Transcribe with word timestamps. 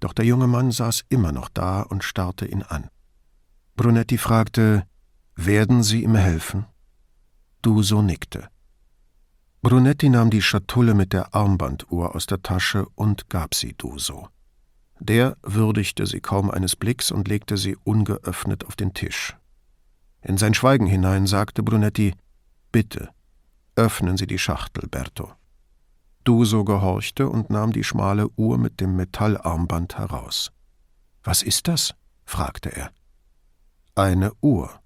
Doch 0.00 0.12
der 0.12 0.24
junge 0.24 0.46
Mann 0.46 0.70
saß 0.70 1.04
immer 1.08 1.32
noch 1.32 1.48
da 1.48 1.82
und 1.82 2.04
starrte 2.04 2.46
ihn 2.46 2.62
an. 2.62 2.88
Brunetti 3.76 4.18
fragte, 4.18 4.84
werden 5.34 5.82
Sie 5.82 6.02
ihm 6.02 6.14
helfen? 6.14 6.66
Duso 7.62 8.02
nickte. 8.02 8.48
Brunetti 9.60 10.08
nahm 10.08 10.30
die 10.30 10.42
Schatulle 10.42 10.94
mit 10.94 11.12
der 11.12 11.34
Armbanduhr 11.34 12.14
aus 12.14 12.26
der 12.26 12.42
Tasche 12.42 12.86
und 12.94 13.28
gab 13.28 13.54
sie 13.54 13.74
Duso. 13.74 14.28
Der 15.00 15.36
würdigte 15.42 16.06
sie 16.06 16.20
kaum 16.20 16.50
eines 16.50 16.76
Blicks 16.76 17.10
und 17.10 17.28
legte 17.28 17.56
sie 17.56 17.76
ungeöffnet 17.84 18.64
auf 18.64 18.76
den 18.76 18.94
Tisch. 18.94 19.36
In 20.22 20.38
sein 20.38 20.54
Schweigen 20.54 20.86
hinein 20.86 21.26
sagte 21.26 21.62
Brunetti: 21.62 22.14
Bitte, 22.72 23.10
öffnen 23.76 24.16
Sie 24.16 24.26
die 24.26 24.38
Schachtel, 24.38 24.88
Berto. 24.88 25.32
Duso 26.28 26.62
gehorchte 26.62 27.26
und 27.26 27.48
nahm 27.48 27.72
die 27.72 27.84
schmale 27.84 28.28
Uhr 28.36 28.58
mit 28.58 28.80
dem 28.80 28.96
Metallarmband 28.96 29.96
heraus. 29.96 30.52
Was 31.24 31.42
ist 31.42 31.68
das? 31.68 31.94
fragte 32.26 32.68
er. 32.68 32.90
Eine 33.94 34.32
Uhr. 34.42 34.78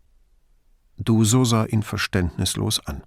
Duso 0.99 1.45
sah 1.45 1.65
ihn 1.65 1.83
verständnislos 1.83 2.87
an. 2.87 3.03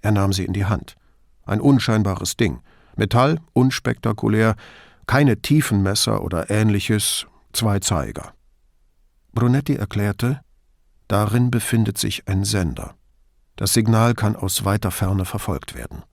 Er 0.00 0.12
nahm 0.12 0.32
sie 0.32 0.46
in 0.46 0.54
die 0.54 0.64
Hand. 0.64 0.96
Ein 1.44 1.60
unscheinbares 1.60 2.38
Ding. 2.38 2.62
Metall, 2.96 3.40
unspektakulär, 3.52 4.56
keine 5.06 5.42
Tiefenmesser 5.42 6.22
oder 6.22 6.48
ähnliches, 6.48 7.26
zwei 7.52 7.78
Zeiger. 7.80 8.32
Brunetti 9.34 9.74
erklärte, 9.74 10.40
darin 11.08 11.50
befindet 11.50 11.98
sich 11.98 12.26
ein 12.26 12.46
Sender. 12.46 12.94
Das 13.56 13.74
Signal 13.74 14.14
kann 14.14 14.34
aus 14.34 14.64
weiter 14.64 14.90
Ferne 14.90 15.26
verfolgt 15.26 15.74
werden. 15.74 16.04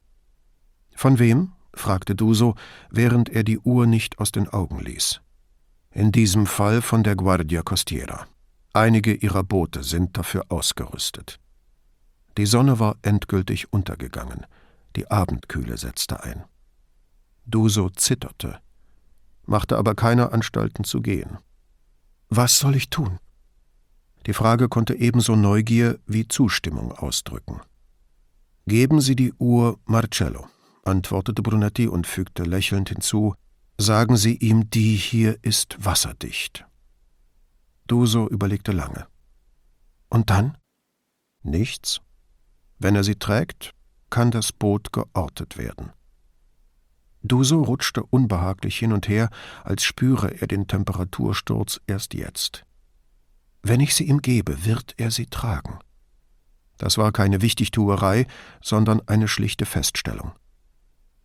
Von 0.96 1.20
wem? 1.20 1.52
fragte 1.74 2.16
Duso, 2.16 2.56
während 2.90 3.30
er 3.30 3.44
die 3.44 3.60
Uhr 3.60 3.88
nicht 3.88 4.20
aus 4.20 4.32
den 4.32 4.48
Augen 4.48 4.80
ließ. 4.80 5.22
In 5.92 6.12
diesem 6.12 6.46
Fall 6.46 6.82
von 6.82 7.04
der 7.04 7.16
Guardia 7.16 7.62
Costiera. 7.62 8.28
Einige 8.74 9.14
ihrer 9.14 9.44
Boote 9.44 9.84
sind 9.84 10.18
dafür 10.18 10.46
ausgerüstet. 10.50 11.40
Die 12.38 12.48
Sonne 12.48 12.80
war 12.80 12.96
endgültig 13.04 13.72
untergegangen, 13.72 14.46
die 14.96 15.10
Abendkühle 15.10 15.78
setzte 15.78 16.24
ein. 16.24 16.44
Duso 17.46 17.90
zitterte, 17.90 18.60
machte 19.46 19.78
aber 19.78 19.94
keine 19.94 20.32
Anstalten 20.32 20.84
zu 20.84 21.02
gehen. 21.02 21.38
Was 22.30 22.58
soll 22.58 22.76
ich 22.76 22.90
tun? 22.90 23.20
Die 24.26 24.34
Frage 24.34 24.70
konnte 24.70 24.96
ebenso 24.96 25.36
Neugier 25.36 26.00
wie 26.08 26.28
Zustimmung 26.28 26.92
ausdrücken. 26.94 27.62
Geben 28.66 29.02
Sie 29.02 29.16
die 29.16 29.34
Uhr 29.34 29.78
Marcello, 29.86 30.48
antwortete 30.84 31.42
Brunetti 31.42 31.88
und 31.88 32.08
fügte 32.08 32.44
lächelnd 32.44 32.90
hinzu, 32.90 33.36
sagen 33.78 34.18
Sie 34.18 34.36
ihm, 34.36 34.70
die 34.70 34.96
hier 34.96 35.38
ist 35.42 35.84
wasserdicht. 35.84 36.66
Duso 37.88 38.28
überlegte 38.28 38.72
lange. 38.72 39.08
Und 40.10 40.30
dann? 40.30 40.58
Nichts. 41.42 42.02
Wenn 42.80 42.96
er 42.96 43.04
sie 43.04 43.16
trägt, 43.16 43.72
kann 44.10 44.32
das 44.32 44.52
Boot 44.52 44.94
geortet 44.94 45.58
werden. 45.58 45.92
Duso 47.24 47.62
rutschte 47.62 48.04
unbehaglich 48.04 48.78
hin 48.78 48.94
und 48.94 49.08
her, 49.08 49.30
als 49.64 49.84
spüre 49.84 50.42
er 50.42 50.48
den 50.48 50.68
Temperatursturz 50.68 51.80
erst 51.88 52.14
jetzt. 52.14 52.66
Wenn 53.62 53.80
ich 53.80 53.96
sie 53.96 54.04
ihm 54.04 54.22
gebe, 54.22 54.66
wird 54.66 54.94
er 54.98 55.10
sie 55.10 55.28
tragen. 55.28 55.80
Das 56.78 56.98
war 56.98 57.14
keine 57.14 57.42
Wichtigtuerei, 57.42 58.28
sondern 58.62 59.02
eine 59.08 59.30
schlichte 59.30 59.66
Feststellung. 59.66 60.34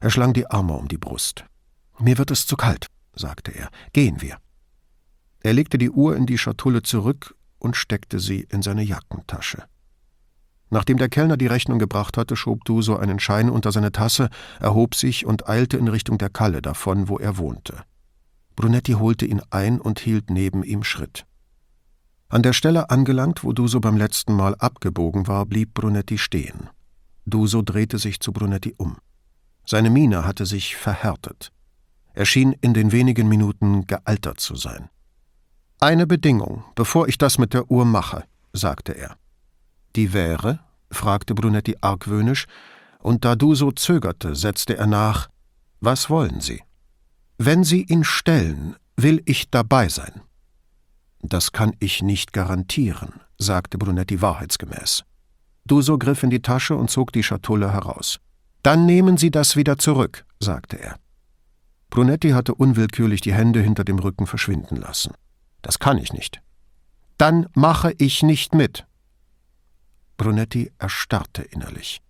Er 0.01 0.11
schlang 0.11 0.33
die 0.33 0.49
Arme 0.49 0.75
um 0.75 0.89
die 0.89 0.99
Brust. 0.99 1.45
Mir 1.99 2.19
wird 2.19 2.31
es 2.31 2.47
zu 2.47 2.57
kalt, 2.57 2.87
sagte 3.15 3.51
er. 3.51 3.69
Gehen 3.93 4.21
wir. 4.21 4.39
Er 5.41 5.53
legte 5.53 5.79
die 5.79 5.91
Uhr 5.91 6.17
in 6.17 6.27
die 6.27 6.39
Schatulle 6.39 6.83
zurück 6.83 7.35
und 7.59 7.77
steckte 7.77 8.21
sie 8.21 8.47
in 8.51 8.63
seine 8.63 8.83
Jackentasche. 8.83 9.65
Nachdem 10.71 10.99
der 10.99 11.09
Kellner 11.09 11.37
die 11.37 11.47
Rechnung 11.47 11.79
gebracht 11.79 12.17
hatte, 12.17 12.37
schob 12.37 12.65
Duso 12.65 12.97
einen 12.97 13.19
Schein 13.21 13.49
unter 13.49 13.73
seine 13.73 13.91
Tasse, 13.91 14.29
erhob 14.61 14.95
sich 14.95 15.25
und 15.25 15.49
eilte 15.49 15.79
in 15.79 15.89
Richtung 15.89 16.19
der 16.19 16.29
Kalle 16.29 16.61
davon, 16.61 17.09
wo 17.09 17.19
er 17.19 17.39
wohnte. 17.39 17.85
Brunetti 18.55 18.93
holte 18.93 19.25
ihn 19.25 19.41
ein 19.51 19.81
und 19.81 19.99
hielt 19.99 20.31
neben 20.31 20.63
ihm 20.63 20.85
Schritt. 20.85 21.25
An 22.29 22.43
der 22.43 22.53
Stelle 22.53 22.91
angelangt, 22.91 23.43
wo 23.43 23.53
Duso 23.53 23.81
beim 23.81 23.97
letzten 23.97 24.35
Mal 24.35 24.55
abgebogen 24.57 25.27
war, 25.27 25.47
blieb 25.47 25.73
Brunetti 25.73 26.19
stehen. 26.19 26.69
Duso 27.25 27.63
drehte 27.63 27.99
sich 27.99 28.21
zu 28.21 28.33
Brunetti 28.33 28.75
um. 28.77 28.99
Seine 29.71 29.91
Miene 29.91 30.25
hatte 30.25 30.47
sich 30.47 30.77
verhärtet. 30.77 31.53
Er 32.15 32.25
schien 32.25 32.55
in 32.63 32.73
den 32.73 32.91
wenigen 32.91 33.29
Minuten 33.29 33.87
gealtert 33.87 34.41
zu 34.41 34.57
sein. 34.57 34.89
Eine 35.79 36.07
Bedingung, 36.07 36.65
bevor 36.75 37.07
ich 37.07 37.19
das 37.19 37.37
mit 37.37 37.53
der 37.53 37.71
Uhr 37.71 37.85
mache, 37.85 38.25
sagte 38.55 38.93
er. 38.93 39.19
Die 39.95 40.15
wäre? 40.15 40.61
fragte 40.91 41.35
Brunetti 41.35 41.77
argwöhnisch, 41.83 42.47
und 43.01 43.27
da 43.27 43.37
Duso 43.37 43.71
zögerte, 43.71 44.35
setzte 44.35 44.79
er 44.79 44.87
nach 44.87 45.29
Was 45.81 46.09
wollen 46.09 46.41
Sie? 46.41 46.63
Wenn 47.37 47.63
Sie 47.63 47.83
ihn 47.83 48.05
stellen, 48.05 48.75
will 48.97 49.21
ich 49.27 49.51
dabei 49.51 49.91
sein. 49.91 50.23
Das 51.21 51.53
kann 51.53 51.77
ich 51.79 52.01
nicht 52.01 52.33
garantieren, 52.33 53.21
sagte 53.37 53.77
Brunetti 53.77 54.23
wahrheitsgemäß. 54.23 55.05
Duso 55.67 55.99
griff 55.99 56.23
in 56.23 56.31
die 56.31 56.41
Tasche 56.41 56.75
und 56.75 56.91
zog 56.91 57.13
die 57.13 57.23
Schatulle 57.23 57.71
heraus. 57.71 58.19
Dann 58.63 58.87
nehmen 58.87 59.17
Sie 59.17 59.31
das 59.31 59.57
wieder 59.57 59.79
zurück, 59.79 60.25
sagte 60.41 60.79
er. 60.79 60.97
Brunetti 61.91 62.31
hatte 62.31 62.55
unwillkürlich 62.55 63.21
die 63.21 63.33
Hände 63.33 63.61
hinter 63.61 63.85
dem 63.85 63.99
Rücken 63.99 64.27
verschwinden 64.27 64.77
lassen. 64.77 65.15
Das 65.63 65.79
kann 65.79 65.99
ich 65.99 66.13
nicht. 66.13 66.41
Dann 67.17 67.47
mache 67.55 67.95
ich 67.99 68.23
nicht 68.23 68.55
mit. 68.55 68.87
Brunetti 70.17 70.71
erstarrte 70.79 71.43
innerlich. 71.43 72.01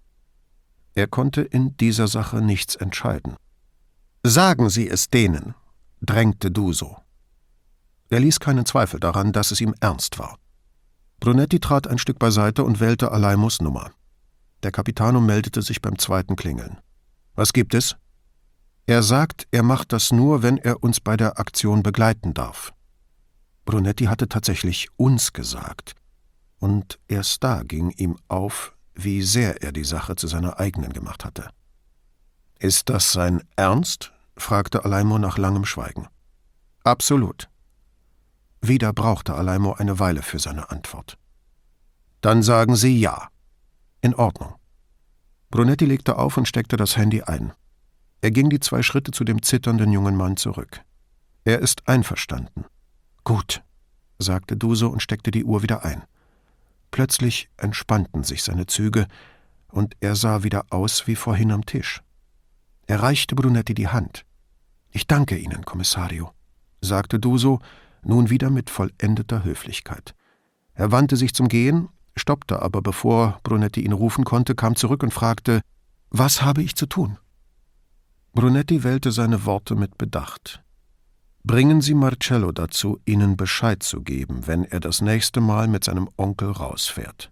Er 0.94 1.06
konnte 1.06 1.42
in 1.42 1.76
dieser 1.76 2.08
Sache 2.08 2.41
nichts 2.41 2.75
entscheiden. 2.75 3.37
Sagen 4.25 4.69
Sie 4.69 4.88
es 4.88 5.08
denen, 5.08 5.54
drängte 6.03 6.50
Duso. 6.50 6.97
Er 8.10 8.20
ließ 8.20 8.41
keinen 8.41 8.66
Zweifel 8.66 8.98
daran, 8.98 9.32
dass 9.32 9.50
es 9.50 9.60
ihm 9.60 9.75
ernst 9.81 10.19
war. 10.19 10.38
Brunetti 11.20 11.60
trat 11.60 11.87
ein 11.87 11.98
Stück 11.98 12.19
beiseite 12.19 12.64
und 12.64 12.81
wählte 12.81 13.12
Alaimos 13.12 13.60
Nummer. 13.60 13.91
Der 14.62 14.72
Capitano 14.72 15.20
meldete 15.20 15.62
sich 15.62 15.80
beim 15.80 15.98
zweiten 15.98 16.36
Klingeln. 16.36 16.78
Was 17.34 17.52
gibt 17.52 17.74
es? 17.74 17.96
Er 18.86 19.02
sagt, 19.02 19.46
er 19.50 19.62
macht 19.62 19.92
das 19.92 20.12
nur, 20.12 20.42
wenn 20.42 20.56
er 20.56 20.82
uns 20.82 21.00
bei 21.00 21.16
der 21.16 21.38
Aktion 21.38 21.82
begleiten 21.82 22.34
darf. 22.34 22.72
Brunetti 23.64 24.06
hatte 24.06 24.28
tatsächlich 24.28 24.88
uns 24.96 25.32
gesagt. 25.32 25.92
Und 26.58 26.98
erst 27.06 27.44
da 27.44 27.62
ging 27.62 27.91
ihm 27.91 28.16
auf, 28.28 28.74
wie 28.94 29.22
sehr 29.22 29.62
er 29.62 29.72
die 29.72 29.84
Sache 29.84 30.16
zu 30.16 30.26
seiner 30.26 30.58
eigenen 30.58 30.92
gemacht 30.92 31.25
hatte. 31.25 31.50
Ist 32.58 32.88
das 32.88 33.12
sein 33.12 33.42
Ernst? 33.56 34.12
fragte 34.36 34.84
Alaimo 34.84 35.19
nach 35.19 35.38
langem 35.38 35.64
Schweigen. 35.64 36.08
Absolut. 36.82 37.48
Wieder 38.60 38.92
brauchte 38.92 39.34
Alaimo 39.34 39.75
eine 39.75 39.98
Weile 39.98 40.22
für 40.22 40.38
seine 40.38 40.70
Antwort. 40.70 41.19
Dann 42.20 42.42
sagen 42.42 42.75
Sie 42.75 42.98
ja. 42.98 43.28
In 44.00 44.14
Ordnung. 44.14 44.54
Brunetti 45.50 45.84
legte 45.84 46.19
auf 46.19 46.36
und 46.36 46.47
steckte 46.47 46.76
das 46.76 46.97
Handy 46.97 47.22
ein. 47.22 47.53
Er 48.20 48.31
ging 48.31 48.48
die 48.50 48.60
zwei 48.60 48.82
Schritte 48.82 49.10
zu 49.10 49.25
dem 49.25 49.42
zitternden 49.42 49.92
jungen 49.92 50.16
Mann 50.16 50.36
zurück. 50.36 50.82
Er 51.44 51.60
ist 51.60 51.88
einverstanden. 51.88 52.64
Gut, 53.25 53.62
sagte 54.19 54.56
Duso 54.56 54.88
und 54.88 55.03
steckte 55.03 55.31
die 55.31 55.44
Uhr 55.44 55.62
wieder 55.62 55.84
ein. 55.84 56.04
Plötzlich 56.91 57.48
entspannten 57.56 58.25
sich 58.25 58.42
seine 58.42 58.66
Züge, 58.66 59.06
und 59.70 59.94
er 60.00 60.16
sah 60.16 60.42
wieder 60.42 60.64
aus 60.70 61.06
wie 61.06 61.16
vorhin 61.16 61.53
am 61.53 61.66
Tisch. 61.66 62.03
Er 62.87 63.03
reichte 63.03 63.34
Brunetti 63.34 63.75
die 63.75 63.88
Hand. 63.88 64.25
Ich 64.91 65.06
danke 65.06 65.37
Ihnen, 65.37 65.64
Kommissario, 65.64 66.32
sagte 66.81 67.20
Duso, 67.20 67.61
nun 68.02 68.31
wieder 68.31 68.49
mit 68.49 68.70
vollendeter 68.70 69.44
Höflichkeit. 69.44 70.14
Er 70.73 70.90
wandte 70.90 71.17
sich 71.17 71.34
zum 71.34 71.49
Gehen, 71.49 71.88
stoppte 72.19 72.62
aber, 72.62 72.82
bevor 72.82 73.38
Brunetti 73.43 73.81
ihn 73.81 73.93
rufen 73.93 74.25
konnte, 74.25 74.55
kam 74.55 74.76
zurück 74.76 75.03
und 75.03 75.12
fragte 75.12 75.61
Was 76.11 76.43
habe 76.43 76.62
ich 76.62 76.76
zu 76.76 76.87
tun? 76.87 77.19
Brunetti 78.32 78.85
wählte 78.85 79.11
seine 79.11 79.44
Worte 79.44 79.75
mit 79.75 79.99
Bedacht. 79.99 80.62
Bringen 81.44 81.81
Sie 81.81 81.94
Marcello 81.94 82.53
dazu, 82.53 83.00
Ihnen 83.05 83.37
Bescheid 83.37 83.82
zu 83.82 84.03
geben, 84.03 84.47
wenn 84.47 84.65
er 84.65 84.81
das 84.81 85.00
nächste 85.00 85.41
Mal 85.41 85.67
mit 85.67 85.85
seinem 85.85 86.09
Onkel 86.17 86.50
rausfährt. 86.50 87.31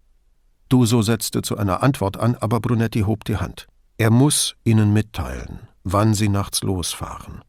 Duso 0.69 1.03
setzte 1.03 1.43
zu 1.43 1.57
einer 1.57 1.83
Antwort 1.83 2.17
an, 2.17 2.35
aber 2.35 2.61
Brunetti 2.61 3.01
hob 3.01 3.25
die 3.25 3.37
Hand. 3.37 3.67
Er 3.99 4.11
muss 4.11 4.57
Ihnen 4.65 4.93
mitteilen, 4.93 5.61
wann 5.85 6.15
Sie 6.15 6.29
nachts 6.29 6.63
losfahren. 6.63 7.43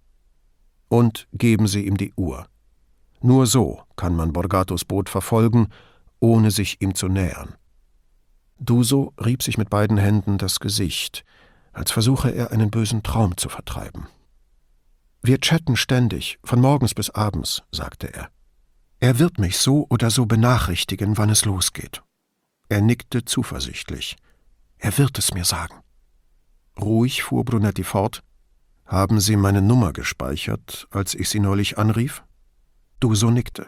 Und 0.90 1.28
geben 1.34 1.68
Sie 1.68 1.86
ihm 1.86 1.98
die 1.98 2.14
Uhr. 2.16 2.48
Nur 3.22 3.48
so 3.48 3.82
kann 3.96 4.16
man 4.16 4.34
Borgatos 4.34 4.86
Boot 4.86 5.10
verfolgen, 5.10 5.70
ohne 6.20 6.52
sich 6.52 6.82
ihm 6.82 6.96
zu 6.96 7.08
nähern. 7.08 7.56
Duso 8.60 9.14
rieb 9.24 9.44
sich 9.44 9.58
mit 9.58 9.70
beiden 9.70 9.98
Händen 9.98 10.38
das 10.38 10.60
Gesicht, 10.60 11.24
als 11.74 11.92
versuche 11.92 12.30
er 12.32 12.52
einen 12.52 12.72
bösen 12.72 13.04
Traum 13.04 13.38
zu 13.38 13.50
vertreiben. 13.50 14.08
Wir 15.22 15.40
chatten 15.40 15.76
ständig, 15.76 16.40
von 16.44 16.60
morgens 16.60 16.94
bis 16.94 17.10
abends, 17.10 17.64
sagte 17.72 18.14
er. 18.14 18.30
Er 19.00 19.20
wird 19.20 19.38
mich 19.38 19.58
so 19.58 19.86
oder 19.90 20.10
so 20.10 20.26
benachrichtigen, 20.26 21.18
wann 21.18 21.30
es 21.30 21.46
losgeht. 21.46 22.02
Er 22.70 22.82
nickte 22.82 23.26
zuversichtlich. 23.26 24.16
Er 24.78 24.98
wird 24.98 25.18
es 25.18 25.34
mir 25.34 25.46
sagen. 25.46 25.76
Ruhig 26.80 27.24
fuhr 27.24 27.46
Brunetti 27.46 27.84
fort. 27.84 28.24
Haben 28.86 29.20
Sie 29.20 29.36
meine 29.36 29.62
Nummer 29.62 29.94
gespeichert, 29.94 30.88
als 30.92 31.14
ich 31.14 31.30
Sie 31.30 31.40
neulich 31.40 31.78
anrief? 31.78 32.24
Duso 33.00 33.30
nickte. 33.30 33.68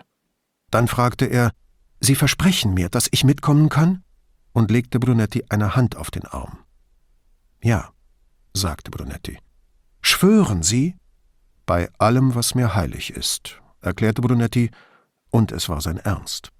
Dann 0.71 0.87
fragte 0.87 1.25
er, 1.25 1.51
Sie 1.99 2.15
versprechen 2.15 2.73
mir, 2.73 2.89
dass 2.89 3.07
ich 3.11 3.23
mitkommen 3.23 3.69
kann? 3.69 4.03
und 4.51 4.71
legte 4.71 4.99
Brunetti 4.99 5.45
eine 5.49 5.75
Hand 5.75 5.95
auf 5.95 6.11
den 6.11 6.25
Arm. 6.25 6.59
Ja, 7.61 7.91
sagte 8.53 8.91
Brunetti. 8.91 9.37
Schwören 10.01 10.63
Sie? 10.63 10.95
Bei 11.65 11.89
allem, 11.97 12.35
was 12.35 12.55
mir 12.55 12.73
heilig 12.75 13.11
ist, 13.11 13.61
erklärte 13.81 14.21
Brunetti, 14.21 14.71
und 15.29 15.51
es 15.51 15.69
war 15.69 15.81
sein 15.81 15.97
Ernst. 15.97 16.51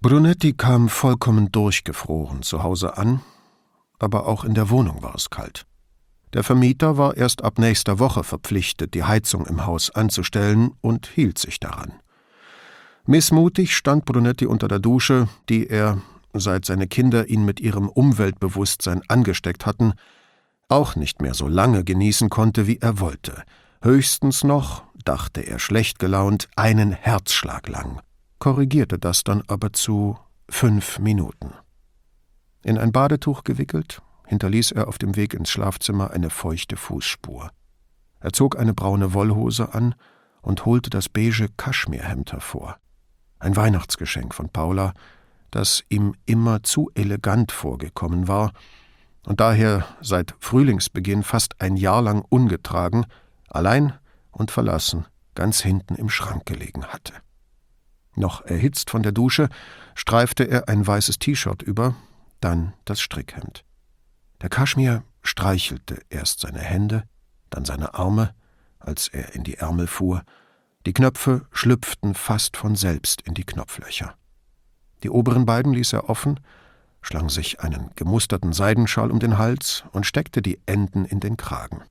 Brunetti 0.00 0.52
kam 0.52 0.88
vollkommen 0.88 1.50
durchgefroren 1.50 2.42
zu 2.42 2.62
Hause 2.62 2.98
an, 2.98 3.22
aber 3.98 4.26
auch 4.26 4.44
in 4.44 4.54
der 4.54 4.68
Wohnung 4.68 5.02
war 5.02 5.14
es 5.14 5.30
kalt. 5.30 5.66
Der 6.34 6.44
Vermieter 6.44 6.98
war 6.98 7.16
erst 7.16 7.42
ab 7.42 7.58
nächster 7.58 7.98
Woche 7.98 8.22
verpflichtet, 8.22 8.92
die 8.92 9.04
Heizung 9.04 9.46
im 9.46 9.64
Haus 9.64 9.90
anzustellen 9.90 10.72
und 10.82 11.06
hielt 11.06 11.38
sich 11.38 11.58
daran. 11.60 11.94
Missmutig 13.08 13.76
stand 13.76 14.04
Brunetti 14.04 14.46
unter 14.46 14.66
der 14.66 14.80
Dusche, 14.80 15.28
die 15.48 15.68
er, 15.68 16.02
seit 16.34 16.64
seine 16.64 16.88
Kinder 16.88 17.28
ihn 17.28 17.44
mit 17.44 17.60
ihrem 17.60 17.88
Umweltbewusstsein 17.88 19.00
angesteckt 19.06 19.64
hatten, 19.64 19.92
auch 20.68 20.96
nicht 20.96 21.22
mehr 21.22 21.34
so 21.34 21.46
lange 21.46 21.84
genießen 21.84 22.30
konnte, 22.30 22.66
wie 22.66 22.78
er 22.78 22.98
wollte. 22.98 23.44
Höchstens 23.80 24.42
noch, 24.42 24.82
dachte 25.04 25.42
er 25.42 25.60
schlecht 25.60 26.00
gelaunt, 26.00 26.48
einen 26.56 26.90
Herzschlag 26.90 27.68
lang, 27.68 28.00
korrigierte 28.40 28.98
das 28.98 29.22
dann 29.22 29.44
aber 29.46 29.72
zu 29.72 30.18
fünf 30.48 30.98
Minuten. 30.98 31.52
In 32.64 32.76
ein 32.76 32.90
Badetuch 32.90 33.44
gewickelt, 33.44 34.02
hinterließ 34.26 34.72
er 34.72 34.88
auf 34.88 34.98
dem 34.98 35.14
Weg 35.14 35.32
ins 35.32 35.50
Schlafzimmer 35.50 36.10
eine 36.10 36.30
feuchte 36.30 36.76
Fußspur. 36.76 37.52
Er 38.18 38.32
zog 38.32 38.58
eine 38.58 38.74
braune 38.74 39.14
Wollhose 39.14 39.72
an 39.72 39.94
und 40.42 40.64
holte 40.64 40.90
das 40.90 41.08
beige 41.08 41.48
Kaschmirhemd 41.56 42.32
hervor. 42.32 42.78
Ein 43.46 43.54
Weihnachtsgeschenk 43.54 44.34
von 44.34 44.48
Paula, 44.48 44.92
das 45.52 45.84
ihm 45.88 46.16
immer 46.26 46.64
zu 46.64 46.90
elegant 46.96 47.52
vorgekommen 47.52 48.26
war 48.26 48.50
und 49.24 49.38
daher 49.38 49.86
seit 50.00 50.34
Frühlingsbeginn 50.40 51.22
fast 51.22 51.60
ein 51.60 51.76
Jahr 51.76 52.02
lang 52.02 52.24
ungetragen, 52.28 53.06
allein 53.48 53.92
und 54.32 54.50
verlassen, 54.50 55.06
ganz 55.36 55.60
hinten 55.60 55.94
im 55.94 56.10
Schrank 56.10 56.44
gelegen 56.44 56.86
hatte. 56.86 57.12
Noch 58.16 58.44
erhitzt 58.44 58.90
von 58.90 59.04
der 59.04 59.12
Dusche 59.12 59.48
streifte 59.94 60.42
er 60.42 60.68
ein 60.68 60.84
weißes 60.84 61.20
T-Shirt 61.20 61.62
über, 61.62 61.94
dann 62.40 62.72
das 62.84 63.00
Strickhemd. 63.00 63.64
Der 64.42 64.48
Kaschmir 64.48 65.04
streichelte 65.22 66.00
erst 66.08 66.40
seine 66.40 66.58
Hände, 66.58 67.04
dann 67.50 67.64
seine 67.64 67.94
Arme, 67.94 68.34
als 68.80 69.06
er 69.06 69.36
in 69.36 69.44
die 69.44 69.58
Ärmel 69.58 69.86
fuhr, 69.86 70.24
die 70.86 70.92
Knöpfe 70.92 71.44
schlüpften 71.50 72.14
fast 72.14 72.56
von 72.56 72.76
selbst 72.76 73.20
in 73.22 73.34
die 73.34 73.44
Knopflöcher. 73.44 74.14
Die 75.02 75.10
oberen 75.10 75.44
beiden 75.44 75.74
ließ 75.74 75.92
er 75.92 76.08
offen, 76.08 76.40
schlang 77.02 77.28
sich 77.28 77.60
einen 77.60 77.90
gemusterten 77.96 78.52
Seidenschal 78.52 79.10
um 79.10 79.18
den 79.18 79.36
Hals 79.36 79.84
und 79.92 80.06
steckte 80.06 80.42
die 80.42 80.60
Enden 80.64 81.04
in 81.04 81.20
den 81.20 81.36
Kragen. 81.36 81.82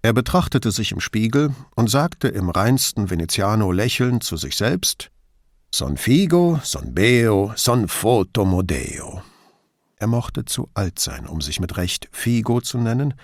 Er 0.00 0.12
betrachtete 0.12 0.72
sich 0.72 0.90
im 0.92 1.00
Spiegel 1.00 1.54
und 1.76 1.88
sagte 1.88 2.28
im 2.28 2.48
reinsten 2.48 3.10
Veneziano 3.10 3.70
lächelnd 3.70 4.24
zu 4.24 4.36
sich 4.36 4.56
selbst 4.56 5.10
Son 5.74 5.96
figo, 5.96 6.60
son 6.64 6.92
beo, 6.94 7.52
son 7.56 7.88
fotomodeo. 7.88 9.22
Er 9.96 10.06
mochte 10.06 10.44
zu 10.44 10.68
alt 10.74 10.98
sein, 10.98 11.26
um 11.26 11.40
sich 11.40 11.60
mit 11.60 11.76
Recht 11.76 12.08
Figo 12.10 12.60
zu 12.60 12.78
nennen, 12.78 13.14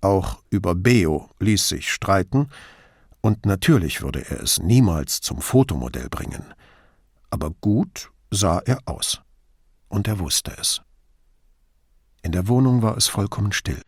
auch 0.00 0.42
über 0.48 0.74
Beo 0.74 1.28
ließ 1.40 1.68
sich 1.68 1.92
streiten, 1.92 2.48
und 3.20 3.44
natürlich 3.46 4.02
würde 4.02 4.28
er 4.30 4.42
es 4.42 4.58
niemals 4.58 5.20
zum 5.20 5.40
Fotomodell 5.40 6.08
bringen. 6.08 6.54
Aber 7.30 7.50
gut 7.50 8.10
sah 8.30 8.60
er 8.64 8.78
aus. 8.86 9.20
Und 9.88 10.08
er 10.08 10.18
wusste 10.18 10.56
es. 10.58 10.82
In 12.22 12.32
der 12.32 12.48
Wohnung 12.48 12.82
war 12.82 12.96
es 12.96 13.08
vollkommen 13.08 13.52
still, 13.52 13.82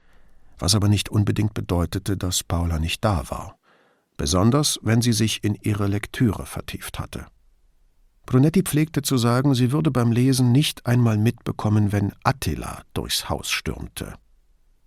was 0.59 0.75
aber 0.75 0.89
nicht 0.89 1.09
unbedingt 1.09 1.55
bedeutete, 1.55 2.17
dass 2.17 2.45
Paula 2.45 2.79
nicht 2.79 3.05
da 3.05 3.31
war, 3.31 3.57
besonders 4.17 4.79
wenn 4.83 5.03
sie 5.03 5.13
sich 5.13 5.45
in 5.45 5.55
ihre 5.55 5.87
Lektüre 5.87 6.47
vertieft 6.47 6.99
hatte. 6.99 7.27
Brunetti 8.27 8.63
pflegte 8.63 9.03
zu 9.03 9.19
sagen, 9.19 9.55
sie 9.55 9.73
würde 9.73 9.91
beim 9.91 10.13
Lesen 10.13 10.53
nicht 10.53 10.87
einmal 10.87 11.19
mitbekommen, 11.19 11.93
wenn 11.93 12.13
Attila 12.23 12.83
durchs 12.95 13.29
Haus 13.29 13.51
stürmte. 13.51 14.15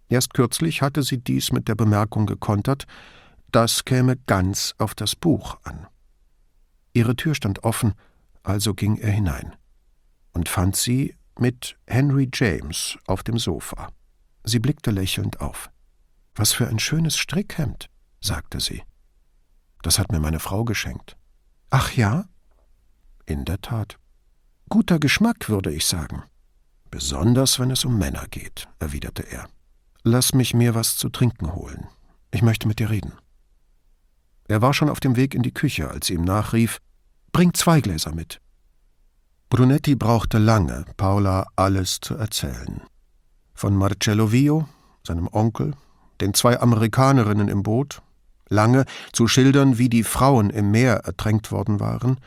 Erst 0.07 0.33
kürzlich 0.33 0.81
hatte 0.81 1.03
sie 1.03 1.17
dies 1.17 1.51
mit 1.51 1.67
der 1.67 1.75
Bemerkung 1.75 2.25
gekontert, 2.25 2.85
das 3.55 3.85
käme 3.85 4.17
ganz 4.17 4.75
auf 4.79 4.95
das 4.95 5.15
Buch 5.15 5.57
an. 5.63 5.87
Ihre 6.91 7.15
Tür 7.15 7.35
stand 7.35 7.63
offen, 7.63 7.93
also 8.43 8.73
ging 8.73 8.97
er 8.97 9.11
hinein 9.11 9.55
und 10.33 10.49
fand 10.49 10.75
sie 10.75 11.15
mit 11.39 11.77
Henry 11.87 12.29
James 12.33 12.97
auf 13.07 13.23
dem 13.23 13.39
Sofa. 13.39 13.87
Sie 14.43 14.59
blickte 14.59 14.91
lächelnd 14.91 15.39
auf. 15.39 15.69
Was 16.35 16.51
für 16.51 16.67
ein 16.67 16.79
schönes 16.79 17.15
Strickhemd, 17.15 17.89
sagte 18.19 18.59
sie. 18.59 18.83
Das 19.83 19.99
hat 19.99 20.11
mir 20.11 20.19
meine 20.19 20.39
Frau 20.39 20.65
geschenkt. 20.65 21.15
Ach 21.69 21.93
ja? 21.93 22.25
In 23.25 23.45
der 23.45 23.61
Tat. 23.61 23.97
Guter 24.67 24.99
Geschmack, 24.99 25.47
würde 25.47 25.71
ich 25.71 25.85
sagen. 25.85 26.23
Besonders 26.91 27.57
wenn 27.57 27.71
es 27.71 27.85
um 27.85 27.97
Männer 27.97 28.25
geht, 28.29 28.67
erwiderte 28.79 29.23
er. 29.23 29.47
Lass 30.03 30.33
mich 30.33 30.53
mir 30.53 30.75
was 30.75 30.97
zu 30.97 31.07
trinken 31.07 31.53
holen. 31.53 31.87
Ich 32.31 32.41
möchte 32.41 32.67
mit 32.67 32.79
dir 32.79 32.89
reden. 32.89 33.13
Er 34.47 34.61
war 34.61 34.73
schon 34.73 34.89
auf 34.89 34.99
dem 34.99 35.15
Weg 35.15 35.33
in 35.33 35.41
die 35.41 35.53
Küche, 35.53 35.89
als 35.89 36.07
sie 36.07 36.13
ihm 36.13 36.23
nachrief 36.23 36.79
Bring 37.31 37.53
zwei 37.53 37.81
Gläser 37.81 38.13
mit. 38.13 38.39
Brunetti 39.49 39.95
brauchte 39.95 40.37
lange, 40.37 40.85
Paula 40.97 41.47
alles 41.55 41.99
zu 41.99 42.15
erzählen. 42.15 42.81
Von 43.53 43.75
Marcello 43.75 44.31
Vio, 44.31 44.67
seinem 45.05 45.27
Onkel, 45.31 45.73
den 46.21 46.33
zwei 46.33 46.59
Amerikanerinnen 46.59 47.47
im 47.47 47.63
Boot, 47.63 48.01
lange 48.49 48.85
zu 49.11 49.27
schildern, 49.27 49.77
wie 49.77 49.89
die 49.89 50.03
Frauen 50.03 50.49
im 50.49 50.71
Meer 50.71 50.97
ertränkt 51.05 51.51
worden 51.51 51.79
waren, 51.79 52.19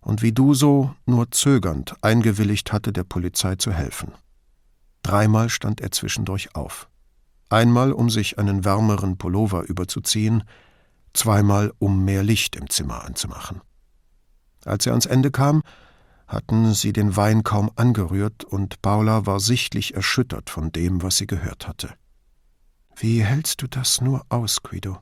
und 0.00 0.20
wie 0.20 0.32
Duso 0.32 0.94
nur 1.06 1.30
zögernd 1.30 1.94
eingewilligt 2.02 2.72
hatte, 2.72 2.92
der 2.92 3.04
Polizei 3.04 3.54
zu 3.54 3.72
helfen. 3.72 4.12
Dreimal 5.02 5.48
stand 5.48 5.80
er 5.80 5.92
zwischendurch 5.92 6.54
auf. 6.54 6.88
Einmal, 7.48 7.92
um 7.92 8.10
sich 8.10 8.38
einen 8.38 8.64
wärmeren 8.64 9.16
Pullover 9.16 9.62
überzuziehen, 9.62 10.44
zweimal, 11.14 11.72
um 11.78 12.04
mehr 12.04 12.22
Licht 12.22 12.56
im 12.56 12.68
Zimmer 12.70 13.04
anzumachen. 13.04 13.60
Als 14.64 14.86
er 14.86 14.92
ans 14.92 15.06
Ende 15.06 15.30
kam, 15.30 15.62
hatten 16.26 16.72
sie 16.74 16.92
den 16.92 17.16
Wein 17.16 17.42
kaum 17.42 17.70
angerührt, 17.76 18.44
und 18.44 18.80
Paula 18.82 19.26
war 19.26 19.40
sichtlich 19.40 19.94
erschüttert 19.94 20.50
von 20.50 20.72
dem, 20.72 21.02
was 21.02 21.16
sie 21.16 21.26
gehört 21.26 21.68
hatte. 21.68 21.94
Wie 22.96 23.24
hältst 23.24 23.62
du 23.62 23.66
das 23.66 24.00
nur 24.00 24.24
aus, 24.28 24.62
Guido? 24.62 24.98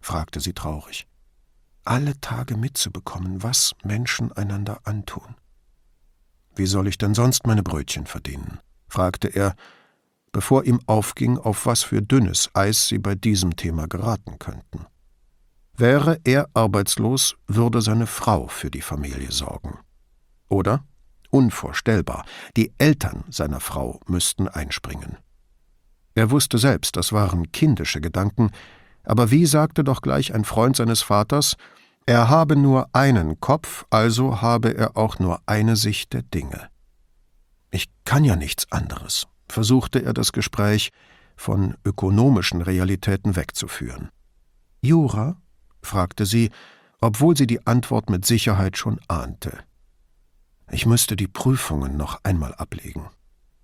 fragte 0.00 0.40
sie 0.40 0.52
traurig 0.52 1.06
alle 1.84 2.20
Tage 2.20 2.56
mitzubekommen, 2.56 3.42
was 3.42 3.74
Menschen 3.82 4.32
einander 4.32 4.80
antun. 4.84 5.34
Wie 6.54 6.66
soll 6.66 6.86
ich 6.86 6.98
denn 6.98 7.14
sonst 7.14 7.46
meine 7.46 7.62
Brötchen 7.62 8.06
verdienen? 8.06 8.60
fragte 8.88 9.28
er, 9.28 9.54
bevor 10.32 10.64
ihm 10.64 10.80
aufging, 10.86 11.38
auf 11.38 11.66
was 11.66 11.82
für 11.82 12.02
dünnes 12.02 12.50
Eis 12.54 12.88
sie 12.88 12.98
bei 12.98 13.14
diesem 13.14 13.56
Thema 13.56 13.88
geraten 13.88 14.38
könnten. 14.38 14.86
Wäre 15.76 16.20
er 16.24 16.48
arbeitslos, 16.54 17.36
würde 17.46 17.80
seine 17.80 18.06
Frau 18.06 18.46
für 18.46 18.70
die 18.70 18.82
Familie 18.82 19.32
sorgen. 19.32 19.78
Oder? 20.48 20.84
Unvorstellbar, 21.30 22.26
die 22.56 22.74
Eltern 22.76 23.24
seiner 23.30 23.60
Frau 23.60 24.00
müssten 24.06 24.48
einspringen. 24.48 25.16
Er 26.14 26.30
wusste 26.30 26.58
selbst, 26.58 26.96
das 26.96 27.12
waren 27.12 27.50
kindische 27.52 28.02
Gedanken, 28.02 28.50
aber 29.02 29.30
wie 29.30 29.46
sagte 29.46 29.82
doch 29.82 30.02
gleich 30.02 30.34
ein 30.34 30.44
Freund 30.44 30.76
seines 30.76 31.00
Vaters, 31.00 31.56
er 32.04 32.28
habe 32.28 32.56
nur 32.56 32.88
einen 32.92 33.40
Kopf, 33.40 33.86
also 33.88 34.42
habe 34.42 34.76
er 34.76 34.96
auch 34.96 35.18
nur 35.18 35.40
eine 35.46 35.76
Sicht 35.76 36.12
der 36.12 36.22
Dinge. 36.22 36.68
Ich 37.70 37.88
kann 38.04 38.24
ja 38.24 38.36
nichts 38.36 38.70
anderes, 38.70 39.26
versuchte 39.48 40.02
er 40.04 40.12
das 40.12 40.32
Gespräch 40.32 40.90
von 41.36 41.76
ökonomischen 41.84 42.60
Realitäten 42.60 43.36
wegzuführen. 43.36 44.10
Jura? 44.82 45.41
Fragte 45.82 46.26
sie, 46.26 46.50
obwohl 47.00 47.36
sie 47.36 47.46
die 47.46 47.66
Antwort 47.66 48.10
mit 48.10 48.24
Sicherheit 48.24 48.76
schon 48.78 49.00
ahnte. 49.08 49.58
Ich 50.70 50.86
müsste 50.86 51.16
die 51.16 51.28
Prüfungen 51.28 51.96
noch 51.96 52.20
einmal 52.22 52.54
ablegen. 52.54 53.10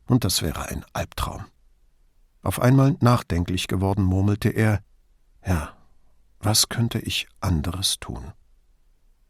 Und 0.06 0.24
das 0.24 0.42
wäre 0.42 0.68
ein 0.68 0.84
Albtraum. 0.92 1.44
Auf 2.42 2.60
einmal 2.60 2.96
nachdenklich 3.00 3.66
geworden, 3.66 4.02
murmelte 4.02 4.48
er 4.48 4.80
Ja, 5.46 5.74
was 6.40 6.68
könnte 6.68 6.98
ich 6.98 7.28
anderes 7.40 7.98
tun? 8.00 8.32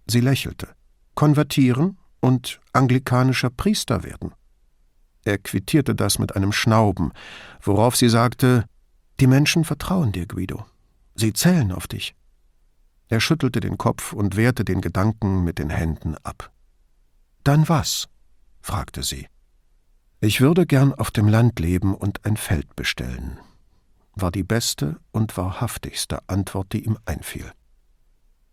Sie 0.07 0.21
lächelte. 0.21 0.69
Konvertieren 1.15 1.99
und 2.21 2.61
anglikanischer 2.73 3.51
Priester 3.51 4.05
werden. 4.05 4.33
Er 5.25 5.39
quittierte 5.39 5.95
das 5.95 6.19
mit 6.19 6.37
einem 6.37 6.53
Schnauben, 6.53 7.13
worauf 7.61 7.97
sie 7.97 8.09
sagte 8.09 8.65
Die 9.21 9.27
Menschen 9.27 9.65
vertrauen 9.65 10.13
dir, 10.13 10.27
Guido. 10.27 10.65
Sie 11.15 11.33
zählen 11.33 11.73
auf 11.73 11.87
dich. 11.87 12.15
Er 13.09 13.21
schüttelte 13.21 13.61
den 13.61 13.79
Kopf 13.79 14.13
und 14.13 14.37
wehrte 14.37 14.65
den 14.65 14.81
Gedanken 14.81 15.43
mit 15.45 15.59
den 15.59 15.71
Händen 15.71 16.17
ab. 16.23 16.53
Dann 17.43 17.69
was? 17.69 18.09
fragte 18.61 19.03
sie. 19.03 19.27
Ich 20.21 20.41
würde 20.41 20.67
gern 20.67 20.93
auf 20.93 21.11
dem 21.11 21.29
Land 21.29 21.59
leben 21.61 21.95
und 21.95 22.25
ein 22.27 22.37
Feld 22.37 22.75
bestellen, 22.77 23.39
war 24.15 24.33
die 24.33 24.43
beste 24.43 24.97
und 25.13 25.37
wahrhaftigste 25.37 26.19
Antwort, 26.29 26.73
die 26.73 26.85
ihm 26.85 26.99
einfiel. 27.07 27.53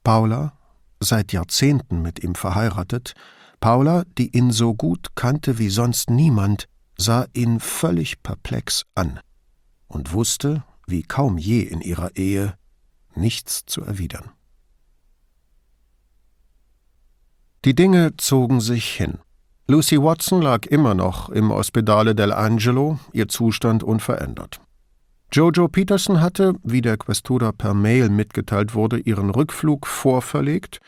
Paula, 0.03 0.53
seit 0.99 1.33
Jahrzehnten 1.33 2.01
mit 2.01 2.23
ihm 2.23 2.35
verheiratet, 2.35 3.13
Paula, 3.59 4.03
die 4.17 4.37
ihn 4.37 4.51
so 4.51 4.75
gut 4.75 5.15
kannte 5.15 5.57
wie 5.57 5.69
sonst 5.69 6.09
niemand, 6.11 6.67
sah 6.97 7.25
ihn 7.33 7.59
völlig 7.59 8.21
perplex 8.21 8.85
an 8.93 9.19
und 9.87 10.13
wusste, 10.13 10.63
wie 10.87 11.01
kaum 11.01 11.37
je 11.37 11.61
in 11.61 11.81
ihrer 11.81 12.15
Ehe, 12.15 12.57
nichts 13.15 13.65
zu 13.65 13.81
erwidern. 13.81 14.29
Die 17.65 17.73
Dinge 17.73 18.15
zogen 18.17 18.61
sich 18.61 18.85
hin. 18.91 19.17
Lucy 19.67 19.99
Watson 19.99 20.39
lag 20.39 20.67
immer 20.67 20.93
noch 20.93 21.29
im 21.29 21.49
Ospedale 21.49 22.13
dell'Angelo, 22.13 22.99
ihr 23.11 23.27
Zustand 23.27 23.81
unverändert. 23.81 24.61
Jojo 25.31 25.67
Peterson 25.67 26.21
hatte, 26.21 26.53
wie 26.63 26.81
der 26.81 26.97
Questura 26.97 27.51
per 27.51 27.73
Mail 27.73 28.09
mitgeteilt 28.09 28.75
wurde, 28.75 28.99
ihren 28.99 29.31
Rückflug 29.31 29.87
vorverlegt 29.87 30.79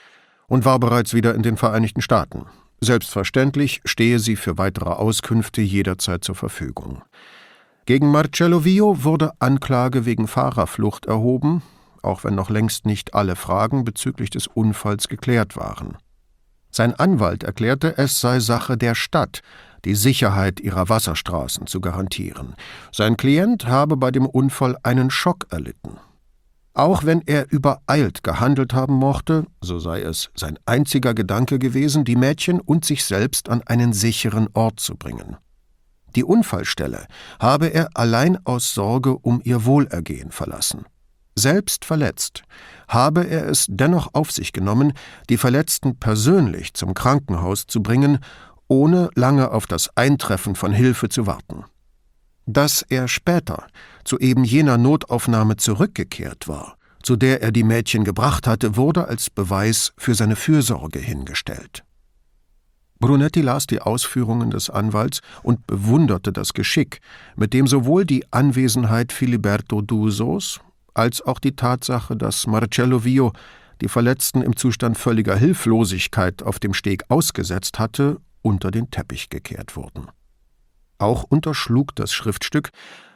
und 0.48 0.65
war 0.65 0.77
bereits 0.77 1.15
wieder 1.15 1.34
in 1.34 1.41
den 1.41 1.57
Vereinigten 1.57 2.03
Staaten. 2.03 2.46
Selbstverständlich 2.79 3.81
stehe 3.84 4.19
sie 4.19 4.36
für 4.36 4.60
weitere 4.60 4.91
Auskünfte 4.91 5.62
jederzeit 5.62 6.24
zur 6.24 6.36
Verfügung. 6.36 7.01
Gegen 7.88 8.12
Marcello 8.12 8.63
Vio 8.63 9.03
wurde 9.03 9.31
Anklage 9.39 10.05
wegen 10.05 10.27
Fahrerflucht 10.27 11.07
erhoben, 11.07 11.63
auch 12.03 12.24
wenn 12.24 12.36
noch 12.36 12.51
längst 12.51 12.86
nicht 12.86 13.15
alle 13.15 13.36
Fragen 13.36 13.84
bezüglich 13.84 14.29
des 14.29 14.46
Unfalls 14.46 15.07
geklärt 15.07 15.57
waren. 15.57 15.98
Sein 16.71 16.93
Anwalt 16.93 17.43
erklärte, 17.43 17.97
es 17.97 18.19
sei 18.19 18.39
Sache 18.39 18.77
der 18.77 18.95
Stadt, 18.95 19.41
die 19.86 19.95
Sicherheit 19.95 20.59
ihrer 20.59 20.89
Wasserstraßen 20.89 21.67
zu 21.67 21.81
garantieren. 21.81 22.55
Sein 22.91 23.17
Klient 23.17 23.67
habe 23.67 23.97
bei 23.97 24.12
dem 24.12 24.25
Unfall 24.25 24.77
einen 24.83 25.09
Schock 25.09 25.47
erlitten. 25.50 25.97
Auch 26.74 27.03
wenn 27.05 27.21
er 27.25 27.51
übereilt 27.51 28.21
gehandelt 28.21 28.74
haben 28.74 28.93
mochte, 28.93 29.45
so 29.62 29.79
sei 29.79 30.01
es 30.01 30.29
sein 30.36 30.59
einziger 30.67 31.15
Gedanke 31.15 31.57
gewesen, 31.57 32.05
die 32.05 32.15
Mädchen 32.15 32.59
und 32.59 32.86
sich 32.86 33.03
selbst 33.03 33.50
an 33.50 33.63
einen 33.65 33.93
sicheren 33.93 34.47
Ort 34.53 34.79
zu 34.79 34.95
bringen. 34.95 35.38
Die 36.15 36.24
Unfallstelle 36.24 37.07
habe 37.39 37.67
er 37.67 37.89
allein 37.95 38.38
aus 38.45 38.74
Sorge 38.74 39.17
um 39.17 39.41
ihr 39.43 39.65
Wohlergehen 39.65 40.31
verlassen. 40.31 40.86
Selbst 41.39 41.86
verletzt, 41.86 42.41
habe 42.88 43.27
er 43.27 43.48
es 43.48 43.67
dennoch 43.70 44.15
auf 44.15 44.32
sich 44.32 44.53
genommen, 44.53 44.94
die 45.29 45.38
Verletzten 45.38 45.96
persönlich 46.00 46.74
zum 46.74 46.96
Krankenhaus 46.96 47.67
zu 47.67 47.84
bringen, 47.84 48.17
ohne 48.67 49.12
lange 49.13 49.51
auf 49.51 49.67
das 49.67 49.96
Eintreffen 49.96 50.56
von 50.56 50.72
Hilfe 50.72 51.10
zu 51.10 51.27
warten. 51.27 51.65
Dass 52.48 52.82
er 52.82 53.08
später 53.08 53.67
zu 54.03 54.17
eben 54.17 54.46
jener 54.46 54.79
Notaufnahme 54.79 55.58
zurückgekehrt 55.58 56.48
war, 56.48 56.75
zu 57.03 57.15
der 57.15 57.44
er 57.44 57.51
die 57.51 57.63
Mädchen 57.63 58.03
gebracht 58.03 58.48
hatte, 58.48 58.75
wurde 58.75 59.08
als 59.08 59.29
Beweis 59.29 59.94
für 59.96 60.15
seine 60.15 60.36
Fürsorge 60.36 60.98
hingestellt. 60.98 61.84
Brunetti 63.00 63.41
las 63.41 63.67
die 63.67 63.79
Ausführungen 63.79 64.50
des 64.50 64.72
Anwalts 64.72 65.22
und 65.44 65.67
bewunderte 65.67 66.34
das 66.34 66.53
Geschick, 66.53 67.00
mit 67.36 67.53
dem 67.53 67.67
sowohl 67.67 68.06
die 68.06 68.25
Anwesenheit 68.34 69.12
Filiberto 69.12 69.84
Dusos 69.84 70.62
als 70.98 71.22
auch 71.22 71.39
die 71.39 71.56
Tatsache, 71.56 72.16
dass 72.16 72.48
Marcello 72.48 73.04
Vio 73.04 73.34
die 73.82 73.88
Verletzten 73.88 74.42
im 74.42 74.56
Zustand 74.56 74.98
völliger 74.98 75.36
Hilflosigkeit 75.36 76.44
auf 76.44 76.60
dem 76.60 76.74
Steg 76.74 77.04
ausgesetzt 77.10 77.80
hatte, 77.80 78.18
unter 78.42 78.72
den 78.72 78.89
Teppich 78.89 79.30
gekehrt 79.30 79.75
wurden. 79.75 80.08
Auch 80.98 81.24
unterschlug 81.24 81.96
das 81.96 82.12
Schriftstück, 82.12 82.72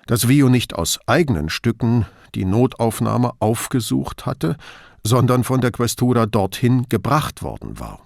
dass 0.05 0.27
Vio 0.27 0.49
nicht 0.49 0.75
aus 0.75 0.99
eigenen 1.07 1.49
Stücken 1.49 2.05
die 2.35 2.45
Notaufnahme 2.45 3.31
aufgesucht 3.39 4.25
hatte, 4.25 4.55
sondern 5.03 5.43
von 5.43 5.61
der 5.61 5.71
Questura 5.71 6.27
dorthin 6.27 6.87
gebracht 6.89 7.41
worden 7.41 7.79
war. 7.79 8.01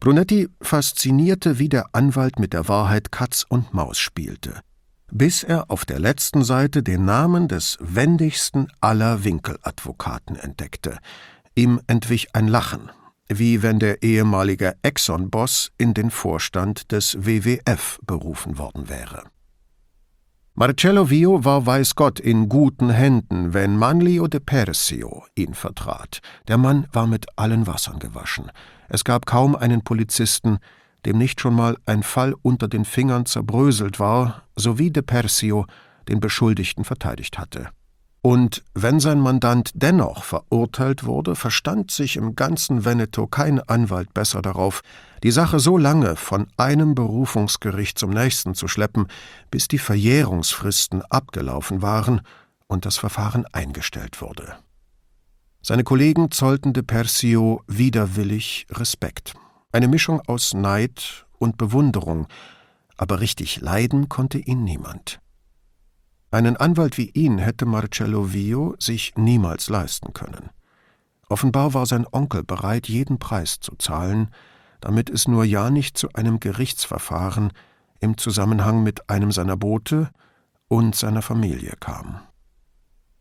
Brunetti 0.00 0.48
faszinierte, 0.60 1.58
wie 1.58 1.68
der 1.68 1.86
Anwalt 1.92 2.38
mit 2.38 2.52
der 2.52 2.68
Wahrheit 2.68 3.10
Katz 3.10 3.44
und 3.48 3.72
Maus 3.72 3.98
spielte 3.98 4.60
bis 5.10 5.42
er 5.42 5.70
auf 5.70 5.84
der 5.84 5.98
letzten 5.98 6.44
Seite 6.44 6.82
den 6.82 7.04
Namen 7.04 7.48
des 7.48 7.76
wendigsten 7.80 8.68
aller 8.80 9.24
Winkeladvokaten 9.24 10.36
entdeckte. 10.36 10.98
Ihm 11.54 11.80
entwich 11.86 12.34
ein 12.34 12.48
Lachen, 12.48 12.90
wie 13.28 13.62
wenn 13.62 13.78
der 13.78 14.02
ehemalige 14.02 14.76
Exxon-Boss 14.82 15.72
in 15.78 15.94
den 15.94 16.10
Vorstand 16.10 16.92
des 16.92 17.16
WWF 17.24 17.98
berufen 18.06 18.58
worden 18.58 18.88
wäre. 18.88 19.24
Marcello 20.54 21.08
Vio 21.08 21.44
war 21.44 21.66
weiß 21.66 21.94
Gott 21.94 22.18
in 22.18 22.48
guten 22.48 22.90
Händen, 22.90 23.54
wenn 23.54 23.76
Manlio 23.76 24.26
de 24.26 24.40
Persio 24.40 25.24
ihn 25.36 25.54
vertrat. 25.54 26.18
Der 26.48 26.58
Mann 26.58 26.88
war 26.92 27.06
mit 27.06 27.26
allen 27.36 27.68
Wassern 27.68 28.00
gewaschen. 28.00 28.50
Es 28.88 29.04
gab 29.04 29.24
kaum 29.24 29.54
einen 29.54 29.84
Polizisten, 29.84 30.58
dem 31.06 31.18
nicht 31.18 31.40
schon 31.40 31.54
mal 31.54 31.76
ein 31.86 32.02
Fall 32.02 32.34
unter 32.42 32.68
den 32.68 32.84
Fingern 32.84 33.26
zerbröselt 33.26 34.00
war, 34.00 34.42
sowie 34.56 34.90
de 34.90 35.02
Persio 35.02 35.66
den 36.08 36.20
Beschuldigten 36.20 36.84
verteidigt 36.84 37.38
hatte. 37.38 37.68
Und 38.20 38.64
wenn 38.74 38.98
sein 38.98 39.20
Mandant 39.20 39.70
dennoch 39.74 40.24
verurteilt 40.24 41.04
wurde, 41.04 41.36
verstand 41.36 41.90
sich 41.90 42.16
im 42.16 42.34
ganzen 42.34 42.84
Veneto 42.84 43.26
kein 43.26 43.60
Anwalt 43.60 44.12
besser 44.12 44.42
darauf, 44.42 44.82
die 45.22 45.30
Sache 45.30 45.60
so 45.60 45.78
lange 45.78 46.16
von 46.16 46.48
einem 46.56 46.94
Berufungsgericht 46.94 47.98
zum 47.98 48.10
nächsten 48.10 48.54
zu 48.54 48.66
schleppen, 48.66 49.06
bis 49.50 49.68
die 49.68 49.78
Verjährungsfristen 49.78 51.02
abgelaufen 51.02 51.80
waren 51.80 52.20
und 52.66 52.86
das 52.86 52.96
Verfahren 52.96 53.46
eingestellt 53.52 54.20
wurde. 54.20 54.56
Seine 55.62 55.84
Kollegen 55.84 56.30
zollten 56.30 56.72
de 56.72 56.82
Persio 56.82 57.62
widerwillig 57.66 58.66
Respekt. 58.70 59.34
Eine 59.70 59.88
Mischung 59.88 60.22
aus 60.26 60.54
Neid 60.54 61.26
und 61.38 61.58
Bewunderung, 61.58 62.26
aber 62.96 63.20
richtig 63.20 63.60
leiden 63.60 64.08
konnte 64.08 64.38
ihn 64.38 64.64
niemand. 64.64 65.20
Einen 66.30 66.56
Anwalt 66.56 66.96
wie 66.96 67.10
ihn 67.10 67.36
hätte 67.36 67.66
Marcello 67.66 68.32
Vio 68.32 68.76
sich 68.78 69.14
niemals 69.16 69.68
leisten 69.68 70.14
können. 70.14 70.48
Offenbar 71.28 71.74
war 71.74 71.84
sein 71.84 72.06
Onkel 72.10 72.44
bereit, 72.44 72.88
jeden 72.88 73.18
Preis 73.18 73.60
zu 73.60 73.76
zahlen, 73.76 74.30
damit 74.80 75.10
es 75.10 75.28
nur 75.28 75.44
ja 75.44 75.68
nicht 75.68 75.98
zu 75.98 76.12
einem 76.14 76.40
Gerichtsverfahren 76.40 77.52
im 78.00 78.16
Zusammenhang 78.16 78.82
mit 78.82 79.10
einem 79.10 79.32
seiner 79.32 79.58
Boote 79.58 80.10
und 80.68 80.94
seiner 80.94 81.20
Familie 81.22 81.74
kam. 81.78 82.20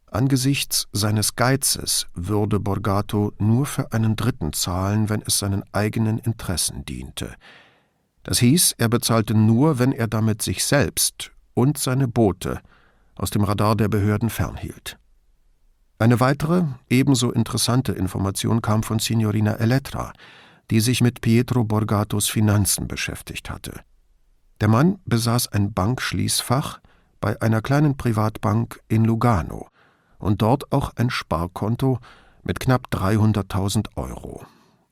Angesichts 0.10 0.88
seines 0.94 1.36
Geizes 1.36 2.08
würde 2.14 2.62
Borgato 2.62 3.34
nur 3.40 3.66
für 3.66 3.92
einen 3.92 4.16
Dritten 4.16 4.54
zahlen, 4.54 5.10
wenn 5.10 5.22
es 5.22 5.38
seinen 5.38 5.64
eigenen 5.74 6.18
Interessen 6.18 6.86
diente. 6.86 7.36
Das 8.24 8.40
hieß, 8.40 8.76
er 8.78 8.88
bezahlte 8.88 9.34
nur, 9.34 9.80
wenn 9.80 9.92
er 9.92 10.08
damit 10.08 10.42
sich 10.42 10.64
selbst 10.64 11.32
und 11.54 11.78
seine 11.78 12.08
Boote 12.08 12.62
aus 13.16 13.32
dem 13.32 13.44
Radar 13.44 13.76
der 13.76 13.90
Behörden 13.90 14.30
fernhielt. 14.30 14.98
Eine 16.00 16.20
weitere, 16.20 16.64
ebenso 16.90 17.32
interessante 17.32 17.92
Information 17.92 18.62
kam 18.62 18.84
von 18.84 19.00
Signorina 19.00 19.56
Elettra, 19.56 20.14
die 20.72 20.80
sich 20.80 21.02
mit 21.02 21.22
Pietro 21.22 21.64
Borgatos 21.64 22.30
Finanzen 22.30 22.88
beschäftigt 22.88 23.50
hatte. 23.50 23.82
Der 24.62 24.68
Mann 24.68 25.00
besaß 25.06 25.50
ein 25.50 25.74
Bankschließfach 25.74 26.80
bei 27.20 27.42
einer 27.42 27.62
kleinen 27.62 27.98
Privatbank 27.98 28.80
in 28.88 29.04
Lugano 29.04 29.68
und 30.18 30.42
dort 30.42 30.72
auch 30.72 30.92
ein 30.96 31.10
Sparkonto 31.10 32.00
mit 32.44 32.60
knapp 32.60 32.88
300.000 32.92 33.90
Euro. 33.96 34.46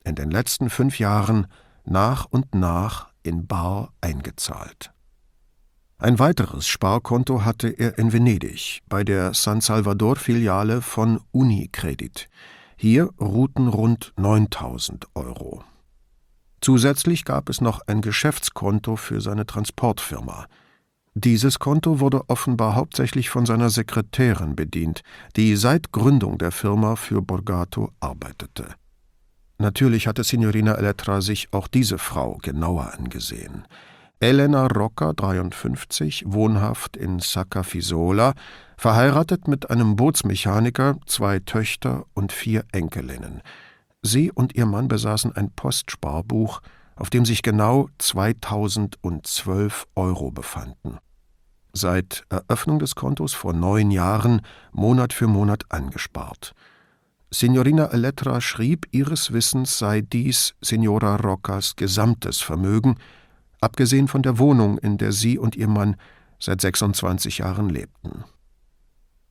In 0.04 0.14
den 0.14 0.30
letzten 0.30 0.70
fünf 0.70 0.98
Jahren 0.98 1.46
nach 1.84 2.26
und 2.26 2.54
nach 2.54 3.08
in 3.22 3.46
Bar 3.46 3.92
eingezahlt. 4.00 4.92
Ein 5.98 6.18
weiteres 6.18 6.68
Sparkonto 6.68 7.44
hatte 7.44 7.68
er 7.68 7.98
in 7.98 8.12
Venedig 8.12 8.82
bei 8.88 9.02
der 9.02 9.32
San 9.32 9.62
Salvador-Filiale 9.62 10.82
von 10.82 11.20
Unicredit. 11.32 12.28
Hier 12.76 13.08
ruhten 13.18 13.68
rund 13.68 14.12
9000 14.16 15.06
Euro. 15.14 15.64
Zusätzlich 16.60 17.24
gab 17.24 17.48
es 17.48 17.62
noch 17.62 17.80
ein 17.86 18.02
Geschäftskonto 18.02 18.96
für 18.96 19.22
seine 19.22 19.46
Transportfirma. 19.46 20.46
Dieses 21.18 21.58
Konto 21.58 21.98
wurde 21.98 22.28
offenbar 22.28 22.74
hauptsächlich 22.74 23.30
von 23.30 23.46
seiner 23.46 23.70
Sekretärin 23.70 24.54
bedient, 24.54 25.00
die 25.34 25.56
seit 25.56 25.90
Gründung 25.90 26.36
der 26.36 26.52
Firma 26.52 26.94
für 26.94 27.22
Borgato 27.22 27.90
arbeitete. 28.00 28.74
Natürlich 29.56 30.08
hatte 30.08 30.24
Signorina 30.24 30.74
Elettra 30.74 31.22
sich 31.22 31.54
auch 31.54 31.68
diese 31.68 31.96
Frau 31.96 32.36
genauer 32.42 32.92
angesehen. 32.92 33.66
Elena 34.20 34.66
Rocca, 34.66 35.14
53, 35.14 36.24
wohnhaft 36.26 36.98
in 36.98 37.18
Saccafisola, 37.18 38.34
verheiratet 38.76 39.48
mit 39.48 39.70
einem 39.70 39.96
Bootsmechaniker, 39.96 40.98
zwei 41.06 41.38
Töchter 41.38 42.04
und 42.12 42.30
vier 42.30 42.66
Enkelinnen. 42.72 43.40
Sie 44.02 44.30
und 44.30 44.54
ihr 44.54 44.66
Mann 44.66 44.88
besaßen 44.88 45.34
ein 45.34 45.50
Postsparbuch, 45.50 46.60
auf 46.94 47.08
dem 47.08 47.24
sich 47.24 47.40
genau 47.40 47.88
2012 47.96 49.86
Euro 49.94 50.30
befanden. 50.30 50.98
Seit 51.76 52.24
Eröffnung 52.30 52.78
des 52.78 52.94
Kontos 52.94 53.34
vor 53.34 53.52
neun 53.52 53.90
Jahren 53.90 54.40
Monat 54.72 55.12
für 55.12 55.26
Monat 55.26 55.64
angespart. 55.68 56.54
Signorina 57.30 57.88
Elettra 57.92 58.40
schrieb, 58.40 58.86
ihres 58.92 59.30
Wissens 59.34 59.78
sei 59.78 60.00
dies 60.00 60.54
Signora 60.62 61.16
Roccas 61.16 61.76
gesamtes 61.76 62.40
Vermögen, 62.40 62.96
abgesehen 63.60 64.08
von 64.08 64.22
der 64.22 64.38
Wohnung, 64.38 64.78
in 64.78 64.96
der 64.96 65.12
sie 65.12 65.36
und 65.36 65.54
ihr 65.54 65.68
Mann 65.68 65.96
seit 66.40 66.62
26 66.62 67.38
Jahren 67.38 67.68
lebten. 67.68 68.24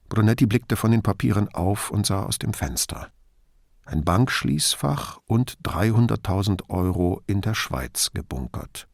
Brunetti 0.07 0.45
blickte 0.45 0.75
von 0.75 0.91
den 0.91 1.01
Papieren 1.01 1.49
auf 1.51 1.89
und 1.89 2.05
sah 2.05 2.21
aus 2.21 2.37
dem 2.37 2.53
Fenster. 2.53 3.07
Ein 3.85 4.03
Bankschließfach 4.03 5.17
und 5.25 5.57
300.000 5.63 6.69
Euro 6.69 7.23
in 7.25 7.41
der 7.41 7.55
Schweiz 7.55 8.11
gebunkert. 8.13 8.87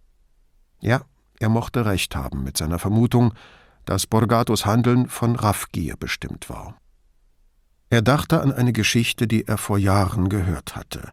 Ja, 0.80 1.02
er 1.42 1.50
mochte 1.50 1.86
recht 1.86 2.16
haben 2.16 2.44
mit 2.44 2.58
seiner 2.58 2.80
Vermutung, 2.80 3.34
dass 3.86 4.08
Borgatos 4.08 4.66
Handeln 4.66 5.08
von 5.08 5.36
Raffgier 5.36 5.98
bestimmt 5.98 6.50
war. 6.50 6.78
Er 7.90 8.02
dachte 8.02 8.42
an 8.42 8.54
eine 8.54 8.72
Geschichte, 8.72 9.28
die 9.28 9.48
er 9.48 9.58
vor 9.58 9.78
Jahren 9.78 10.30
gehört 10.30 10.76
hatte. 10.76 11.12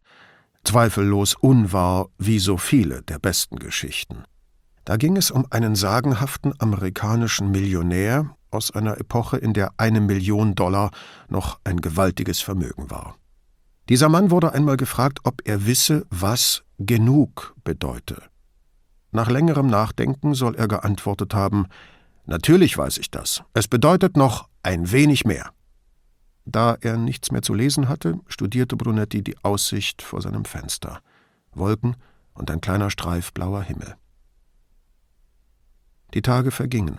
Zweifellos 0.64 1.34
unwahr 1.34 2.08
wie 2.18 2.38
so 2.38 2.56
viele 2.56 3.02
der 3.02 3.18
besten 3.18 3.58
Geschichten. 3.58 4.24
Da 4.84 4.96
ging 4.96 5.16
es 5.16 5.30
um 5.30 5.46
einen 5.50 5.74
sagenhaften 5.74 6.52
amerikanischen 6.60 7.50
Millionär 7.50 8.36
aus 8.50 8.70
einer 8.70 8.98
Epoche, 8.98 9.38
in 9.38 9.54
der 9.54 9.72
eine 9.76 10.00
Million 10.00 10.54
Dollar 10.54 10.90
noch 11.28 11.58
ein 11.64 11.80
gewaltiges 11.80 12.40
Vermögen 12.40 12.90
war. 12.90 13.16
Dieser 13.88 14.08
Mann 14.08 14.30
wurde 14.30 14.52
einmal 14.52 14.76
gefragt, 14.76 15.20
ob 15.24 15.40
er 15.46 15.66
wisse, 15.66 16.06
was 16.10 16.62
genug 16.78 17.54
bedeute. 17.64 18.22
Nach 19.10 19.30
längerem 19.30 19.66
Nachdenken 19.66 20.34
soll 20.34 20.54
er 20.54 20.68
geantwortet 20.68 21.34
haben 21.34 21.66
Natürlich 22.28 22.76
weiß 22.76 22.98
ich 22.98 23.10
das. 23.10 23.42
Es 23.54 23.68
bedeutet 23.68 24.18
noch 24.18 24.50
ein 24.62 24.92
wenig 24.92 25.24
mehr. 25.24 25.50
Da 26.44 26.76
er 26.78 26.98
nichts 26.98 27.32
mehr 27.32 27.40
zu 27.40 27.54
lesen 27.54 27.88
hatte, 27.88 28.20
studierte 28.26 28.76
Brunetti 28.76 29.22
die 29.22 29.42
Aussicht 29.42 30.02
vor 30.02 30.20
seinem 30.20 30.44
Fenster. 30.44 31.00
Wolken 31.52 31.96
und 32.34 32.50
ein 32.50 32.60
kleiner 32.60 32.90
Streif 32.90 33.32
blauer 33.32 33.62
Himmel. 33.62 33.96
Die 36.12 36.20
Tage 36.20 36.50
vergingen, 36.50 36.98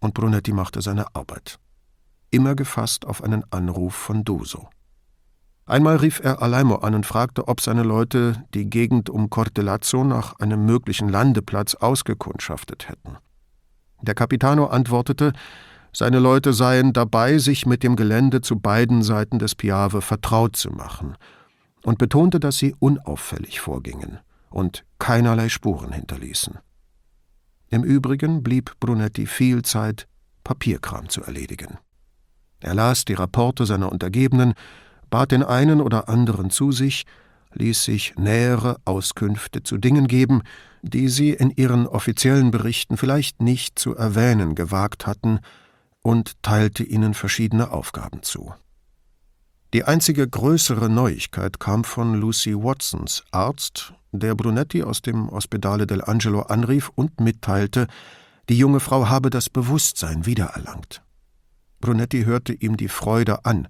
und 0.00 0.14
Brunetti 0.14 0.54
machte 0.54 0.80
seine 0.80 1.14
Arbeit. 1.14 1.58
Immer 2.30 2.54
gefasst 2.54 3.04
auf 3.04 3.22
einen 3.22 3.44
Anruf 3.52 3.94
von 3.94 4.24
Duso. 4.24 4.70
Einmal 5.70 5.98
rief 5.98 6.18
er 6.18 6.42
Alaimo 6.42 6.78
an 6.78 6.96
und 6.96 7.06
fragte, 7.06 7.46
ob 7.46 7.60
seine 7.60 7.84
Leute 7.84 8.44
die 8.54 8.68
Gegend 8.68 9.08
um 9.08 9.30
Cortelazzo 9.30 10.02
nach 10.02 10.36
einem 10.40 10.66
möglichen 10.66 11.08
Landeplatz 11.08 11.76
ausgekundschaftet 11.76 12.88
hätten. 12.88 13.18
Der 14.02 14.16
Capitano 14.16 14.66
antwortete, 14.66 15.32
seine 15.92 16.18
Leute 16.18 16.54
seien 16.54 16.92
dabei, 16.92 17.38
sich 17.38 17.66
mit 17.66 17.84
dem 17.84 17.94
Gelände 17.94 18.40
zu 18.40 18.58
beiden 18.58 19.04
Seiten 19.04 19.38
des 19.38 19.54
Piave 19.54 20.02
vertraut 20.02 20.56
zu 20.56 20.72
machen, 20.72 21.16
und 21.84 21.98
betonte, 21.98 22.40
dass 22.40 22.58
sie 22.58 22.74
unauffällig 22.80 23.60
vorgingen 23.60 24.18
und 24.50 24.84
keinerlei 24.98 25.48
Spuren 25.48 25.92
hinterließen. 25.92 26.58
Im 27.68 27.84
Übrigen 27.84 28.42
blieb 28.42 28.72
Brunetti 28.80 29.24
viel 29.24 29.62
Zeit, 29.62 30.08
Papierkram 30.42 31.08
zu 31.08 31.22
erledigen. 31.22 31.78
Er 32.58 32.74
las 32.74 33.04
die 33.04 33.14
Rapporte 33.14 33.66
seiner 33.66 33.92
Untergebenen, 33.92 34.54
bat 35.10 35.32
den 35.32 35.42
einen 35.42 35.80
oder 35.80 36.08
anderen 36.08 36.50
zu 36.50 36.72
sich, 36.72 37.04
ließ 37.52 37.84
sich 37.84 38.14
nähere 38.16 38.76
Auskünfte 38.84 39.62
zu 39.62 39.76
Dingen 39.76 40.06
geben, 40.06 40.42
die 40.82 41.08
sie 41.08 41.30
in 41.30 41.50
ihren 41.50 41.86
offiziellen 41.86 42.50
Berichten 42.50 42.96
vielleicht 42.96 43.42
nicht 43.42 43.78
zu 43.78 43.94
erwähnen 43.94 44.54
gewagt 44.54 45.06
hatten, 45.06 45.40
und 46.02 46.42
teilte 46.42 46.82
ihnen 46.82 47.12
verschiedene 47.12 47.72
Aufgaben 47.72 48.22
zu. 48.22 48.54
Die 49.74 49.84
einzige 49.84 50.26
größere 50.26 50.88
Neuigkeit 50.88 51.60
kam 51.60 51.84
von 51.84 52.14
Lucy 52.14 52.54
Watsons, 52.54 53.22
Arzt, 53.30 53.92
der 54.10 54.34
Brunetti 54.34 54.82
aus 54.82 55.02
dem 55.02 55.28
Ospedale 55.28 55.84
dell'Angelo 55.84 56.40
anrief 56.46 56.90
und 56.94 57.20
mitteilte, 57.20 57.86
die 58.48 58.58
junge 58.58 58.80
Frau 58.80 59.08
habe 59.08 59.30
das 59.30 59.48
Bewusstsein 59.48 60.26
wiedererlangt. 60.26 61.02
Brunetti 61.80 62.24
hörte 62.24 62.52
ihm 62.52 62.76
die 62.76 62.88
Freude 62.88 63.44
an, 63.44 63.68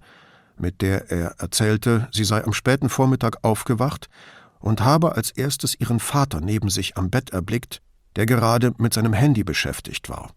mit 0.61 0.83
der 0.83 1.11
er 1.11 1.35
erzählte, 1.39 2.09
sie 2.13 2.25
sei 2.25 2.45
am 2.45 2.53
späten 2.53 2.89
Vormittag 2.89 3.45
aufgewacht 3.45 4.09
und 4.59 4.83
habe 4.83 5.17
als 5.17 5.31
erstes 5.31 5.75
ihren 5.79 6.01
Vater 6.01 6.41
neben 6.41 6.69
sich 6.69 6.97
am 6.97 7.11
Bett 7.11 7.31
erblickt, 7.31 7.83
der 8.17 8.27
gerade 8.27 8.73
mit 8.79 8.95
seinem 8.95 9.13
Handy 9.13 9.45
beschäftigt 9.45 10.09
war. 10.09 10.31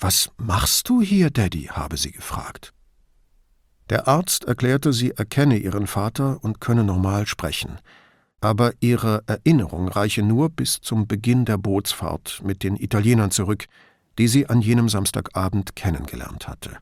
Was 0.00 0.30
machst 0.36 0.88
du 0.88 1.02
hier, 1.02 1.30
Daddy? 1.30 1.70
habe 1.72 1.96
sie 1.96 2.12
gefragt. 2.12 2.72
Der 3.90 4.06
Arzt 4.06 4.44
erklärte, 4.44 4.92
sie 4.92 5.12
erkenne 5.12 5.56
ihren 5.56 5.86
Vater 5.86 6.42
und 6.42 6.60
könne 6.60 6.84
normal 6.84 7.26
sprechen, 7.26 7.78
aber 8.40 8.72
ihre 8.80 9.22
Erinnerung 9.26 9.88
reiche 9.88 10.22
nur 10.22 10.50
bis 10.50 10.80
zum 10.80 11.06
Beginn 11.06 11.44
der 11.44 11.56
Bootsfahrt 11.56 12.42
mit 12.44 12.62
den 12.62 12.76
Italienern 12.76 13.30
zurück, 13.30 13.66
die 14.18 14.28
sie 14.28 14.48
an 14.48 14.60
jenem 14.60 14.88
Samstagabend 14.88 15.74
kennengelernt 15.74 16.48
hatte. 16.48 16.78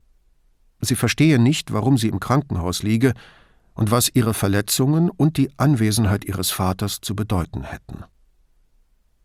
Sie 0.80 0.96
verstehe 0.96 1.38
nicht, 1.38 1.72
warum 1.72 1.98
sie 1.98 2.08
im 2.08 2.20
Krankenhaus 2.20 2.82
liege 2.82 3.14
und 3.74 3.90
was 3.90 4.10
ihre 4.14 4.34
Verletzungen 4.34 5.10
und 5.10 5.36
die 5.36 5.50
Anwesenheit 5.58 6.24
ihres 6.24 6.50
Vaters 6.50 7.00
zu 7.00 7.14
bedeuten 7.14 7.64
hätten. 7.64 8.04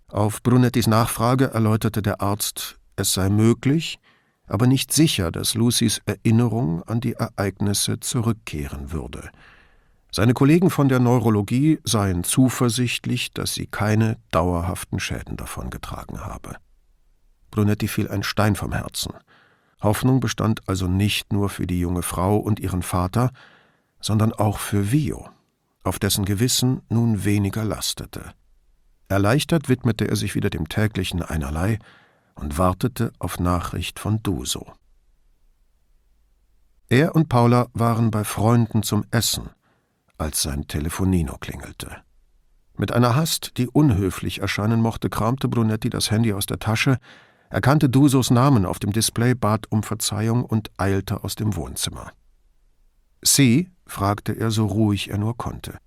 Auf 0.07 0.43
Brunettis 0.43 0.87
Nachfrage 0.87 1.51
erläuterte 1.53 2.01
der 2.01 2.21
Arzt, 2.21 2.77
es 2.97 3.13
sei 3.13 3.29
möglich, 3.29 3.99
aber 4.45 4.67
nicht 4.67 4.91
sicher, 4.91 5.31
dass 5.31 5.55
Lucys 5.55 6.01
Erinnerung 6.05 6.83
an 6.83 6.99
die 6.99 7.13
Ereignisse 7.13 8.01
zurückkehren 8.01 8.91
würde. 8.91 9.31
Seine 10.11 10.33
Kollegen 10.33 10.69
von 10.69 10.89
der 10.89 10.99
Neurologie 10.99 11.79
seien 11.85 12.25
zuversichtlich, 12.25 13.31
dass 13.31 13.53
sie 13.53 13.67
keine 13.67 14.17
dauerhaften 14.31 14.99
Schäden 14.99 15.37
davongetragen 15.37 16.25
habe. 16.25 16.57
Brunetti 17.49 17.87
fiel 17.87 18.09
ein 18.09 18.23
Stein 18.23 18.57
vom 18.57 18.73
Herzen. 18.73 19.13
Hoffnung 19.81 20.19
bestand 20.19 20.67
also 20.67 20.87
nicht 20.87 21.33
nur 21.33 21.49
für 21.49 21.67
die 21.67 21.79
junge 21.79 22.03
Frau 22.03 22.37
und 22.37 22.59
ihren 22.59 22.83
Vater, 22.83 23.31
sondern 23.99 24.33
auch 24.33 24.59
für 24.59 24.91
Vio, 24.91 25.29
auf 25.83 25.99
dessen 25.99 26.25
Gewissen 26.25 26.81
nun 26.89 27.25
weniger 27.25 27.63
lastete. 27.63 28.33
Erleichtert 29.07 29.69
widmete 29.69 30.07
er 30.07 30.15
sich 30.15 30.35
wieder 30.35 30.49
dem 30.49 30.69
täglichen 30.69 31.21
Einerlei 31.21 31.79
und 32.35 32.57
wartete 32.57 33.11
auf 33.19 33.39
Nachricht 33.39 33.99
von 33.99 34.23
Duso. 34.23 34.73
Er 36.87 37.15
und 37.15 37.29
Paula 37.29 37.67
waren 37.73 38.11
bei 38.11 38.23
Freunden 38.23 38.83
zum 38.83 39.05
Essen, 39.11 39.49
als 40.17 40.41
sein 40.41 40.67
Telefonino 40.67 41.37
klingelte. 41.37 41.97
Mit 42.77 42.91
einer 42.91 43.15
Hast, 43.15 43.57
die 43.57 43.67
unhöflich 43.67 44.39
erscheinen 44.39 44.81
mochte, 44.81 45.09
kramte 45.09 45.47
Brunetti 45.47 45.89
das 45.89 46.11
Handy 46.11 46.33
aus 46.33 46.45
der 46.45 46.59
Tasche, 46.59 46.99
erkannte 47.51 47.89
Dusos 47.89 48.31
Namen 48.31 48.65
auf 48.65 48.79
dem 48.79 48.91
Display, 48.91 49.35
bat 49.35 49.67
um 49.69 49.83
Verzeihung 49.83 50.43
und 50.43 50.71
eilte 50.77 51.23
aus 51.23 51.35
dem 51.35 51.55
Wohnzimmer. 51.55 52.11
Sie? 53.21 53.69
fragte 53.85 54.31
er 54.33 54.51
so 54.51 54.65
ruhig 54.65 55.09
er 55.09 55.17
nur 55.17 55.37
konnte. 55.37 55.77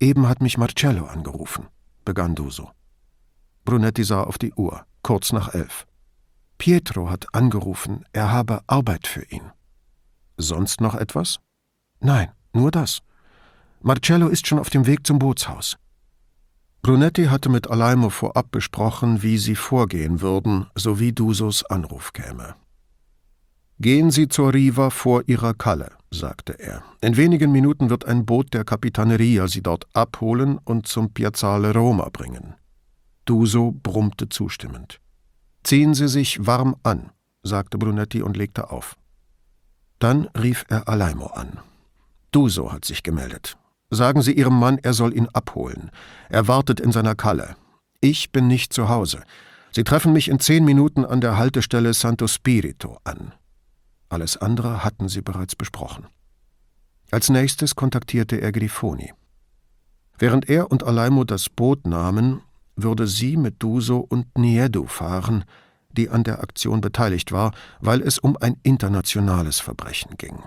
Eben 0.00 0.28
hat 0.28 0.42
mich 0.42 0.58
Marcello 0.58 1.06
angerufen, 1.06 1.68
begann 2.04 2.34
Duso. 2.34 2.70
Brunetti 3.64 4.04
sah 4.04 4.24
auf 4.24 4.38
die 4.38 4.52
Uhr, 4.52 4.84
kurz 5.02 5.32
nach 5.32 5.54
elf. 5.54 5.86
Pietro 6.58 7.08
hat 7.08 7.32
angerufen, 7.32 8.04
er 8.12 8.30
habe 8.30 8.62
Arbeit 8.66 9.06
für 9.06 9.24
ihn. 9.30 9.52
Sonst 10.36 10.80
noch 10.80 10.94
etwas? 10.94 11.38
Nein, 12.00 12.32
nur 12.52 12.70
das. 12.70 13.00
Marcello 13.80 14.28
ist 14.28 14.46
schon 14.46 14.58
auf 14.58 14.70
dem 14.70 14.86
Weg 14.86 15.06
zum 15.06 15.18
Bootshaus. 15.18 15.76
Brunetti 16.84 17.24
hatte 17.24 17.48
mit 17.48 17.70
Alaimo 17.70 18.10
vorab 18.10 18.50
besprochen, 18.50 19.22
wie 19.22 19.38
sie 19.38 19.54
vorgehen 19.54 20.20
würden, 20.20 20.66
sowie 20.74 21.12
Dusos 21.12 21.64
Anruf 21.64 22.12
käme. 22.12 22.56
Gehen 23.80 24.10
Sie 24.10 24.28
zur 24.28 24.52
Riva 24.52 24.90
vor 24.90 25.22
Ihrer 25.26 25.54
Kalle, 25.54 25.92
sagte 26.10 26.52
er. 26.52 26.84
In 27.00 27.16
wenigen 27.16 27.50
Minuten 27.52 27.88
wird 27.88 28.04
ein 28.04 28.26
Boot 28.26 28.52
der 28.52 28.64
Capitaneria 28.64 29.48
Sie 29.48 29.62
dort 29.62 29.86
abholen 29.94 30.58
und 30.58 30.86
zum 30.86 31.14
Piazzale 31.14 31.72
Roma 31.72 32.10
bringen. 32.12 32.54
Duso 33.24 33.72
brummte 33.72 34.28
zustimmend. 34.28 35.00
Ziehen 35.62 35.94
Sie 35.94 36.08
sich 36.08 36.46
warm 36.46 36.76
an, 36.82 37.12
sagte 37.42 37.78
Brunetti 37.78 38.20
und 38.20 38.36
legte 38.36 38.70
auf. 38.70 38.94
Dann 40.00 40.28
rief 40.38 40.66
er 40.68 40.86
Alaimo 40.86 41.28
an. 41.28 41.60
Duso 42.30 42.72
hat 42.72 42.84
sich 42.84 43.02
gemeldet. 43.02 43.56
Sagen 43.94 44.22
Sie 44.22 44.32
Ihrem 44.32 44.58
Mann, 44.58 44.78
er 44.82 44.92
soll 44.92 45.16
ihn 45.16 45.28
abholen. 45.32 45.90
Er 46.28 46.48
wartet 46.48 46.80
in 46.80 46.90
seiner 46.90 47.14
Kalle. 47.14 47.54
Ich 48.00 48.32
bin 48.32 48.48
nicht 48.48 48.72
zu 48.72 48.88
Hause. 48.88 49.22
Sie 49.70 49.84
treffen 49.84 50.12
mich 50.12 50.28
in 50.28 50.40
zehn 50.40 50.64
Minuten 50.64 51.04
an 51.04 51.20
der 51.20 51.38
Haltestelle 51.38 51.94
Santo 51.94 52.26
Spirito 52.26 52.98
an. 53.04 53.32
Alles 54.08 54.36
andere 54.36 54.84
hatten 54.84 55.08
sie 55.08 55.22
bereits 55.22 55.54
besprochen. 55.56 56.06
Als 57.10 57.30
nächstes 57.30 57.76
kontaktierte 57.76 58.40
er 58.40 58.50
Grifoni. 58.50 59.12
Während 60.18 60.48
er 60.48 60.70
und 60.70 60.82
Alaimo 60.82 61.24
das 61.24 61.48
Boot 61.48 61.86
nahmen, 61.86 62.42
würde 62.76 63.06
sie 63.06 63.36
mit 63.36 63.62
Duso 63.62 63.98
und 63.98 64.36
Niedo 64.36 64.86
fahren, 64.86 65.44
die 65.92 66.10
an 66.10 66.24
der 66.24 66.40
Aktion 66.40 66.80
beteiligt 66.80 67.30
war, 67.30 67.52
weil 67.80 68.00
es 68.00 68.18
um 68.18 68.36
ein 68.36 68.56
internationales 68.64 69.60
Verbrechen 69.60 70.16
ging. 70.16 70.42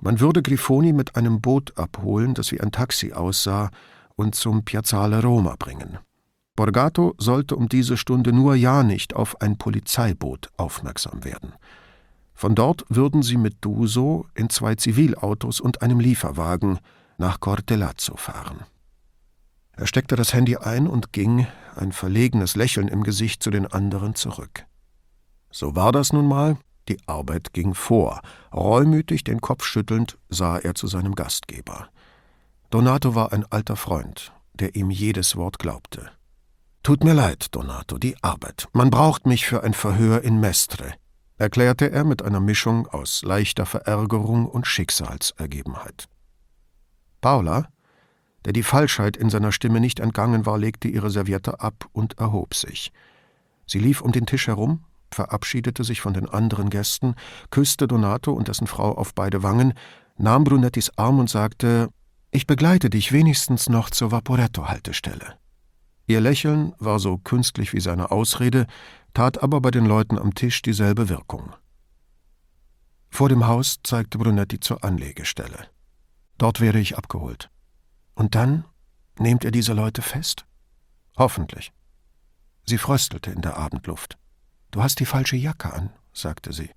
Man 0.00 0.20
würde 0.20 0.42
Grifoni 0.42 0.92
mit 0.92 1.16
einem 1.16 1.40
Boot 1.40 1.76
abholen, 1.78 2.34
das 2.34 2.52
wie 2.52 2.60
ein 2.60 2.72
Taxi 2.72 3.12
aussah, 3.12 3.70
und 4.14 4.34
zum 4.34 4.64
Piazzale 4.64 5.22
Roma 5.22 5.56
bringen. 5.58 5.98
Borgato 6.54 7.14
sollte 7.18 7.54
um 7.54 7.68
diese 7.68 7.96
Stunde 7.96 8.32
nur 8.32 8.54
ja 8.54 8.82
nicht 8.82 9.14
auf 9.14 9.40
ein 9.42 9.58
Polizeiboot 9.58 10.48
aufmerksam 10.56 11.22
werden. 11.24 11.52
Von 12.32 12.54
dort 12.54 12.84
würden 12.88 13.22
sie 13.22 13.36
mit 13.36 13.56
Duso 13.60 14.26
in 14.34 14.50
zwei 14.50 14.74
Zivilautos 14.74 15.60
und 15.60 15.82
einem 15.82 16.00
Lieferwagen 16.00 16.78
nach 17.18 17.40
Cortelazzo 17.40 18.16
fahren. 18.16 18.64
Er 19.72 19.86
steckte 19.86 20.16
das 20.16 20.32
Handy 20.32 20.56
ein 20.56 20.86
und 20.86 21.12
ging, 21.12 21.46
ein 21.76 21.92
verlegenes 21.92 22.56
Lächeln 22.56 22.88
im 22.88 23.02
Gesicht, 23.04 23.42
zu 23.42 23.50
den 23.50 23.66
anderen 23.66 24.14
zurück. 24.14 24.64
So 25.50 25.74
war 25.76 25.92
das 25.92 26.12
nun 26.12 26.26
mal, 26.26 26.56
die 26.88 26.98
Arbeit 27.06 27.52
ging 27.52 27.74
vor. 27.74 28.20
Reumütig 28.52 29.24
den 29.24 29.40
Kopf 29.40 29.64
schüttelnd 29.64 30.18
sah 30.28 30.58
er 30.58 30.74
zu 30.74 30.86
seinem 30.86 31.14
Gastgeber. 31.14 31.88
Donato 32.70 33.14
war 33.14 33.32
ein 33.32 33.44
alter 33.50 33.76
Freund, 33.76 34.32
der 34.54 34.74
ihm 34.74 34.90
jedes 34.90 35.36
Wort 35.36 35.58
glaubte. 35.58 36.10
Tut 36.82 37.02
mir 37.02 37.14
leid, 37.14 37.48
Donato, 37.54 37.98
die 37.98 38.16
Arbeit. 38.22 38.68
Man 38.72 38.90
braucht 38.90 39.26
mich 39.26 39.46
für 39.46 39.64
ein 39.64 39.74
Verhör 39.74 40.22
in 40.22 40.40
Mestre, 40.40 40.92
erklärte 41.36 41.90
er 41.90 42.04
mit 42.04 42.22
einer 42.22 42.40
Mischung 42.40 42.86
aus 42.86 43.22
leichter 43.22 43.66
Verärgerung 43.66 44.46
und 44.46 44.66
Schicksalsergebenheit. 44.66 46.08
Paula, 47.20 47.68
der 48.44 48.52
die 48.52 48.62
Falschheit 48.62 49.16
in 49.16 49.30
seiner 49.30 49.50
Stimme 49.50 49.80
nicht 49.80 49.98
entgangen 49.98 50.46
war, 50.46 50.58
legte 50.58 50.86
ihre 50.86 51.10
Serviette 51.10 51.60
ab 51.60 51.88
und 51.92 52.18
erhob 52.18 52.54
sich. 52.54 52.92
Sie 53.66 53.80
lief 53.80 54.00
um 54.00 54.12
den 54.12 54.26
Tisch 54.26 54.46
herum, 54.46 54.84
verabschiedete 55.16 55.82
sich 55.82 56.00
von 56.00 56.14
den 56.14 56.28
anderen 56.28 56.70
Gästen, 56.70 57.14
küsste 57.50 57.88
Donato 57.88 58.32
und 58.32 58.48
dessen 58.48 58.66
Frau 58.66 58.92
auf 58.96 59.14
beide 59.14 59.42
Wangen, 59.42 59.74
nahm 60.18 60.44
Brunettis 60.44 60.92
Arm 60.96 61.18
und 61.18 61.28
sagte 61.28 61.88
Ich 62.30 62.46
begleite 62.46 62.90
dich 62.90 63.12
wenigstens 63.12 63.68
noch 63.68 63.90
zur 63.90 64.12
Vaporetto-Haltestelle. 64.12 65.38
Ihr 66.06 66.20
Lächeln 66.20 66.72
war 66.78 67.00
so 67.00 67.18
künstlich 67.18 67.72
wie 67.72 67.80
seine 67.80 68.12
Ausrede, 68.12 68.66
tat 69.12 69.42
aber 69.42 69.60
bei 69.60 69.72
den 69.72 69.86
Leuten 69.86 70.18
am 70.18 70.34
Tisch 70.34 70.62
dieselbe 70.62 71.08
Wirkung. 71.08 71.54
Vor 73.08 73.28
dem 73.28 73.46
Haus 73.46 73.78
zeigte 73.82 74.18
Brunetti 74.18 74.60
zur 74.60 74.84
Anlegestelle. 74.84 75.68
Dort 76.38 76.60
werde 76.60 76.78
ich 76.78 76.96
abgeholt. 76.98 77.50
Und 78.14 78.34
dann 78.34 78.64
nehmt 79.18 79.44
ihr 79.44 79.50
diese 79.50 79.72
Leute 79.72 80.02
fest? 80.02 80.44
Hoffentlich. 81.16 81.72
Sie 82.66 82.78
fröstelte 82.78 83.30
in 83.30 83.40
der 83.40 83.56
Abendluft. 83.56 84.18
Du 84.76 84.82
hast 84.82 85.00
die 85.00 85.06
falsche 85.06 85.36
Jacke 85.36 85.72
an, 85.72 85.88
sagte 86.12 86.52
sie. 86.52 86.68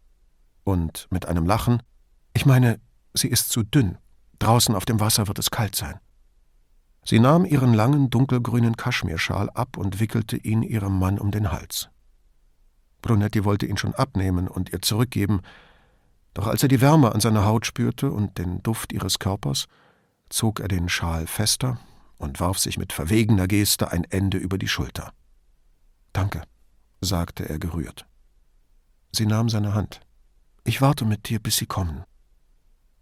Und 0.63 1.09
mit 1.09 1.25
einem 1.25 1.45
Lachen, 1.45 1.83
ich 2.33 2.45
meine, 2.45 2.79
sie 3.13 3.27
ist 3.27 3.49
zu 3.49 3.61
dünn. 3.61 3.97
Draußen 4.39 4.73
auf 4.73 4.85
dem 4.85 5.01
Wasser 5.01 5.27
wird 5.27 5.37
es 5.37 5.51
kalt 5.51 5.75
sein. 5.75 5.99
Sie 7.03 7.19
nahm 7.19 7.43
ihren 7.43 7.73
langen 7.73 8.09
dunkelgrünen 8.09 8.77
Kaschmirschal 8.77 9.49
ab 9.49 9.75
und 9.75 9.99
wickelte 9.99 10.37
ihn 10.37 10.63
ihrem 10.63 10.97
Mann 10.97 11.19
um 11.19 11.31
den 11.31 11.51
Hals. 11.51 11.89
Brunetti 13.01 13.43
wollte 13.43 13.65
ihn 13.65 13.75
schon 13.75 13.93
abnehmen 13.93 14.47
und 14.47 14.71
ihr 14.71 14.81
zurückgeben, 14.81 15.41
doch 16.33 16.47
als 16.47 16.63
er 16.63 16.69
die 16.69 16.79
Wärme 16.79 17.13
an 17.13 17.19
seiner 17.19 17.43
Haut 17.43 17.65
spürte 17.65 18.11
und 18.11 18.37
den 18.37 18.63
Duft 18.63 18.93
ihres 18.93 19.19
Körpers, 19.19 19.65
zog 20.29 20.61
er 20.61 20.69
den 20.69 20.87
Schal 20.87 21.27
fester 21.27 21.77
und 22.17 22.39
warf 22.39 22.59
sich 22.59 22.77
mit 22.77 22.93
verwegener 22.93 23.49
Geste 23.49 23.91
ein 23.91 24.05
Ende 24.05 24.37
über 24.37 24.57
die 24.57 24.69
Schulter. 24.69 25.11
Danke, 26.13 26.43
sagte 27.01 27.47
er 27.47 27.59
gerührt. 27.59 28.05
Sie 29.11 29.25
nahm 29.25 29.49
seine 29.49 29.73
Hand. 29.73 30.01
Ich 30.63 30.81
warte 30.81 31.05
mit 31.05 31.29
dir, 31.29 31.39
bis 31.39 31.57
sie 31.57 31.65
kommen. 31.65 32.03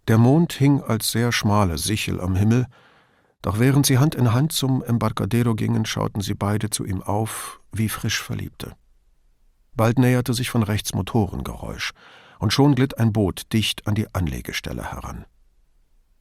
Der 0.06 0.18
Mond 0.18 0.52
hing 0.54 0.80
als 0.80 1.10
sehr 1.10 1.32
schmale 1.32 1.76
Sichel 1.76 2.20
am 2.20 2.34
Himmel, 2.34 2.66
doch 3.42 3.58
während 3.58 3.86
sie 3.86 3.98
Hand 3.98 4.14
in 4.14 4.32
Hand 4.32 4.52
zum 4.52 4.82
Embarcadero 4.82 5.54
gingen, 5.54 5.84
schauten 5.84 6.22
sie 6.22 6.34
beide 6.34 6.70
zu 6.70 6.84
ihm 6.84 7.02
auf, 7.02 7.60
wie 7.72 7.88
frisch 7.88 8.20
Verliebte. 8.22 8.74
Bald 9.74 9.98
näherte 9.98 10.34
sich 10.34 10.50
von 10.50 10.62
rechts 10.62 10.94
Motorengeräusch, 10.94 11.92
und 12.38 12.52
schon 12.52 12.74
glitt 12.74 12.98
ein 12.98 13.12
Boot 13.12 13.52
dicht 13.52 13.86
an 13.86 13.94
die 13.94 14.12
Anlegestelle 14.14 14.92
heran. 14.92 15.24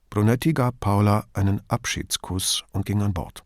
Brunetti 0.09 0.53
gab 0.53 0.79
Paula 0.79 1.25
einen 1.33 1.61
Abschiedskuss 1.67 2.63
und 2.71 2.85
ging 2.85 3.01
an 3.01 3.13
Bord. 3.13 3.43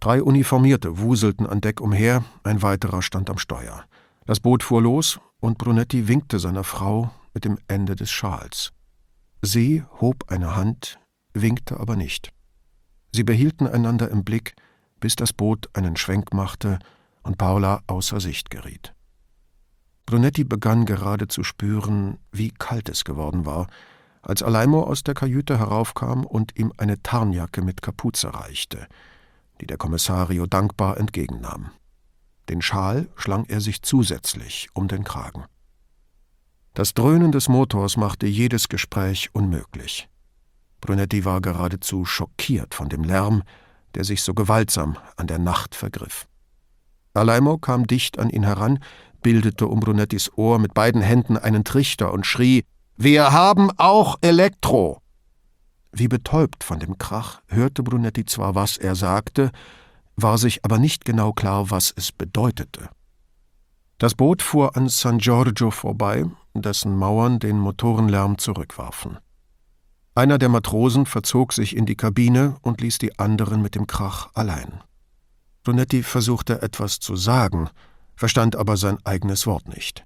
Drei 0.00 0.22
Uniformierte 0.22 0.98
wuselten 0.98 1.44
an 1.46 1.60
Deck 1.60 1.80
umher, 1.80 2.24
ein 2.44 2.62
weiterer 2.62 3.02
stand 3.02 3.30
am 3.30 3.38
Steuer. 3.38 3.84
Das 4.26 4.38
Boot 4.38 4.62
fuhr 4.62 4.80
los 4.80 5.18
und 5.40 5.58
Brunetti 5.58 6.06
winkte 6.06 6.38
seiner 6.38 6.62
Frau 6.62 7.10
mit 7.34 7.44
dem 7.44 7.58
Ende 7.66 7.96
des 7.96 8.10
Schals. 8.10 8.72
Sie 9.42 9.82
hob 10.00 10.24
eine 10.28 10.54
Hand, 10.54 11.00
winkte 11.34 11.80
aber 11.80 11.96
nicht. 11.96 12.32
Sie 13.12 13.24
behielten 13.24 13.66
einander 13.66 14.08
im 14.08 14.22
Blick, 14.22 14.54
bis 15.00 15.16
das 15.16 15.32
Boot 15.32 15.68
einen 15.72 15.96
Schwenk 15.96 16.32
machte 16.32 16.78
und 17.24 17.36
Paula 17.36 17.82
außer 17.88 18.20
Sicht 18.20 18.50
geriet. 18.50 18.94
Brunetti 20.06 20.44
begann 20.44 20.86
gerade 20.86 21.26
zu 21.26 21.42
spüren, 21.42 22.18
wie 22.30 22.50
kalt 22.50 22.88
es 22.88 23.04
geworden 23.04 23.46
war, 23.46 23.66
als 24.22 24.42
Alaimo 24.42 24.84
aus 24.84 25.02
der 25.02 25.14
Kajüte 25.14 25.58
heraufkam 25.58 26.24
und 26.24 26.56
ihm 26.56 26.72
eine 26.76 27.02
Tarnjacke 27.02 27.62
mit 27.62 27.82
Kapuze 27.82 28.32
reichte, 28.32 28.86
die 29.60 29.66
der 29.66 29.76
Kommissario 29.76 30.46
dankbar 30.46 30.98
entgegennahm. 30.98 31.70
Den 32.48 32.62
Schal 32.62 33.08
schlang 33.16 33.44
er 33.46 33.60
sich 33.60 33.82
zusätzlich 33.82 34.68
um 34.74 34.88
den 34.88 35.04
Kragen. 35.04 35.44
Das 36.74 36.94
Dröhnen 36.94 37.32
des 37.32 37.48
Motors 37.48 37.96
machte 37.96 38.26
jedes 38.26 38.68
Gespräch 38.68 39.30
unmöglich. 39.32 40.08
Brunetti 40.80 41.24
war 41.24 41.40
geradezu 41.40 42.04
schockiert 42.04 42.74
von 42.74 42.88
dem 42.88 43.04
Lärm, 43.04 43.42
der 43.94 44.04
sich 44.04 44.22
so 44.22 44.32
gewaltsam 44.34 44.96
an 45.16 45.26
der 45.26 45.38
Nacht 45.38 45.74
vergriff. 45.74 46.28
Alaimo 47.14 47.58
kam 47.58 47.86
dicht 47.86 48.18
an 48.18 48.30
ihn 48.30 48.44
heran, 48.44 48.78
bildete 49.22 49.66
um 49.66 49.80
Brunettis 49.80 50.30
Ohr 50.36 50.58
mit 50.58 50.74
beiden 50.74 51.02
Händen 51.02 51.36
einen 51.36 51.64
Trichter 51.64 52.12
und 52.12 52.26
schrie 52.26 52.64
wir 53.00 53.32
haben 53.32 53.70
auch 53.76 54.16
Elektro. 54.22 55.00
Wie 55.92 56.08
betäubt 56.08 56.64
von 56.64 56.78
dem 56.78 56.98
Krach 56.98 57.40
hörte 57.46 57.82
Brunetti 57.82 58.24
zwar, 58.24 58.54
was 58.54 58.76
er 58.76 58.94
sagte, 58.94 59.50
war 60.16 60.38
sich 60.38 60.64
aber 60.64 60.78
nicht 60.78 61.04
genau 61.04 61.32
klar, 61.32 61.70
was 61.70 61.92
es 61.96 62.12
bedeutete. 62.12 62.90
Das 63.98 64.14
Boot 64.14 64.42
fuhr 64.42 64.76
an 64.76 64.88
San 64.88 65.18
Giorgio 65.18 65.70
vorbei, 65.70 66.24
dessen 66.54 66.96
Mauern 66.96 67.38
den 67.38 67.58
Motorenlärm 67.58 68.38
zurückwarfen. 68.38 69.18
Einer 70.14 70.38
der 70.38 70.48
Matrosen 70.48 71.06
verzog 71.06 71.52
sich 71.52 71.76
in 71.76 71.86
die 71.86 71.96
Kabine 71.96 72.56
und 72.62 72.80
ließ 72.80 72.98
die 72.98 73.18
anderen 73.18 73.62
mit 73.62 73.74
dem 73.74 73.86
Krach 73.86 74.30
allein. 74.34 74.82
Brunetti 75.62 76.02
versuchte 76.02 76.62
etwas 76.62 76.98
zu 76.98 77.14
sagen, 77.14 77.70
verstand 78.16 78.56
aber 78.56 78.76
sein 78.76 78.98
eigenes 79.04 79.46
Wort 79.46 79.68
nicht. 79.68 80.04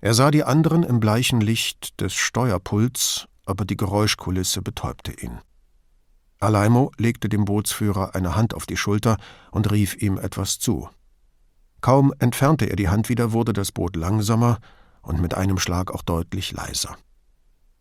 Er 0.00 0.14
sah 0.14 0.30
die 0.30 0.44
anderen 0.44 0.82
im 0.82 1.00
bleichen 1.00 1.40
Licht 1.40 2.00
des 2.00 2.14
Steuerpults, 2.14 3.26
aber 3.44 3.64
die 3.64 3.76
Geräuschkulisse 3.76 4.62
betäubte 4.62 5.12
ihn. 5.12 5.40
Alaimo 6.40 6.92
legte 6.98 7.28
dem 7.28 7.44
Bootsführer 7.44 8.14
eine 8.14 8.36
Hand 8.36 8.54
auf 8.54 8.66
die 8.66 8.76
Schulter 8.76 9.16
und 9.50 9.70
rief 9.70 10.00
ihm 10.00 10.18
etwas 10.18 10.58
zu. 10.58 10.88
Kaum 11.80 12.12
entfernte 12.18 12.66
er 12.66 12.76
die 12.76 12.88
Hand 12.88 13.08
wieder, 13.08 13.32
wurde 13.32 13.52
das 13.52 13.72
Boot 13.72 13.96
langsamer 13.96 14.58
und 15.02 15.20
mit 15.20 15.34
einem 15.34 15.58
Schlag 15.58 15.90
auch 15.90 16.02
deutlich 16.02 16.52
leiser. 16.52 16.96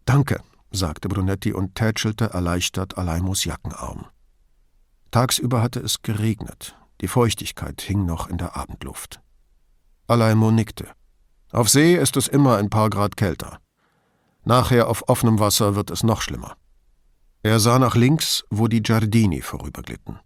Danke, 0.05 0.41
sagte 0.71 1.07
Brunetti 1.07 1.53
und 1.53 1.75
tätschelte 1.75 2.25
erleichtert 2.31 2.97
Alaimos 2.97 3.45
Jackenarm. 3.45 4.05
Tagsüber 5.11 5.61
hatte 5.61 5.79
es 5.79 6.01
geregnet, 6.01 6.75
die 7.01 7.07
Feuchtigkeit 7.07 7.81
hing 7.81 8.05
noch 8.05 8.27
in 8.27 8.37
der 8.37 8.55
Abendluft. 8.57 9.21
Alaimo 10.07 10.51
nickte. 10.51 10.87
Auf 11.51 11.69
See 11.69 11.95
ist 11.95 12.17
es 12.17 12.27
immer 12.27 12.57
ein 12.57 12.69
paar 12.69 12.89
Grad 12.89 13.15
kälter. 13.15 13.59
Nachher 14.45 14.87
auf 14.87 15.07
offenem 15.07 15.39
Wasser 15.39 15.75
wird 15.75 15.89
es 15.89 16.03
noch 16.03 16.21
schlimmer. 16.21 16.55
Er 17.43 17.59
sah 17.59 17.79
nach 17.79 17.95
links, 17.95 18.43
wo 18.49 18.67
die 18.67 18.81
Giardini 18.81 19.41
vorüberglitten. 19.41 20.19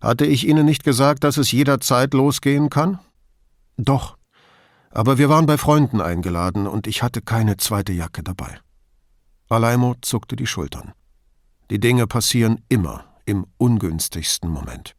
Hatte 0.00 0.26
ich 0.26 0.46
Ihnen 0.46 0.66
nicht 0.66 0.84
gesagt, 0.84 1.24
dass 1.24 1.36
es 1.36 1.50
jederzeit 1.50 2.14
losgehen 2.14 2.70
kann? 2.70 3.00
Doch, 3.76 4.16
Aber 4.90 5.18
wir 5.18 5.28
waren 5.28 5.46
bei 5.46 5.58
Freunden 5.58 6.00
eingeladen 6.00 6.66
und 6.66 6.86
ich 6.86 7.02
hatte 7.02 7.20
keine 7.20 7.56
zweite 7.56 7.92
Jacke 7.92 8.22
dabei. 8.22 8.58
Alaimo 9.48 9.94
zuckte 10.00 10.34
die 10.36 10.46
Schultern. 10.46 10.92
Die 11.70 11.78
Dinge 11.78 12.06
passieren 12.06 12.64
immer 12.68 13.04
im 13.26 13.46
ungünstigsten 13.58 14.50
Moment. 14.50 14.94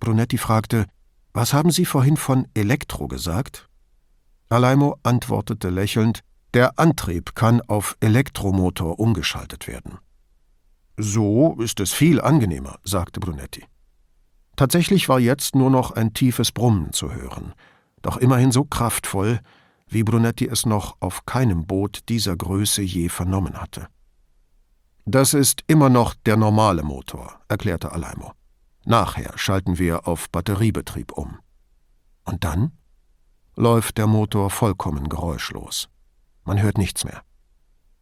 Brunetti 0.00 0.38
fragte, 0.38 0.86
was 1.32 1.52
haben 1.52 1.70
Sie 1.70 1.84
vorhin 1.84 2.16
von 2.16 2.48
Elektro 2.54 3.08
gesagt? 3.08 3.68
Alaimo 4.48 4.98
antwortete 5.02 5.70
lächelnd, 5.70 6.22
der 6.56 6.78
Antrieb 6.78 7.34
kann 7.34 7.60
auf 7.60 7.98
Elektromotor 8.00 8.98
umgeschaltet 8.98 9.68
werden. 9.68 9.98
So 10.96 11.54
ist 11.60 11.80
es 11.80 11.92
viel 11.92 12.18
angenehmer, 12.18 12.78
sagte 12.82 13.20
Brunetti. 13.20 13.62
Tatsächlich 14.56 15.06
war 15.10 15.20
jetzt 15.20 15.54
nur 15.54 15.68
noch 15.68 15.90
ein 15.90 16.14
tiefes 16.14 16.52
Brummen 16.52 16.94
zu 16.94 17.12
hören, 17.12 17.52
doch 18.00 18.16
immerhin 18.16 18.52
so 18.52 18.64
kraftvoll, 18.64 19.40
wie 19.86 20.02
Brunetti 20.02 20.48
es 20.48 20.64
noch 20.64 20.96
auf 21.00 21.26
keinem 21.26 21.66
Boot 21.66 22.08
dieser 22.08 22.34
Größe 22.34 22.80
je 22.80 23.10
vernommen 23.10 23.60
hatte. 23.60 23.88
Das 25.04 25.34
ist 25.34 25.62
immer 25.66 25.90
noch 25.90 26.14
der 26.14 26.38
normale 26.38 26.82
Motor, 26.82 27.38
erklärte 27.48 27.92
Alaimo. 27.92 28.32
Nachher 28.86 29.36
schalten 29.36 29.76
wir 29.76 30.08
auf 30.08 30.30
Batteriebetrieb 30.30 31.12
um. 31.12 31.36
Und 32.24 32.44
dann 32.44 32.72
läuft 33.56 33.98
der 33.98 34.06
Motor 34.06 34.48
vollkommen 34.48 35.10
geräuschlos. 35.10 35.90
Man 36.46 36.62
hört 36.62 36.78
nichts 36.78 37.04
mehr. 37.04 37.22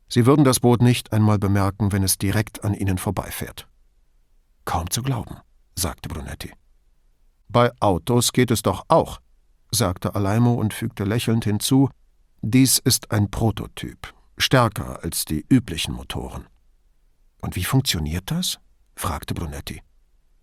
Sie 0.09 0.26
würden 0.26 0.44
das 0.44 0.61
Boot 0.61 0.83
nicht 0.83 1.12
einmal 1.12 1.38
bemerken, 1.38 1.90
wenn 1.90 2.02
es 2.02 2.18
direkt 2.18 2.62
an 2.62 2.74
ihnen 2.74 2.98
vorbeifährt. 2.98 3.66
Kaum 4.64 4.90
zu 4.90 5.02
glauben, 5.02 5.38
sagte 5.74 6.09
Brunetti. 6.09 6.52
Bei 7.48 7.72
Autos 7.80 8.33
geht 8.33 8.50
es 8.50 8.62
doch 8.62 8.85
auch, 8.88 9.20
sagte 9.70 10.14
Alaimo 10.14 10.52
und 10.54 10.74
fügte 10.74 11.04
lächelnd 11.04 11.44
hinzu, 11.44 11.88
dies 12.42 12.78
ist 12.78 13.11
ein 13.11 13.30
Prototyp, 13.30 14.14
stärker 14.37 15.02
als 15.02 15.24
die 15.24 15.44
üblichen 15.48 15.94
Motoren. 15.94 16.46
Und 17.40 17.57
wie 17.57 17.64
funktioniert 17.64 18.30
das? 18.30 18.59
fragte 18.96 19.35
Brunetti. 19.35 19.83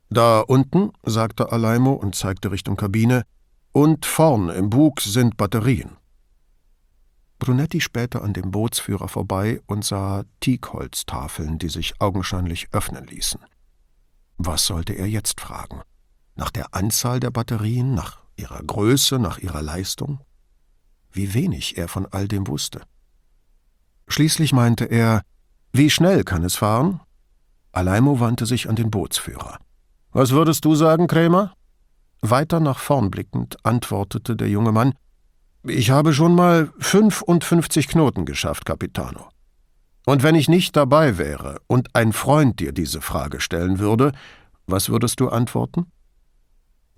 Da 0.09 0.41
unten, 0.41 0.91
sagte 1.03 1.51
Alaimo 1.51 1.93
und 1.93 2.15
zeigte 2.15 2.51
Richtung 2.51 2.75
Kabine, 2.75 3.23
und 3.71 4.05
vorn 4.05 4.49
im 4.49 4.69
Bug 4.69 4.99
sind 4.99 5.37
Batterien. 5.37 6.00
Brunetti 7.41 7.81
spähte 7.81 8.21
an 8.21 8.33
dem 8.33 8.51
Bootsführer 8.51 9.07
vorbei 9.07 9.61
und 9.65 9.83
sah 9.83 10.25
Teakholztafeln, 10.41 11.57
die 11.57 11.69
sich 11.69 11.99
augenscheinlich 11.99 12.67
öffnen 12.71 13.07
ließen. 13.07 13.41
Was 14.37 14.67
sollte 14.67 14.93
er 14.93 15.07
jetzt 15.07 15.41
fragen? 15.41 15.81
Nach 16.35 16.51
der 16.51 16.75
Anzahl 16.75 17.19
der 17.19 17.31
Batterien, 17.31 17.95
nach 17.95 18.19
ihrer 18.35 18.61
Größe, 18.61 19.17
nach 19.17 19.39
ihrer 19.39 19.63
Leistung? 19.63 20.19
Wie 21.11 21.33
wenig 21.33 21.79
er 21.79 21.87
von 21.87 22.05
all 22.05 22.27
dem 22.27 22.45
wusste. 22.45 22.83
Schließlich 24.07 24.53
meinte 24.53 24.85
er, 24.85 25.23
wie 25.73 25.89
schnell 25.89 26.23
kann 26.23 26.43
es 26.43 26.55
fahren? 26.55 26.99
Alaimo 27.71 28.19
wandte 28.19 28.45
sich 28.45 28.69
an 28.69 28.75
den 28.75 28.91
Bootsführer. 28.91 29.57
Was 30.11 30.29
würdest 30.29 30.63
du 30.63 30.75
sagen, 30.75 31.07
Krämer? 31.07 31.55
Weiter 32.21 32.59
nach 32.59 32.77
vorn 32.77 33.09
blickend 33.09 33.65
antwortete 33.65 34.35
der 34.35 34.49
junge 34.49 34.71
Mann, 34.71 34.93
ich 35.63 35.91
habe 35.91 36.13
schon 36.13 36.35
mal 36.35 36.71
55 36.79 37.87
Knoten 37.87 38.25
geschafft, 38.25 38.65
Capitano. 38.65 39.29
Und 40.05 40.23
wenn 40.23 40.35
ich 40.35 40.49
nicht 40.49 40.75
dabei 40.75 41.17
wäre 41.17 41.61
und 41.67 41.95
ein 41.95 42.13
Freund 42.13 42.59
dir 42.59 42.71
diese 42.71 43.01
Frage 43.01 43.39
stellen 43.39 43.79
würde, 43.79 44.11
was 44.65 44.89
würdest 44.89 45.19
du 45.19 45.29
antworten? 45.29 45.85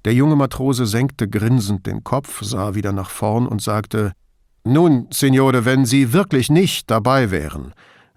Der 0.05 0.13
junge 0.13 0.35
Matrose 0.35 0.85
senkte 0.85 1.29
grinsend 1.29 1.85
den 1.85 2.03
Kopf, 2.03 2.41
sah 2.43 2.75
wieder 2.75 2.91
nach 2.91 3.09
vorn 3.09 3.47
und 3.47 3.61
sagte 3.61 4.13
Nun, 4.63 5.07
Signore, 5.11 5.65
wenn 5.65 5.85
Sie 5.85 6.13
wirklich 6.13 6.49
nicht 6.49 6.91
dabei 6.91 7.31
wären, 7.31 7.73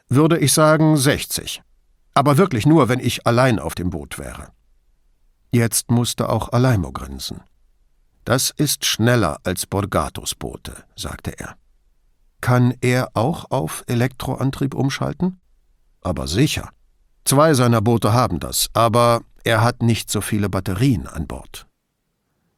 würde 0.08 0.38
ich 0.38 0.52
sagen 0.52 0.96
60. 0.96 1.62
Aber 2.14 2.38
wirklich 2.38 2.66
nur, 2.66 2.88
wenn 2.88 3.00
ich 3.00 3.26
allein 3.26 3.58
auf 3.58 3.74
dem 3.74 3.90
Boot 3.90 4.18
wäre. 4.18 4.48
Jetzt 5.52 5.90
musste 5.90 6.28
auch 6.28 6.52
Alaimo 6.52 6.92
grinsen. 6.92 7.40
Das 8.26 8.50
ist 8.50 8.84
schneller 8.84 9.38
als 9.44 9.66
Borgatos 9.66 10.34
Boote, 10.34 10.74
sagte 10.96 11.38
er. 11.38 11.56
Kann 12.40 12.74
er 12.80 13.10
auch 13.14 13.52
auf 13.52 13.84
Elektroantrieb 13.86 14.74
umschalten? 14.74 15.40
Aber 16.02 16.26
sicher. 16.26 16.70
Zwei 17.24 17.54
seiner 17.54 17.80
Boote 17.80 18.12
haben 18.12 18.40
das, 18.40 18.68
aber 18.72 19.20
er 19.44 19.62
hat 19.62 19.80
nicht 19.80 20.10
so 20.10 20.20
viele 20.20 20.48
Batterien 20.48 21.06
an 21.06 21.28
Bord. 21.28 21.68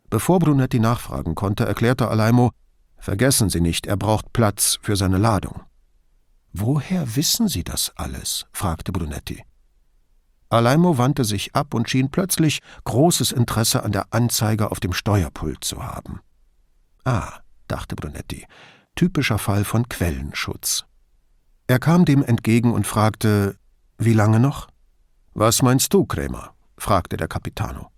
Bevor 0.09 0.39
Brunetti 0.39 0.81
nachfragen 0.81 1.35
konnte, 1.35 1.67
erklärte 1.67 2.09
Alaimo, 2.09 2.51
Vergessen 2.97 3.51
Sie 3.51 3.61
nicht, 3.61 3.87
er 3.87 3.99
braucht 3.99 4.33
Platz 4.33 4.79
für 4.81 4.97
seine 4.97 5.19
Ladung. 5.19 5.61
Woher 6.55 7.15
wissen 7.15 7.47
Sie 7.47 7.63
das 7.63 7.93
alles? 7.95 8.47
fragte 8.53 8.91
Brunetti. 8.91 9.45
Alaimo 10.51 10.97
wandte 10.97 11.25
sich 11.25 11.55
ab 11.55 11.75
und 11.75 11.91
schien 11.91 12.11
plötzlich 12.11 12.61
großes 12.85 13.33
Interesse 13.33 13.83
an 13.83 13.93
der 13.93 14.07
Anzeige 14.13 14.71
auf 14.71 14.81
dem 14.81 14.93
Steuerpult 14.93 15.63
zu 15.63 15.85
haben. 15.85 16.21
Ah, 17.05 17.41
dachte 17.69 17.97
Brunetti, 17.97 18.47
typischer 18.95 19.39
Fall 19.39 19.65
von 19.65 19.89
Quellenschutz. 19.89 20.85
Er 21.67 21.79
kam 21.79 22.05
dem 22.05 22.23
entgegen 22.23 22.73
und 22.73 22.87
fragte, 22.87 23.57
wie 23.99 24.15
lange 24.15 24.41
noch? 24.41 24.69
Was 25.35 25.63
meinst 25.63 25.93
du, 25.93 26.07
Krämer? 26.07 26.55
fragte 26.79 27.17
der 27.17 27.29
Capitano. 27.29 27.91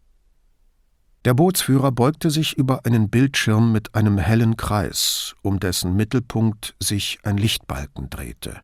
Der 1.24 1.34
Bootsführer 1.34 1.92
beugte 1.92 2.30
sich 2.30 2.56
über 2.56 2.86
einen 2.86 3.10
Bildschirm 3.10 3.72
mit 3.72 3.94
einem 3.94 4.16
hellen 4.16 4.56
Kreis, 4.56 5.34
um 5.42 5.60
dessen 5.60 5.94
Mittelpunkt 5.94 6.74
sich 6.80 7.18
ein 7.22 7.36
Lichtbalken 7.36 8.08
drehte. 8.08 8.62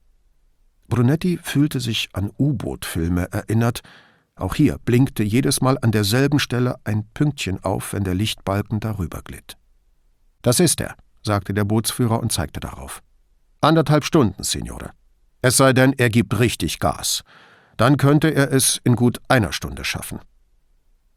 Brunetti 0.89 1.39
fühlte 1.43 1.81
sich 1.81 2.09
an 2.13 2.31
U-Boot-Filme 2.39 3.33
erinnert. 3.33 3.81
Auch 4.35 4.55
hier 4.55 4.79
blinkte 4.85 5.23
jedes 5.23 5.61
Mal 5.61 5.79
an 5.81 5.93
derselben 5.93 6.39
Stelle 6.39 6.77
ein 6.85 7.07
Pünktchen 7.15 7.63
auf, 7.65 7.93
wenn 7.93 8.05
der 8.05 8.15
Lichtbalken 8.15 8.81
darüber 8.81 9.23
glitt. 9.23 9.57
Das 10.43 10.61
ist 10.61 10.81
er, 10.81 10.95
sagte 11.23 11.55
der 11.55 11.65
Bootsführer 11.65 12.21
und 12.21 12.33
zeigte 12.33 12.61
darauf. 12.61 13.03
Anderthalb 13.61 14.05
Stunden, 14.05 14.43
Signore. 14.43 14.91
Es 15.43 15.57
sei 15.57 15.73
denn, 15.73 15.93
er 15.95 16.11
gibt 16.11 16.39
richtig 16.39 16.79
Gas. 16.79 17.23
Dann 17.77 17.97
könnte 17.97 18.29
er 18.29 18.53
es 18.53 18.81
in 18.85 18.97
gut 18.97 19.21
einer 19.29 19.53
Stunde 19.53 19.85
schaffen. 19.85 20.21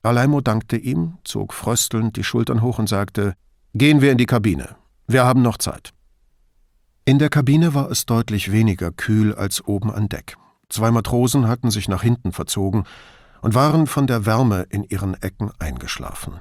Alaimo 0.01 0.41
dankte 0.41 0.77
ihm, 0.77 1.17
zog 1.23 1.53
fröstelnd 1.53 2.15
die 2.15 2.23
Schultern 2.23 2.61
hoch 2.61 2.79
und 2.79 2.87
sagte: 2.87 3.33
Gehen 3.73 4.01
wir 4.01 4.11
in 4.11 4.17
die 4.17 4.25
Kabine. 4.25 4.75
Wir 5.07 5.25
haben 5.25 5.41
noch 5.41 5.57
Zeit. 5.57 5.91
In 7.09 7.17
der 7.17 7.29
Kabine 7.29 7.73
war 7.73 7.89
es 7.89 8.05
deutlich 8.05 8.51
weniger 8.51 8.91
kühl 8.91 9.33
als 9.33 9.65
oben 9.65 9.89
an 9.89 10.09
Deck. 10.09 10.37
Zwei 10.69 10.91
Matrosen 10.91 11.47
hatten 11.47 11.71
sich 11.71 11.87
nach 11.87 12.03
hinten 12.03 12.33
verzogen 12.33 12.83
und 13.41 13.55
waren 13.55 13.87
von 13.87 14.05
der 14.05 14.27
Wärme 14.27 14.67
in 14.69 14.83
ihren 14.83 15.15
Ecken 15.15 15.49
eingeschlafen. 15.57 16.39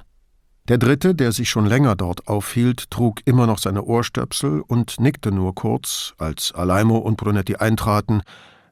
Der 0.67 0.77
dritte, 0.77 1.15
der 1.15 1.31
sich 1.31 1.49
schon 1.49 1.65
länger 1.65 1.95
dort 1.95 2.27
aufhielt, 2.27 2.91
trug 2.91 3.21
immer 3.25 3.47
noch 3.47 3.57
seine 3.57 3.81
Ohrstöpsel 3.81 4.61
und 4.61 4.99
nickte 4.99 5.31
nur 5.31 5.55
kurz, 5.55 6.13
als 6.19 6.51
Alaimo 6.51 6.99
und 6.99 7.17
Brunetti 7.17 7.55
eintraten, 7.55 8.21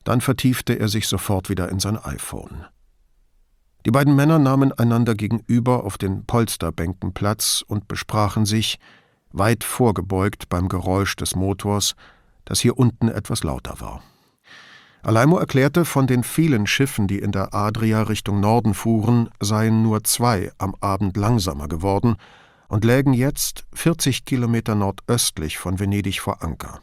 dann 0.04 0.22
vertiefte 0.22 0.74
er 0.74 0.90
sich 0.90 1.08
sofort 1.08 1.50
wieder 1.50 1.70
in 1.70 1.80
sein 1.80 1.98
iPhone. 1.98 2.66
Die 3.88 3.92
beiden 3.92 4.16
Männer 4.16 4.38
nahmen 4.38 4.72
einander 4.72 5.16
gegenüber 5.16 5.84
auf 5.84 5.98
den 5.98 6.28
Polsterbänken 6.28 7.16
Platz 7.16 7.64
und 7.66 7.88
besprachen 7.88 8.46
sich, 8.46 8.78
weit 9.38 9.64
vorgebeugt 9.64 10.50
beim 10.50 10.70
Geräusch 10.70 11.16
des 11.16 11.36
Motors, 11.36 11.96
das 12.46 12.60
hier 12.60 12.78
unten 12.78 13.10
etwas 13.10 13.44
lauter 13.44 13.80
war. 13.80 14.02
Alaimo 15.04 15.38
erklärte, 15.38 15.86
von 15.86 16.08
den 16.08 16.24
vielen 16.24 16.68
Schiffen, 16.68 17.08
die 17.08 17.20
in 17.20 17.32
der 17.32 17.54
Adria 17.54 18.04
Richtung 18.04 18.40
Norden 18.40 18.74
fuhren, 18.74 19.30
seien 19.40 19.82
nur 19.82 20.04
zwei 20.04 20.52
am 20.58 20.76
Abend 20.82 21.16
langsamer 21.16 21.68
geworden 21.68 22.18
und 22.68 22.84
lägen 22.84 23.14
jetzt 23.14 23.66
40 23.74 24.26
Kilometer 24.26 24.76
nordöstlich 24.76 25.58
von 25.58 25.80
Venedig 25.80 26.20
vor 26.20 26.44
Anker. 26.44 26.82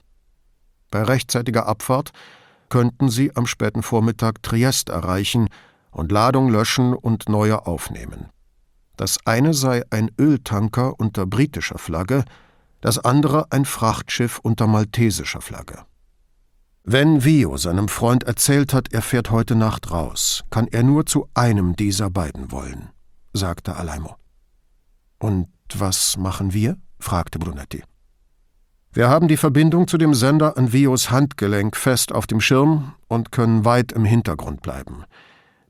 Bei 0.90 1.02
rechtzeitiger 1.02 1.66
Abfahrt 1.66 2.12
könnten 2.68 3.08
sie 3.08 3.34
am 3.36 3.46
späten 3.46 3.82
Vormittag 3.82 4.42
Triest 4.42 4.88
erreichen 4.88 5.48
und 5.90 6.10
Ladung 6.10 6.48
löschen 6.48 6.94
und 6.94 7.28
neue 7.28 7.66
aufnehmen. 7.66 8.30
Das 8.96 9.18
eine 9.26 9.54
sei 9.54 9.82
ein 9.90 10.10
Öltanker 10.18 10.98
unter 10.98 11.26
britischer 11.26 11.78
Flagge, 11.78 12.24
das 12.84 12.98
andere 12.98 13.50
ein 13.50 13.64
Frachtschiff 13.64 14.38
unter 14.40 14.66
maltesischer 14.66 15.40
Flagge. 15.40 15.86
Wenn 16.82 17.24
Vio 17.24 17.56
seinem 17.56 17.88
Freund 17.88 18.24
erzählt 18.24 18.74
hat, 18.74 18.92
er 18.92 19.00
fährt 19.00 19.30
heute 19.30 19.54
Nacht 19.54 19.90
raus, 19.90 20.44
kann 20.50 20.66
er 20.66 20.82
nur 20.82 21.06
zu 21.06 21.26
einem 21.32 21.76
dieser 21.76 22.10
beiden 22.10 22.52
wollen, 22.52 22.90
sagte 23.32 23.76
Alaimo. 23.76 24.16
Und 25.18 25.48
was 25.74 26.18
machen 26.18 26.52
wir? 26.52 26.76
fragte 27.00 27.38
Brunetti. 27.38 27.82
Wir 28.92 29.08
haben 29.08 29.28
die 29.28 29.38
Verbindung 29.38 29.88
zu 29.88 29.96
dem 29.96 30.12
Sender 30.12 30.58
an 30.58 30.74
Vios 30.74 31.10
Handgelenk 31.10 31.78
fest 31.78 32.12
auf 32.12 32.26
dem 32.26 32.42
Schirm 32.42 32.92
und 33.08 33.32
können 33.32 33.64
weit 33.64 33.92
im 33.92 34.04
Hintergrund 34.04 34.60
bleiben, 34.60 35.04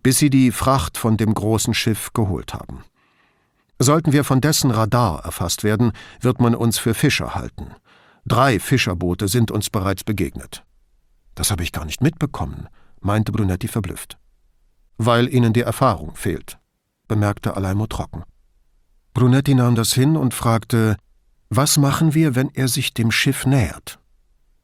bis 0.02 0.18
sie 0.18 0.30
die 0.30 0.50
Fracht 0.50 0.98
von 0.98 1.16
dem 1.16 1.32
großen 1.32 1.74
Schiff 1.74 2.12
geholt 2.12 2.54
haben. 2.54 2.82
Sollten 3.78 4.12
wir 4.12 4.24
von 4.24 4.40
dessen 4.40 4.70
Radar 4.70 5.24
erfasst 5.24 5.64
werden, 5.64 5.92
wird 6.20 6.40
man 6.40 6.54
uns 6.54 6.78
für 6.78 6.94
Fischer 6.94 7.34
halten. 7.34 7.74
Drei 8.24 8.58
Fischerboote 8.58 9.28
sind 9.28 9.50
uns 9.50 9.68
bereits 9.68 10.04
begegnet. 10.04 10.64
Das 11.34 11.50
habe 11.50 11.62
ich 11.62 11.72
gar 11.72 11.84
nicht 11.84 12.00
mitbekommen, 12.00 12.68
meinte 13.00 13.32
Brunetti 13.32 13.68
verblüfft. 13.68 14.18
Weil 14.96 15.28
Ihnen 15.28 15.52
die 15.52 15.62
Erfahrung 15.62 16.14
fehlt, 16.14 16.58
bemerkte 17.08 17.56
Alaimo 17.56 17.86
trocken. 17.86 18.22
Brunetti 19.12 19.54
nahm 19.54 19.74
das 19.74 19.92
hin 19.92 20.16
und 20.16 20.34
fragte, 20.34 20.96
was 21.50 21.76
machen 21.76 22.14
wir, 22.14 22.34
wenn 22.34 22.50
er 22.54 22.68
sich 22.68 22.94
dem 22.94 23.10
Schiff 23.10 23.44
nähert? 23.44 23.98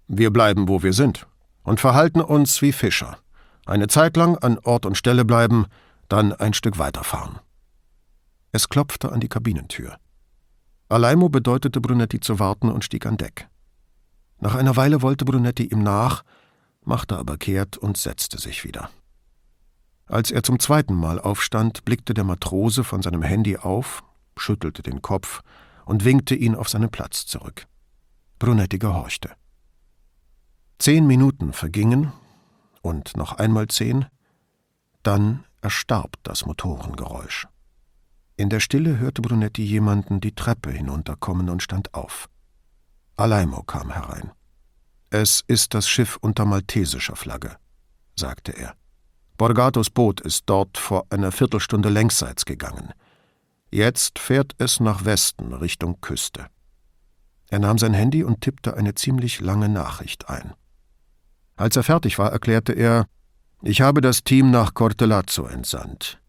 Wir 0.09 0.31
bleiben, 0.31 0.69
wo 0.69 0.83
wir 0.83 0.93
sind 0.93 1.27
und 1.63 1.81
verhalten 1.81 2.21
uns 2.21 2.63
wie 2.63 2.73
Fischer. 2.73 3.19
Eine 3.67 3.89
Zeit 3.89 4.17
lang 4.17 4.37
an 4.39 4.59
Ort 4.59 4.87
und 4.87 4.97
Stelle 4.97 5.25
bleiben, 5.25 5.67
dann 6.09 6.33
ein 6.33 6.55
Stück 6.55 6.79
weiterfahren. 6.79 7.39
Es 8.53 8.69
klopfte 8.69 9.13
an 9.13 9.21
die 9.21 9.29
Kabinentür. 9.29 9.99
Alaimo 10.89 11.29
bedeutete 11.29 11.81
Brunetti 11.81 12.19
zu 12.19 12.39
warten 12.39 12.71
und 12.71 12.85
stieg 12.85 13.07
an 13.07 13.17
Deck. 13.17 13.49
Nach 14.39 14.55
einer 14.55 14.77
Weile 14.77 15.03
wollte 15.03 15.25
Brunetti 15.25 15.65
ihm 15.65 15.83
nach, 15.83 16.25
machte 16.83 17.17
aber 17.17 17.37
kehrt 17.37 17.77
und 17.77 17.97
setzte 17.97 18.39
sich 18.39 18.65
wieder. 18.65 18.91
Als 20.07 20.33
er 20.33 20.43
zum 20.43 20.59
zweiten 20.59 20.95
Mal 20.95 21.21
aufstand, 21.21 21.85
blickte 21.85 22.15
der 22.15 22.25
Matrose 22.25 22.83
von 22.83 23.03
seinem 23.03 23.23
Handy 23.23 23.57
auf, 23.57 24.03
schüttelte 24.37 24.83
den 24.83 25.03
Kopf 25.03 25.43
und 25.85 26.05
winkte 26.05 26.35
ihn 26.35 26.57
auf 26.57 26.69
seinen 26.69 26.91
Platz 26.91 27.27
zurück. 27.27 27.67
Brunetti 28.41 28.79
gehorchte. 28.79 29.31
Zehn 30.79 31.07
Minuten 31.07 31.53
vergingen 31.53 32.13
und 32.83 33.17
noch 33.17 33.35
einmal 33.35 33.69
zehn, 33.69 34.07
dann 35.03 35.45
erstarb 35.61 36.17
das 36.23 36.47
Motorengeräusch. 36.47 37.47
In 38.41 38.49
der 38.49 38.61
Stille 38.61 38.99
hörte 38.99 39.21
Brunetti 39.21 39.63
jemanden 39.63 40.19
die 40.23 40.35
Treppe 40.35 40.71
hinunterkommen 40.71 41.51
und 41.51 41.63
stand 41.63 41.93
auf. 41.93 42.31
Alaimo 43.19 43.63
kam 43.65 43.91
herein. 43.93 44.31
Es 45.11 45.45
ist 45.47 45.75
das 45.75 45.87
Schiff 45.87 46.17
unter 46.23 46.47
maltesischer 46.47 47.17
Flagge, 47.17 47.59
sagte 48.19 48.53
er. 48.53 48.77
Borgatos 49.37 49.91
Boot 49.91 50.23
ist 50.23 50.45
dort 50.47 50.79
vor 50.79 51.05
einer 51.11 51.33
Viertelstunde 51.33 51.91
längsseits 51.91 52.47
gegangen. 52.47 52.95
Jetzt 53.71 54.19
fährt 54.19 54.55
es 54.57 54.81
nach 54.81 55.05
Westen 55.05 55.53
Richtung 55.53 56.01
Küste. 56.01 56.47
Er 57.51 57.59
nahm 57.59 57.77
sein 57.77 57.93
Handy 57.93 58.25
und 58.25 58.41
tippte 58.41 58.75
eine 58.75 58.95
ziemlich 58.95 59.41
lange 59.43 59.69
Nachricht 59.69 60.31
ein. 60.31 60.55
Als 61.57 61.77
er 61.77 61.83
fertig 61.83 62.19
war, 62.19 62.33
erklärte 62.33 62.73
er, 62.73 63.05
ich 63.61 63.83
habe 63.83 64.01
das 64.01 64.25
Team 64.25 64.51
nach 64.51 64.73
Cortelazzo 64.73 65.45
entsandt. 65.45 66.20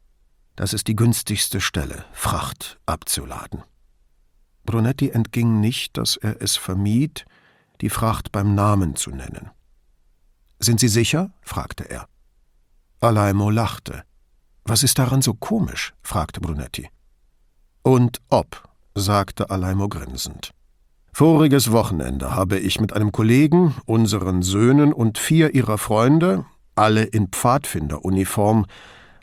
Das 0.62 0.74
ist 0.74 0.88
die 0.88 0.96
günstigste 0.96 1.60
Stelle, 1.60 2.06
Fracht 2.12 2.80
abzuladen. 2.86 3.64
Brunetti 4.64 5.10
entging 5.10 5.60
nicht, 5.60 5.98
dass 5.98 6.18
er 6.18 6.40
es 6.40 6.56
vermied, 6.56 7.26
die 7.82 7.90
Fracht 7.90 8.32
beim 8.32 8.54
Namen 8.54 8.96
zu 8.96 9.10
nennen. 9.10 9.50
Sind 10.60 10.80
Sie 10.80 10.88
sicher? 10.88 11.32
fragte 11.42 11.90
er. 11.90 12.08
Alaimo 13.00 13.50
lachte. 13.50 14.04
Was 14.64 14.84
ist 14.84 15.00
daran 15.00 15.24
so 15.24 15.34
komisch? 15.34 15.96
fragte 16.04 16.42
Brunetti. 16.42 16.92
Und 17.82 18.22
ob, 18.30 18.70
sagte 18.94 19.50
Alaimo 19.50 19.90
grinsend. 19.90 20.52
Voriges 21.12 21.72
Wochenende 21.72 22.36
habe 22.36 22.60
ich 22.60 22.80
mit 22.80 22.94
einem 22.94 23.12
Kollegen, 23.12 23.74
unseren 23.86 24.44
Söhnen 24.44 24.94
und 24.94 25.18
vier 25.18 25.56
ihrer 25.56 25.80
Freunde, 25.80 26.46
alle 26.76 27.02
in 27.02 27.30
Pfadfinderuniform, 27.30 28.68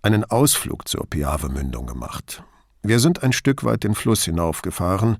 einen 0.02 0.24
Ausflug 0.24 0.88
zur 0.88 1.06
Piave-Mündung 1.08 1.86
gemacht. 1.86 2.42
Wir 2.82 3.00
sind 3.00 3.22
ein 3.22 3.32
Stück 3.32 3.64
weit 3.64 3.84
den 3.84 3.94
Fluss 3.94 4.24
hinaufgefahren, 4.24 5.18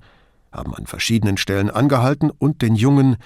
haben 0.53 0.75
an 0.75 0.87
verschiedenen 0.87 1.37
Stellen 1.37 1.71
angehalten 1.71 2.31
und 2.31 2.63
den 2.63 2.75
Jungen 2.75 3.17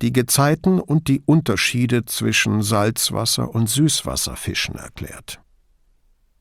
die 0.00 0.12
Gezeiten 0.12 0.80
und 0.80 1.08
die 1.08 1.22
Unterschiede 1.24 2.04
zwischen 2.04 2.62
Salzwasser- 2.62 3.54
und 3.54 3.68
Süßwasserfischen 3.68 4.76
erklärt. 4.76 5.40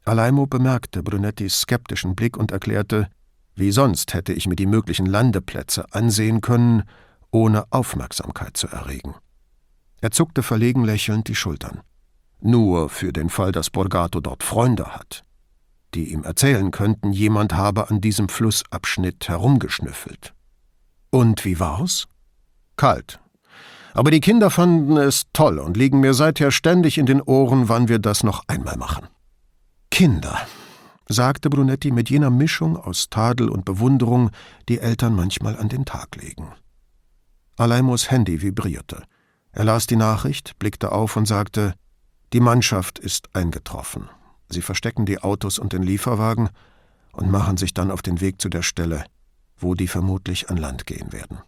Alaimo 0.05 0.47
bemerkte 0.47 1.03
Brunettis 1.03 1.61
skeptischen 1.61 2.15
Blick 2.15 2.35
und 2.35 2.51
erklärte, 2.51 3.07
wie 3.55 3.71
sonst 3.71 4.13
hätte 4.13 4.33
ich 4.33 4.47
mir 4.47 4.55
die 4.55 4.65
möglichen 4.65 5.05
Landeplätze 5.05 5.85
ansehen 5.91 6.41
können, 6.41 6.83
ohne 7.31 7.71
Aufmerksamkeit 7.71 8.57
zu 8.57 8.67
erregen. 8.67 9.15
Er 10.01 10.11
zuckte 10.11 10.43
verlegen 10.43 10.83
lächelnd 10.83 11.27
die 11.27 11.35
Schultern. 11.35 11.81
Nur 12.45 12.89
für 12.89 13.13
den 13.13 13.29
Fall, 13.29 13.53
dass 13.53 13.69
Borgato 13.69 14.19
dort 14.19 14.43
Freunde 14.43 14.93
hat, 14.93 15.23
die 15.93 16.11
ihm 16.11 16.25
erzählen 16.25 16.71
könnten, 16.71 17.13
jemand 17.13 17.53
habe 17.53 17.89
an 17.89 18.01
diesem 18.01 18.27
Flussabschnitt 18.27 19.29
herumgeschnüffelt. 19.29 20.33
Und 21.09 21.45
wie 21.45 21.61
war's? 21.61 22.05
Kalt. 22.75 23.21
Aber 23.93 24.11
die 24.11 24.19
Kinder 24.19 24.49
fanden 24.49 24.97
es 24.97 25.23
toll 25.31 25.57
und 25.57 25.77
liegen 25.77 26.01
mir 26.01 26.13
seither 26.13 26.51
ständig 26.51 26.97
in 26.97 27.05
den 27.05 27.21
Ohren, 27.21 27.69
wann 27.69 27.87
wir 27.87 27.99
das 27.99 28.23
noch 28.23 28.43
einmal 28.47 28.75
machen. 28.75 29.07
Kinder, 29.89 30.37
sagte 31.07 31.49
Brunetti 31.49 31.91
mit 31.91 32.09
jener 32.09 32.29
Mischung 32.29 32.75
aus 32.75 33.09
Tadel 33.09 33.47
und 33.47 33.63
Bewunderung, 33.63 34.31
die 34.67 34.79
Eltern 34.79 35.15
manchmal 35.15 35.55
an 35.55 35.69
den 35.69 35.85
Tag 35.85 36.17
legen. 36.17 36.49
Alaimos 37.55 38.11
Handy 38.11 38.41
vibrierte. 38.41 39.03
Er 39.53 39.63
las 39.63 39.87
die 39.87 39.95
Nachricht, 39.95 40.59
blickte 40.59 40.91
auf 40.91 41.15
und 41.15 41.25
sagte 41.25 41.75
die 42.33 42.39
Mannschaft 42.39 42.99
ist 42.99 43.35
eingetroffen. 43.35 44.09
Sie 44.49 44.61
verstecken 44.61 45.05
die 45.05 45.19
Autos 45.19 45.59
und 45.59 45.71
den 45.71 45.83
Lieferwagen 45.83 46.49
und 47.11 47.31
machen 47.31 47.57
sich 47.57 47.73
dann 47.73 47.91
auf 47.91 48.01
den 48.01 48.21
Weg 48.21 48.41
zu 48.41 48.49
der 48.49 48.63
Stelle, 48.63 49.05
wo 49.55 49.75
die 49.75 49.87
vermutlich 49.87 50.49
an 50.49 50.57
Land 50.57 50.85
gehen 50.85 51.13
werden. 51.13 51.39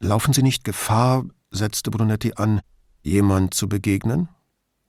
Laufen 0.00 0.32
Sie 0.32 0.42
nicht 0.42 0.64
Gefahr, 0.64 1.24
setzte 1.50 1.90
Brunetti 1.90 2.32
an, 2.34 2.60
jemand 3.02 3.54
zu 3.54 3.68
begegnen? 3.68 4.28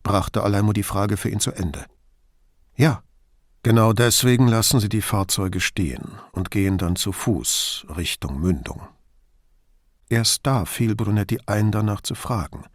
brachte 0.01 0.43
Alaimo 0.43 0.71
die 0.71 0.83
Frage 0.83 1.17
für 1.17 1.29
ihn 1.29 1.39
zu 1.39 1.51
Ende. 1.51 1.85
Ja, 2.75 3.03
genau 3.63 3.91
deswegen 3.91 4.47
lassen 4.47 4.79
Sie 4.79 4.89
die 4.89 5.01
Fahrzeuge 5.01 5.59
stehen 5.59 6.11
und 6.31 6.51
gehen 6.51 6.77
dann 6.77 6.95
zu 6.95 7.11
Fuß 7.11 7.87
Richtung 7.97 8.39
Mündung. 8.39 8.87
Erst 10.07 10.45
da 10.45 10.65
fiel 10.65 10.95
Brunetti 10.95 11.39
ein, 11.47 11.71
danach 11.71 12.01
zu 12.01 12.15
fragen. 12.15 12.65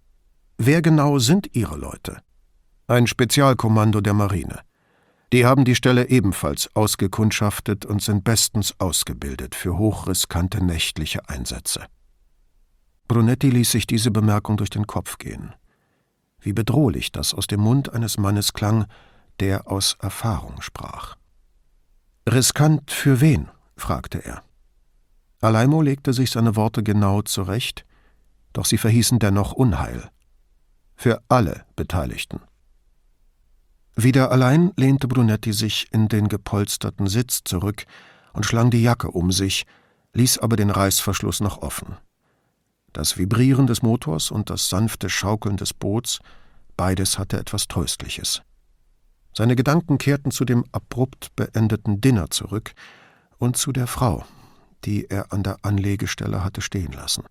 Wer 0.62 0.82
genau 0.82 1.18
sind 1.18 1.56
Ihre 1.56 1.78
Leute? 1.78 2.18
Ein 2.86 3.06
Spezialkommando 3.06 4.02
der 4.02 4.12
Marine. 4.12 4.60
Die 5.32 5.46
haben 5.46 5.64
die 5.64 5.74
Stelle 5.74 6.10
ebenfalls 6.10 6.68
ausgekundschaftet 6.76 7.86
und 7.86 8.02
sind 8.02 8.24
bestens 8.24 8.78
ausgebildet 8.78 9.54
für 9.54 9.78
hochriskante 9.78 10.62
nächtliche 10.62 11.26
Einsätze. 11.30 11.86
Brunetti 13.08 13.48
ließ 13.48 13.70
sich 13.70 13.86
diese 13.86 14.10
Bemerkung 14.10 14.58
durch 14.58 14.68
den 14.68 14.86
Kopf 14.86 15.16
gehen. 15.16 15.54
Wie 16.40 16.52
bedrohlich 16.52 17.10
das 17.10 17.32
aus 17.32 17.46
dem 17.46 17.60
Mund 17.60 17.94
eines 17.94 18.18
Mannes 18.18 18.52
klang, 18.52 18.84
der 19.40 19.66
aus 19.66 19.96
Erfahrung 19.98 20.60
sprach. 20.60 21.16
Riskant 22.28 22.90
für 22.90 23.22
wen? 23.22 23.48
fragte 23.78 24.22
er. 24.22 24.42
Alaimo 25.40 25.80
legte 25.80 26.12
sich 26.12 26.30
seine 26.30 26.54
Worte 26.54 26.82
genau 26.82 27.22
zurecht, 27.22 27.86
doch 28.52 28.66
sie 28.66 28.76
verhießen 28.76 29.20
dennoch 29.20 29.52
Unheil 29.52 30.10
für 31.00 31.22
alle 31.30 31.64
Beteiligten. 31.76 32.42
Wieder 33.96 34.30
allein 34.30 34.72
lehnte 34.76 35.08
Brunetti 35.08 35.54
sich 35.54 35.88
in 35.92 36.08
den 36.08 36.28
gepolsterten 36.28 37.06
Sitz 37.06 37.40
zurück 37.42 37.86
und 38.34 38.44
schlang 38.44 38.70
die 38.70 38.82
Jacke 38.82 39.10
um 39.10 39.32
sich, 39.32 39.64
ließ 40.12 40.40
aber 40.40 40.56
den 40.56 40.68
Reißverschluss 40.68 41.40
noch 41.40 41.62
offen. 41.62 41.96
Das 42.92 43.16
Vibrieren 43.16 43.66
des 43.66 43.80
Motors 43.80 44.30
und 44.30 44.50
das 44.50 44.68
sanfte 44.68 45.08
Schaukeln 45.08 45.56
des 45.56 45.72
Boots, 45.72 46.18
beides 46.76 47.18
hatte 47.18 47.38
etwas 47.38 47.66
Tröstliches. 47.66 48.42
Seine 49.34 49.56
Gedanken 49.56 49.96
kehrten 49.96 50.30
zu 50.30 50.44
dem 50.44 50.66
abrupt 50.70 51.34
beendeten 51.34 52.02
Dinner 52.02 52.28
zurück 52.28 52.74
und 53.38 53.56
zu 53.56 53.72
der 53.72 53.86
Frau, 53.86 54.26
die 54.84 55.08
er 55.08 55.32
an 55.32 55.44
der 55.44 55.60
Anlegestelle 55.62 56.44
hatte 56.44 56.60
stehen 56.60 56.92
lassen. 56.92 57.24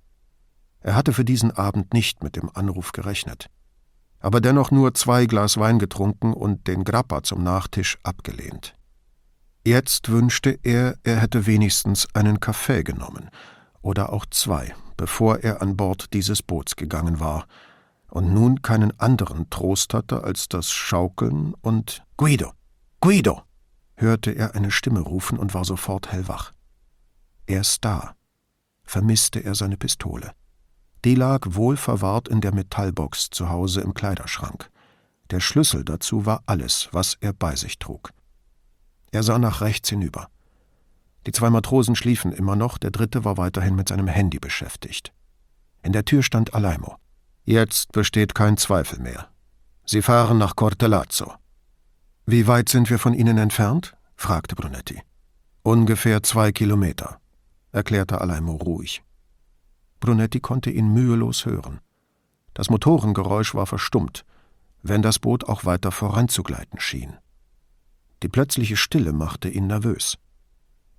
Er 0.80 0.95
hatte 0.95 1.13
für 1.13 1.26
diesen 1.26 1.51
Abend 1.51 1.93
nicht 1.93 2.24
mit 2.24 2.36
dem 2.36 2.49
Anruf 2.55 2.93
gerechnet 2.93 3.47
aber 4.20 4.41
dennoch 4.41 4.72
nur 4.72 4.93
zwei 4.93 5.26
Glas 5.26 5.57
Wein 5.57 5.80
getrunken 5.80 6.34
und 6.34 6.67
den 6.67 6.84
Grappa 6.84 7.24
zum 7.24 7.43
Nachtisch 7.43 7.97
abgelehnt. 8.03 8.76
Jetzt 9.65 10.09
wünschte 10.09 10.57
er, 10.63 10.95
er 11.03 11.17
hätte 11.17 11.45
wenigstens 11.45 12.07
einen 12.13 12.39
Kaffee 12.39 12.84
genommen, 12.84 13.30
oder 13.82 14.11
auch 14.11 14.26
zwei, 14.26 14.74
bevor 14.97 15.39
er 15.39 15.61
an 15.61 15.78
Bord 15.78 16.13
dieses 16.13 16.41
Boots 16.41 16.76
gegangen 16.76 17.20
war, 17.20 17.45
und 18.09 18.34
nun 18.34 18.61
keinen 18.61 18.97
anderen 18.99 19.49
Trost 19.49 19.93
hatte 19.93 20.24
als 20.24 20.47
das 20.47 20.72
Schaukeln 20.72 21.53
und 21.61 22.03
Guido, 22.17 22.53
Guido, 23.01 23.43
hörte 23.95 24.32
er 24.32 24.55
eine 24.55 24.72
Stimme 24.72 25.01
rufen 25.01 25.38
und 25.38 25.53
war 25.53 25.65
sofort 25.65 26.11
hellwach. 26.11 26.53
Erst 27.45 27.86
da 27.86 28.15
vermisste 28.84 29.39
er 29.39 29.55
seine 29.55 29.78
Pistole. 29.78 30.32
Die 31.05 31.15
lag 31.15 31.45
wohlverwahrt 31.49 32.27
in 32.27 32.41
der 32.41 32.53
Metallbox 32.53 33.29
zu 33.29 33.49
Hause 33.49 33.81
im 33.81 33.93
Kleiderschrank. 33.93 34.69
Der 35.31 35.39
Schlüssel 35.39 35.85
dazu 35.85 36.25
war 36.25 36.43
alles, 36.45 36.89
was 36.91 37.17
er 37.21 37.33
bei 37.33 37.55
sich 37.55 37.79
trug. 37.79 38.11
Er 39.11 39.23
sah 39.23 39.39
nach 39.39 39.61
rechts 39.61 39.89
hinüber. 39.89 40.27
Die 41.25 41.31
zwei 41.31 41.49
Matrosen 41.49 41.95
schliefen 41.95 42.31
immer 42.31 42.55
noch, 42.55 42.77
der 42.77 42.91
dritte 42.91 43.23
war 43.25 43.37
weiterhin 43.37 43.75
mit 43.75 43.89
seinem 43.89 44.07
Handy 44.07 44.39
beschäftigt. 44.39 45.13
In 45.83 45.93
der 45.93 46.05
Tür 46.05 46.23
stand 46.23 46.53
Alaimo. 46.53 46.97
Jetzt 47.45 47.91
besteht 47.91 48.35
kein 48.35 48.57
Zweifel 48.57 48.99
mehr. 48.99 49.29
Sie 49.85 50.01
fahren 50.01 50.37
nach 50.37 50.55
Cortelazzo. 50.55 51.33
Wie 52.25 52.47
weit 52.47 52.69
sind 52.69 52.89
wir 52.89 52.99
von 52.99 53.13
Ihnen 53.13 53.37
entfernt? 53.37 53.95
fragte 54.15 54.55
Brunetti. 54.55 55.01
Ungefähr 55.63 56.21
zwei 56.23 56.51
Kilometer, 56.51 57.19
erklärte 57.71 58.21
Alaimo 58.21 58.55
ruhig. 58.55 59.01
Brunetti 59.99 60.39
konnte 60.39 60.69
ihn 60.69 60.93
mühelos 60.93 61.45
hören. 61.45 61.79
Das 62.53 62.69
Motorengeräusch 62.69 63.55
war 63.55 63.65
verstummt, 63.65 64.25
wenn 64.81 65.01
das 65.01 65.19
Boot 65.19 65.45
auch 65.45 65.65
weiter 65.65 65.91
voranzugleiten 65.91 66.79
schien. 66.79 67.17
Die 68.23 68.29
plötzliche 68.29 68.77
Stille 68.77 69.13
machte 69.13 69.49
ihn 69.49 69.67
nervös. 69.67 70.17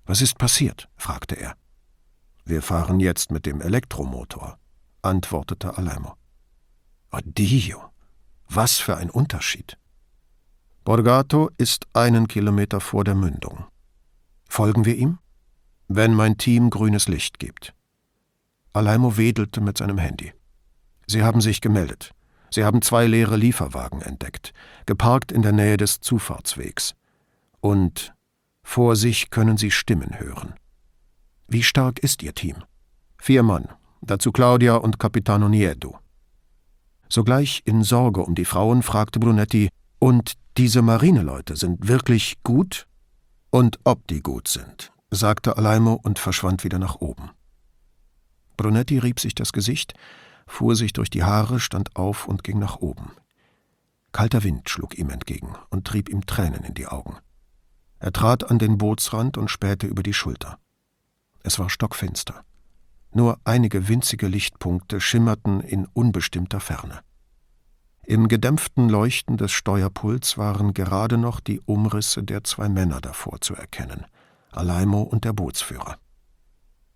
Was 0.07 0.21
ist 0.23 0.39
passiert? 0.39 0.89
fragte 0.97 1.35
er. 1.35 1.55
Wir 2.45 2.63
fahren 2.63 3.01
jetzt 3.01 3.31
mit 3.31 3.47
dem 3.47 3.61
Elektromotor, 3.61 4.59
antwortete 5.03 5.77
Alaimo. 5.77 6.15
Oddio, 7.11 7.91
was 8.49 8.79
für 8.79 8.97
ein 8.97 9.11
Unterschied. 9.11 9.77
Borgato 10.85 11.51
ist 11.59 11.87
einen 11.93 12.27
Kilometer 12.27 12.81
vor 12.81 13.05
der 13.05 13.15
Mündung. 13.15 13.67
Folgen 14.49 14.85
wir 14.85 14.97
ihm? 14.97 15.19
Wenn 15.89 16.15
mein 16.15 16.39
Team 16.39 16.71
grünes 16.71 17.07
Licht 17.07 17.39
gibt. 17.39 17.75
Alaimo 18.73 19.17
wedelte 19.17 19.61
mit 19.61 19.79
seinem 19.79 19.99
Handy. 19.99 20.33
Sie 21.07 21.23
haben 21.23 21.41
sich 21.41 21.61
gemeldet. 21.61 22.13
Sie 22.51 22.65
haben 22.65 22.83
zwei 22.83 23.07
leere 23.07 23.37
Lieferwagen 23.37 24.03
entdeckt, 24.03 24.53
geparkt 24.87 25.33
in 25.33 25.43
der 25.43 25.53
Nähe 25.53 25.77
des 25.77 26.01
Zufahrtswegs. 26.01 26.95
Und 27.61 28.15
vor 28.63 28.97
sich 28.97 29.31
können 29.31 29.57
Sie 29.57 29.71
Stimmen 29.71 30.19
hören. 30.19 30.55
Wie 31.49 31.63
stark 31.63 31.99
ist 31.99 32.23
Ihr 32.23 32.35
Team? 32.35 32.57
Vier 33.19 33.43
Mann, 33.43 33.69
dazu 34.03 34.33
Claudia 34.33 34.77
und 34.77 34.99
Capitano 34.99 35.49
Nieto. 35.49 35.99
Sogleich 37.09 37.63
in 37.65 37.83
Sorge 37.83 38.23
um 38.23 38.35
die 38.35 38.45
Frauen 38.45 38.83
fragte 38.83 39.19
Brunetti, 39.19 39.69
und 39.99 40.35
diese 40.57 40.81
Marineleute 40.81 41.57
sind 41.57 41.89
wirklich 41.89 42.43
gut? 42.43 42.87
Und 43.51 43.79
ob 43.85 44.07
die 44.07 44.23
gut 44.23 44.49
sind, 44.49 44.93
sagte 45.11 45.57
Alaimo 45.57 45.95
und 45.95 46.19
verschwand 46.19 46.65
wieder 46.65 46.79
nach 46.79 46.97
oben. 46.97 47.31
Brunetti 48.61 48.99
rieb 48.99 49.21
sich 49.21 49.35
das 49.35 49.55
Gesicht, 49.55 49.95
fuhr 50.47 50.77
sich 50.77 50.93
durch 50.93 51.09
die 51.09 51.25
Haare, 51.25 51.61
stand 51.61 51.97
auf 51.97 52.29
und 52.29 52.45
ging 52.45 52.59
nach 52.59 52.77
oben. 52.77 53.13
Kalter 54.13 54.45
Wind 54.45 54.69
schlug 54.69 54.99
ihm 54.99 55.09
entgegen 55.09 55.55
und 55.71 55.87
trieb 55.87 56.11
ihm 56.11 56.27
Tränen 56.27 56.63
in 56.65 56.75
die 56.75 56.87
Augen. 56.87 57.17
Er 58.01 58.13
trat 58.13 58.51
an 58.51 58.59
den 58.59 58.77
Bootsrand 58.77 59.39
und 59.39 59.51
spähte 59.51 59.87
über 59.87 60.03
die 60.03 60.13
Schulter. 60.13 60.59
Es 61.43 61.59
war 61.59 61.71
stockfinster. 61.71 62.45
Nur 63.13 63.39
einige 63.45 63.89
winzige 63.89 64.27
Lichtpunkte 64.27 65.01
schimmerten 65.01 65.63
in 65.63 65.87
unbestimmter 65.95 66.61
Ferne. 66.61 67.01
Im 68.05 68.29
gedämpften 68.29 68.91
Leuchten 68.91 69.39
des 69.39 69.53
Steuerpuls 69.53 70.37
waren 70.37 70.75
gerade 70.75 71.17
noch 71.17 71.41
die 71.41 71.61
Umrisse 71.61 72.23
der 72.23 72.45
zwei 72.45 72.69
Männer 72.69 73.01
davor 73.01 73.41
zu 73.41 73.55
erkennen, 73.55 74.05
Alaimo 74.53 75.01
und 75.01 75.25
der 75.25 75.33
Bootsführer. 75.33 75.97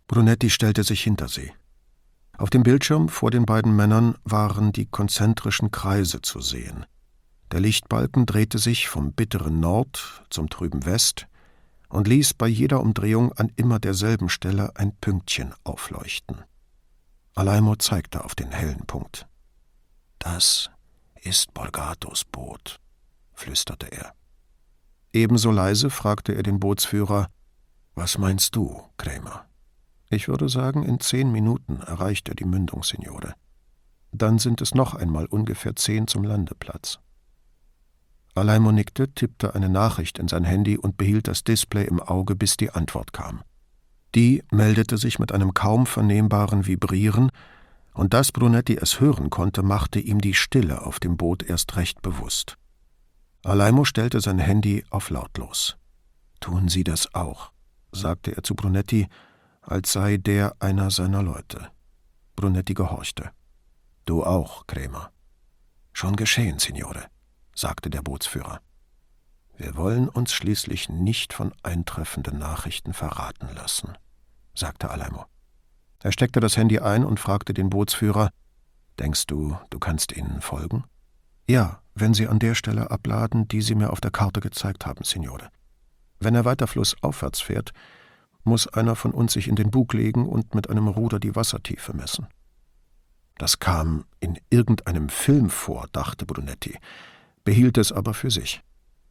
Brunetti 0.07 0.51
stellte 0.51 0.85
sich 0.85 1.03
hinter 1.03 1.29
sie. 1.29 1.53
Auf 2.37 2.51
dem 2.51 2.63
Bildschirm 2.63 3.09
vor 3.09 3.31
den 3.31 3.47
beiden 3.47 3.75
Männern 3.75 4.17
waren 4.25 4.73
die 4.73 4.87
konzentrischen 4.87 5.71
Kreise 5.71 6.21
zu 6.21 6.41
sehen, 6.41 6.85
der 7.55 7.61
Lichtbalken 7.61 8.27
drehte 8.27 8.59
sich 8.59 8.89
vom 8.89 9.13
bitteren 9.13 9.61
Nord 9.61 10.25
zum 10.29 10.51
trüben 10.51 10.85
West 10.87 11.29
und 11.89 12.09
ließ 12.09 12.35
bei 12.35 12.49
jeder 12.49 12.81
Umdrehung 12.81 13.33
an 13.35 13.53
immer 13.55 13.79
derselben 13.79 14.29
Stelle 14.29 14.75
ein 14.75 14.97
Pünktchen 14.97 15.55
aufleuchten. 15.63 16.43
Alaimo 17.37 17.77
zeigte 17.77 18.25
auf 18.25 18.35
den 18.35 18.51
hellen 18.51 18.87
Punkt. 18.87 19.29
Das 20.19 20.71
ist 21.23 21.55
Borgatos 21.55 22.25
Boot, 22.25 22.81
flüsterte 23.35 23.87
er. 23.93 24.15
Ebenso 25.13 25.53
leise 25.53 25.91
fragte 25.91 26.35
er 26.35 26.43
den 26.43 26.59
Bootsführer 26.59 27.29
Was 27.95 28.19
meinst 28.19 28.57
du, 28.57 28.83
Krämer? 28.97 29.47
Ich 30.15 30.29
würde 30.29 30.49
sagen, 30.49 30.85
in 30.85 31.01
zehn 31.01 31.33
Minuten 31.33 31.81
erreicht 31.81 32.29
er 32.29 32.37
die 32.37 32.45
Mündung, 32.45 32.85
Signore. 32.85 33.35
Dann 34.13 34.39
sind 34.39 34.61
es 34.61 34.73
noch 34.73 34.95
einmal 34.95 35.27
ungefähr 35.27 35.75
zehn 35.75 36.07
zum 36.07 36.23
Landeplatz. 36.23 37.01
Alaimo 38.37 38.71
nickte, 38.71 39.13
tippte 39.13 39.57
eine 39.57 39.69
Nachricht 39.69 40.21
in 40.21 40.29
sein 40.29 40.45
Handy 40.45 40.79
und 40.79 40.97
behielt 40.97 41.27
das 41.27 41.43
Display 41.43 41.85
im 41.85 41.99
Auge, 41.99 42.37
bis 42.37 42.57
die 42.57 42.71
Antwort 42.71 43.13
kam. 43.13 43.43
Die 44.15 44.45
meldete 44.53 44.99
sich 44.99 45.19
mit 45.19 45.33
einem 45.33 45.53
kaum 45.53 45.85
vernehmbaren 45.85 46.65
Vibrieren, 46.65 47.33
und 47.93 48.15
dass 48.15 48.31
Brunetti 48.31 48.77
es 48.77 49.01
hören 49.01 49.31
konnte, 49.31 49.65
machte 49.65 49.99
ihm 49.99 50.21
die 50.21 50.35
Stille 50.35 50.87
auf 50.87 51.01
dem 51.01 51.17
Boot 51.17 51.43
erst 51.43 51.75
recht 51.75 52.03
bewusst. 52.03 52.57
Alaimo 53.43 53.85
stellte 53.85 54.21
sein 54.21 54.39
Handy 54.39 54.85
auf 54.91 55.11
lautlos. 55.11 55.77
Tun 56.39 56.69
Sie 56.69 56.85
das 56.85 57.13
auch, 57.15 57.51
sagte 57.91 58.37
er 58.37 58.45
zu 58.45 58.55
Brunetti, 58.55 59.09
als 59.67 59.93
sei 59.93 60.17
der 60.17 60.57
einer 60.61 60.91
seiner 60.91 61.23
Leute. 61.23 61.69
Brunetti 62.37 62.75
gehorchte. 62.75 63.31
Du 64.05 64.25
auch, 64.25 64.67
Krämer. 64.67 65.11
Schon 65.93 66.17
geschehen, 66.17 66.59
Signore 66.59 67.07
sagte 67.55 67.91
der 67.91 68.03
Bootsführer. 68.03 68.61
Wir 69.57 69.77
wollen 69.77 70.09
uns 70.09 70.33
schließlich 70.33 70.89
nicht 70.89 71.33
von 71.33 71.53
eintreffenden 71.63 72.39
Nachrichten 72.39 72.93
verraten 72.93 73.49
lassen, 73.55 73.97
sagte 74.55 74.91
Alaimo. 74.91 75.27
Er 76.03 76.13
steckte 76.13 76.41
das 76.41 76.57
Handy 76.57 76.81
ein 76.81 77.05
und 77.05 77.21
fragte 77.21 77.55
den 77.55 77.71
Bootsführer 77.71 78.31
Denkst 78.99 79.27
du, 79.27 79.57
du 79.71 79.79
kannst 79.79 80.17
ihnen 80.17 80.41
folgen? 80.41 80.85
Ja, 81.49 81.81
wenn 81.95 82.15
sie 82.15 82.29
an 82.29 82.39
der 82.39 82.55
Stelle 82.55 82.91
abladen, 82.91 83.49
die 83.49 83.61
sie 83.61 83.75
mir 83.75 83.91
auf 83.91 84.01
der 84.01 84.11
Karte 84.11 84.41
gezeigt 84.41 84.87
haben, 84.87 85.05
Signore. 85.05 85.49
Wenn 86.21 86.35
er 86.35 86.45
weiter 86.45 86.67
flussaufwärts 86.67 87.41
fährt, 87.41 87.73
muss 88.45 88.69
einer 88.69 88.97
von 88.97 89.13
uns 89.13 89.33
sich 89.33 89.49
in 89.49 89.57
den 89.57 89.71
Bug 89.71 89.93
legen 89.95 90.29
und 90.29 90.55
mit 90.55 90.71
einem 90.71 90.89
Ruder 90.89 91.19
die 91.19 91.35
Wassertiefe 91.35 91.95
messen. 91.95 92.27
Das 93.39 93.59
kam 93.59 94.05
in 94.21 94.39
irgendeinem 94.51 95.09
Film 95.09 95.51
vor, 95.51 95.87
dachte 95.93 96.25
Brunetti 96.25 96.79
behielt 97.45 97.79
es 97.79 97.93
aber 97.93 98.15
für 98.15 98.31
sich. 98.31 98.63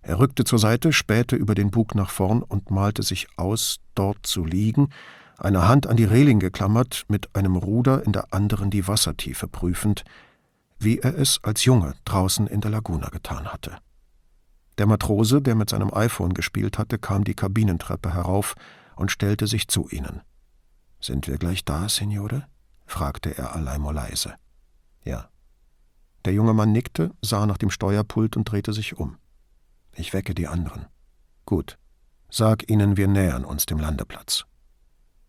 Er 0.01 0.19
rückte 0.19 0.43
zur 0.43 0.59
Seite, 0.59 0.91
spähte 0.91 1.35
über 1.35 1.55
den 1.55 1.71
Bug 1.71 1.95
nach 1.95 2.09
vorn 2.09 2.41
und 2.41 2.71
malte 2.71 3.03
sich 3.03 3.27
aus, 3.37 3.79
dort 3.95 4.25
zu 4.25 4.43
liegen, 4.43 4.89
eine 5.37 5.67
Hand 5.67 5.87
an 5.87 5.95
die 5.95 6.03
Reling 6.03 6.39
geklammert, 6.39 7.05
mit 7.07 7.33
einem 7.35 7.55
Ruder 7.55 8.03
in 8.05 8.11
der 8.11 8.33
anderen 8.33 8.69
die 8.69 8.87
Wassertiefe 8.87 9.47
prüfend, 9.47 10.03
wie 10.77 10.99
er 10.99 11.17
es 11.17 11.39
als 11.43 11.63
Junge 11.63 11.93
draußen 12.05 12.47
in 12.47 12.59
der 12.59 12.71
Laguna 12.71 13.09
getan 13.09 13.51
hatte. 13.51 13.77
Der 14.77 14.87
Matrose, 14.87 15.41
der 15.41 15.55
mit 15.55 15.69
seinem 15.69 15.93
iPhone 15.93 16.33
gespielt 16.33 16.77
hatte, 16.77 16.97
kam 16.97 17.23
die 17.23 17.35
Kabinentreppe 17.35 18.13
herauf 18.13 18.55
und 18.95 19.11
stellte 19.11 19.47
sich 19.47 19.67
zu 19.67 19.89
ihnen. 19.89 20.21
Sind 20.99 21.27
wir 21.27 21.37
gleich 21.37 21.65
da, 21.65 21.89
Signore? 21.89 22.47
fragte 22.85 23.37
er 23.37 23.55
Alaimo 23.55 23.91
leise. 23.91 24.35
Ja. 25.03 25.29
Der 26.25 26.33
junge 26.33 26.53
Mann 26.53 26.71
nickte, 26.71 27.11
sah 27.21 27.45
nach 27.45 27.57
dem 27.57 27.69
Steuerpult 27.69 28.37
und 28.37 28.45
drehte 28.45 28.73
sich 28.73 28.97
um. 28.97 29.17
Ich 29.95 30.13
wecke 30.13 30.33
die 30.33 30.47
anderen. 30.47 30.85
Gut. 31.45 31.77
Sag 32.29 32.69
ihnen, 32.69 32.97
wir 32.97 33.07
nähern 33.07 33.45
uns 33.45 33.65
dem 33.65 33.77
Landeplatz. 33.79 34.45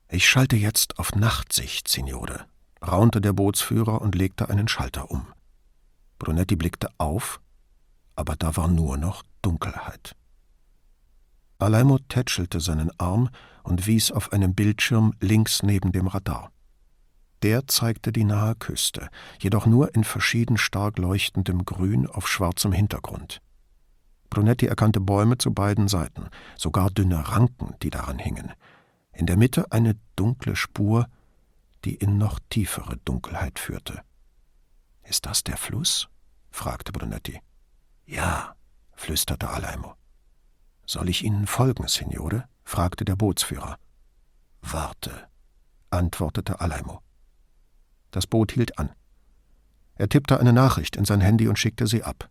Ich 0.09 0.29
schalte 0.29 0.57
jetzt 0.57 0.99
auf 0.99 1.15
Nachtsicht, 1.15 1.89
Signore, 1.89 2.47
raunte 2.81 3.21
der 3.21 3.33
Bootsführer 3.33 4.01
und 4.01 4.15
legte 4.15 4.49
einen 4.49 4.69
Schalter 4.69 5.11
um. 5.11 5.27
Brunetti 6.19 6.57
blickte 6.57 6.89
auf, 6.99 7.41
aber 8.15 8.37
da 8.37 8.57
war 8.57 8.69
nur 8.69 8.97
noch 8.97 9.25
Dunkelheit. 9.43 10.15
Alaimo 11.59 11.99
tätschelte 11.99 12.61
seinen 12.61 12.91
Arm 12.99 13.29
und 13.65 13.87
wies 13.87 14.13
auf 14.13 14.33
einen 14.33 14.55
Bildschirm 14.55 15.15
links 15.21 15.63
neben 15.63 15.91
dem 15.91 16.07
Radar. 16.07 16.53
Der 17.43 17.67
zeigte 17.67 18.13
die 18.13 18.25
nahe 18.25 18.55
Küste, 18.55 19.09
jedoch 19.41 19.67
nur 19.67 19.95
in 19.95 20.05
verschieden 20.05 20.57
stark 20.57 20.99
leuchtendem 20.99 21.65
Grün 21.65 22.07
auf 22.07 22.29
schwarzem 22.29 22.73
Hintergrund. 22.73 23.43
Brunetti 24.31 24.67
erkannte 24.67 25.01
Bäume 25.01 25.39
zu 25.39 25.53
beiden 25.53 25.89
Seiten, 25.89 26.29
sogar 26.57 26.91
dünne 26.91 27.29
Ranken, 27.29 27.75
die 27.83 27.91
daran 27.91 28.19
hingen. 28.19 28.53
In 29.13 29.27
der 29.27 29.37
Mitte 29.37 29.71
eine 29.73 29.97
dunkle 30.17 30.57
Spur, 30.57 31.07
die 31.85 31.95
in 31.95 32.17
noch 32.17 32.41
tiefere 32.51 32.97
Dunkelheit 33.05 33.59
führte. 33.59 34.03
Ist 35.03 35.27
das 35.27 35.45
der 35.45 35.57
Fluss? 35.57 36.09
fragte 36.51 36.93
Brunetti. 36.93 37.41
Ja, 38.07 38.57
flüsterte 38.93 39.51
Alaimo. 39.51 39.95
Soll 40.87 41.09
ich 41.09 41.25
Ihnen 41.25 41.47
folgen, 41.47 41.89
Signore? 41.89 42.49
Fragte 42.65 43.05
der 43.05 43.17
Bootsführer. 43.17 43.79
Warte, 44.63 45.29
antwortete 45.91 46.61
Alaimo. 46.61 47.01
Das 48.11 48.27
Boot 48.27 48.53
hielt 48.53 48.79
an. 48.79 48.91
Er 49.97 50.09
tippte 50.09 50.41
eine 50.41 50.53
Nachricht 50.53 50.97
in 50.97 51.05
sein 51.05 51.21
Handy 51.21 51.49
und 51.49 51.59
schickte 51.59 51.87
sie 51.87 52.03
ab. 52.03 52.31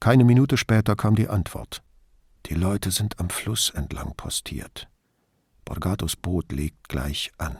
Keine 0.00 0.24
Minute 0.24 0.56
später 0.56 0.94
kam 0.96 1.14
die 1.14 1.28
Antwort. 1.28 1.82
Die 2.46 2.54
Leute 2.54 2.90
sind 2.90 3.18
am 3.18 3.30
Fluss 3.30 3.70
entlang 3.70 4.14
postiert. 4.16 4.88
Borgatos 5.64 6.16
Boot 6.16 6.52
legt 6.52 6.88
gleich 6.88 7.32
an. 7.38 7.56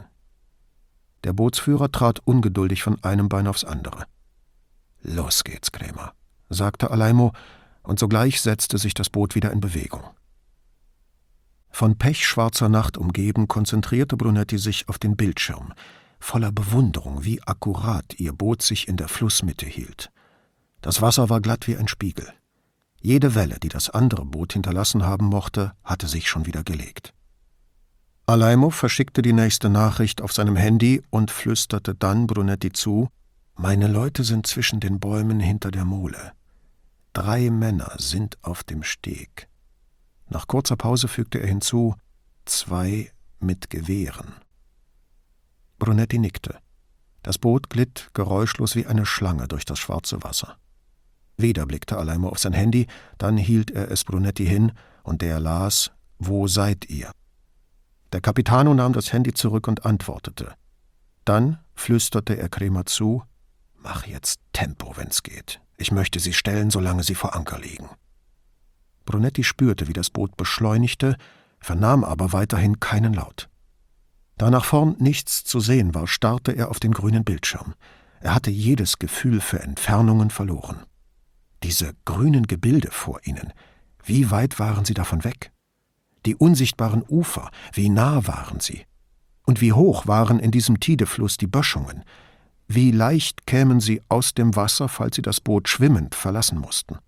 Der 1.25 1.33
Bootsführer 1.33 1.91
trat 1.91 2.21
ungeduldig 2.21 2.83
von 2.83 3.03
einem 3.03 3.29
Bein 3.29 3.47
aufs 3.49 3.65
andere. 3.65 4.07
Los 5.03 5.45
geht's, 5.45 5.73
Krämer, 5.73 6.13
sagte 6.49 6.91
Alaimo, 6.91 7.33
und 7.83 7.99
sogleich 7.99 8.41
setzte 8.41 8.79
sich 8.79 8.95
das 8.95 9.11
Boot 9.11 9.35
wieder 9.35 9.51
in 9.51 9.61
Bewegung. 9.61 10.05
Von 11.77 11.99
pechschwarzer 11.99 12.71
Nacht 12.71 12.97
umgeben, 12.97 13.49
konzentrierte 13.49 14.17
Brunetti 14.17 14.57
sich 14.57 14.89
auf 14.89 14.99
den 14.99 15.15
Bildschirm, 15.15 15.75
voller 16.19 16.51
Bewunderung, 16.51 17.23
wie 17.23 17.43
akkurat 17.43 18.19
ihr 18.19 18.33
Boot 18.33 18.63
sich 18.63 18.89
in 18.89 18.97
der 18.97 19.09
Flussmitte 19.09 19.67
hielt. 19.67 20.11
Das 20.81 21.03
Wasser 21.03 21.29
war 21.29 21.43
glatt 21.43 21.69
wie 21.69 21.77
ein 21.77 21.87
Spiegel. 21.87 22.33
Jede 23.03 23.35
Welle, 23.35 23.59
die 23.63 23.69
das 23.69 23.91
andere 23.91 24.25
Boot 24.25 24.55
hinterlassen 24.55 25.05
haben 25.05 25.27
mochte, 25.27 25.73
hatte 25.85 26.07
sich 26.09 26.31
schon 26.31 26.47
wieder 26.47 26.65
gelegt. 26.65 27.13
Alaimo 28.25 28.71
verschickte 28.71 29.21
die 29.21 29.35
nächste 29.35 29.69
Nachricht 29.69 30.23
auf 30.23 30.33
seinem 30.33 30.57
Handy 30.57 31.03
und 31.11 31.31
flüsterte 31.31 31.95
dann 31.95 32.27
Brunetti 32.27 32.73
zu: 32.73 33.11
Meine 33.55 33.89
Leute 33.89 34.25
sind 34.25 34.47
zwischen 34.47 34.81
den 34.81 34.99
Bäumen 34.99 35.41
hinter 35.41 35.71
der 35.71 35.85
Mole. 35.85 36.33
Drei 37.13 37.51
Männer 37.51 37.97
sind 37.99 38.43
auf 38.43 38.65
dem 38.65 38.83
Steg. 38.83 39.51
Nach 40.29 40.47
kurzer 40.47 40.77
Pause 40.77 41.09
fügte 41.09 41.39
er 41.39 41.47
hinzu: 41.47 41.95
Zwei 42.45 43.11
mit 43.39 43.71
Gewehren. 43.71 44.35
Brunetti 45.79 46.19
nickte. 46.19 46.59
Das 47.23 47.39
Boot 47.39 47.71
glitt 47.71 48.11
geräuschlos 48.15 48.77
wie 48.77 48.87
eine 48.87 49.05
Schlange 49.05 49.49
durch 49.49 49.65
das 49.65 49.79
schwarze 49.79 50.23
Wasser. 50.23 50.57
Wieder 51.37 51.67
blickte 51.67 51.99
Alaimo 51.99 52.29
auf 52.29 52.39
sein 52.39 52.55
Handy, 52.55 52.87
dann 53.19 53.37
hielt 53.37 53.71
er 53.71 53.91
es 53.91 54.05
Brunetti 54.05 54.47
hin, 54.47 54.73
und 55.03 55.23
der 55.23 55.39
las: 55.39 55.91
Wo 56.19 56.49
seid 56.49 56.89
ihr? 56.89 57.11
Der 58.13 58.21
Capitano 58.21 58.73
nahm 58.75 58.93
das 58.93 59.13
Handy 59.13 59.35
zurück 59.35 59.69
und 59.69 59.85
antwortete. 59.85 60.55
Dann 61.25 61.59
flüsterte 61.75 62.39
er 62.39 62.49
Kremer 62.49 62.87
zu: 62.87 63.23
Mach 63.75 64.07
jetzt 64.07 64.41
Tempo, 64.53 64.97
wenn's 64.97 65.23
geht. 65.23 65.61
Ich 65.77 65.93
möchte 65.93 66.21
sie 66.21 66.33
stellen, 66.33 66.71
solange 66.71 67.03
sie 67.03 67.15
vor 67.15 67.37
Anker 67.37 67.59
liegen. 67.59 67.89
Brunetti 69.07 69.43
spürte, 69.43 69.89
wie 69.89 69.95
das 69.95 70.11
Boot 70.11 70.37
beschleunigte, 70.37 71.17
vernahm 71.61 72.05
aber 72.05 72.33
weiterhin 72.33 72.81
keinen 72.81 73.15
Laut. 73.15 73.49
Da 74.37 74.51
nach 74.51 74.67
vorn 74.67 74.97
nichts 74.99 75.45
zu 75.45 75.61
sehen 75.61 75.95
war, 75.95 76.07
starrte 76.07 76.53
er 76.53 76.69
auf 76.71 76.79
den 76.79 76.93
grünen 76.93 77.25
Bildschirm. 77.25 77.75
Er 78.21 78.35
hatte 78.35 78.51
jedes 78.51 78.99
Gefühl 78.99 79.41
für 79.41 79.61
Entfernungen 79.61 80.29
verloren. 80.29 80.85
Diese 81.63 81.95
grünen 82.05 82.47
Gebilde 82.47 82.91
vor 82.91 83.21
ihnen, 83.25 83.53
wie 84.05 84.31
weit 84.31 84.59
waren 84.59 84.85
sie 84.85 84.95
davon 84.95 85.25
weg? 85.25 85.53
Die 86.27 86.37
unsichtbaren 86.37 87.03
Ufer, 87.09 87.51
wie 87.73 87.89
nah 87.89 88.27
waren 88.27 88.61
sie? 88.61 88.85
Und 89.47 89.61
wie 89.61 89.73
hoch 89.73 90.07
waren 90.07 90.39
in 90.39 90.51
diesem 90.51 90.81
Tidefluss 90.81 91.37
die 91.37 91.47
Böschungen? 91.47 92.05
Wie 92.69 92.91
leicht 92.91 93.47
kämen 93.47 93.81
sie 93.81 94.03
aus 94.09 94.35
dem 94.35 94.57
Wasser, 94.57 94.89
falls 94.89 95.17
sie 95.17 95.23
das 95.23 95.41
Boot 95.41 95.69
schwimmend 95.69 96.15
verlassen 96.15 96.59
mussten? 96.59 96.99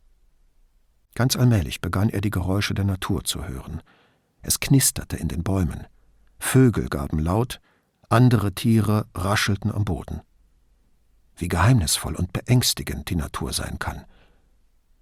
Ganz 1.19 1.35
allmählich 1.35 1.81
begann 1.81 2.11
er 2.11 2.21
die 2.21 2.31
Geräusche 2.31 2.75
der 2.75 2.85
Natur 2.85 3.25
zu 3.25 3.45
hören. 3.49 3.83
Es 4.41 4.61
knisterte 4.61 5.17
in 5.17 5.27
den 5.27 5.43
Bäumen. 5.43 5.85
Vögel 6.39 6.89
gaben 6.89 7.19
laut, 7.19 7.61
andere 8.09 8.53
Tiere 8.53 9.09
raschelten 9.17 9.73
am 9.73 9.85
Boden. 9.85 10.21
Wie 11.35 11.49
geheimnisvoll 11.49 12.15
und 12.15 12.33
beängstigend 12.33 13.11
die 13.11 13.17
Natur 13.17 13.53
sein 13.53 13.81
kann. 13.81 14.05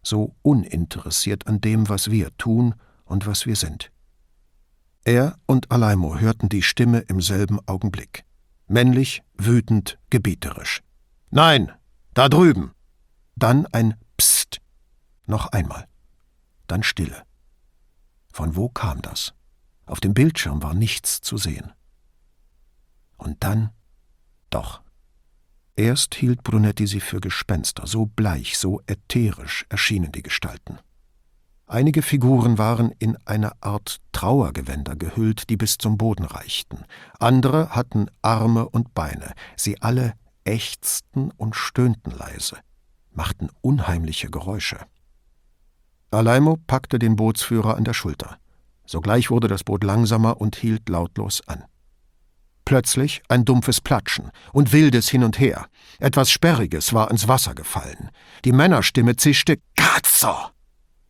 So 0.03 0.35
uninteressiert 0.41 1.47
an 1.49 1.61
dem, 1.61 1.91
was 1.91 2.11
wir 2.11 2.35
tun 2.39 2.77
und 3.05 3.27
was 3.27 3.45
wir 3.45 3.57
sind. 3.57 3.93
Er 5.05 5.37
und 5.45 5.71
Alaimo 5.71 6.19
hörten 6.19 6.49
die 6.49 6.63
Stimme 6.63 7.01
im 7.01 7.21
selben 7.21 7.61
Augenblick. 7.69 8.25
Männlich, 8.69 9.23
wütend, 9.35 9.99
gebieterisch. 10.09 10.81
Nein, 11.29 11.73
da 12.15 12.31
drüben. 12.31 12.73
Dann 13.35 13.67
ein 13.67 13.97
Psst. 14.17 14.63
Noch 15.27 15.49
einmal. 15.49 15.87
Dann 16.67 16.83
Stille. 16.83 17.23
Von 18.33 18.57
wo 18.57 18.69
kam 18.69 19.03
das? 19.03 19.35
Auf 19.87 20.01
dem 20.01 20.15
Bildschirm 20.15 20.63
war 20.63 20.75
nichts 20.75 21.21
zu 21.21 21.39
sehen. 21.39 21.73
Und 23.17 23.43
dann 23.45 23.71
doch. 24.51 24.83
Erst 25.77 26.15
hielt 26.15 26.43
Brunetti 26.43 26.87
sie 26.87 27.01
für 27.01 27.21
Gespenster, 27.21 27.87
so 27.87 28.07
bleich, 28.07 28.59
so 28.59 28.81
ätherisch 28.87 29.67
erschienen 29.69 30.13
die 30.13 30.23
Gestalten. 30.23 30.79
Einige 31.67 32.03
Figuren 32.03 32.59
waren 32.59 32.93
in 32.99 33.19
eine 33.25 33.61
Art 33.61 34.01
Trauergewänder 34.13 34.95
gehüllt, 34.97 35.51
die 35.51 35.57
bis 35.57 35.79
zum 35.79 35.99
Boden 35.99 36.25
reichten. 36.25 36.85
Andere 37.19 37.71
hatten 37.71 38.07
Arme 38.23 38.69
und 38.69 38.95
Beine. 38.95 39.35
Sie 39.57 39.83
alle 39.83 40.15
ächzten 40.45 41.33
und 41.33 41.57
stöhnten 41.57 42.13
leise, 42.13 42.57
machten 43.11 43.51
unheimliche 43.63 44.31
Geräusche. 44.31 44.79
Alaimo 46.17 46.59
packte 46.67 46.99
den 46.99 47.17
Bootsführer 47.17 47.77
an 47.77 47.85
der 47.85 47.95
Schulter. 47.95 48.39
Sogleich 48.87 49.31
wurde 49.31 49.49
das 49.49 49.65
Boot 49.65 49.85
langsamer 49.85 50.41
und 50.41 50.57
hielt 50.57 50.89
lautlos 50.89 51.43
an. 51.47 51.65
Plötzlich 52.65 53.23
ein 53.29 53.45
dumpfes 53.45 53.81
Platschen 53.81 54.31
und 54.53 54.73
wildes 54.73 55.09
Hin 55.09 55.23
und 55.23 55.39
Her. 55.39 55.67
Etwas 56.01 56.31
Sperriges 56.31 56.93
war 56.93 57.11
ins 57.11 57.29
Wasser 57.29 57.55
gefallen. 57.55 58.11
Die 58.45 58.53
Männerstimme 58.53 59.17
zischte 59.17 59.59
Cazzo! 59.77 60.35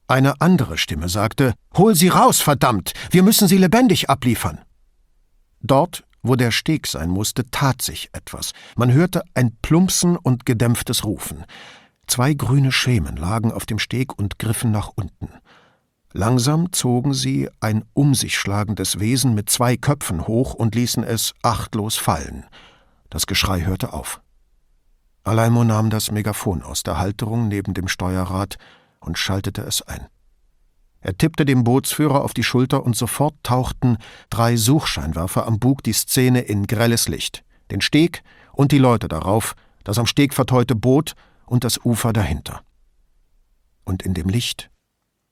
Eine 0.08 0.40
andere 0.40 0.78
Stimme 0.78 1.08
sagte 1.08 1.54
Hol 1.76 1.94
sie 1.94 2.08
raus, 2.08 2.40
verdammt. 2.40 2.92
Wir 3.10 3.22
müssen 3.22 3.48
sie 3.48 3.58
lebendig 3.58 4.10
abliefern. 4.10 4.60
Dort, 5.60 6.04
wo 6.22 6.36
der 6.36 6.50
Steg 6.50 6.86
sein 6.86 7.08
musste, 7.08 7.50
tat 7.50 7.82
sich 7.82 8.10
etwas. 8.12 8.52
Man 8.76 8.92
hörte 8.92 9.22
ein 9.34 9.56
Plumpsen 9.62 10.16
und 10.16 10.46
gedämpftes 10.46 11.04
Rufen. 11.04 11.44
Zwei 12.06 12.34
grüne 12.34 12.72
Schemen 12.72 13.16
lagen 13.16 13.52
auf 13.52 13.66
dem 13.66 13.78
Steg 13.78 14.18
und 14.18 14.38
griffen 14.38 14.70
nach 14.70 14.90
unten. 14.94 15.30
Langsam 16.12 16.72
zogen 16.72 17.12
sie 17.12 17.50
ein 17.60 17.84
um 17.92 18.14
sich 18.14 18.38
schlagendes 18.38 19.00
Wesen 19.00 19.34
mit 19.34 19.50
zwei 19.50 19.76
Köpfen 19.76 20.26
hoch 20.26 20.54
und 20.54 20.74
ließen 20.74 21.04
es 21.04 21.34
achtlos 21.42 21.96
fallen. 21.96 22.46
Das 23.10 23.26
Geschrei 23.26 23.62
hörte 23.62 23.92
auf. 23.92 24.20
Alaimo 25.24 25.64
nahm 25.64 25.90
das 25.90 26.10
Megafon 26.10 26.62
aus 26.62 26.84
der 26.84 26.98
Halterung 26.98 27.48
neben 27.48 27.74
dem 27.74 27.88
Steuerrad 27.88 28.56
und 29.00 29.18
schaltete 29.18 29.62
es 29.62 29.82
ein. 29.82 30.06
Er 31.00 31.18
tippte 31.18 31.44
dem 31.44 31.64
Bootsführer 31.64 32.24
auf 32.24 32.32
die 32.32 32.44
Schulter 32.44 32.84
und 32.84 32.96
sofort 32.96 33.34
tauchten 33.42 33.98
drei 34.30 34.56
Suchscheinwerfer 34.56 35.46
am 35.46 35.58
Bug 35.58 35.82
die 35.82 35.92
Szene 35.92 36.40
in 36.40 36.66
grelles 36.66 37.08
Licht, 37.08 37.44
den 37.70 37.80
Steg 37.80 38.22
und 38.52 38.72
die 38.72 38.78
Leute 38.78 39.08
darauf, 39.08 39.54
das 39.84 39.98
am 39.98 40.06
Steg 40.06 40.32
verteute 40.32 40.74
Boot 40.74 41.14
und 41.46 41.64
das 41.64 41.78
Ufer 41.84 42.12
dahinter. 42.12 42.62
Und 43.84 44.02
in 44.02 44.14
dem 44.14 44.28
Licht 44.28 44.70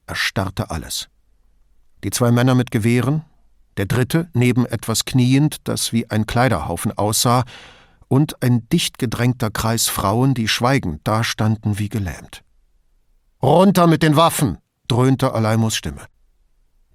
erstarrte 0.07 0.71
alles. 0.71 1.09
Die 2.03 2.11
zwei 2.11 2.31
Männer 2.31 2.55
mit 2.55 2.71
Gewehren, 2.71 3.25
der 3.77 3.87
dritte 3.87 4.29
neben 4.33 4.67
etwas 4.67 5.05
kniend, 5.05 5.57
das 5.65 5.93
wie 5.93 6.11
ein 6.11 6.27
Kleiderhaufen 6.27 6.93
aussah, 6.93 7.45
und 8.09 8.43
ein 8.43 8.69
dicht 8.69 8.99
gedrängter 8.99 9.51
Kreis 9.51 9.89
Frauen, 9.89 10.35
die 10.35 10.47
schweigend 10.47 11.07
dastanden 11.07 11.79
wie 11.79 11.89
gelähmt. 11.89 12.45
Runter 13.43 13.87
mit 13.87 14.03
den 14.03 14.17
Waffen! 14.17 14.59
dröhnte 14.87 15.33
Alaimos 15.33 15.75
Stimme. 15.75 16.03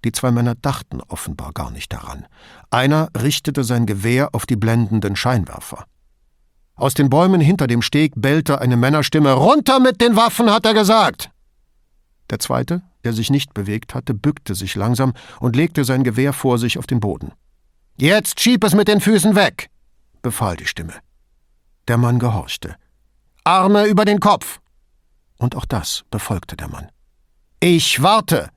Die 0.05 0.11
zwei 0.11 0.31
Männer 0.31 0.55
dachten 0.55 1.01
offenbar 1.01 1.51
gar 1.53 1.71
nicht 1.71 1.91
daran. 1.91 2.25
Einer 2.69 3.09
richtete 3.17 3.63
sein 3.63 3.85
Gewehr 3.85 4.33
auf 4.33 4.45
die 4.45 4.55
blendenden 4.55 5.15
Scheinwerfer. 5.15 5.85
Aus 6.79 6.93
den 6.93 7.09
Bäumen 7.09 7.41
hinter 7.41 7.67
dem 7.67 7.81
Steg 7.81 8.13
bellte 8.15 8.61
eine 8.61 8.77
Männerstimme 8.77 9.33
Runter 9.33 9.81
mit 9.81 9.99
den 9.99 10.15
Waffen, 10.15 10.49
hat 10.49 10.65
er 10.65 10.73
gesagt. 10.73 11.29
Der 12.29 12.39
zweite, 12.39 12.81
der 13.03 13.11
sich 13.11 13.29
nicht 13.29 13.53
bewegt 13.53 13.93
hatte, 13.93 14.13
bückte 14.13 14.55
sich 14.55 14.75
langsam 14.75 15.13
und 15.41 15.57
legte 15.57 15.83
sein 15.83 16.05
Gewehr 16.05 16.31
vor 16.31 16.57
sich 16.57 16.77
auf 16.77 16.87
den 16.87 17.01
Boden. 17.01 17.33
Jetzt 17.97 18.39
schieb 18.39 18.63
es 18.63 18.75
mit 18.75 18.87
den 18.87 19.01
Füßen 19.01 19.35
weg, 19.35 19.69
befahl 20.21 20.55
die 20.55 20.67
Stimme. 20.67 20.93
Der 21.89 21.97
Mann 21.97 22.17
gehorchte. 22.17 22.77
Arme 23.43 23.85
über 23.87 24.05
den 24.05 24.21
Kopf 24.21 24.61
und 25.37 25.57
auch 25.57 25.65
das 25.65 26.05
befolgte 26.09 26.55
der 26.55 26.69
Mann. 26.69 26.87
Ich 27.59 28.01
warte, 28.01 28.51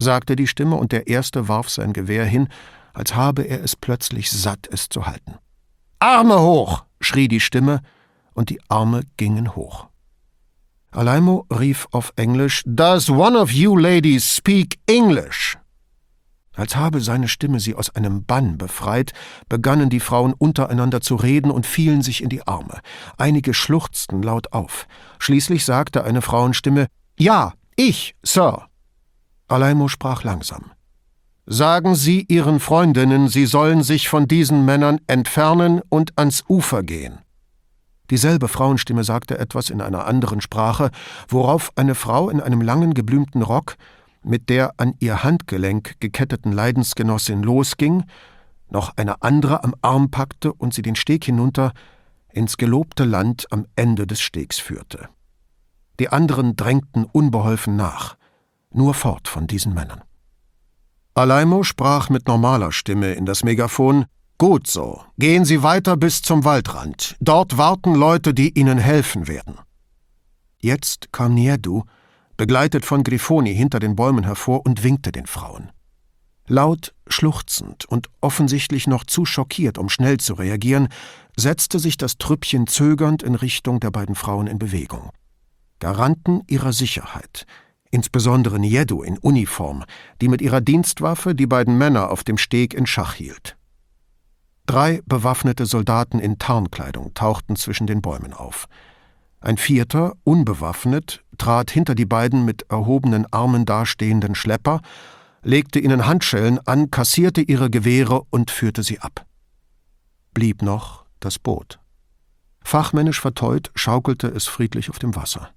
sagte 0.00 0.34
die 0.34 0.48
Stimme, 0.48 0.74
und 0.74 0.90
der 0.90 1.06
Erste 1.06 1.46
warf 1.46 1.70
sein 1.70 1.92
Gewehr 1.92 2.24
hin, 2.24 2.48
als 2.92 3.14
habe 3.14 3.42
er 3.42 3.62
es 3.62 3.76
plötzlich 3.76 4.32
satt, 4.32 4.66
es 4.68 4.88
zu 4.88 5.06
halten. 5.06 5.36
Arme 6.00 6.40
hoch! 6.40 6.86
Schrie 7.06 7.28
die 7.28 7.40
Stimme, 7.40 7.80
und 8.34 8.50
die 8.50 8.60
Arme 8.68 9.02
gingen 9.16 9.56
hoch. 9.56 9.86
Alaimo 10.90 11.46
rief 11.50 11.88
auf 11.90 12.12
Englisch 12.16 12.62
Does 12.66 13.08
one 13.08 13.38
of 13.38 13.50
you 13.50 13.76
ladies 13.76 14.36
speak 14.36 14.78
English? 14.86 15.58
Als 16.54 16.74
habe 16.74 17.00
seine 17.00 17.28
Stimme 17.28 17.60
sie 17.60 17.74
aus 17.74 17.90
einem 17.90 18.24
Bann 18.24 18.56
befreit, 18.56 19.12
begannen 19.48 19.90
die 19.90 20.00
Frauen 20.00 20.32
untereinander 20.32 21.02
zu 21.02 21.16
reden 21.16 21.50
und 21.50 21.66
fielen 21.66 22.00
sich 22.00 22.22
in 22.22 22.30
die 22.30 22.46
Arme. 22.46 22.80
Einige 23.18 23.52
schluchzten 23.52 24.22
laut 24.22 24.52
auf. 24.54 24.86
Schließlich 25.18 25.66
sagte 25.66 26.04
eine 26.04 26.22
Frauenstimme 26.22 26.86
Ja, 27.18 27.52
ich, 27.76 28.16
Sir. 28.22 28.68
Alaimo 29.48 29.88
sprach 29.88 30.24
langsam. 30.24 30.70
Sagen 31.48 31.94
Sie 31.94 32.24
Ihren 32.28 32.58
Freundinnen, 32.58 33.28
sie 33.28 33.46
sollen 33.46 33.84
sich 33.84 34.08
von 34.08 34.26
diesen 34.26 34.64
Männern 34.64 34.98
entfernen 35.06 35.80
und 35.88 36.18
ans 36.18 36.42
Ufer 36.48 36.82
gehen. 36.82 37.20
Dieselbe 38.10 38.48
Frauenstimme 38.48 39.04
sagte 39.04 39.38
etwas 39.38 39.70
in 39.70 39.80
einer 39.80 40.06
anderen 40.06 40.40
Sprache, 40.40 40.90
worauf 41.28 41.70
eine 41.76 41.94
Frau 41.94 42.30
in 42.30 42.40
einem 42.40 42.62
langen 42.62 42.94
geblümten 42.94 43.42
Rock 43.42 43.76
mit 44.24 44.48
der 44.48 44.72
an 44.78 44.94
ihr 44.98 45.22
Handgelenk 45.22 46.00
geketteten 46.00 46.50
Leidensgenossin 46.50 47.44
losging, 47.44 48.02
noch 48.68 48.96
eine 48.96 49.22
andere 49.22 49.62
am 49.62 49.76
Arm 49.82 50.10
packte 50.10 50.52
und 50.52 50.74
sie 50.74 50.82
den 50.82 50.96
Steg 50.96 51.24
hinunter 51.24 51.72
ins 52.32 52.56
gelobte 52.56 53.04
Land 53.04 53.46
am 53.52 53.66
Ende 53.76 54.08
des 54.08 54.20
Stegs 54.20 54.58
führte. 54.58 55.08
Die 56.00 56.08
anderen 56.08 56.56
drängten 56.56 57.04
unbeholfen 57.04 57.76
nach, 57.76 58.16
nur 58.72 58.94
fort 58.94 59.28
von 59.28 59.46
diesen 59.46 59.74
Männern. 59.74 60.02
Alaimo 61.16 61.62
sprach 61.62 62.10
mit 62.10 62.28
normaler 62.28 62.72
Stimme 62.72 63.14
in 63.14 63.24
das 63.24 63.42
Megafon 63.42 64.04
Gut 64.36 64.66
so, 64.66 65.00
gehen 65.16 65.46
Sie 65.46 65.62
weiter 65.62 65.96
bis 65.96 66.20
zum 66.20 66.44
Waldrand. 66.44 67.16
Dort 67.20 67.56
warten 67.56 67.94
Leute, 67.94 68.34
die 68.34 68.50
Ihnen 68.50 68.76
helfen 68.76 69.26
werden. 69.26 69.58
Jetzt 70.60 71.14
kam 71.14 71.32
Niedu, 71.32 71.84
begleitet 72.36 72.84
von 72.84 73.02
Grifoni 73.02 73.54
hinter 73.54 73.78
den 73.78 73.96
Bäumen 73.96 74.24
hervor 74.24 74.66
und 74.66 74.82
winkte 74.82 75.10
den 75.10 75.24
Frauen. 75.24 75.72
Laut, 76.48 76.92
schluchzend 77.06 77.86
und 77.86 78.10
offensichtlich 78.20 78.86
noch 78.86 79.04
zu 79.04 79.24
schockiert, 79.24 79.78
um 79.78 79.88
schnell 79.88 80.18
zu 80.18 80.34
reagieren, 80.34 80.88
setzte 81.34 81.78
sich 81.78 81.96
das 81.96 82.18
Trüppchen 82.18 82.66
zögernd 82.66 83.22
in 83.22 83.36
Richtung 83.36 83.80
der 83.80 83.90
beiden 83.90 84.16
Frauen 84.16 84.48
in 84.48 84.58
Bewegung. 84.58 85.08
Garanten 85.78 86.42
ihrer 86.46 86.74
Sicherheit, 86.74 87.46
insbesondere 87.90 88.58
Niedu 88.58 89.02
in 89.02 89.18
Uniform, 89.18 89.84
die 90.20 90.28
mit 90.28 90.42
ihrer 90.42 90.60
Dienstwaffe 90.60 91.34
die 91.34 91.46
beiden 91.46 91.78
Männer 91.78 92.10
auf 92.10 92.24
dem 92.24 92.38
Steg 92.38 92.74
in 92.74 92.86
Schach 92.86 93.14
hielt. 93.14 93.56
Drei 94.66 95.00
bewaffnete 95.06 95.64
Soldaten 95.64 96.18
in 96.18 96.38
Tarnkleidung 96.38 97.14
tauchten 97.14 97.56
zwischen 97.56 97.86
den 97.86 98.02
Bäumen 98.02 98.32
auf. 98.32 98.66
Ein 99.40 99.58
vierter, 99.58 100.14
unbewaffnet, 100.24 101.22
trat 101.38 101.70
hinter 101.70 101.94
die 101.94 102.06
beiden 102.06 102.44
mit 102.44 102.62
erhobenen 102.68 103.26
Armen 103.32 103.64
dastehenden 103.64 104.34
Schlepper, 104.34 104.80
legte 105.42 105.78
ihnen 105.78 106.06
Handschellen 106.06 106.58
an, 106.66 106.90
kassierte 106.90 107.42
ihre 107.42 107.70
Gewehre 107.70 108.22
und 108.30 108.50
führte 108.50 108.82
sie 108.82 108.98
ab. 108.98 109.24
Blieb 110.34 110.62
noch 110.62 111.04
das 111.20 111.38
Boot. 111.38 111.78
Fachmännisch 112.64 113.20
verteut 113.20 113.70
schaukelte 113.76 114.26
es 114.26 114.46
friedlich 114.46 114.90
auf 114.90 114.98
dem 114.98 115.14
Wasser. 115.14 115.50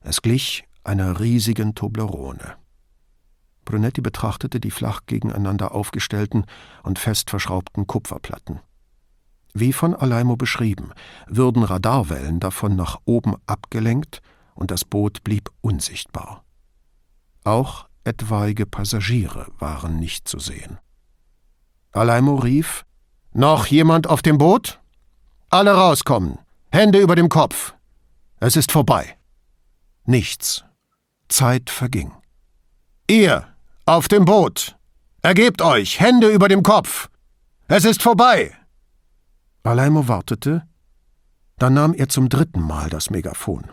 Es 0.00 0.20
glich 0.20 0.64
einer 0.84 1.20
riesigen 1.20 1.74
Toblerone. 1.74 2.56
Brunetti 3.64 4.00
betrachtete 4.00 4.60
die 4.60 4.70
flach 4.70 5.02
gegeneinander 5.06 5.74
aufgestellten 5.74 6.44
und 6.82 6.98
fest 6.98 7.30
verschraubten 7.30 7.86
Kupferplatten. 7.86 8.60
Wie 9.54 9.72
von 9.72 9.94
Alaimo 9.94 10.36
beschrieben, 10.36 10.92
würden 11.26 11.62
Radarwellen 11.62 12.40
davon 12.40 12.74
nach 12.74 12.98
oben 13.04 13.36
abgelenkt 13.46 14.22
und 14.54 14.70
das 14.70 14.84
Boot 14.84 15.22
blieb 15.24 15.50
unsichtbar. 15.60 16.44
Auch 17.44 17.86
etwaige 18.04 18.66
Passagiere 18.66 19.46
waren 19.58 19.98
nicht 19.98 20.26
zu 20.26 20.38
sehen. 20.38 20.78
Alaimo 21.92 22.36
rief: 22.36 22.84
Noch 23.32 23.66
jemand 23.66 24.08
auf 24.08 24.22
dem 24.22 24.38
Boot? 24.38 24.80
Alle 25.50 25.72
rauskommen! 25.72 26.38
Hände 26.70 26.98
über 26.98 27.14
dem 27.14 27.28
Kopf! 27.28 27.74
Es 28.40 28.56
ist 28.56 28.72
vorbei! 28.72 29.18
Nichts. 30.04 30.64
Zeit 31.32 31.70
verging. 31.70 32.12
Ihr, 33.08 33.46
auf 33.86 34.06
dem 34.08 34.24
Boot! 34.24 34.76
Ergebt 35.22 35.62
euch! 35.62 35.98
Hände 35.98 36.28
über 36.28 36.48
dem 36.48 36.62
Kopf! 36.62 37.08
Es 37.68 37.84
ist 37.84 38.02
vorbei! 38.02 38.52
Alaimo 39.64 40.08
wartete, 40.08 40.62
dann 41.58 41.74
nahm 41.74 41.94
er 41.94 42.08
zum 42.08 42.28
dritten 42.28 42.60
Mal 42.60 42.90
das 42.90 43.10
Megafon. 43.10 43.70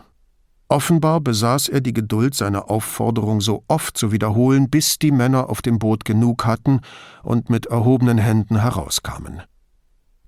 Offenbar 0.68 1.20
besaß 1.20 1.68
er 1.68 1.80
die 1.80 1.92
Geduld, 1.92 2.36
seine 2.36 2.70
Aufforderung 2.70 3.40
so 3.40 3.64
oft 3.66 3.98
zu 3.98 4.12
wiederholen, 4.12 4.70
bis 4.70 5.00
die 5.00 5.10
Männer 5.10 5.50
auf 5.50 5.62
dem 5.62 5.80
Boot 5.80 6.04
genug 6.04 6.46
hatten 6.46 6.80
und 7.24 7.50
mit 7.50 7.66
erhobenen 7.66 8.18
Händen 8.18 8.60
herauskamen. 8.60 9.42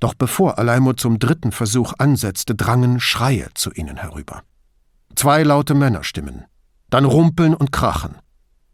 Doch 0.01 0.15
bevor 0.15 0.59
Alaimo 0.59 0.95
zum 0.95 1.21
dritten 1.21 1.53
Versuch 1.53 1.93
ansetzte, 1.99 2.57
drangen 2.57 2.99
Schreie 2.99 3.51
zu 3.55 3.71
ihnen 3.71 3.99
herüber. 3.99 4.43
Zwei 5.15 5.45
laute 5.45 5.75
Männerstimmen, 5.75 6.47
dann 6.93 7.07
Rumpeln 7.07 7.55
und 7.55 7.73
Krachen. 7.73 8.17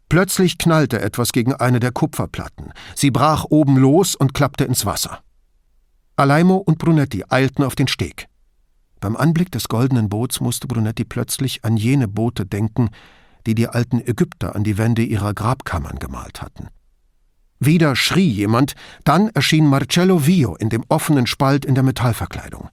Plötzlich 0.09 0.57
knallte 0.57 0.99
etwas 0.99 1.31
gegen 1.31 1.53
eine 1.53 1.79
der 1.79 1.93
Kupferplatten. 1.93 2.73
Sie 2.93 3.11
brach 3.11 3.45
oben 3.49 3.77
los 3.77 4.13
und 4.13 4.33
klappte 4.33 4.65
ins 4.65 4.85
Wasser. 4.85 5.21
Alaimo 6.17 6.57
und 6.57 6.79
Brunetti 6.79 7.23
eilten 7.29 7.63
auf 7.63 7.75
den 7.75 7.87
Steg. 7.87 8.27
Beim 8.99 9.15
Anblick 9.15 9.51
des 9.53 9.69
goldenen 9.69 10.09
Boots 10.09 10.41
musste 10.41 10.67
Brunetti 10.67 11.05
plötzlich 11.05 11.63
an 11.63 11.77
jene 11.77 12.09
Boote 12.09 12.45
denken, 12.45 12.89
die 13.45 13.55
die 13.55 13.69
alten 13.69 14.01
Ägypter 14.01 14.53
an 14.53 14.65
die 14.65 14.77
Wände 14.77 15.03
ihrer 15.03 15.33
Grabkammern 15.33 15.97
gemalt 15.97 16.41
hatten. 16.41 16.67
Wieder 17.61 17.95
schrie 17.95 18.27
jemand, 18.27 18.73
dann 19.05 19.29
erschien 19.29 19.65
Marcello 19.65 20.25
Vio 20.25 20.57
in 20.57 20.67
dem 20.67 20.83
offenen 20.89 21.25
Spalt 21.25 21.63
in 21.63 21.73
der 21.73 21.83
Metallverkleidung. 21.83 22.69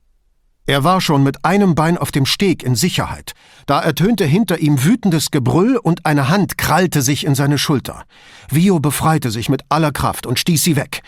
Er 0.68 0.82
war 0.82 1.00
schon 1.00 1.22
mit 1.22 1.44
einem 1.44 1.76
Bein 1.76 1.96
auf 1.96 2.10
dem 2.10 2.26
Steg 2.26 2.64
in 2.64 2.74
Sicherheit. 2.74 3.34
Da 3.66 3.80
ertönte 3.80 4.24
hinter 4.24 4.58
ihm 4.58 4.82
wütendes 4.82 5.30
Gebrüll 5.30 5.76
und 5.76 6.04
eine 6.04 6.28
Hand 6.28 6.58
krallte 6.58 7.02
sich 7.02 7.24
in 7.24 7.36
seine 7.36 7.56
Schulter. 7.56 8.02
Vio 8.50 8.80
befreite 8.80 9.30
sich 9.30 9.48
mit 9.48 9.62
aller 9.68 9.92
Kraft 9.92 10.26
und 10.26 10.40
stieß 10.40 10.64
sie 10.64 10.74
weg. 10.74 11.02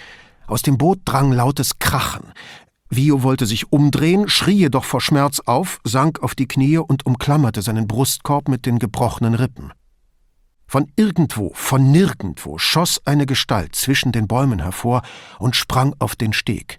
Aus 0.47 0.63
dem 0.63 0.79
Boot 0.79 1.01
drang 1.05 1.33
lautes 1.33 1.81
Krachen. 1.81 2.33
Vio 2.89 3.25
wollte 3.25 3.47
sich 3.47 3.73
umdrehen, 3.73 4.29
schrie 4.29 4.59
jedoch 4.59 4.85
vor 4.85 5.01
Schmerz 5.01 5.41
auf, 5.41 5.81
sank 5.83 6.23
auf 6.23 6.37
die 6.37 6.47
Knie 6.47 6.79
und 6.79 7.05
umklammerte 7.05 7.61
seinen 7.61 7.89
Brustkorb 7.89 8.49
mit 8.49 8.65
den 8.65 8.79
gebrochenen 8.79 9.35
Rippen. 9.35 9.73
Von 10.69 10.93
irgendwo, 10.97 11.51
von 11.55 11.91
nirgendwo 11.91 12.59
schoss 12.59 13.01
eine 13.07 13.27
Gestalt 13.27 13.75
zwischen 13.75 14.13
den 14.13 14.29
Bäumen 14.29 14.61
hervor 14.61 15.03
und 15.39 15.57
sprang 15.57 15.95
auf 15.99 16.15
den 16.15 16.33
Steg. 16.33 16.79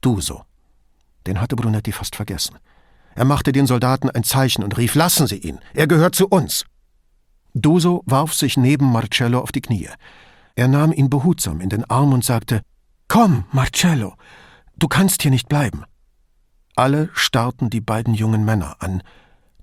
Duso. 0.00 0.45
Den 1.26 1.40
hatte 1.40 1.56
Brunetti 1.56 1.92
fast 1.92 2.16
vergessen. 2.16 2.58
Er 3.14 3.24
machte 3.24 3.52
den 3.52 3.66
Soldaten 3.66 4.10
ein 4.10 4.24
Zeichen 4.24 4.62
und 4.62 4.76
rief: 4.76 4.94
Lassen 4.94 5.26
Sie 5.26 5.38
ihn, 5.38 5.58
er 5.74 5.86
gehört 5.86 6.14
zu 6.14 6.28
uns. 6.28 6.64
Duso 7.54 8.02
warf 8.06 8.34
sich 8.34 8.56
neben 8.56 8.92
Marcello 8.92 9.40
auf 9.40 9.52
die 9.52 9.62
Knie. 9.62 9.88
Er 10.54 10.68
nahm 10.68 10.92
ihn 10.92 11.10
behutsam 11.10 11.60
in 11.60 11.70
den 11.70 11.84
Arm 11.84 12.12
und 12.12 12.24
sagte: 12.24 12.62
Komm, 13.08 13.44
Marcello, 13.52 14.14
du 14.76 14.88
kannst 14.88 15.22
hier 15.22 15.30
nicht 15.30 15.48
bleiben. 15.48 15.84
Alle 16.74 17.08
starrten 17.14 17.70
die 17.70 17.80
beiden 17.80 18.14
jungen 18.14 18.44
Männer 18.44 18.76
an, 18.80 19.02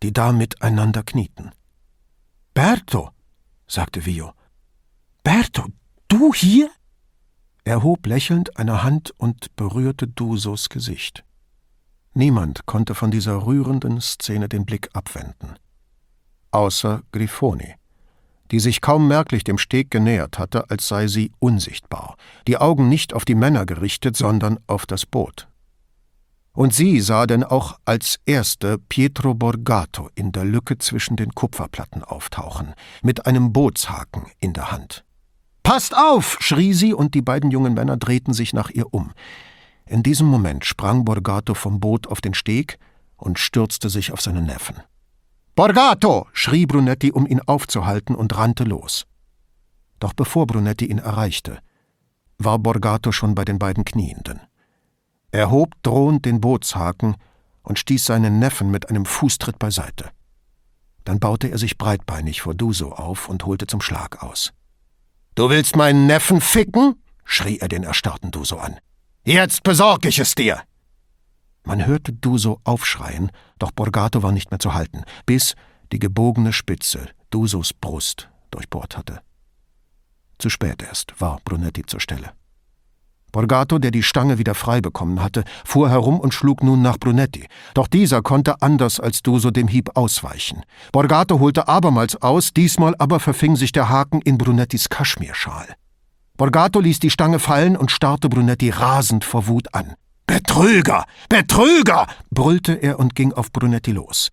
die 0.01 0.11
da 0.11 0.31
miteinander 0.31 1.03
knieten. 1.03 1.51
Berto, 2.53 3.11
sagte 3.67 4.05
Vio. 4.05 4.33
Berto, 5.23 5.67
du 6.07 6.33
hier? 6.33 6.69
Er 7.63 7.83
hob 7.83 8.05
lächelnd 8.07 8.57
eine 8.57 8.83
Hand 8.83 9.13
und 9.17 9.55
berührte 9.55 10.07
Dusos 10.07 10.69
Gesicht. 10.69 11.23
Niemand 12.13 12.65
konnte 12.65 12.93
von 12.93 13.09
dieser 13.09 13.45
rührenden 13.45 13.99
Szene 13.99 14.47
den 14.47 14.65
Blick 14.65 14.89
abwenden. 14.93 15.55
Außer 16.51 17.01
Grifoni, 17.11 17.73
die 18.51 18.59
sich 18.59 18.81
kaum 18.81 19.07
merklich 19.07 19.43
dem 19.43 19.57
Steg 19.57 19.89
genähert 19.89 20.37
hatte, 20.37 20.69
als 20.69 20.87
sei 20.87 21.07
sie 21.07 21.31
unsichtbar, 21.39 22.15
die 22.47 22.57
Augen 22.57 22.87
nicht 22.87 23.13
auf 23.15 23.25
die 23.25 23.33
Männer 23.33 23.65
gerichtet, 23.65 24.15
sondern 24.15 24.59
auf 24.67 24.85
das 24.85 25.07
Boot. 25.07 25.47
Und 26.55 26.71
sie 26.71 27.01
sah 27.01 27.25
denn 27.25 27.43
auch 27.43 27.79
als 27.83 28.19
erste 28.27 28.77
Pietro 28.77 29.33
Borgato 29.33 30.09
in 30.13 30.31
der 30.31 30.45
Lücke 30.45 30.77
zwischen 30.77 31.15
den 31.15 31.33
Kupferplatten 31.33 32.03
auftauchen, 32.03 32.75
mit 33.01 33.25
einem 33.25 33.53
Bootshaken 33.53 34.27
in 34.39 34.53
der 34.53 34.71
Hand. 34.71 35.03
Passt 35.63 35.97
auf! 35.97 36.37
schrie 36.41 36.73
sie, 36.73 36.93
und 36.93 37.15
die 37.15 37.23
beiden 37.23 37.49
jungen 37.49 37.73
Männer 37.73 37.97
drehten 37.97 38.35
sich 38.35 38.53
nach 38.53 38.69
ihr 38.69 38.93
um. 38.93 39.13
In 39.85 40.03
diesem 40.03 40.27
Moment 40.27 40.65
sprang 40.65 41.05
Borgato 41.05 41.53
vom 41.53 41.79
Boot 41.79 42.07
auf 42.07 42.21
den 42.21 42.33
Steg 42.33 42.77
und 43.17 43.39
stürzte 43.39 43.89
sich 43.89 44.11
auf 44.11 44.21
seinen 44.21 44.45
Neffen. 44.45 44.77
Borgato! 45.55 46.27
schrie 46.33 46.65
Brunetti, 46.65 47.11
um 47.11 47.27
ihn 47.27 47.41
aufzuhalten, 47.41 48.15
und 48.15 48.35
rannte 48.35 48.63
los. 48.63 49.05
Doch 49.99 50.13
bevor 50.13 50.47
Brunetti 50.47 50.85
ihn 50.85 50.97
erreichte, 50.97 51.59
war 52.37 52.59
Borgato 52.59 53.11
schon 53.11 53.35
bei 53.35 53.45
den 53.45 53.59
beiden 53.59 53.85
Knienden. 53.85 54.41
Er 55.31 55.49
hob 55.49 55.71
drohend 55.83 56.25
den 56.25 56.41
Bootshaken 56.41 57.15
und 57.61 57.79
stieß 57.79 58.05
seinen 58.05 58.39
Neffen 58.39 58.71
mit 58.71 58.89
einem 58.89 59.05
Fußtritt 59.05 59.59
beiseite. 59.59 60.09
Dann 61.05 61.19
baute 61.19 61.49
er 61.49 61.57
sich 61.57 61.77
breitbeinig 61.77 62.41
vor 62.41 62.53
Duso 62.53 62.91
auf 62.91 63.29
und 63.29 63.45
holte 63.45 63.67
zum 63.67 63.81
Schlag 63.81 64.23
aus. 64.23 64.53
Du 65.35 65.49
willst 65.49 65.75
meinen 65.75 66.05
Neffen 66.07 66.41
ficken? 66.41 66.95
schrie 67.25 67.57
er 67.59 67.67
den 67.67 67.83
erstarrten 67.83 68.31
Duso 68.31 68.57
an. 68.57 68.79
Jetzt 69.25 69.63
besorg 69.63 70.05
ich 70.05 70.19
es 70.19 70.35
dir! 70.35 70.61
Man 71.63 71.85
hörte 71.85 72.11
Duso 72.11 72.59
aufschreien, 72.65 73.31
doch 73.57 73.71
Borgato 73.71 74.21
war 74.21 74.33
nicht 74.33 74.51
mehr 74.51 74.59
zu 74.59 74.73
halten, 74.73 75.03
bis 75.25 75.55
die 75.93 75.99
gebogene 75.99 76.51
Spitze 76.51 77.07
Dusos 77.29 77.73
Brust 77.73 78.29
durchbohrt 78.51 78.97
hatte. 78.97 79.21
Zu 80.39 80.49
spät 80.49 80.83
erst 80.83 81.21
war 81.21 81.39
Brunetti 81.45 81.83
zur 81.85 82.01
Stelle. 82.01 82.33
Borgato, 83.31 83.79
der 83.79 83.91
die 83.91 84.03
Stange 84.03 84.39
wieder 84.39 84.55
frei 84.55 84.81
bekommen 84.81 85.21
hatte, 85.23 85.45
fuhr 85.63 85.89
herum 85.89 86.19
und 86.19 86.33
schlug 86.33 86.61
nun 86.61 86.81
nach 86.81 86.97
Brunetti. 86.99 87.47
Doch 87.75 87.87
dieser 87.87 88.21
konnte 88.21 88.61
anders 88.61 88.99
als 88.99 89.23
Duso 89.23 89.51
dem 89.51 89.69
Hieb 89.69 89.95
ausweichen. 89.95 90.63
Borgato 90.91 91.39
holte 91.39 91.69
abermals 91.69 92.21
aus, 92.21 92.53
diesmal 92.53 92.93
aber 92.99 93.21
verfing 93.21 93.55
sich 93.55 93.71
der 93.71 93.87
Haken 93.87 94.21
in 94.21 94.37
Brunettis 94.37 94.89
Kaschmirschal. 94.89 95.75
Borgato 96.35 96.79
ließ 96.79 96.97
die 96.99 97.11
Stange 97.11 97.37
fallen 97.37 97.77
und 97.77 97.91
starrte 97.91 98.27
Brunetti 98.27 98.71
rasend 98.71 99.23
vor 99.23 99.45
Wut 99.45 99.73
an. 99.75 99.93
Betrüger! 100.25 101.05
Betrüger! 101.29 102.07
brüllte 102.31 102.73
er 102.73 102.97
und 102.97 103.13
ging 103.13 103.33
auf 103.33 103.51
Brunetti 103.51 103.91
los. 103.91 104.29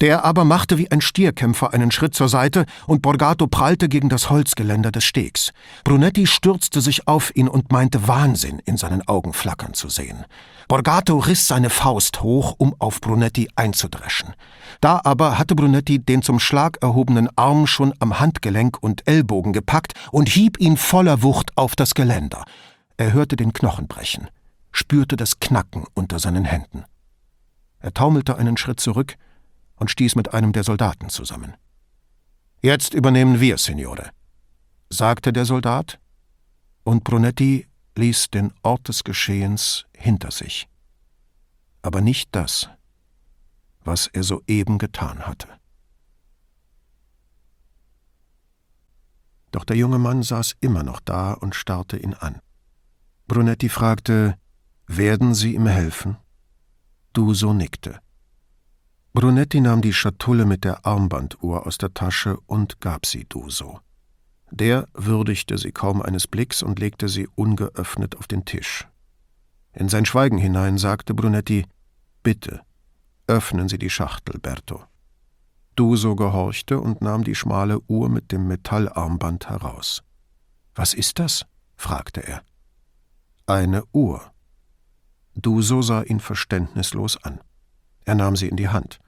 Der 0.00 0.24
aber 0.24 0.44
machte 0.44 0.78
wie 0.78 0.90
ein 0.90 1.02
Stierkämpfer 1.02 1.74
einen 1.74 1.90
Schritt 1.90 2.14
zur 2.14 2.30
Seite 2.30 2.64
und 2.86 3.02
Borgato 3.02 3.46
prallte 3.46 3.90
gegen 3.90 4.08
das 4.08 4.30
Holzgeländer 4.30 4.90
des 4.90 5.04
Stegs. 5.04 5.52
Brunetti 5.84 6.26
stürzte 6.26 6.80
sich 6.80 7.06
auf 7.06 7.36
ihn 7.36 7.48
und 7.48 7.70
meinte 7.70 8.08
Wahnsinn 8.08 8.58
in 8.64 8.78
seinen 8.78 9.06
Augen 9.06 9.34
flackern 9.34 9.74
zu 9.74 9.90
sehen. 9.90 10.24
Borgato 10.72 11.18
riss 11.18 11.48
seine 11.48 11.68
Faust 11.68 12.22
hoch, 12.22 12.54
um 12.56 12.74
auf 12.78 13.02
Brunetti 13.02 13.46
einzudreschen. 13.56 14.32
Da 14.80 15.02
aber 15.04 15.38
hatte 15.38 15.54
Brunetti 15.54 15.98
den 15.98 16.22
zum 16.22 16.40
Schlag 16.40 16.78
erhobenen 16.80 17.28
Arm 17.36 17.66
schon 17.66 17.92
am 17.98 18.20
Handgelenk 18.20 18.82
und 18.82 19.06
Ellbogen 19.06 19.52
gepackt 19.52 19.92
und 20.12 20.30
hieb 20.30 20.58
ihn 20.60 20.78
voller 20.78 21.22
Wucht 21.22 21.58
auf 21.58 21.76
das 21.76 21.92
Geländer. 21.92 22.46
Er 22.96 23.12
hörte 23.12 23.36
den 23.36 23.52
Knochen 23.52 23.86
brechen, 23.86 24.30
spürte 24.70 25.16
das 25.16 25.40
Knacken 25.40 25.84
unter 25.92 26.18
seinen 26.18 26.46
Händen. 26.46 26.86
Er 27.80 27.92
taumelte 27.92 28.38
einen 28.38 28.56
Schritt 28.56 28.80
zurück, 28.80 29.16
und 29.76 29.90
stieß 29.90 30.16
mit 30.16 30.32
einem 30.32 30.54
der 30.54 30.64
Soldaten 30.64 31.10
zusammen. 31.10 31.52
Jetzt 32.62 32.94
übernehmen 32.94 33.40
wir, 33.40 33.58
Signore, 33.58 34.08
sagte 34.88 35.34
der 35.34 35.44
Soldat, 35.44 35.98
und 36.82 37.04
Brunetti 37.04 37.66
ließ 37.96 38.30
den 38.30 38.52
Ort 38.62 38.88
des 38.88 39.04
Geschehens 39.04 39.86
hinter 39.96 40.30
sich. 40.30 40.68
Aber 41.82 42.00
nicht 42.00 42.28
das, 42.32 42.68
was 43.80 44.06
er 44.06 44.22
soeben 44.22 44.78
getan 44.78 45.26
hatte. 45.26 45.48
Doch 49.50 49.64
der 49.64 49.76
junge 49.76 49.98
Mann 49.98 50.22
saß 50.22 50.56
immer 50.60 50.82
noch 50.82 51.00
da 51.00 51.32
und 51.34 51.54
starrte 51.54 51.98
ihn 51.98 52.14
an. 52.14 52.40
Brunetti 53.26 53.68
fragte, 53.68 54.38
werden 54.86 55.34
Sie 55.34 55.54
ihm 55.54 55.66
helfen? 55.66 56.16
Duso 57.12 57.52
nickte. 57.52 58.00
Brunetti 59.12 59.60
nahm 59.60 59.82
die 59.82 59.92
Schatulle 59.92 60.46
mit 60.46 60.64
der 60.64 60.86
Armbanduhr 60.86 61.66
aus 61.66 61.76
der 61.76 61.92
Tasche 61.92 62.38
und 62.46 62.80
gab 62.80 63.04
sie 63.04 63.26
Duso. 63.26 63.80
Der 64.54 64.86
würdigte 64.92 65.56
sie 65.56 65.72
kaum 65.72 66.02
eines 66.02 66.26
Blicks 66.26 66.62
und 66.62 66.78
legte 66.78 67.08
sie 67.08 67.26
ungeöffnet 67.36 68.18
auf 68.18 68.26
den 68.26 68.44
Tisch. 68.44 68.86
In 69.72 69.88
sein 69.88 70.04
Schweigen 70.04 70.36
hinein 70.36 70.76
sagte 70.76 71.14
Brunetti: 71.14 71.64
Bitte, 72.22 72.60
öffnen 73.26 73.70
Sie 73.70 73.78
die 73.78 73.88
Schachtel, 73.88 74.38
Berto. 74.38 74.84
Duso 75.74 76.16
gehorchte 76.16 76.78
und 76.80 77.00
nahm 77.00 77.24
die 77.24 77.34
schmale 77.34 77.80
Uhr 77.88 78.10
mit 78.10 78.30
dem 78.30 78.46
Metallarmband 78.46 79.48
heraus. 79.48 80.02
Was 80.74 80.92
ist 80.92 81.18
das? 81.18 81.46
fragte 81.74 82.20
er. 82.20 82.42
Eine 83.46 83.84
Uhr. 83.92 84.20
Duso 85.34 85.80
sah 85.80 86.02
ihn 86.02 86.20
verständnislos 86.20 87.16
an. 87.24 87.40
Er 88.04 88.16
nahm 88.16 88.36
sie 88.36 88.48
in 88.48 88.56
die 88.56 88.68
Hand. 88.68 88.98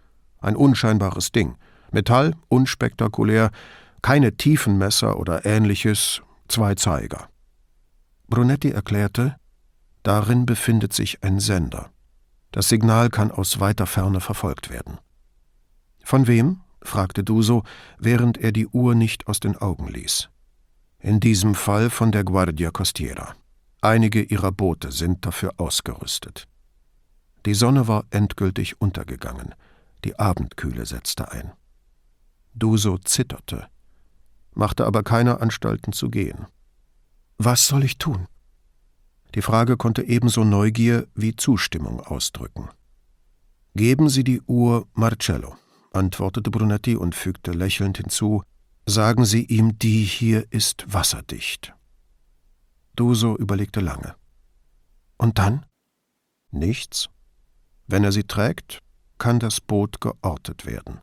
Ein 0.40 0.56
unscheinbares 0.56 1.32
Ding. 1.32 1.58
Metall, 1.90 2.34
unspektakulär, 2.48 3.50
keine 4.04 4.36
Tiefenmesser 4.36 5.18
oder 5.18 5.46
ähnliches, 5.46 6.20
zwei 6.46 6.74
Zeiger. 6.74 7.30
Brunetti 8.28 8.70
erklärte, 8.70 9.36
darin 10.02 10.44
befindet 10.44 10.92
sich 10.92 11.24
ein 11.24 11.40
Sender. 11.40 11.90
Das 12.52 12.68
Signal 12.68 13.08
kann 13.08 13.30
aus 13.30 13.60
weiter 13.60 13.86
Ferne 13.86 14.20
verfolgt 14.20 14.68
werden. 14.68 14.98
Von 16.02 16.26
wem? 16.26 16.60
fragte 16.82 17.24
Duso, 17.24 17.62
während 17.96 18.36
er 18.36 18.52
die 18.52 18.66
Uhr 18.66 18.94
nicht 18.94 19.26
aus 19.26 19.40
den 19.40 19.56
Augen 19.56 19.88
ließ. 19.88 20.28
In 20.98 21.18
diesem 21.18 21.54
Fall 21.54 21.88
von 21.88 22.12
der 22.12 22.24
Guardia 22.24 22.70
Costiera. 22.70 23.34
Einige 23.80 24.20
ihrer 24.20 24.52
Boote 24.52 24.92
sind 24.92 25.24
dafür 25.24 25.54
ausgerüstet. 25.56 26.46
Die 27.46 27.54
Sonne 27.54 27.88
war 27.88 28.04
endgültig 28.10 28.82
untergegangen. 28.82 29.54
Die 30.04 30.18
Abendkühle 30.18 30.84
setzte 30.84 31.32
ein. 31.32 31.52
Duso 32.52 32.98
zitterte, 32.98 33.66
machte 34.54 34.86
aber 34.86 35.02
keine 35.02 35.40
Anstalten 35.40 35.92
zu 35.92 36.10
gehen. 36.10 36.46
Was 37.38 37.66
soll 37.66 37.84
ich 37.84 37.98
tun? 37.98 38.26
Die 39.34 39.42
Frage 39.42 39.76
konnte 39.76 40.02
ebenso 40.02 40.44
Neugier 40.44 41.08
wie 41.14 41.34
Zustimmung 41.34 42.00
ausdrücken. 42.00 42.68
Geben 43.74 44.08
Sie 44.08 44.22
die 44.22 44.40
Uhr 44.42 44.86
Marcello, 44.94 45.56
antwortete 45.92 46.50
Brunetti 46.50 46.94
und 46.94 47.14
fügte 47.14 47.50
lächelnd 47.50 47.98
hinzu, 47.98 48.44
sagen 48.86 49.24
Sie 49.24 49.44
ihm, 49.44 49.78
die 49.78 50.04
hier 50.04 50.46
ist 50.50 50.84
wasserdicht. 50.86 51.74
Duso 52.94 53.36
überlegte 53.36 53.80
lange. 53.80 54.14
Und 55.18 55.38
dann? 55.38 55.66
Nichts. 56.52 57.08
Wenn 57.86 58.04
er 58.04 58.12
sie 58.12 58.24
trägt, 58.24 58.78
kann 59.18 59.40
das 59.40 59.60
Boot 59.60 60.00
geortet 60.00 60.66
werden. 60.66 61.00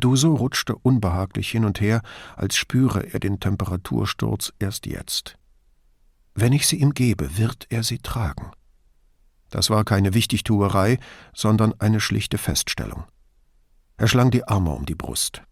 Duso 0.00 0.34
rutschte 0.34 0.76
unbehaglich 0.76 1.50
hin 1.50 1.64
und 1.64 1.80
her, 1.80 2.02
als 2.36 2.56
spüre 2.56 3.12
er 3.12 3.20
den 3.20 3.40
Temperatursturz 3.40 4.52
erst 4.58 4.86
jetzt. 4.86 5.38
Wenn 6.34 6.52
ich 6.52 6.66
sie 6.66 6.76
ihm 6.76 6.94
gebe, 6.94 7.36
wird 7.36 7.66
er 7.70 7.82
sie 7.82 7.98
tragen. 7.98 8.52
Das 9.50 9.70
war 9.70 9.84
keine 9.84 10.14
Wichtigtuerei, 10.14 10.98
sondern 11.34 11.74
eine 11.80 12.00
schlichte 12.00 12.38
Feststellung. 12.38 13.04
Er 13.96 14.08
schlang 14.08 14.30
die 14.30 14.46
Arme 14.46 14.70
um 14.70 14.86
die 14.86 14.94
Brust. 14.94 15.42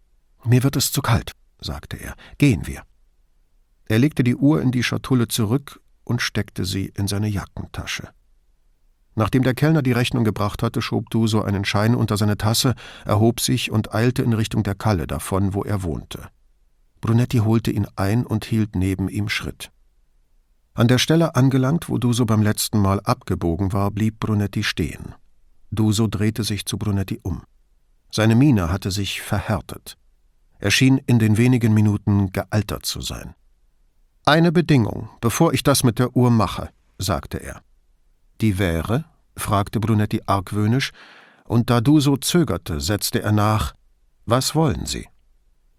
Mir 0.44 0.62
wird 0.62 0.76
es 0.76 0.92
zu 0.92 1.02
kalt, 1.02 1.32
sagte 1.60 1.96
er. 1.96 2.14
Gehen 2.38 2.66
wir. 2.66 2.82
Er 3.86 3.98
legte 3.98 4.22
die 4.22 4.36
Uhr 4.36 4.62
in 4.62 4.70
die 4.70 4.82
Schatulle 4.82 5.28
zurück 5.28 5.80
und 6.04 6.22
steckte 6.22 6.64
sie 6.64 6.92
in 6.94 7.08
seine 7.08 7.28
Jackentasche. 7.28 8.10
Nachdem 9.16 9.42
der 9.42 9.54
Kellner 9.54 9.82
die 9.82 9.92
Rechnung 9.92 10.24
gebracht 10.24 10.62
hatte, 10.62 10.82
schob 10.82 11.08
Duso 11.08 11.40
einen 11.40 11.64
Schein 11.64 11.94
unter 11.94 12.18
seine 12.18 12.36
Tasse, 12.36 12.74
erhob 13.06 13.40
sich 13.40 13.70
und 13.70 13.94
eilte 13.94 14.22
in 14.22 14.34
Richtung 14.34 14.62
der 14.62 14.74
Kalle 14.74 15.06
davon, 15.06 15.54
wo 15.54 15.64
er 15.64 15.82
wohnte. 15.82 16.28
Brunetti 17.00 17.38
holte 17.38 17.70
ihn 17.70 17.86
ein 17.96 18.26
und 18.26 18.44
hielt 18.44 18.76
neben 18.76 19.08
ihm 19.08 19.30
Schritt. 19.30 19.70
An 20.74 20.88
der 20.88 20.98
Stelle 20.98 21.34
angelangt, 21.34 21.88
wo 21.88 21.96
Duso 21.96 22.26
beim 22.26 22.42
letzten 22.42 22.78
Mal 22.78 23.00
abgebogen 23.00 23.72
war, 23.72 23.90
blieb 23.90 24.20
Brunetti 24.20 24.62
stehen. 24.62 25.14
Duso 25.70 26.06
drehte 26.06 26.44
sich 26.44 26.66
zu 26.66 26.76
Brunetti 26.76 27.18
um. 27.22 27.42
Seine 28.12 28.34
Miene 28.34 28.70
hatte 28.70 28.90
sich 28.90 29.22
verhärtet. 29.22 29.96
Er 30.58 30.70
schien 30.70 30.98
in 31.06 31.18
den 31.18 31.38
wenigen 31.38 31.72
Minuten 31.72 32.32
gealtert 32.32 32.84
zu 32.84 33.00
sein. 33.00 33.34
Eine 34.26 34.52
Bedingung, 34.52 35.08
bevor 35.22 35.54
ich 35.54 35.62
das 35.62 35.84
mit 35.84 35.98
der 35.98 36.14
Uhr 36.14 36.30
mache, 36.30 36.68
sagte 36.98 37.38
er. 37.38 37.62
Die 38.40 38.58
wäre? 38.58 39.04
fragte 39.36 39.80
Brunetti 39.80 40.22
argwöhnisch, 40.26 40.92
und 41.44 41.70
da 41.70 41.80
Duso 41.80 42.16
zögerte, 42.16 42.80
setzte 42.80 43.22
er 43.22 43.32
nach 43.32 43.74
Was 44.24 44.54
wollen 44.54 44.86
Sie? 44.86 45.06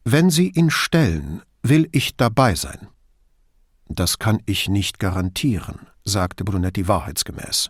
Wenn 0.06 0.30
Sie 0.30 0.50
ihn 0.50 0.70
stellen, 0.70 1.42
will 1.64 1.90
ich 1.92 2.16
dabei 2.16 2.56
sein. 2.56 2.88
Das 3.90 4.20
kann 4.20 4.42
ich 4.46 4.70
nicht 4.70 5.00
garantieren, 5.00 5.88
sagte 6.04 6.44
Brunetti 6.44 6.88
wahrheitsgemäß. 6.88 7.70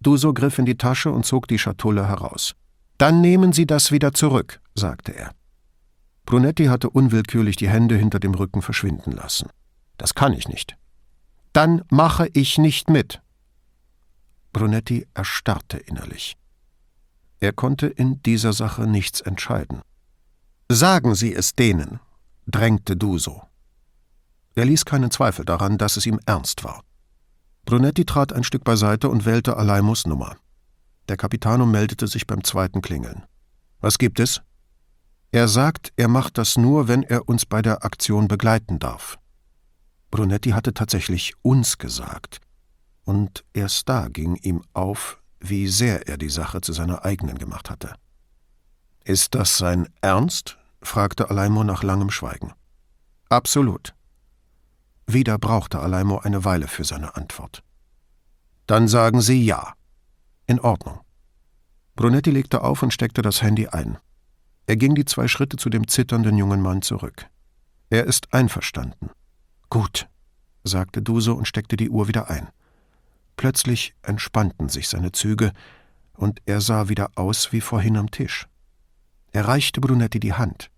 Duso 0.00 0.32
griff 0.32 0.58
in 0.58 0.66
die 0.66 0.78
Tasche 0.78 1.10
und 1.10 1.26
zog 1.26 1.48
die 1.48 1.58
Schatulle 1.58 2.06
heraus. 2.08 2.54
Dann 2.98 3.20
nehmen 3.20 3.52
Sie 3.52 3.66
das 3.66 3.92
wieder 3.92 4.12
zurück, 4.12 4.60
sagte 4.74 5.14
er. 5.14 5.32
Brunetti 6.24 6.66
hatte 6.66 6.90
unwillkürlich 6.90 7.56
die 7.56 7.68
Hände 7.68 7.96
hinter 7.96 8.20
dem 8.20 8.34
Rücken 8.34 8.62
verschwinden 8.62 9.12
lassen. 9.12 9.48
Das 9.96 10.14
kann 10.14 10.32
ich 10.32 10.48
nicht. 10.48 10.76
Dann 11.52 11.82
mache 11.88 12.28
ich 12.32 12.58
nicht 12.58 12.90
mit, 12.90 13.20
Brunetti 14.56 15.06
erstarrte 15.12 15.76
innerlich. 15.76 16.34
Er 17.40 17.52
konnte 17.52 17.88
in 17.88 18.22
dieser 18.22 18.54
Sache 18.54 18.86
nichts 18.86 19.20
entscheiden. 19.20 19.82
Sagen 20.70 21.14
Sie 21.14 21.34
es 21.34 21.54
denen, 21.54 22.00
drängte 22.46 22.96
Duso. 22.96 23.42
Er 24.54 24.64
ließ 24.64 24.86
keinen 24.86 25.10
Zweifel 25.10 25.44
daran, 25.44 25.76
dass 25.76 25.98
es 25.98 26.06
ihm 26.06 26.18
ernst 26.24 26.64
war. 26.64 26.82
Brunetti 27.66 28.06
trat 28.06 28.32
ein 28.32 28.44
Stück 28.44 28.64
beiseite 28.64 29.10
und 29.10 29.26
wählte 29.26 29.58
Aleimus 29.58 30.06
Nummer. 30.06 30.38
Der 31.10 31.18
Capitano 31.18 31.66
meldete 31.66 32.06
sich 32.08 32.26
beim 32.26 32.42
zweiten 32.42 32.80
Klingeln. 32.80 33.24
Was 33.82 33.98
gibt 33.98 34.20
es? 34.20 34.40
Er 35.32 35.48
sagt, 35.48 35.92
er 35.96 36.08
macht 36.08 36.38
das 36.38 36.56
nur, 36.56 36.88
wenn 36.88 37.02
er 37.02 37.28
uns 37.28 37.44
bei 37.44 37.60
der 37.60 37.84
Aktion 37.84 38.26
begleiten 38.26 38.78
darf. 38.78 39.18
Brunetti 40.10 40.52
hatte 40.52 40.72
tatsächlich 40.72 41.34
uns 41.42 41.76
gesagt 41.76 42.40
und 43.06 43.44
erst 43.54 43.88
da 43.88 44.08
ging 44.08 44.34
ihm 44.34 44.62
auf, 44.74 45.22
wie 45.40 45.68
sehr 45.68 46.08
er 46.08 46.18
die 46.18 46.28
Sache 46.28 46.60
zu 46.60 46.72
seiner 46.72 47.04
eigenen 47.04 47.38
gemacht 47.38 47.70
hatte. 47.70 47.94
Ist 49.04 49.34
das 49.34 49.56
sein 49.56 49.88
Ernst? 50.00 50.58
fragte 50.82 51.30
Alaimo 51.30 51.64
nach 51.64 51.82
langem 51.82 52.10
Schweigen. 52.10 52.52
Absolut. 53.28 53.94
Wieder 55.06 55.38
brauchte 55.38 55.78
Alaimo 55.78 56.18
eine 56.18 56.44
Weile 56.44 56.66
für 56.66 56.84
seine 56.84 57.16
Antwort. 57.16 57.62
Dann 58.66 58.88
sagen 58.88 59.20
Sie 59.20 59.44
ja. 59.44 59.74
In 60.46 60.58
Ordnung. 60.60 61.00
Brunetti 61.94 62.30
legte 62.30 62.62
auf 62.62 62.82
und 62.82 62.92
steckte 62.92 63.22
das 63.22 63.40
Handy 63.40 63.68
ein. 63.68 63.98
Er 64.66 64.76
ging 64.76 64.96
die 64.96 65.04
zwei 65.04 65.28
Schritte 65.28 65.56
zu 65.56 65.70
dem 65.70 65.86
zitternden 65.86 66.36
jungen 66.36 66.60
Mann 66.60 66.82
zurück. 66.82 67.28
Er 67.88 68.04
ist 68.04 68.32
einverstanden. 68.34 69.10
Gut, 69.70 70.08
sagte 70.64 71.02
Duso 71.02 71.34
und 71.34 71.46
steckte 71.46 71.76
die 71.76 71.90
Uhr 71.90 72.08
wieder 72.08 72.28
ein. 72.28 72.48
Plötzlich 73.36 73.94
entspannten 74.02 74.68
sich 74.68 74.88
seine 74.88 75.12
Züge, 75.12 75.52
und 76.14 76.40
er 76.46 76.60
sah 76.62 76.88
wieder 76.88 77.10
aus 77.14 77.52
wie 77.52 77.60
vorhin 77.60 77.96
am 77.96 78.10
Tisch. 78.10 78.48
Er 79.32 79.46
reichte 79.46 79.82
Brunetti 79.82 80.18
die 80.18 80.32
Hand. 80.32 80.70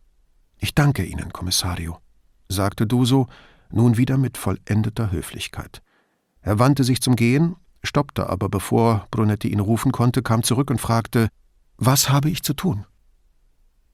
Ich 0.58 0.74
danke 0.74 1.04
Ihnen, 1.04 1.32
Kommissario, 1.32 1.98
sagte 2.48 2.86
Duso, 2.86 3.28
nun 3.70 3.96
wieder 3.96 4.18
mit 4.18 4.36
vollendeter 4.36 5.12
Höflichkeit. 5.12 5.82
Er 6.40 6.58
wandte 6.58 6.82
sich 6.82 7.00
zum 7.00 7.14
Gehen, 7.14 7.54
stoppte 7.84 8.28
aber, 8.28 8.48
bevor 8.48 9.06
Brunetti 9.12 9.48
ihn 9.48 9.60
rufen 9.60 9.92
konnte, 9.92 10.22
kam 10.22 10.42
zurück 10.42 10.70
und 10.70 10.80
fragte, 10.80 11.28
was 11.76 12.10
habe 12.10 12.30
ich 12.30 12.42
zu 12.42 12.54
tun? 12.54 12.86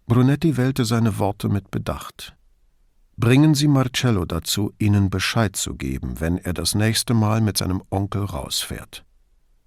Brunetti 0.06 0.56
wählte 0.56 0.84
seine 0.84 1.18
Worte 1.18 1.48
mit 1.48 1.70
Bedacht. 1.70 2.36
Bringen 3.16 3.54
Sie 3.54 3.68
Marcello 3.68 4.24
dazu, 4.24 4.72
Ihnen 4.78 5.08
Bescheid 5.08 5.54
zu 5.54 5.74
geben, 5.76 6.20
wenn 6.20 6.36
er 6.38 6.52
das 6.52 6.74
nächste 6.74 7.14
Mal 7.14 7.40
mit 7.40 7.58
seinem 7.58 7.82
Onkel 7.90 8.24
rausfährt. 8.24 9.04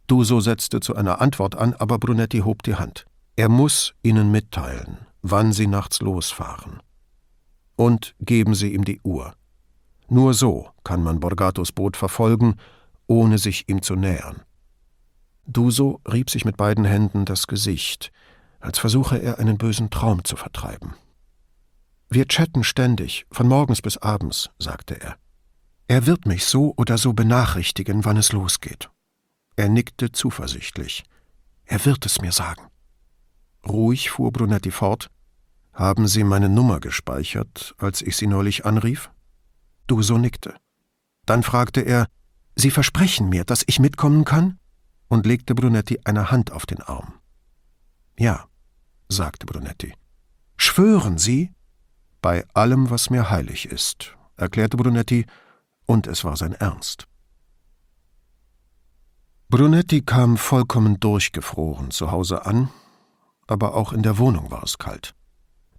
Duso 0.08 0.42
setzte 0.42 0.82
zu 0.82 0.96
einer 0.96 1.22
Antwort 1.22 1.56
an, 1.56 1.74
aber 1.74 1.98
Brunetti 1.98 2.40
hob 2.40 2.64
die 2.64 2.76
Hand. 2.76 3.06
Er 3.38 3.48
muss 3.48 3.94
Ihnen 4.04 4.32
mitteilen, 4.32 4.98
wann 5.22 5.54
Sie 5.54 5.68
nachts 5.68 6.02
losfahren. 6.02 6.82
Und 7.78 8.16
geben 8.20 8.54
Sie 8.54 8.74
ihm 8.74 8.84
die 8.84 9.00
Uhr. 9.02 9.34
Nur 10.10 10.34
so 10.34 10.70
kann 10.84 11.04
man 11.04 11.20
Borgatos 11.20 11.72
Boot 11.72 11.96
verfolgen, 11.96 12.56
ohne 13.08 13.38
sich 13.38 13.70
ihm 13.70 13.82
zu 13.82 13.96
nähern. 13.96 14.42
Duso 15.46 16.02
rieb 16.12 16.30
sich 16.30 16.44
mit 16.44 16.58
beiden 16.58 16.84
Händen 16.84 17.24
das 17.24 17.48
Gesicht, 17.48 18.12
als 18.60 18.80
versuche 18.80 19.18
er 19.18 19.40
einen 19.40 19.58
bösen 19.58 19.90
Traum 19.90 20.26
zu 20.26 20.36
vertreiben. 20.36 20.96
Wir 22.10 22.28
chatten 22.28 22.64
ständig, 22.64 23.26
von 23.32 23.48
morgens 23.48 23.82
bis 23.82 23.98
abends, 23.98 24.50
sagte 24.60 25.00
er. 25.00 25.18
Er 25.88 26.06
wird 26.06 26.26
mich 26.26 26.46
so 26.46 26.74
oder 26.78 26.98
so 26.98 27.14
benachrichtigen, 27.14 28.06
wann 28.06 28.18
es 28.18 28.32
losgeht. 28.32 28.90
Er 29.56 29.70
nickte 29.70 30.12
zuversichtlich. 30.12 31.04
Er 31.66 31.84
wird 31.86 32.06
es 32.06 32.22
mir 32.22 32.32
sagen. 32.32 32.68
Ruhig 33.68 34.10
fuhr 34.10 34.32
Brunetti 34.32 34.72
fort. 34.72 35.10
Haben 35.74 36.08
Sie 36.08 36.24
meine 36.24 36.50
Nummer 36.50 36.80
gespeichert, 36.80 37.76
als 37.78 38.02
ich 38.02 38.16
Sie 38.18 38.28
neulich 38.28 38.66
anrief? 38.66 39.12
Duso 39.88 40.18
nickte. 40.18 40.56
Dann 41.26 41.44
fragte 41.44 41.82
er, 41.82 42.08
Sie 42.56 42.72
versprechen 42.72 43.30
mir, 43.30 43.44
dass 43.44 43.64
ich 43.68 43.80
mitkommen 43.80 44.26
kann? 44.26 44.60
und 45.08 45.26
legte 45.26 45.56
Brunetti 45.56 46.00
eine 46.04 46.32
Hand 46.32 46.52
auf 46.52 46.66
den 46.66 46.82
Arm. 46.82 47.14
Ja, 48.20 48.46
sagte 49.10 49.46
Brunetti. 49.46 49.94
Schwören 50.58 51.18
Sie? 51.18 51.54
Bei 52.22 52.46
allem, 52.54 52.90
was 52.90 53.10
mir 53.10 53.30
heilig 53.30 53.68
ist, 53.68 54.16
erklärte 54.36 54.78
Brunetti, 54.78 55.26
und 55.86 56.08
es 56.08 56.24
war 56.24 56.36
sein 56.36 56.54
Ernst. 56.54 57.08
Brunetti 59.50 60.02
kam 60.02 60.36
vollkommen 60.36 61.00
durchgefroren 61.00 61.92
zu 61.92 62.12
Hause 62.12 62.46
an, 62.46 62.70
aber 63.48 63.76
auch 63.76 63.94
in 63.94 64.04
der 64.04 64.18
Wohnung 64.18 64.52
war 64.52 64.64
es 64.64 64.78
kalt. 64.78 65.14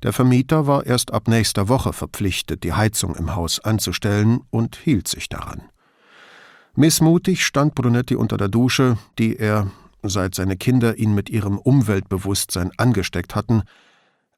Der 0.02 0.12
Vermieter 0.12 0.66
war 0.66 0.86
erst 0.86 1.12
ab 1.12 1.28
nächster 1.28 1.68
Woche 1.68 1.92
verpflichtet, 1.92 2.62
die 2.62 2.72
Heizung 2.72 3.16
im 3.16 3.34
Haus 3.34 3.58
anzustellen 3.60 4.40
und 4.50 4.76
hielt 4.76 5.08
sich 5.08 5.28
daran. 5.28 5.62
Missmutig 6.76 7.44
stand 7.44 7.74
Brunetti 7.74 8.14
unter 8.14 8.36
der 8.36 8.48
Dusche, 8.48 8.96
die 9.18 9.36
er, 9.36 9.70
seit 10.02 10.36
seine 10.36 10.56
Kinder 10.56 10.96
ihn 10.96 11.14
mit 11.14 11.28
ihrem 11.28 11.58
Umweltbewusstsein 11.58 12.70
angesteckt 12.76 13.34
hatten, 13.34 13.64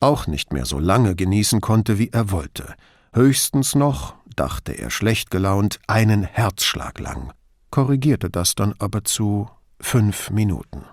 auch 0.00 0.26
nicht 0.26 0.52
mehr 0.52 0.64
so 0.64 0.78
lange 0.78 1.14
genießen 1.14 1.60
konnte, 1.60 1.98
wie 1.98 2.08
er 2.08 2.30
wollte. 2.30 2.74
Höchstens 3.12 3.74
noch, 3.74 4.14
dachte 4.34 4.72
er 4.72 4.90
schlecht 4.90 5.30
gelaunt, 5.30 5.78
einen 5.86 6.24
Herzschlag 6.24 6.98
lang, 6.98 7.32
korrigierte 7.70 8.30
das 8.30 8.54
dann 8.54 8.74
aber 8.78 9.04
zu 9.04 9.48
fünf 9.80 10.30
Minuten. 10.30 10.84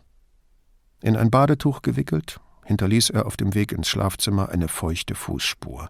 In 1.01 1.15
ein 1.15 1.31
Badetuch 1.31 1.81
gewickelt, 1.81 2.39
hinterließ 2.65 3.11
er 3.11 3.25
auf 3.25 3.37
dem 3.37 3.53
Weg 3.53 3.71
ins 3.71 3.87
Schlafzimmer 3.87 4.49
eine 4.49 4.67
feuchte 4.67 5.15
Fußspur. 5.15 5.89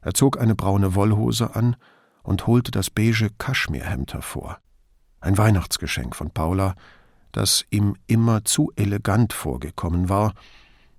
Er 0.00 0.14
zog 0.14 0.40
eine 0.40 0.54
braune 0.54 0.94
Wollhose 0.94 1.54
an 1.54 1.76
und 2.22 2.46
holte 2.46 2.70
das 2.70 2.90
beige 2.90 3.30
Kaschmirhemd 3.38 4.14
hervor. 4.14 4.58
Ein 5.20 5.38
Weihnachtsgeschenk 5.38 6.16
von 6.16 6.30
Paula, 6.30 6.74
das 7.32 7.64
ihm 7.70 7.96
immer 8.06 8.44
zu 8.44 8.72
elegant 8.76 9.32
vorgekommen 9.32 10.08
war 10.08 10.32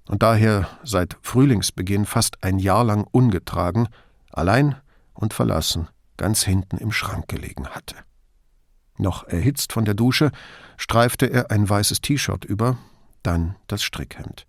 und 0.07 0.23
daher 0.23 0.67
seit 0.83 1.17
Frühlingsbeginn 1.21 2.05
fast 2.05 2.43
ein 2.43 2.59
Jahr 2.59 2.83
lang 2.83 3.05
ungetragen, 3.11 3.87
allein 4.31 4.75
und 5.13 5.33
verlassen, 5.33 5.87
ganz 6.17 6.43
hinten 6.43 6.77
im 6.77 6.91
Schrank 6.91 7.27
gelegen 7.27 7.67
hatte. 7.67 7.95
Noch 8.97 9.27
erhitzt 9.27 9.73
von 9.73 9.85
der 9.85 9.93
Dusche 9.93 10.31
streifte 10.77 11.25
er 11.27 11.51
ein 11.51 11.67
weißes 11.67 12.01
T-Shirt 12.01 12.45
über, 12.45 12.77
dann 13.23 13.55
das 13.67 13.83
Strickhemd. 13.83 14.45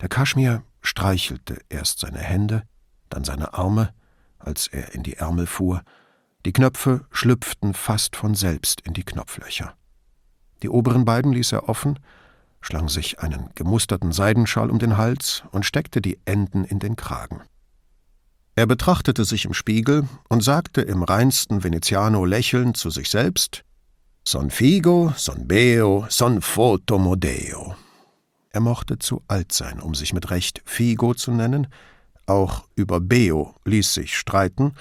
Der 0.00 0.08
Kaschmir 0.08 0.62
streichelte 0.80 1.60
erst 1.68 2.00
seine 2.00 2.18
Hände, 2.18 2.62
dann 3.08 3.24
seine 3.24 3.54
Arme, 3.54 3.92
als 4.38 4.68
er 4.68 4.94
in 4.94 5.02
die 5.02 5.16
Ärmel 5.16 5.46
fuhr. 5.46 5.82
Die 6.46 6.52
Knöpfe 6.52 7.04
schlüpften 7.10 7.74
fast 7.74 8.16
von 8.16 8.34
selbst 8.34 8.80
in 8.82 8.94
die 8.94 9.04
Knopflöcher. 9.04 9.74
Die 10.62 10.68
oberen 10.68 11.04
beiden 11.04 11.32
ließ 11.32 11.52
er 11.52 11.68
offen, 11.68 11.98
schlang 12.60 12.88
sich 12.88 13.20
einen 13.20 13.50
gemusterten 13.54 14.12
Seidenschal 14.12 14.70
um 14.70 14.78
den 14.78 14.96
Hals 14.96 15.42
und 15.52 15.64
steckte 15.64 16.00
die 16.00 16.18
Enden 16.24 16.64
in 16.64 16.78
den 16.78 16.96
Kragen. 16.96 17.42
Er 18.54 18.66
betrachtete 18.66 19.24
sich 19.24 19.44
im 19.44 19.54
Spiegel 19.54 20.08
und 20.28 20.42
sagte 20.42 20.80
im 20.80 21.02
reinsten 21.02 21.62
Veneziano 21.62 22.24
lächelnd 22.24 22.76
zu 22.76 22.90
sich 22.90 23.08
selbst 23.08 23.64
Son 24.26 24.50
figo, 24.50 25.12
son 25.16 25.46
beo, 25.46 26.06
son 26.10 26.42
fotomodeo. 26.42 27.76
Er 28.50 28.60
mochte 28.60 28.98
zu 28.98 29.22
alt 29.28 29.52
sein, 29.52 29.80
um 29.80 29.94
sich 29.94 30.12
mit 30.12 30.30
Recht 30.30 30.62
Figo 30.66 31.14
zu 31.14 31.30
nennen, 31.30 31.68
auch 32.26 32.64
über 32.74 33.00
Beo 33.00 33.54
ließ 33.64 33.94
sich 33.94 34.18
streiten, 34.18 34.74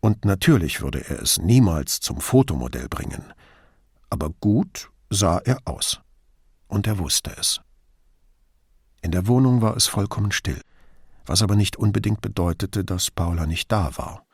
und 0.00 0.24
natürlich 0.24 0.82
würde 0.82 1.08
er 1.08 1.22
es 1.22 1.38
niemals 1.38 2.00
zum 2.00 2.20
Fotomodell 2.20 2.88
bringen. 2.88 3.32
Aber 4.10 4.30
gut 4.40 4.90
sah 5.10 5.38
er 5.38 5.58
aus 5.64 6.01
und 6.72 6.86
er 6.86 6.98
wusste 6.98 7.36
es. 7.38 7.60
In 9.02 9.10
der 9.10 9.26
Wohnung 9.26 9.60
war 9.60 9.76
es 9.76 9.86
vollkommen 9.86 10.32
still, 10.32 10.60
was 11.26 11.42
aber 11.42 11.54
nicht 11.54 11.76
unbedingt 11.76 12.22
bedeutete, 12.22 12.82
dass 12.82 13.10
Paula 13.10 13.46
nicht 13.46 13.70
da 13.70 13.96
war, 13.98 14.24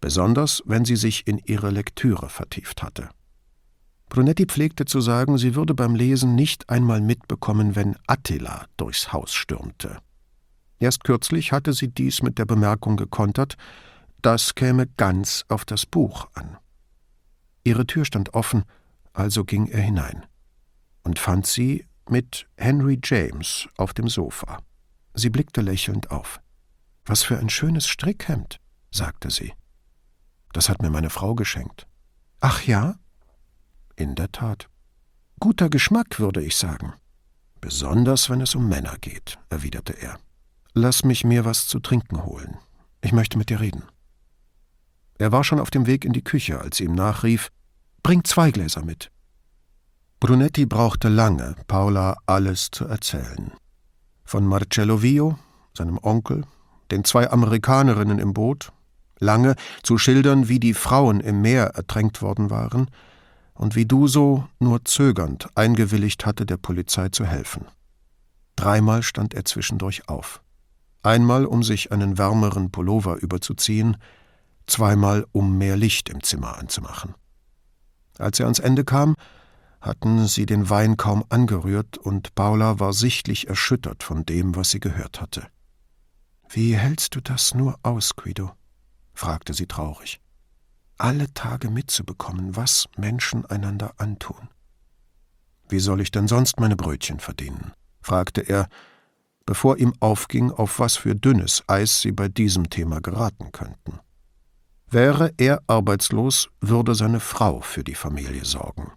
besonders 0.00 0.62
wenn 0.66 0.84
sie 0.84 0.96
sich 0.96 1.26
in 1.26 1.38
ihre 1.38 1.70
Lektüre 1.70 2.28
vertieft 2.28 2.82
hatte. 2.82 3.08
Brunetti 4.10 4.44
pflegte 4.44 4.84
zu 4.84 5.00
sagen, 5.00 5.38
sie 5.38 5.54
würde 5.54 5.74
beim 5.74 5.94
Lesen 5.94 6.34
nicht 6.34 6.68
einmal 6.68 7.00
mitbekommen, 7.00 7.74
wenn 7.74 7.96
Attila 8.06 8.66
durchs 8.76 9.12
Haus 9.12 9.32
stürmte. 9.32 9.98
Erst 10.78 11.04
kürzlich 11.04 11.52
hatte 11.52 11.72
sie 11.72 11.88
dies 11.88 12.22
mit 12.22 12.38
der 12.38 12.44
Bemerkung 12.44 12.96
gekontert, 12.96 13.56
das 14.20 14.54
käme 14.54 14.86
ganz 14.98 15.44
auf 15.48 15.64
das 15.64 15.86
Buch 15.86 16.28
an. 16.34 16.58
Ihre 17.64 17.86
Tür 17.86 18.04
stand 18.04 18.34
offen, 18.34 18.64
also 19.14 19.44
ging 19.44 19.66
er 19.66 19.80
hinein 19.80 20.26
und 21.02 21.18
fand 21.18 21.46
sie 21.46 21.86
mit 22.08 22.46
Henry 22.56 22.98
James 23.02 23.68
auf 23.76 23.94
dem 23.94 24.08
Sofa. 24.08 24.58
Sie 25.14 25.30
blickte 25.30 25.60
lächelnd 25.60 26.10
auf. 26.10 26.40
Was 27.04 27.22
für 27.22 27.38
ein 27.38 27.48
schönes 27.48 27.86
Strickhemd, 27.86 28.60
sagte 28.90 29.30
sie. 29.30 29.52
Das 30.52 30.68
hat 30.68 30.82
mir 30.82 30.90
meine 30.90 31.10
Frau 31.10 31.34
geschenkt. 31.34 31.86
Ach 32.40 32.62
ja? 32.62 32.96
In 33.96 34.14
der 34.14 34.30
Tat. 34.30 34.68
Guter 35.40 35.68
Geschmack, 35.68 36.18
würde 36.20 36.42
ich 36.42 36.56
sagen. 36.56 36.94
Besonders 37.60 38.30
wenn 38.30 38.40
es 38.40 38.54
um 38.54 38.68
Männer 38.68 38.96
geht, 38.98 39.38
erwiderte 39.50 39.92
er. 39.92 40.18
Lass 40.74 41.04
mich 41.04 41.24
mir 41.24 41.44
was 41.44 41.66
zu 41.66 41.80
trinken 41.80 42.24
holen. 42.24 42.58
Ich 43.00 43.12
möchte 43.12 43.38
mit 43.38 43.50
dir 43.50 43.60
reden. 43.60 43.84
Er 45.18 45.32
war 45.32 45.42
schon 45.42 45.58
auf 45.58 45.70
dem 45.70 45.86
Weg 45.86 46.04
in 46.04 46.12
die 46.12 46.22
Küche, 46.22 46.60
als 46.60 46.76
sie 46.76 46.84
ihm 46.84 46.94
nachrief 46.94 47.50
Bring 48.02 48.24
zwei 48.24 48.50
Gläser 48.50 48.84
mit. 48.84 49.10
Brunetti 50.20 50.66
brauchte 50.66 51.08
lange, 51.08 51.54
Paula 51.68 52.16
alles 52.26 52.72
zu 52.72 52.86
erzählen. 52.86 53.52
Von 54.24 54.44
Marcello 54.46 55.00
Vio, 55.00 55.38
seinem 55.76 55.96
Onkel, 56.02 56.44
den 56.90 57.04
zwei 57.04 57.30
Amerikanerinnen 57.30 58.18
im 58.18 58.34
Boot, 58.34 58.72
lange 59.20 59.54
zu 59.84 59.96
schildern, 59.96 60.48
wie 60.48 60.58
die 60.58 60.74
Frauen 60.74 61.20
im 61.20 61.40
Meer 61.40 61.66
ertränkt 61.76 62.20
worden 62.20 62.50
waren 62.50 62.90
und 63.54 63.76
wie 63.76 63.86
Duso 63.86 64.48
nur 64.58 64.84
zögernd 64.84 65.46
eingewilligt 65.54 66.26
hatte, 66.26 66.46
der 66.46 66.56
Polizei 66.56 67.10
zu 67.10 67.24
helfen. 67.24 67.66
Dreimal 68.56 69.04
stand 69.04 69.34
er 69.34 69.44
zwischendurch 69.44 70.08
auf. 70.08 70.42
Einmal, 71.04 71.46
um 71.46 71.62
sich 71.62 71.92
einen 71.92 72.18
wärmeren 72.18 72.72
Pullover 72.72 73.18
überzuziehen, 73.18 73.96
zweimal 74.66 75.26
um 75.30 75.58
mehr 75.58 75.76
Licht 75.76 76.08
im 76.08 76.24
Zimmer 76.24 76.58
anzumachen. 76.58 77.14
Als 78.18 78.40
er 78.40 78.46
ans 78.46 78.58
Ende 78.58 78.84
kam, 78.84 79.14
hatten 79.80 80.26
sie 80.26 80.46
den 80.46 80.70
Wein 80.70 80.96
kaum 80.96 81.24
angerührt, 81.28 81.98
und 81.98 82.34
Paula 82.34 82.80
war 82.80 82.92
sichtlich 82.92 83.48
erschüttert 83.48 84.02
von 84.02 84.26
dem, 84.26 84.56
was 84.56 84.70
sie 84.70 84.80
gehört 84.80 85.20
hatte. 85.20 85.46
Wie 86.48 86.76
hältst 86.76 87.14
du 87.14 87.20
das 87.20 87.54
nur 87.54 87.78
aus, 87.82 88.16
Guido? 88.16 88.52
fragte 89.14 89.52
sie 89.52 89.66
traurig. 89.66 90.20
Alle 90.96 91.32
Tage 91.32 91.70
mitzubekommen, 91.70 92.56
was 92.56 92.88
Menschen 92.96 93.44
einander 93.46 93.92
antun. 93.98 94.48
Wie 95.68 95.78
soll 95.78 96.00
ich 96.00 96.10
denn 96.10 96.28
sonst 96.28 96.58
meine 96.58 96.76
Brötchen 96.76 97.20
verdienen? 97.20 97.72
fragte 98.00 98.40
er, 98.40 98.68
bevor 99.44 99.78
ihm 99.78 99.92
aufging, 100.00 100.50
auf 100.50 100.78
was 100.78 100.96
für 100.96 101.14
dünnes 101.14 101.62
Eis 101.68 102.00
sie 102.00 102.12
bei 102.12 102.28
diesem 102.28 102.70
Thema 102.70 103.00
geraten 103.00 103.52
könnten. 103.52 104.00
Wäre 104.90 105.32
er 105.36 105.62
arbeitslos, 105.66 106.48
würde 106.60 106.94
seine 106.94 107.20
Frau 107.20 107.60
für 107.60 107.84
die 107.84 107.94
Familie 107.94 108.44
sorgen. 108.44 108.92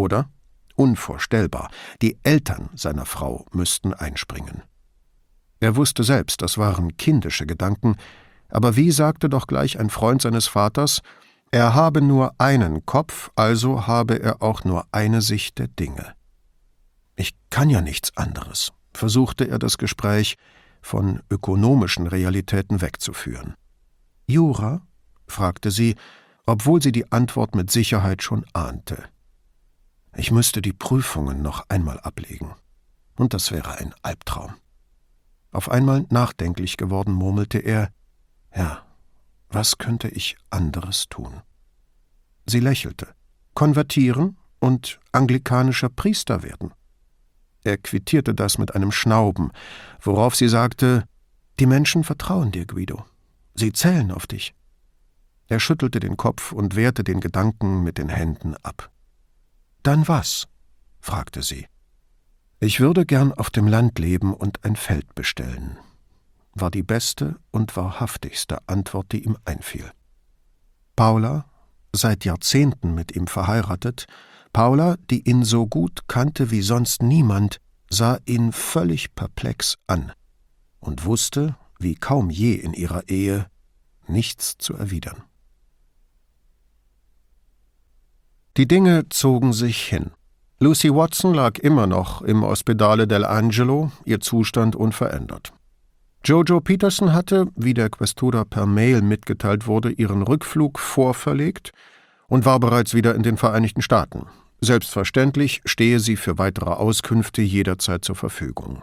Oder? 0.00 0.30
Unvorstellbar, 0.76 1.70
die 2.00 2.18
Eltern 2.22 2.70
seiner 2.74 3.04
Frau 3.04 3.44
müssten 3.52 3.92
einspringen. 3.92 4.62
Er 5.60 5.76
wusste 5.76 6.04
selbst, 6.04 6.40
das 6.40 6.56
waren 6.56 6.96
kindische 6.96 7.44
Gedanken, 7.44 7.96
aber 8.48 8.76
wie 8.76 8.92
sagte 8.92 9.28
doch 9.28 9.46
gleich 9.46 9.78
ein 9.78 9.90
Freund 9.90 10.22
seines 10.22 10.46
Vaters, 10.46 11.02
er 11.50 11.74
habe 11.74 12.00
nur 12.00 12.32
einen 12.38 12.86
Kopf, 12.86 13.30
also 13.36 13.86
habe 13.86 14.22
er 14.22 14.40
auch 14.40 14.64
nur 14.64 14.86
eine 14.90 15.20
Sicht 15.20 15.58
der 15.58 15.68
Dinge. 15.68 16.14
Ich 17.14 17.34
kann 17.50 17.68
ja 17.68 17.82
nichts 17.82 18.16
anderes, 18.16 18.72
versuchte 18.94 19.48
er 19.48 19.58
das 19.58 19.76
Gespräch 19.76 20.36
von 20.80 21.20
ökonomischen 21.28 22.06
Realitäten 22.06 22.80
wegzuführen. 22.80 23.52
Jura? 24.26 24.80
fragte 25.26 25.70
sie, 25.70 25.94
obwohl 26.46 26.80
sie 26.80 26.92
die 26.92 27.12
Antwort 27.12 27.54
mit 27.54 27.70
Sicherheit 27.70 28.22
schon 28.22 28.46
ahnte. 28.54 29.04
Ich 30.16 30.30
müsste 30.30 30.60
die 30.62 30.72
Prüfungen 30.72 31.42
noch 31.42 31.68
einmal 31.68 32.00
ablegen. 32.00 32.54
Und 33.16 33.34
das 33.34 33.50
wäre 33.50 33.78
ein 33.78 33.94
Albtraum. 34.02 34.54
Auf 35.52 35.70
einmal 35.70 36.06
nachdenklich 36.10 36.76
geworden, 36.76 37.12
murmelte 37.12 37.58
er 37.58 37.90
Ja, 38.54 38.84
was 39.48 39.78
könnte 39.78 40.08
ich 40.08 40.36
anderes 40.48 41.08
tun? 41.08 41.42
Sie 42.46 42.60
lächelte. 42.60 43.08
Konvertieren 43.54 44.36
und 44.60 45.00
anglikanischer 45.12 45.88
Priester 45.88 46.42
werden. 46.42 46.72
Er 47.62 47.76
quittierte 47.76 48.34
das 48.34 48.58
mit 48.58 48.74
einem 48.74 48.92
Schnauben, 48.92 49.50
worauf 50.00 50.34
sie 50.34 50.48
sagte 50.48 51.04
Die 51.58 51.66
Menschen 51.66 52.04
vertrauen 52.04 52.52
dir, 52.52 52.64
Guido. 52.64 53.04
Sie 53.54 53.72
zählen 53.72 54.10
auf 54.12 54.26
dich. 54.26 54.54
Er 55.48 55.60
schüttelte 55.60 56.00
den 56.00 56.16
Kopf 56.16 56.52
und 56.52 56.76
wehrte 56.76 57.02
den 57.04 57.20
Gedanken 57.20 57.82
mit 57.82 57.98
den 57.98 58.08
Händen 58.08 58.54
ab. 58.62 58.90
Dann 59.82 60.06
was? 60.08 60.48
fragte 61.00 61.42
sie. 61.42 61.66
Ich 62.58 62.80
würde 62.80 63.06
gern 63.06 63.32
auf 63.32 63.48
dem 63.48 63.66
Land 63.66 63.98
leben 63.98 64.34
und 64.34 64.64
ein 64.64 64.76
Feld 64.76 65.14
bestellen, 65.14 65.78
war 66.52 66.70
die 66.70 66.82
beste 66.82 67.36
und 67.50 67.74
wahrhaftigste 67.74 68.58
Antwort, 68.68 69.12
die 69.12 69.24
ihm 69.24 69.38
einfiel. 69.46 69.90
Paula, 70.94 71.46
seit 71.94 72.26
Jahrzehnten 72.26 72.94
mit 72.94 73.16
ihm 73.16 73.26
verheiratet, 73.26 74.06
Paula, 74.52 74.96
die 75.10 75.26
ihn 75.26 75.44
so 75.44 75.66
gut 75.66 76.08
kannte 76.08 76.50
wie 76.50 76.60
sonst 76.60 77.02
niemand, 77.02 77.60
sah 77.88 78.18
ihn 78.26 78.52
völlig 78.52 79.14
perplex 79.14 79.76
an 79.86 80.12
und 80.80 81.06
wusste, 81.06 81.56
wie 81.78 81.94
kaum 81.94 82.28
je 82.28 82.54
in 82.54 82.74
ihrer 82.74 83.08
Ehe, 83.08 83.46
nichts 84.06 84.58
zu 84.58 84.74
erwidern. 84.74 85.22
Die 88.56 88.66
Dinge 88.66 89.08
zogen 89.08 89.52
sich 89.52 89.82
hin. 89.82 90.10
Lucy 90.58 90.94
Watson 90.94 91.32
lag 91.32 91.58
immer 91.58 91.86
noch 91.86 92.20
im 92.20 92.42
Ospedale 92.42 93.04
dell'Angelo, 93.04 93.92
ihr 94.04 94.20
Zustand 94.20 94.76
unverändert. 94.76 95.52
Jojo 96.24 96.60
Peterson 96.60 97.14
hatte, 97.14 97.46
wie 97.56 97.72
der 97.72 97.88
Questura 97.88 98.44
per 98.44 98.66
Mail 98.66 99.00
mitgeteilt 99.00 99.66
wurde, 99.66 99.90
ihren 99.90 100.22
Rückflug 100.22 100.78
vorverlegt 100.78 101.72
und 102.28 102.44
war 102.44 102.60
bereits 102.60 102.92
wieder 102.92 103.14
in 103.14 103.22
den 103.22 103.38
Vereinigten 103.38 103.80
Staaten. 103.80 104.26
Selbstverständlich 104.60 105.62
stehe 105.64 105.98
sie 106.00 106.16
für 106.16 106.36
weitere 106.36 106.70
Auskünfte 106.70 107.40
jederzeit 107.40 108.04
zur 108.04 108.16
Verfügung. 108.16 108.82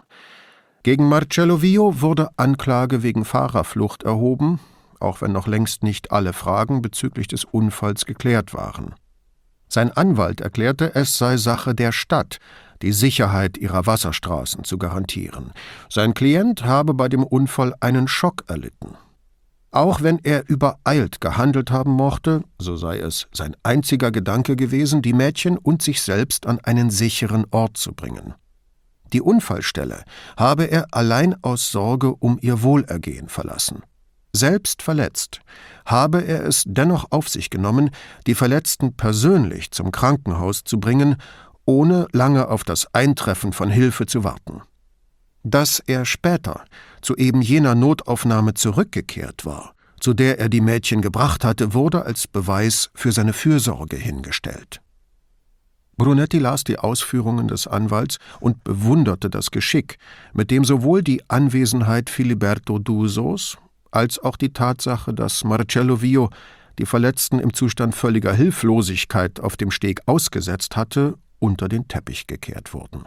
Gegen 0.82 1.09
Marcello 1.09 1.61
Vio 1.61 2.01
wurde 2.01 2.30
Anklage 2.38 3.03
wegen 3.03 3.26
Fahrerflucht 3.26 4.01
erhoben, 4.01 4.59
auch 4.99 5.22
wenn 5.22 5.34
noch 5.34 5.45
längst 5.45 5.84
nicht 5.84 6.11
alle 6.11 6.34
Fragen 6.34 6.82
bezüglich 6.82 7.28
des 7.28 7.43
Unfalls 7.43 8.05
geklärt 8.05 8.55
waren. 8.55 8.95
Sein 9.70 9.91
Anwalt 9.91 10.41
erklärte, 10.41 10.95
es 10.95 11.18
sei 11.18 11.38
Sache 11.38 11.76
der 11.76 11.91
Stadt, 11.91 12.39
die 12.82 12.91
Sicherheit 12.91 13.57
ihrer 13.57 13.86
Wasserstraßen 13.86 14.63
zu 14.63 14.78
garantieren. 14.78 15.51
Sein 15.89 16.13
Klient 16.13 16.63
habe 16.63 16.93
bei 16.93 17.09
dem 17.09 17.24
Unfall 17.24 17.74
einen 17.80 18.07
Schock 18.07 18.43
erlitten. 18.47 18.95
Auch 19.72 20.01
wenn 20.01 20.20
er 20.24 20.47
übereilt 20.47 21.20
gehandelt 21.20 21.72
haben 21.72 21.91
mochte, 21.91 22.43
so 22.57 22.78
sei 22.78 22.99
es 22.99 23.28
sein 23.34 23.55
einziger 23.63 24.11
Gedanke 24.11 24.55
gewesen, 24.55 25.01
die 25.01 25.13
Mädchen 25.13 25.57
und 25.57 25.82
sich 25.82 26.01
selbst 26.01 26.47
an 26.47 26.59
einen 26.61 26.89
sicheren 26.89 27.45
Ort 27.51 27.78
zu 27.78 27.93
bringen. 27.93 28.34
Die 29.13 29.22
Unfallstelle 29.22 30.03
habe 30.38 30.65
er 30.65 30.88
allein 30.91 31.36
aus 31.43 31.72
Sorge 31.72 32.13
um 32.15 32.39
ihr 32.41 32.61
Wohlergehen 32.61 33.30
verlassen. 33.30 33.84
Selbst 34.38 34.83
verletzt, 34.83 35.41
habe 35.85 36.21
er 36.21 36.45
es 36.45 36.63
dennoch 36.67 37.07
auf 37.09 37.27
sich 37.27 37.49
genommen, 37.49 37.89
die 38.27 38.35
Verletzten 38.35 38.93
persönlich 38.93 39.71
zum 39.71 39.91
Krankenhaus 39.91 40.63
zu 40.63 40.79
bringen, 40.79 41.15
ohne 41.65 42.07
lange 42.11 42.47
auf 42.47 42.63
das 42.63 42.93
Eintreffen 42.93 43.51
von 43.51 43.71
Hilfe 43.71 44.05
zu 44.05 44.23
warten. 44.23 44.61
Dass 45.43 45.79
er 45.79 46.05
später 46.05 46.65
zu 47.01 47.15
eben 47.15 47.41
jener 47.41 47.73
Notaufnahme 47.73 48.53
zurückgekehrt 48.53 49.45
war, 49.45 49.73
zu 49.99 50.13
der 50.13 50.39
er 50.39 50.49
die 50.49 50.61
Mädchen 50.61 51.01
gebracht 51.01 51.43
hatte, 51.43 51.73
wurde 51.73 52.05
als 52.05 52.27
Beweis 52.27 52.91
für 52.93 53.11
seine 53.11 53.33
Fürsorge 53.33 53.95
hingestellt. 53.95 54.81
Brunetti 55.97 56.38
las 56.38 56.63
die 56.63 56.77
Ausführungen 56.77 57.47
des 57.47 57.65
Anwalts 57.65 58.19
und 58.39 58.63
bewunderte 58.63 59.31
das 59.31 59.49
Geschick, 59.49 59.97
mit 60.31 60.51
dem 60.51 60.63
sowohl 60.63 61.01
die 61.01 61.27
Anwesenheit 61.27 62.11
Filiberto 62.11 62.77
Dusos 62.77 63.57
als 63.97 64.19
auch 64.19 64.37
die 64.37 64.53
Tatsache, 64.53 65.11
dass 65.11 65.43
Marcello 65.43 66.01
Vio 66.01 66.29
die 66.77 66.85
Verletzten 66.85 67.39
im 67.39 67.53
Zustand 67.55 67.95
völliger 67.95 68.31
Hilflosigkeit 68.31 69.39
auf 69.39 69.57
dem 69.57 69.71
Steg 69.71 70.01
ausgesetzt 70.05 70.77
hatte, 70.77 71.17
unter 71.39 71.67
den 71.67 71.87
Teppich 71.87 72.27
gekehrt 72.27 72.75
wurden. 72.75 73.05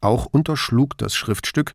Auch 0.00 0.26
unterschlug 0.26 0.98
das 0.98 1.14
Schriftstück, 1.14 1.72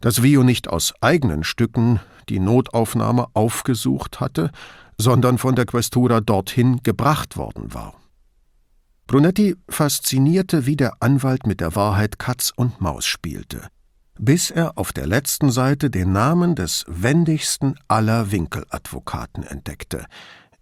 dass 0.00 0.24
Vio 0.24 0.42
nicht 0.42 0.68
aus 0.68 0.92
eigenen 1.00 1.44
Stücken 1.44 2.00
die 2.28 2.40
Notaufnahme 2.40 3.28
aufgesucht 3.34 4.18
hatte, 4.18 4.50
sondern 4.98 5.38
von 5.38 5.54
der 5.54 5.64
Questura 5.64 6.20
dorthin 6.20 6.82
gebracht 6.82 7.36
worden 7.36 7.72
war. 7.72 7.94
Brunetti 9.06 9.54
faszinierte, 9.68 10.66
wie 10.66 10.76
der 10.76 10.94
Anwalt 11.00 11.46
mit 11.46 11.60
der 11.60 11.76
Wahrheit 11.76 12.18
Katz 12.18 12.52
und 12.56 12.80
Maus 12.80 13.06
spielte 13.06 13.68
bis 14.18 14.50
er 14.50 14.76
auf 14.76 14.92
der 14.92 15.06
letzten 15.06 15.50
Seite 15.50 15.90
den 15.90 16.12
Namen 16.12 16.54
des 16.54 16.84
wendigsten 16.88 17.78
aller 17.88 18.30
Winkeladvokaten 18.32 19.44
entdeckte. 19.44 20.06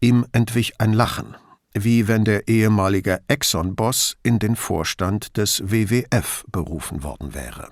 Ihm 0.00 0.26
entwich 0.32 0.80
ein 0.80 0.92
Lachen, 0.92 1.36
wie 1.74 2.08
wenn 2.08 2.24
der 2.24 2.48
ehemalige 2.48 3.20
Exxon-Boss 3.28 4.16
in 4.22 4.38
den 4.38 4.56
Vorstand 4.56 5.36
des 5.36 5.62
WWF 5.70 6.44
berufen 6.50 7.02
worden 7.02 7.34
wäre. 7.34 7.68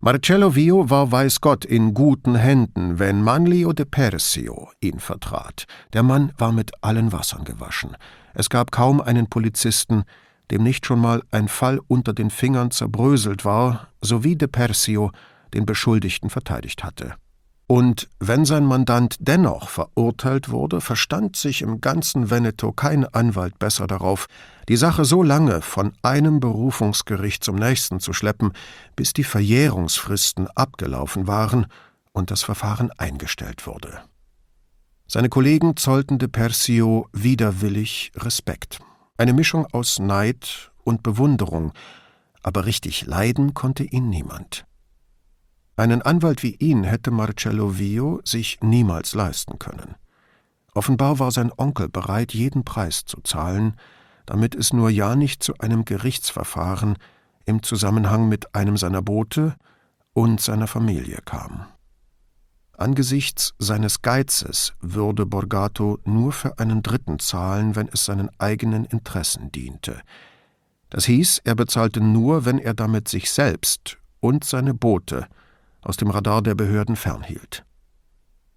Marcello 0.00 0.54
Vio 0.54 0.88
war 0.90 1.10
weiß 1.10 1.40
Gott 1.40 1.64
in 1.64 1.94
guten 1.94 2.34
Händen, 2.34 2.98
wenn 2.98 3.22
Manlio 3.22 3.72
de 3.72 3.86
Persio 3.86 4.70
ihn 4.80 5.00
vertrat. 5.00 5.64
Der 5.94 6.02
Mann 6.02 6.32
war 6.36 6.52
mit 6.52 6.72
allen 6.82 7.12
Wassern 7.12 7.44
gewaschen. 7.44 7.96
Es 8.34 8.50
gab 8.50 8.70
kaum 8.70 9.00
einen 9.00 9.28
Polizisten, 9.28 10.04
dem 10.50 10.62
nicht 10.62 10.86
schon 10.86 11.00
mal 11.00 11.22
ein 11.30 11.48
Fall 11.48 11.80
unter 11.88 12.12
den 12.12 12.30
Fingern 12.30 12.70
zerbröselt 12.70 13.44
war, 13.44 13.88
sowie 14.00 14.36
de 14.36 14.48
Persio 14.48 15.10
den 15.54 15.66
Beschuldigten 15.66 16.30
verteidigt 16.30 16.84
hatte. 16.84 17.14
Und 17.68 18.08
wenn 18.20 18.44
sein 18.44 18.64
Mandant 18.64 19.16
dennoch 19.18 19.68
verurteilt 19.68 20.50
wurde, 20.50 20.80
verstand 20.80 21.34
sich 21.34 21.62
im 21.62 21.80
ganzen 21.80 22.30
Veneto 22.30 22.70
kein 22.72 23.04
Anwalt 23.06 23.58
besser 23.58 23.88
darauf, 23.88 24.26
die 24.68 24.76
Sache 24.76 25.04
so 25.04 25.24
lange 25.24 25.62
von 25.62 25.92
einem 26.02 26.38
Berufungsgericht 26.38 27.42
zum 27.42 27.56
nächsten 27.56 27.98
zu 27.98 28.12
schleppen, 28.12 28.52
bis 28.94 29.12
die 29.12 29.24
Verjährungsfristen 29.24 30.46
abgelaufen 30.48 31.26
waren 31.26 31.66
und 32.12 32.30
das 32.30 32.44
Verfahren 32.44 32.92
eingestellt 32.98 33.66
wurde. 33.66 34.00
Seine 35.08 35.28
Kollegen 35.28 35.76
zollten 35.76 36.18
de 36.18 36.28
Persio 36.28 37.08
widerwillig 37.12 38.12
Respekt. 38.16 38.80
Eine 39.18 39.32
Mischung 39.32 39.66
aus 39.72 39.98
Neid 39.98 40.72
und 40.84 41.02
Bewunderung, 41.02 41.72
aber 42.42 42.66
richtig 42.66 43.06
leiden 43.06 43.54
konnte 43.54 43.82
ihn 43.82 44.10
niemand. 44.10 44.66
Einen 45.76 46.02
Anwalt 46.02 46.42
wie 46.42 46.54
ihn 46.54 46.84
hätte 46.84 47.10
Marcello 47.10 47.78
Vio 47.78 48.20
sich 48.24 48.58
niemals 48.60 49.14
leisten 49.14 49.58
können. 49.58 49.94
Offenbar 50.74 51.18
war 51.18 51.30
sein 51.30 51.50
Onkel 51.56 51.88
bereit, 51.88 52.34
jeden 52.34 52.64
Preis 52.64 53.04
zu 53.06 53.20
zahlen, 53.22 53.76
damit 54.26 54.54
es 54.54 54.72
nur 54.72 54.90
ja 54.90 55.16
nicht 55.16 55.42
zu 55.42 55.56
einem 55.58 55.84
Gerichtsverfahren 55.84 56.98
im 57.46 57.62
Zusammenhang 57.62 58.28
mit 58.28 58.54
einem 58.54 58.76
seiner 58.76 59.00
Boote 59.00 59.54
und 60.12 60.40
seiner 60.40 60.66
Familie 60.66 61.20
kam. 61.24 61.66
Angesichts 62.78 63.54
seines 63.58 64.02
Geizes 64.02 64.74
würde 64.80 65.24
Borgato 65.24 65.98
nur 66.04 66.32
für 66.32 66.58
einen 66.58 66.82
Dritten 66.82 67.18
zahlen, 67.18 67.74
wenn 67.74 67.88
es 67.88 68.04
seinen 68.04 68.28
eigenen 68.38 68.84
Interessen 68.84 69.50
diente. 69.50 70.02
Das 70.90 71.06
hieß, 71.06 71.40
er 71.44 71.54
bezahlte 71.54 72.02
nur, 72.02 72.44
wenn 72.44 72.58
er 72.58 72.74
damit 72.74 73.08
sich 73.08 73.30
selbst 73.30 73.96
und 74.20 74.44
seine 74.44 74.74
Boote 74.74 75.26
aus 75.80 75.96
dem 75.96 76.10
Radar 76.10 76.42
der 76.42 76.54
Behörden 76.54 76.96
fernhielt. 76.96 77.64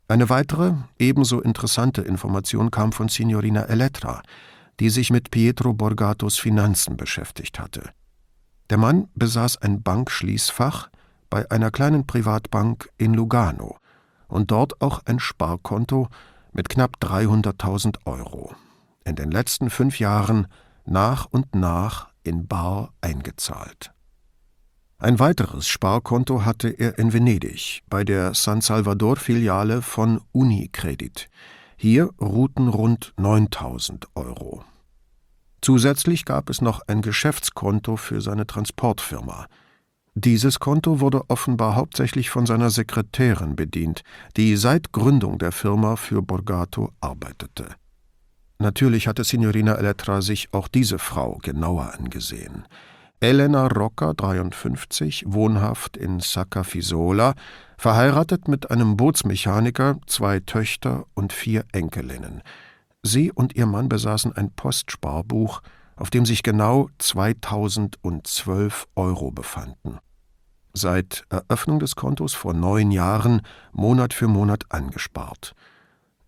Eine 0.09 0.29
weitere, 0.29 0.73
ebenso 0.97 1.39
interessante 1.39 2.01
Information 2.01 2.71
kam 2.71 2.91
von 2.91 3.07
Signorina 3.07 3.63
Elettra, 3.63 4.21
die 4.81 4.89
sich 4.89 5.11
mit 5.11 5.31
Pietro 5.31 5.73
Borgatos 5.73 6.37
Finanzen 6.37 6.97
beschäftigt 6.97 7.57
hatte. 7.57 7.91
Der 8.69 8.77
Mann 8.77 9.07
besaß 9.15 9.61
ein 9.61 9.81
Bankschließfach 9.81 10.89
bei 11.29 11.49
einer 11.49 11.71
kleinen 11.71 12.05
Privatbank 12.05 12.89
in 12.97 13.13
Lugano 13.13 13.77
und 14.29 14.51
dort 14.51 14.81
auch 14.81 15.01
ein 15.05 15.19
Sparkonto 15.19 16.07
mit 16.53 16.69
knapp 16.69 16.97
300.000 17.01 18.05
Euro, 18.05 18.55
in 19.03 19.15
den 19.15 19.31
letzten 19.31 19.69
fünf 19.69 19.99
Jahren 19.99 20.47
nach 20.85 21.25
und 21.25 21.53
nach 21.53 22.09
in 22.23 22.47
Bar 22.47 22.93
eingezahlt. 23.01 23.91
Ein 24.97 25.19
weiteres 25.19 25.67
Sparkonto 25.67 26.43
hatte 26.43 26.69
er 26.69 26.97
in 26.97 27.13
Venedig 27.13 27.81
bei 27.89 28.03
der 28.03 28.33
San 28.33 28.61
Salvador-Filiale 28.61 29.81
von 29.81 30.21
Unicredit. 30.33 31.29
Hier 31.77 32.09
ruhten 32.19 32.67
rund 32.67 33.13
9000 33.17 34.07
Euro. 34.15 34.65
Zusätzlich 35.61 36.25
gab 36.25 36.49
es 36.49 36.61
noch 36.61 36.81
ein 36.87 37.01
Geschäftskonto 37.01 37.95
für 37.95 38.19
seine 38.19 38.45
Transportfirma. 38.45 39.47
Dieses 40.21 40.59
Konto 40.59 40.99
wurde 40.99 41.21
offenbar 41.29 41.77
hauptsächlich 41.77 42.29
von 42.29 42.45
seiner 42.45 42.71
Sekretärin 42.71 43.55
bedient, 43.55 44.01
die 44.35 44.57
seit 44.57 44.91
Gründung 44.91 45.37
der 45.37 45.53
Firma 45.53 45.95
für 45.95 46.21
Borgato 46.21 46.91
arbeitete. 46.99 47.67
Natürlich 48.57 49.07
hatte 49.07 49.23
Signorina 49.23 49.75
Elettra 49.75 50.21
sich 50.21 50.53
auch 50.53 50.67
diese 50.67 50.99
Frau 50.99 51.37
genauer 51.41 51.93
angesehen. 51.97 52.65
Elena 53.21 53.67
Rocca, 53.67 54.13
53, 54.13 55.23
wohnhaft 55.25 55.95
in 55.95 56.19
Saccafisola, 56.19 57.33
verheiratet 57.77 58.49
mit 58.49 58.71
einem 58.71 58.97
Bootsmechaniker, 58.97 59.99
zwei 60.05 60.41
Töchter 60.41 61.05
und 61.13 61.31
vier 61.31 61.63
Enkelinnen. 61.71 62.41
Sie 63.03 63.31
und 63.31 63.55
ihr 63.55 63.67
Mann 63.67 63.87
besaßen 63.87 64.35
ein 64.35 64.51
Postsparbuch, 64.51 65.61
auf 65.95 66.09
dem 66.09 66.25
sich 66.25 66.43
genau 66.43 66.89
2012 66.97 68.85
Euro 68.95 69.31
befanden. 69.31 69.99
Seit 70.79 71.25
Eröffnung 71.29 71.79
des 71.79 71.97
Kontos 71.97 72.33
vor 72.33 72.53
neun 72.53 72.91
Jahren 72.91 73.41
Monat 73.73 74.13
für 74.13 74.29
Monat 74.29 74.63
angespart. 74.69 75.53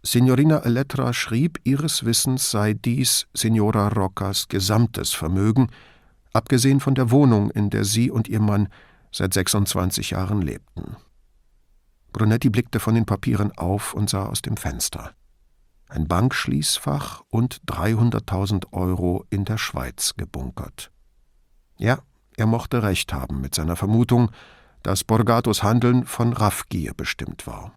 Signorina 0.03 0.57
Elettra 0.59 1.13
schrieb, 1.13 1.59
ihres 1.63 2.03
Wissens 2.03 2.51
sei 2.51 2.73
dies 2.73 3.27
Signora 3.33 3.87
Roccas 3.87 4.49
gesamtes 4.49 5.13
Vermögen, 5.13 5.69
abgesehen 6.33 6.81
von 6.81 6.95
der 6.95 7.11
Wohnung, 7.11 7.49
in 7.51 7.69
der 7.69 7.85
sie 7.85 8.11
und 8.11 8.27
ihr 8.27 8.41
Mann 8.41 8.67
seit 9.13 9.33
26 9.33 10.09
Jahren 10.09 10.41
lebten. 10.41 10.97
Brunetti 12.11 12.49
blickte 12.49 12.81
von 12.81 12.95
den 12.95 13.05
Papieren 13.05 13.57
auf 13.57 13.93
und 13.93 14.09
sah 14.09 14.25
aus 14.25 14.41
dem 14.41 14.57
Fenster 14.57 15.13
ein 15.91 16.07
Bankschließfach 16.07 17.21
und 17.29 17.61
300.000 17.67 18.71
Euro 18.71 19.25
in 19.29 19.43
der 19.45 19.57
Schweiz 19.57 20.13
gebunkert. 20.15 20.91
Ja, 21.77 21.99
er 22.41 22.47
mochte 22.47 22.81
recht 22.81 23.13
haben 23.13 23.39
mit 23.39 23.53
seiner 23.53 23.75
Vermutung, 23.75 24.31
dass 24.81 25.03
Borgatos 25.03 25.61
Handeln 25.61 26.07
von 26.07 26.33
Raffgier 26.33 26.95
bestimmt 26.95 27.45
war. 27.45 27.73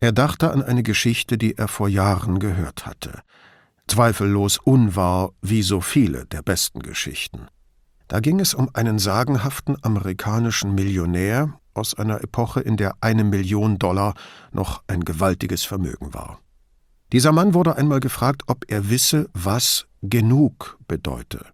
Er 0.00 0.10
dachte 0.10 0.50
an 0.50 0.60
eine 0.60 0.82
Geschichte, 0.82 1.38
die 1.38 1.56
er 1.56 1.68
vor 1.68 1.88
Jahren 1.88 2.40
gehört 2.40 2.84
hatte. 2.84 3.22
Zweifellos 3.86 4.58
unwahr 4.58 5.30
wie 5.40 5.62
so 5.62 5.80
viele 5.80 6.26
der 6.26 6.42
besten 6.42 6.80
Geschichten. 6.80 7.46
Da 8.08 8.18
ging 8.18 8.40
es 8.40 8.54
um 8.54 8.70
einen 8.72 8.98
sagenhaften 8.98 9.76
amerikanischen 9.82 10.74
Millionär 10.74 11.60
aus 11.74 11.94
einer 11.94 12.24
Epoche, 12.24 12.60
in 12.60 12.76
der 12.76 12.96
eine 13.02 13.22
Million 13.22 13.78
Dollar 13.78 14.14
noch 14.50 14.82
ein 14.88 15.04
gewaltiges 15.04 15.62
Vermögen 15.62 16.12
war. 16.12 16.40
Dieser 17.12 17.30
Mann 17.30 17.54
wurde 17.54 17.76
einmal 17.76 18.00
gefragt, 18.00 18.42
ob 18.48 18.64
er 18.66 18.90
wisse, 18.90 19.30
was 19.32 19.86
genug 20.02 20.76
bedeute. 20.88 21.53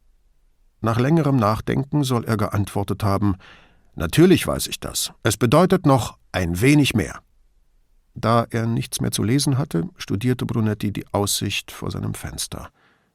Nach 0.81 0.99
längerem 0.99 1.37
Nachdenken 1.37 2.05
soll 2.05 2.25
er 2.25 2.37
geantwortet 2.37 3.03
haben 3.05 3.37
Natürlich 4.01 4.47
weiß 4.47 4.69
ich 4.69 4.81
das. 4.81 5.13
Es 5.23 5.37
bedeutet 5.37 5.85
noch 5.87 6.17
ein 6.33 6.61
wenig 6.61 6.95
mehr. 6.95 7.21
Da 8.15 8.47
er 8.49 8.67
nichts 8.67 9.01
mehr 9.01 9.11
zu 9.11 9.23
lesen 9.23 9.59
hatte, 9.59 9.89
studierte 9.97 10.47
Brunetti 10.47 10.93
die 10.93 11.07
Aussicht 11.13 11.71
vor 11.71 11.91
seinem 11.91 12.15
Fenster. 12.15 12.71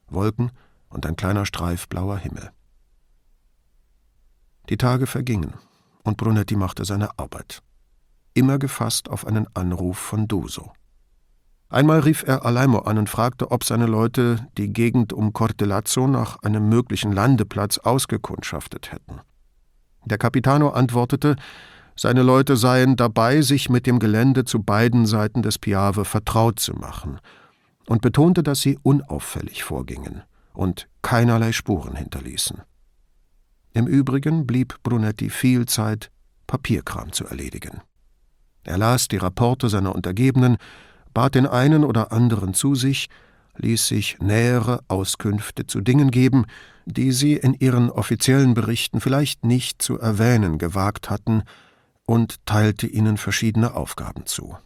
Wolken 0.08 0.52
und 0.88 1.04
ein 1.04 1.16
kleiner 1.16 1.44
Streif 1.44 1.88
blauer 1.88 2.18
Himmel. 2.18 2.50
Die 4.68 4.76
Tage 4.76 5.06
vergingen, 5.06 5.54
und 6.04 6.16
Brunetti 6.16 6.54
machte 6.54 6.84
seine 6.84 7.18
Arbeit. 7.18 7.62
Immer 8.34 8.58
gefasst 8.58 9.08
auf 9.08 9.26
einen 9.26 9.48
Anruf 9.54 9.98
von 9.98 10.28
Duso. 10.28 10.72
Einmal 11.68 12.00
rief 12.00 12.22
er 12.26 12.46
Alaimo 12.46 12.80
an 12.80 12.98
und 12.98 13.10
fragte, 13.10 13.50
ob 13.50 13.64
seine 13.64 13.86
Leute 13.86 14.46
die 14.56 14.72
Gegend 14.72 15.12
um 15.12 15.32
Cortelazzo 15.32 16.06
nach 16.06 16.42
einem 16.42 16.68
möglichen 16.68 17.12
Landeplatz 17.12 17.78
ausgekundschaftet 17.78 18.92
hätten. 18.92 19.20
Der 20.04 20.18
Capitano 20.18 20.70
antwortete, 20.70 21.36
seine 21.96 22.22
Leute 22.22 22.56
seien 22.56 22.94
dabei, 22.94 23.40
sich 23.40 23.68
mit 23.68 23.86
dem 23.86 23.98
Gelände 23.98 24.44
zu 24.44 24.62
beiden 24.62 25.06
Seiten 25.06 25.42
des 25.42 25.58
Piave 25.58 26.04
vertraut 26.04 26.60
zu 26.60 26.74
machen, 26.74 27.18
und 27.88 28.02
betonte, 28.02 28.42
dass 28.42 28.60
sie 28.60 28.78
unauffällig 28.82 29.64
vorgingen 29.64 30.22
und 30.52 30.88
keinerlei 31.02 31.52
Spuren 31.52 31.96
hinterließen. 31.96 32.62
Im 33.72 33.86
Übrigen 33.86 34.46
blieb 34.46 34.82
Brunetti 34.82 35.30
viel 35.30 35.66
Zeit, 35.66 36.10
Papierkram 36.46 37.12
zu 37.12 37.26
erledigen. 37.26 37.80
Er 38.64 38.78
las 38.78 39.08
die 39.08 39.18
Rapporte 39.18 39.68
seiner 39.68 39.94
Untergebenen 39.94 40.56
bat 41.16 41.34
den 41.34 41.46
einen 41.46 41.82
oder 41.82 42.12
anderen 42.12 42.52
zu 42.52 42.74
sich, 42.74 43.08
ließ 43.56 43.88
sich 43.88 44.18
nähere 44.20 44.80
Auskünfte 44.86 45.66
zu 45.66 45.80
Dingen 45.80 46.10
geben, 46.10 46.44
die 46.84 47.10
sie 47.10 47.32
in 47.36 47.54
ihren 47.54 47.88
offiziellen 47.90 48.52
Berichten 48.52 49.00
vielleicht 49.00 49.42
nicht 49.42 49.80
zu 49.80 49.98
erwähnen 49.98 50.58
gewagt 50.58 51.08
hatten, 51.08 51.44
und 52.04 52.44
teilte 52.44 52.86
ihnen 52.86 53.16
verschiedene 53.16 53.72
Aufgaben 53.72 54.26
zu. 54.26 54.58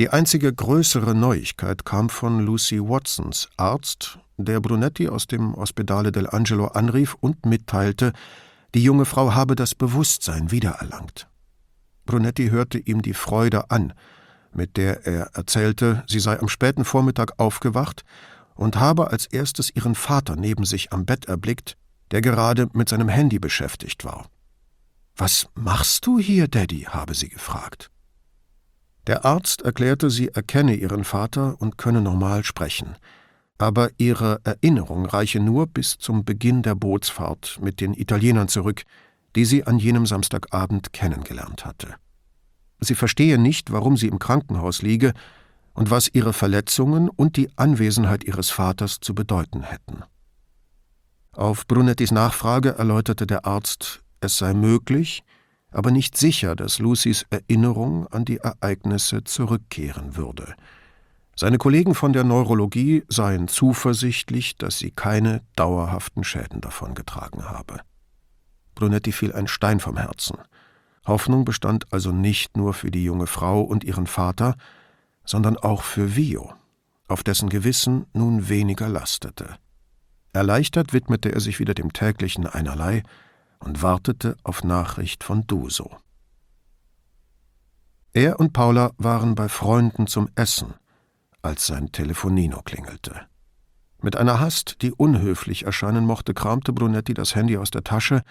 Die 0.00 0.08
einzige 0.10 0.52
größere 0.52 1.14
Neuigkeit 1.14 1.84
kam 1.84 2.08
von 2.08 2.40
Lucy 2.40 2.80
Watsons, 2.80 3.48
Arzt, 3.56 4.18
der 4.38 4.58
Brunetti 4.58 5.08
aus 5.08 5.28
dem 5.28 5.54
Ospedale 5.54 6.10
dell'Angelo 6.10 6.72
anrief 6.72 7.14
und 7.14 7.46
mitteilte, 7.46 8.12
die 8.74 8.82
junge 8.82 9.04
Frau 9.04 9.34
habe 9.34 9.54
das 9.54 9.76
Bewusstsein 9.76 10.50
wiedererlangt. 10.50 11.28
Brunetti 12.06 12.48
hörte 12.48 12.78
ihm 12.80 13.02
die 13.02 13.14
Freude 13.14 13.70
an, 13.70 13.92
mit 14.52 14.76
der 14.76 15.06
er 15.06 15.30
erzählte, 15.34 16.04
sie 16.06 16.20
sei 16.20 16.38
am 16.38 16.48
späten 16.48 16.84
Vormittag 16.84 17.38
aufgewacht 17.38 18.04
und 18.54 18.76
habe 18.76 19.10
als 19.10 19.26
erstes 19.26 19.74
ihren 19.74 19.94
Vater 19.94 20.36
neben 20.36 20.64
sich 20.64 20.92
am 20.92 21.04
Bett 21.04 21.26
erblickt, 21.26 21.76
der 22.10 22.20
gerade 22.20 22.68
mit 22.72 22.88
seinem 22.88 23.08
Handy 23.08 23.38
beschäftigt 23.38 24.04
war. 24.04 24.26
Was 25.16 25.48
machst 25.54 26.06
du 26.06 26.18
hier, 26.18 26.48
Daddy? 26.48 26.82
habe 26.82 27.14
sie 27.14 27.28
gefragt. 27.28 27.90
Der 29.06 29.24
Arzt 29.24 29.62
erklärte, 29.62 30.10
sie 30.10 30.28
erkenne 30.28 30.74
ihren 30.74 31.04
Vater 31.04 31.60
und 31.60 31.78
könne 31.78 32.02
normal 32.02 32.44
sprechen, 32.44 32.96
aber 33.58 33.90
ihre 33.96 34.40
Erinnerung 34.44 35.06
reiche 35.06 35.40
nur 35.40 35.66
bis 35.66 35.98
zum 35.98 36.24
Beginn 36.24 36.62
der 36.62 36.74
Bootsfahrt 36.74 37.58
mit 37.60 37.80
den 37.80 37.94
Italienern 37.94 38.48
zurück, 38.48 38.82
die 39.34 39.44
sie 39.44 39.64
an 39.64 39.78
jenem 39.78 40.06
Samstagabend 40.06 40.92
kennengelernt 40.92 41.64
hatte. 41.64 41.94
Sie 42.80 42.94
verstehe 42.94 43.38
nicht, 43.38 43.72
warum 43.72 43.96
sie 43.96 44.08
im 44.08 44.18
Krankenhaus 44.18 44.82
liege 44.82 45.12
und 45.74 45.90
was 45.90 46.08
ihre 46.12 46.32
Verletzungen 46.32 47.08
und 47.08 47.36
die 47.36 47.50
Anwesenheit 47.56 48.24
ihres 48.24 48.50
Vaters 48.50 48.98
zu 49.00 49.14
bedeuten 49.14 49.62
hätten. 49.62 50.02
Auf 51.32 51.66
Brunettis 51.66 52.10
Nachfrage 52.10 52.70
erläuterte 52.76 53.26
der 53.26 53.46
Arzt, 53.46 54.02
es 54.20 54.38
sei 54.38 54.54
möglich, 54.54 55.22
aber 55.70 55.90
nicht 55.90 56.16
sicher, 56.16 56.56
dass 56.56 56.78
Lucys 56.78 57.26
Erinnerung 57.30 58.06
an 58.08 58.24
die 58.24 58.38
Ereignisse 58.38 59.22
zurückkehren 59.22 60.16
würde. 60.16 60.54
Seine 61.36 61.58
Kollegen 61.58 61.94
von 61.94 62.12
der 62.12 62.24
Neurologie 62.24 63.04
seien 63.08 63.46
zuversichtlich, 63.46 64.56
dass 64.56 64.78
sie 64.78 64.90
keine 64.90 65.42
dauerhaften 65.54 66.24
Schäden 66.24 66.60
davongetragen 66.60 67.48
habe. 67.48 67.80
Brunetti 68.74 69.12
fiel 69.12 69.32
ein 69.32 69.46
Stein 69.46 69.78
vom 69.78 69.96
Herzen. 69.96 70.38
Hoffnung 71.08 71.44
bestand 71.44 71.92
also 71.92 72.12
nicht 72.12 72.56
nur 72.56 72.74
für 72.74 72.90
die 72.90 73.04
junge 73.04 73.26
Frau 73.26 73.62
und 73.62 73.84
ihren 73.84 74.06
Vater, 74.06 74.54
sondern 75.24 75.56
auch 75.56 75.82
für 75.82 76.14
Vio, 76.14 76.52
auf 77.08 77.22
dessen 77.22 77.48
Gewissen 77.48 78.06
nun 78.12 78.48
weniger 78.48 78.88
lastete. 78.88 79.56
Erleichtert 80.32 80.92
widmete 80.92 81.32
er 81.32 81.40
sich 81.40 81.58
wieder 81.58 81.74
dem 81.74 81.92
täglichen 81.92 82.46
Einerlei 82.46 83.02
und 83.58 83.82
wartete 83.82 84.36
auf 84.44 84.62
Nachricht 84.62 85.24
von 85.24 85.46
Duso. 85.46 85.96
Er 88.12 88.40
und 88.40 88.52
Paula 88.52 88.92
waren 88.96 89.34
bei 89.34 89.48
Freunden 89.48 90.06
zum 90.06 90.28
Essen, 90.34 90.74
als 91.42 91.66
sein 91.66 91.92
Telefonino 91.92 92.62
klingelte. 92.62 93.20
Mit 94.00 94.16
einer 94.16 94.40
Hast, 94.40 94.82
die 94.82 94.92
unhöflich 94.92 95.64
erscheinen 95.64 96.04
mochte, 96.04 96.34
kramte 96.34 96.72
Brunetti 96.72 97.14
das 97.14 97.34
Handy 97.34 97.56
aus 97.56 97.70
der 97.70 97.84
Tasche, 97.84 98.22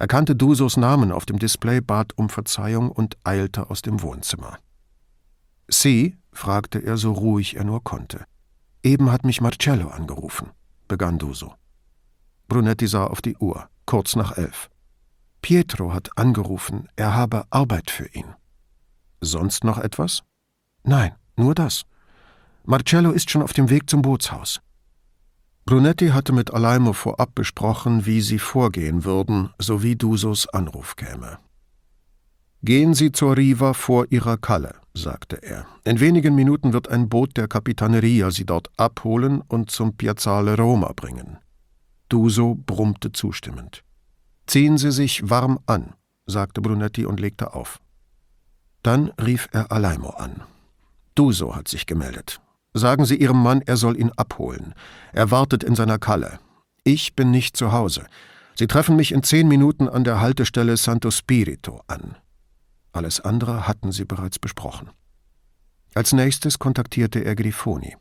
erkannte 0.00 0.34
Dusos 0.34 0.78
Namen 0.78 1.12
auf 1.12 1.26
dem 1.26 1.38
Display, 1.38 1.82
bat 1.82 2.16
um 2.16 2.30
Verzeihung 2.30 2.90
und 2.90 3.18
eilte 3.22 3.68
aus 3.68 3.82
dem 3.82 4.00
Wohnzimmer. 4.00 4.58
Sie? 5.68 6.16
fragte 6.32 6.78
er 6.78 6.96
so 6.96 7.12
ruhig 7.12 7.56
er 7.56 7.64
nur 7.64 7.84
konnte. 7.84 8.24
Eben 8.82 9.12
hat 9.12 9.26
mich 9.26 9.42
Marcello 9.42 9.88
angerufen, 9.88 10.52
begann 10.88 11.18
Duso. 11.18 11.54
Brunetti 12.48 12.86
sah 12.86 13.04
auf 13.08 13.20
die 13.20 13.36
Uhr, 13.36 13.68
kurz 13.84 14.16
nach 14.16 14.38
elf. 14.38 14.70
Pietro 15.42 15.92
hat 15.92 16.16
angerufen, 16.16 16.88
er 16.96 17.14
habe 17.14 17.44
Arbeit 17.50 17.90
für 17.90 18.06
ihn. 18.06 18.34
Sonst 19.20 19.64
noch 19.64 19.76
etwas? 19.76 20.22
Nein, 20.82 21.14
nur 21.36 21.54
das. 21.54 21.82
Marcello 22.64 23.10
ist 23.10 23.30
schon 23.30 23.42
auf 23.42 23.52
dem 23.52 23.68
Weg 23.68 23.90
zum 23.90 24.00
Bootshaus. 24.00 24.62
Brunetti 25.64 26.08
hatte 26.08 26.32
mit 26.32 26.52
Alaimo 26.52 26.92
vorab 26.92 27.34
besprochen, 27.34 28.06
wie 28.06 28.20
sie 28.20 28.38
vorgehen 28.38 29.04
würden, 29.04 29.50
sowie 29.58 29.96
Dusos 29.96 30.48
Anruf 30.48 30.96
käme. 30.96 31.38
Gehen 32.62 32.92
Sie 32.92 33.10
zur 33.10 33.38
Riva 33.38 33.72
vor 33.72 34.06
Ihrer 34.10 34.36
Kalle, 34.36 34.74
sagte 34.92 35.42
er. 35.42 35.66
In 35.84 35.98
wenigen 35.98 36.34
Minuten 36.34 36.74
wird 36.74 36.88
ein 36.88 37.08
Boot 37.08 37.38
der 37.38 37.48
Capitaneria 37.48 38.30
Sie 38.30 38.44
dort 38.44 38.68
abholen 38.76 39.40
und 39.48 39.70
zum 39.70 39.96
Piazzale 39.96 40.58
Roma 40.58 40.92
bringen. 40.94 41.38
Duso 42.10 42.56
brummte 42.66 43.12
zustimmend. 43.12 43.82
Ziehen 44.46 44.76
Sie 44.76 44.92
sich 44.92 45.30
warm 45.30 45.58
an, 45.64 45.94
sagte 46.26 46.60
Brunetti 46.60 47.06
und 47.06 47.18
legte 47.18 47.54
auf. 47.54 47.80
Dann 48.82 49.12
rief 49.18 49.48
er 49.52 49.72
Alaimo 49.72 50.10
an. 50.10 50.42
Duso 51.14 51.56
hat 51.56 51.68
sich 51.68 51.86
gemeldet. 51.86 52.42
Sagen 52.72 53.04
Sie 53.04 53.16
Ihrem 53.16 53.42
Mann, 53.42 53.62
er 53.62 53.76
soll 53.76 53.98
ihn 53.98 54.12
abholen. 54.16 54.74
Er 55.12 55.30
wartet 55.30 55.64
in 55.64 55.74
seiner 55.74 55.98
Kalle. 55.98 56.38
Ich 56.84 57.16
bin 57.16 57.30
nicht 57.30 57.56
zu 57.56 57.72
Hause. 57.72 58.06
Sie 58.54 58.66
treffen 58.66 58.96
mich 58.96 59.12
in 59.12 59.22
zehn 59.22 59.48
Minuten 59.48 59.88
an 59.88 60.04
der 60.04 60.20
Haltestelle 60.20 60.76
Santo 60.76 61.10
Spirito 61.10 61.80
an. 61.86 62.16
Alles 62.92 63.20
andere 63.20 63.66
hatten 63.66 63.92
sie 63.92 64.04
bereits 64.04 64.38
besprochen. 64.38 64.90
Als 65.94 66.12
nächstes 66.12 66.58
kontaktierte 66.58 67.20
er 67.24 67.34
Grifoni. 67.34 67.96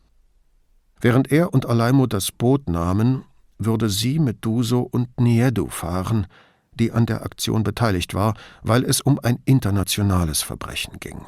Während 1.01 1.31
er 1.31 1.53
und 1.53 1.65
Alaimo 1.65 2.07
das 2.07 2.31
Boot 2.31 2.69
nahmen, 2.69 3.23
würde 3.57 3.89
sie 3.89 4.19
mit 4.19 4.43
Duso 4.45 4.81
und 4.81 5.19
Niedu 5.19 5.67
fahren, 5.67 6.27
die 6.73 6.91
an 6.91 7.05
der 7.05 7.23
Aktion 7.23 7.63
beteiligt 7.63 8.13
war, 8.13 8.35
weil 8.61 8.83
es 8.83 9.01
um 9.01 9.19
ein 9.19 9.39
internationales 9.45 10.41
Verbrechen 10.41 10.99
ging. 10.99 11.21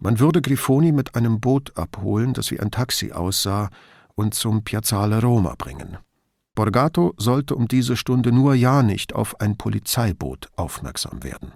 Man 0.00 0.20
würde 0.20 0.42
Grifoni 0.42 0.92
mit 0.92 1.14
einem 1.14 1.40
Boot 1.40 1.76
abholen, 1.76 2.32
das 2.32 2.50
wie 2.50 2.60
ein 2.60 2.70
Taxi 2.70 3.12
aussah, 3.12 3.70
und 4.14 4.34
zum 4.34 4.64
Piazzale 4.64 5.20
Roma 5.20 5.54
bringen. 5.56 5.98
Borgato 6.54 7.14
sollte 7.16 7.54
um 7.54 7.68
diese 7.68 7.96
Stunde 7.96 8.32
nur 8.32 8.54
ja 8.54 8.82
nicht 8.82 9.14
auf 9.14 9.40
ein 9.40 9.56
Polizeiboot 9.56 10.48
aufmerksam 10.56 11.22
werden. 11.22 11.52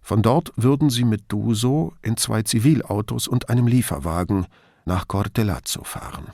Von 0.00 0.22
dort 0.22 0.52
würden 0.56 0.90
sie 0.90 1.04
mit 1.04 1.24
Duso 1.28 1.94
in 2.02 2.16
zwei 2.16 2.42
Zivilautos 2.42 3.28
und 3.28 3.48
einem 3.50 3.66
Lieferwagen 3.66 4.46
nach 4.84 5.08
Cortelazzo 5.08 5.84
fahren. 5.84 6.28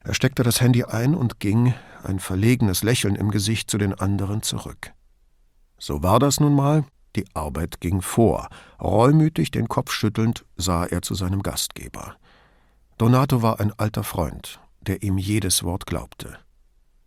Er 0.00 0.14
steckte 0.14 0.44
das 0.44 0.60
Handy 0.60 0.84
ein 0.84 1.14
und 1.14 1.40
ging, 1.40 1.74
ein 2.04 2.20
verlegenes 2.20 2.84
Lächeln 2.84 3.16
im 3.16 3.30
Gesicht, 3.32 3.68
zu 3.68 3.78
den 3.78 3.94
anderen 3.94 4.42
zurück. 4.42 4.92
So 5.78 6.04
war 6.04 6.20
das 6.20 6.38
nun 6.38 6.54
mal, 6.54 6.84
die 7.16 7.26
Arbeit 7.34 7.80
ging 7.80 8.02
vor. 8.02 8.48
Reumütig 8.80 9.50
den 9.50 9.68
Kopf 9.68 9.92
schüttelnd 9.92 10.44
sah 10.56 10.84
er 10.84 11.02
zu 11.02 11.14
seinem 11.14 11.42
Gastgeber. 11.42 12.16
Donato 12.98 13.42
war 13.42 13.60
ein 13.60 13.72
alter 13.78 14.04
Freund, 14.04 14.60
der 14.80 15.02
ihm 15.02 15.18
jedes 15.18 15.64
Wort 15.64 15.86
glaubte. 15.86 16.38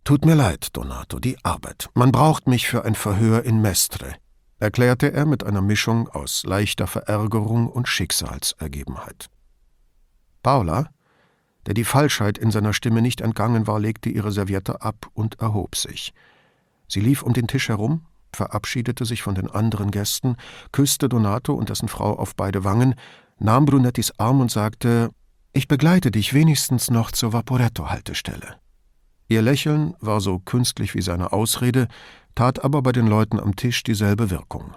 Tut 0.04 0.24
mir 0.24 0.34
leid, 0.34 0.76
Donato, 0.76 1.18
die 1.18 1.42
Arbeit. 1.44 1.88
Man 1.94 2.12
braucht 2.12 2.46
mich 2.46 2.66
für 2.66 2.84
ein 2.84 2.94
Verhör 2.94 3.44
in 3.44 3.60
Mestre, 3.60 4.14
erklärte 4.58 5.12
er 5.12 5.26
mit 5.26 5.44
einer 5.44 5.60
Mischung 5.62 6.08
aus 6.08 6.44
leichter 6.44 6.86
Verärgerung 6.86 7.68
und 7.68 7.88
Schicksalsergebenheit. 7.88 9.28
Paula, 10.42 10.90
der 11.66 11.74
die 11.74 11.84
Falschheit 11.84 12.38
in 12.38 12.50
seiner 12.50 12.72
Stimme 12.72 13.02
nicht 13.02 13.20
entgangen 13.20 13.66
war, 13.66 13.78
legte 13.78 14.08
ihre 14.08 14.32
Serviette 14.32 14.82
ab 14.82 15.08
und 15.12 15.40
erhob 15.40 15.76
sich. 15.76 16.14
Sie 16.88 17.00
lief 17.00 17.22
um 17.22 17.32
den 17.32 17.46
Tisch 17.46 17.68
herum, 17.68 18.06
verabschiedete 18.36 19.04
sich 19.04 19.22
von 19.22 19.34
den 19.34 19.50
anderen 19.50 19.90
Gästen, 19.90 20.36
küsste 20.72 21.08
Donato 21.08 21.54
und 21.54 21.68
dessen 21.68 21.88
Frau 21.88 22.18
auf 22.18 22.34
beide 22.34 22.64
Wangen, 22.64 22.94
nahm 23.38 23.64
Brunettis 23.64 24.12
Arm 24.18 24.40
und 24.40 24.50
sagte 24.50 25.10
Ich 25.52 25.68
begleite 25.68 26.10
dich 26.10 26.34
wenigstens 26.34 26.90
noch 26.90 27.10
zur 27.10 27.32
Vaporetto-Haltestelle. 27.32 28.56
Ihr 29.28 29.42
Lächeln 29.42 29.94
war 30.00 30.20
so 30.20 30.38
künstlich 30.38 30.94
wie 30.94 31.02
seine 31.02 31.32
Ausrede, 31.32 31.88
tat 32.34 32.64
aber 32.64 32.82
bei 32.82 32.92
den 32.92 33.06
Leuten 33.06 33.38
am 33.40 33.56
Tisch 33.56 33.82
dieselbe 33.82 34.30
Wirkung. 34.30 34.74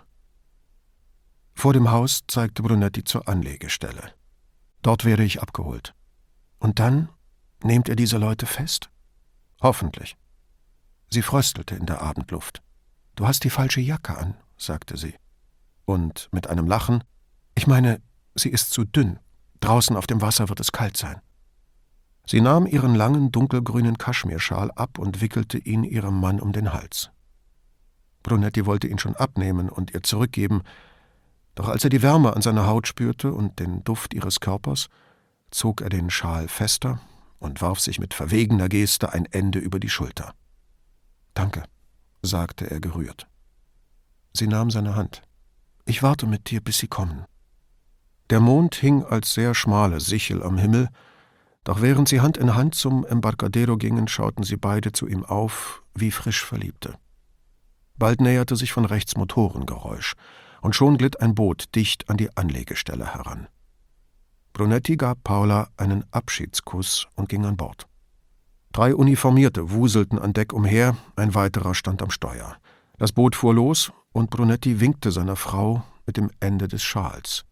Vor 1.56 1.74
dem 1.74 1.92
Haus 1.92 2.22
zeigte 2.28 2.64
Brunetti 2.64 3.04
zur 3.04 3.28
Anlegestelle. 3.28 4.14
Dort 4.82 5.06
werde 5.06 5.24
ich 5.24 5.42
abgeholt. 5.42 5.94
Und 6.60 6.80
dann 6.80 7.10
nehmt 7.64 7.90
ihr 7.90 7.96
diese 7.96 8.18
Leute 8.18 8.46
fest? 8.46 8.90
Hoffentlich. 9.62 10.18
Sie 11.10 11.22
fröstelte 11.22 11.76
in 11.76 11.86
der 11.86 12.02
Abendluft. 12.02 12.63
Du 13.16 13.28
hast 13.28 13.44
die 13.44 13.50
falsche 13.50 13.82
Jacke 13.82 14.18
an, 14.18 14.36
sagte 14.58 14.98
sie. 14.98 15.14
Und 15.86 16.30
mit 16.32 16.48
einem 16.48 16.68
Lachen 16.68 17.04
Ich 17.56 17.68
meine, 17.68 18.02
sie 18.36 18.50
ist 18.50 18.72
zu 18.72 18.86
dünn. 18.86 19.20
Draußen 19.60 19.96
auf 19.96 20.08
dem 20.08 20.22
Wasser 20.22 20.50
wird 20.50 20.60
es 20.60 20.72
kalt 20.72 20.98
sein. 20.98 21.22
Sie 22.26 22.42
nahm 22.42 22.66
ihren 22.66 22.96
langen 22.96 23.32
dunkelgrünen 23.32 23.98
Kaschmirschal 23.98 24.72
ab 24.72 24.98
und 24.98 25.22
wickelte 25.22 25.58
ihn 25.58 25.84
ihrem 25.84 26.20
Mann 26.20 26.40
um 26.40 26.54
den 26.54 26.74
Hals. 26.74 27.12
Brunetti 28.24 28.66
wollte 28.66 28.88
ihn 28.88 28.98
schon 28.98 29.16
abnehmen 29.16 29.70
und 29.70 29.94
ihr 29.94 30.04
zurückgeben, 30.04 30.64
doch 31.56 31.68
als 31.68 31.84
er 31.84 31.90
die 31.90 32.02
Wärme 32.02 32.36
an 32.36 32.42
seiner 32.42 32.66
Haut 32.66 32.88
spürte 32.88 33.34
und 33.34 33.60
den 33.60 33.84
Duft 33.84 34.14
ihres 34.14 34.40
Körpers, 34.40 34.88
zog 35.52 35.82
er 35.82 35.90
den 35.90 36.10
Schal 36.10 36.48
fester 36.48 37.00
und 37.40 37.62
warf 37.62 37.80
sich 37.80 38.00
mit 38.00 38.14
verwegener 38.14 38.70
Geste 38.70 39.14
ein 39.14 39.26
Ende 39.26 39.60
über 39.60 39.80
die 39.80 39.90
Schulter. 39.90 40.34
Danke, 41.34 41.66
sagte 42.24 42.72
er 42.72 42.80
gerührt. 42.80 43.28
Sie 44.34 44.48
nahm 44.48 44.72
seine 44.72 44.96
Hand. 44.96 45.22
Ich 45.86 46.02
warte 46.02 46.26
mit 46.26 46.50
dir, 46.50 46.62
bis 46.62 46.80
sie 46.80 46.88
kommen. 46.88 47.26
Der 48.30 48.40
Mond 48.40 48.76
hing 48.76 49.04
als 49.04 49.34
sehr 49.34 49.54
schmale 49.54 50.00
Sichel 50.00 50.42
am 50.42 50.58
Himmel, 50.58 50.90
doch 51.64 51.82
während 51.82 52.10
sie 52.10 52.22
Hand 52.22 52.38
in 52.38 52.56
Hand 52.56 52.74
zum 52.74 53.06
Embarcadero 53.06 53.78
gingen, 53.78 54.08
schauten 54.08 54.44
sie 54.44 54.58
beide 54.58 54.92
zu 54.92 55.08
ihm 55.08 55.24
auf, 55.24 55.84
wie 55.94 56.12
frisch 56.12 56.44
Verliebte. 56.44 56.96
Bald 57.96 58.22
näherte 58.22 58.56
sich 58.56 58.74
von 58.74 58.86
rechts 58.86 59.16
Motorengeräusch, 59.16 60.16
und 60.62 60.76
schon 60.76 60.98
glitt 60.98 61.20
ein 61.20 61.36
Boot 61.36 61.76
dicht 61.76 62.10
an 62.10 62.18
die 62.18 62.36
Anlegestelle 62.36 63.14
heran. 63.14 63.48
Brunetti 64.54 64.96
gab 64.96 65.24
Paula 65.24 65.68
einen 65.78 66.06
Abschiedskuss 66.12 67.08
und 67.16 67.28
ging 67.28 67.46
an 67.46 67.58
Bord. 67.58 67.88
Drei 68.74 68.96
Uniformierte 68.96 69.70
wuselten 69.70 70.18
an 70.18 70.34
Deck 70.34 70.52
umher, 70.52 70.98
ein 71.16 71.36
weiterer 71.36 71.76
stand 71.76 72.02
am 72.02 72.10
Steuer. 72.10 72.58
Das 72.98 73.12
Boot 73.12 73.36
fuhr 73.36 73.54
los, 73.54 73.94
und 74.12 74.32
Brunetti 74.32 74.80
winkte 74.80 75.12
seiner 75.12 75.36
Frau 75.36 75.84
mit 76.08 76.18
dem 76.18 76.32
Ende 76.40 76.68
des 76.68 76.82
Schals. 76.82 77.46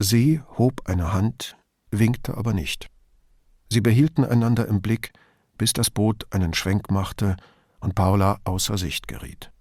Sie 0.00 0.40
hob 0.58 0.82
eine 0.86 1.12
Hand, 1.12 1.56
winkte 1.92 2.36
aber 2.36 2.54
nicht. 2.54 2.88
Sie 3.70 3.80
behielten 3.80 4.24
einander 4.24 4.66
im 4.66 4.82
Blick, 4.82 5.12
bis 5.58 5.72
das 5.72 5.90
Boot 5.90 6.26
einen 6.30 6.54
Schwenk 6.54 6.90
machte 6.90 7.36
und 7.78 7.94
Paula 7.94 8.40
außer 8.42 8.78
Sicht 8.78 9.06
geriet. 9.06 9.52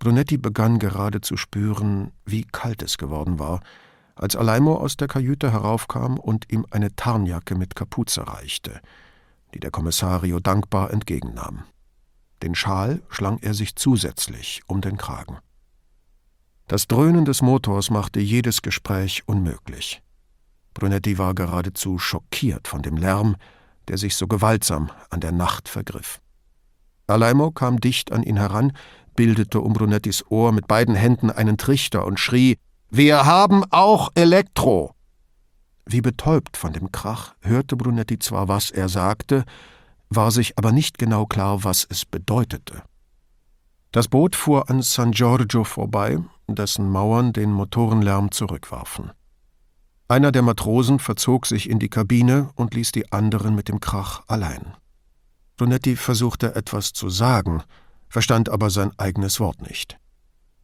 Brunetti 0.00 0.38
begann 0.38 0.80
gerade 0.80 1.20
zu 1.20 1.36
spüren, 1.36 2.10
wie 2.26 2.42
kalt 2.42 2.82
es 2.82 2.98
geworden 2.98 3.38
war, 3.38 3.60
als 4.16 4.34
Alaimo 4.34 4.74
aus 4.74 4.96
der 4.96 5.06
Kajüte 5.06 5.52
heraufkam 5.52 6.18
und 6.18 6.52
ihm 6.52 6.66
eine 6.72 6.96
Tarnjacke 6.96 7.54
mit 7.54 7.76
Kapuze 7.76 8.26
reichte– 8.26 8.80
die 9.54 9.60
der 9.60 9.70
Kommissario 9.70 10.40
dankbar 10.40 10.92
entgegennahm. 10.92 11.64
Den 12.42 12.54
Schal 12.54 13.00
schlang 13.08 13.38
er 13.40 13.54
sich 13.54 13.76
zusätzlich 13.76 14.62
um 14.66 14.80
den 14.80 14.98
Kragen. 14.98 15.38
Das 16.66 16.88
Dröhnen 16.88 17.24
des 17.24 17.40
Motors 17.40 17.90
machte 17.90 18.20
jedes 18.20 18.62
Gespräch 18.62 19.22
unmöglich. 19.26 20.02
Brunetti 20.72 21.18
war 21.18 21.34
geradezu 21.34 21.98
schockiert 21.98 22.68
von 22.68 22.82
dem 22.82 22.96
Lärm, 22.96 23.36
der 23.88 23.98
sich 23.98 24.16
so 24.16 24.26
gewaltsam 24.26 24.90
an 25.10 25.20
der 25.20 25.32
Nacht 25.32 25.68
vergriff. 25.68 26.20
Alaimo 27.06 27.50
kam 27.50 27.80
dicht 27.80 28.12
an 28.12 28.22
ihn 28.22 28.38
heran, 28.38 28.72
bildete 29.14 29.60
um 29.60 29.74
Brunettis 29.74 30.24
Ohr 30.30 30.52
mit 30.52 30.66
beiden 30.66 30.94
Händen 30.94 31.30
einen 31.30 31.58
Trichter 31.58 32.04
und 32.06 32.18
schrie 32.18 32.56
Wir 32.90 33.26
haben 33.26 33.62
auch 33.70 34.10
Elektro. 34.14 34.93
Wie 35.86 36.00
betäubt 36.00 36.56
von 36.56 36.72
dem 36.72 36.92
Krach 36.92 37.34
hörte 37.40 37.76
Brunetti 37.76 38.18
zwar, 38.18 38.48
was 38.48 38.70
er 38.70 38.88
sagte, 38.88 39.44
war 40.08 40.30
sich 40.30 40.58
aber 40.58 40.72
nicht 40.72 40.98
genau 40.98 41.26
klar, 41.26 41.64
was 41.64 41.86
es 41.88 42.04
bedeutete. 42.04 42.82
Das 43.92 44.08
Boot 44.08 44.34
fuhr 44.34 44.70
an 44.70 44.82
San 44.82 45.12
Giorgio 45.12 45.64
vorbei, 45.64 46.18
dessen 46.48 46.90
Mauern 46.90 47.32
den 47.32 47.52
Motorenlärm 47.52 48.30
zurückwarfen. 48.32 49.12
Einer 50.08 50.32
der 50.32 50.42
Matrosen 50.42 50.98
verzog 50.98 51.46
sich 51.46 51.68
in 51.68 51.78
die 51.78 51.88
Kabine 51.88 52.50
und 52.56 52.74
ließ 52.74 52.92
die 52.92 53.12
anderen 53.12 53.54
mit 53.54 53.68
dem 53.68 53.80
Krach 53.80 54.22
allein. 54.26 54.74
Brunetti 55.56 55.96
versuchte 55.96 56.54
etwas 56.54 56.92
zu 56.92 57.08
sagen, 57.08 57.62
verstand 58.08 58.48
aber 58.48 58.70
sein 58.70 58.90
eigenes 58.98 59.40
Wort 59.40 59.62
nicht. 59.62 59.98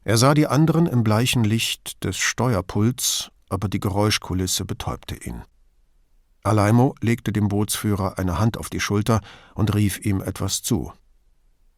Er 0.03 0.19
sah 0.19 0.35
die 0.35 0.47
anderen 0.47 0.87
im 0.87 1.05
bleichen 1.05 1.45
Licht 1.45 2.03
des 2.05 2.17
Steuerpults, 2.17 3.31
aber 3.51 3.69
die 3.69 3.81
Geräuschkulisse 3.81 4.65
betäubte 4.65 5.15
ihn. 5.17 5.43
Alaimo 6.43 6.95
legte 7.01 7.33
dem 7.33 7.49
Bootsführer 7.49 8.19
eine 8.19 8.39
Hand 8.39 8.57
auf 8.57 8.71
die 8.71 8.81
Schulter 8.81 9.21
und 9.55 9.75
rief 9.75 9.99
ihm 9.99 10.23
etwas 10.23 10.63
zu. 10.63 10.93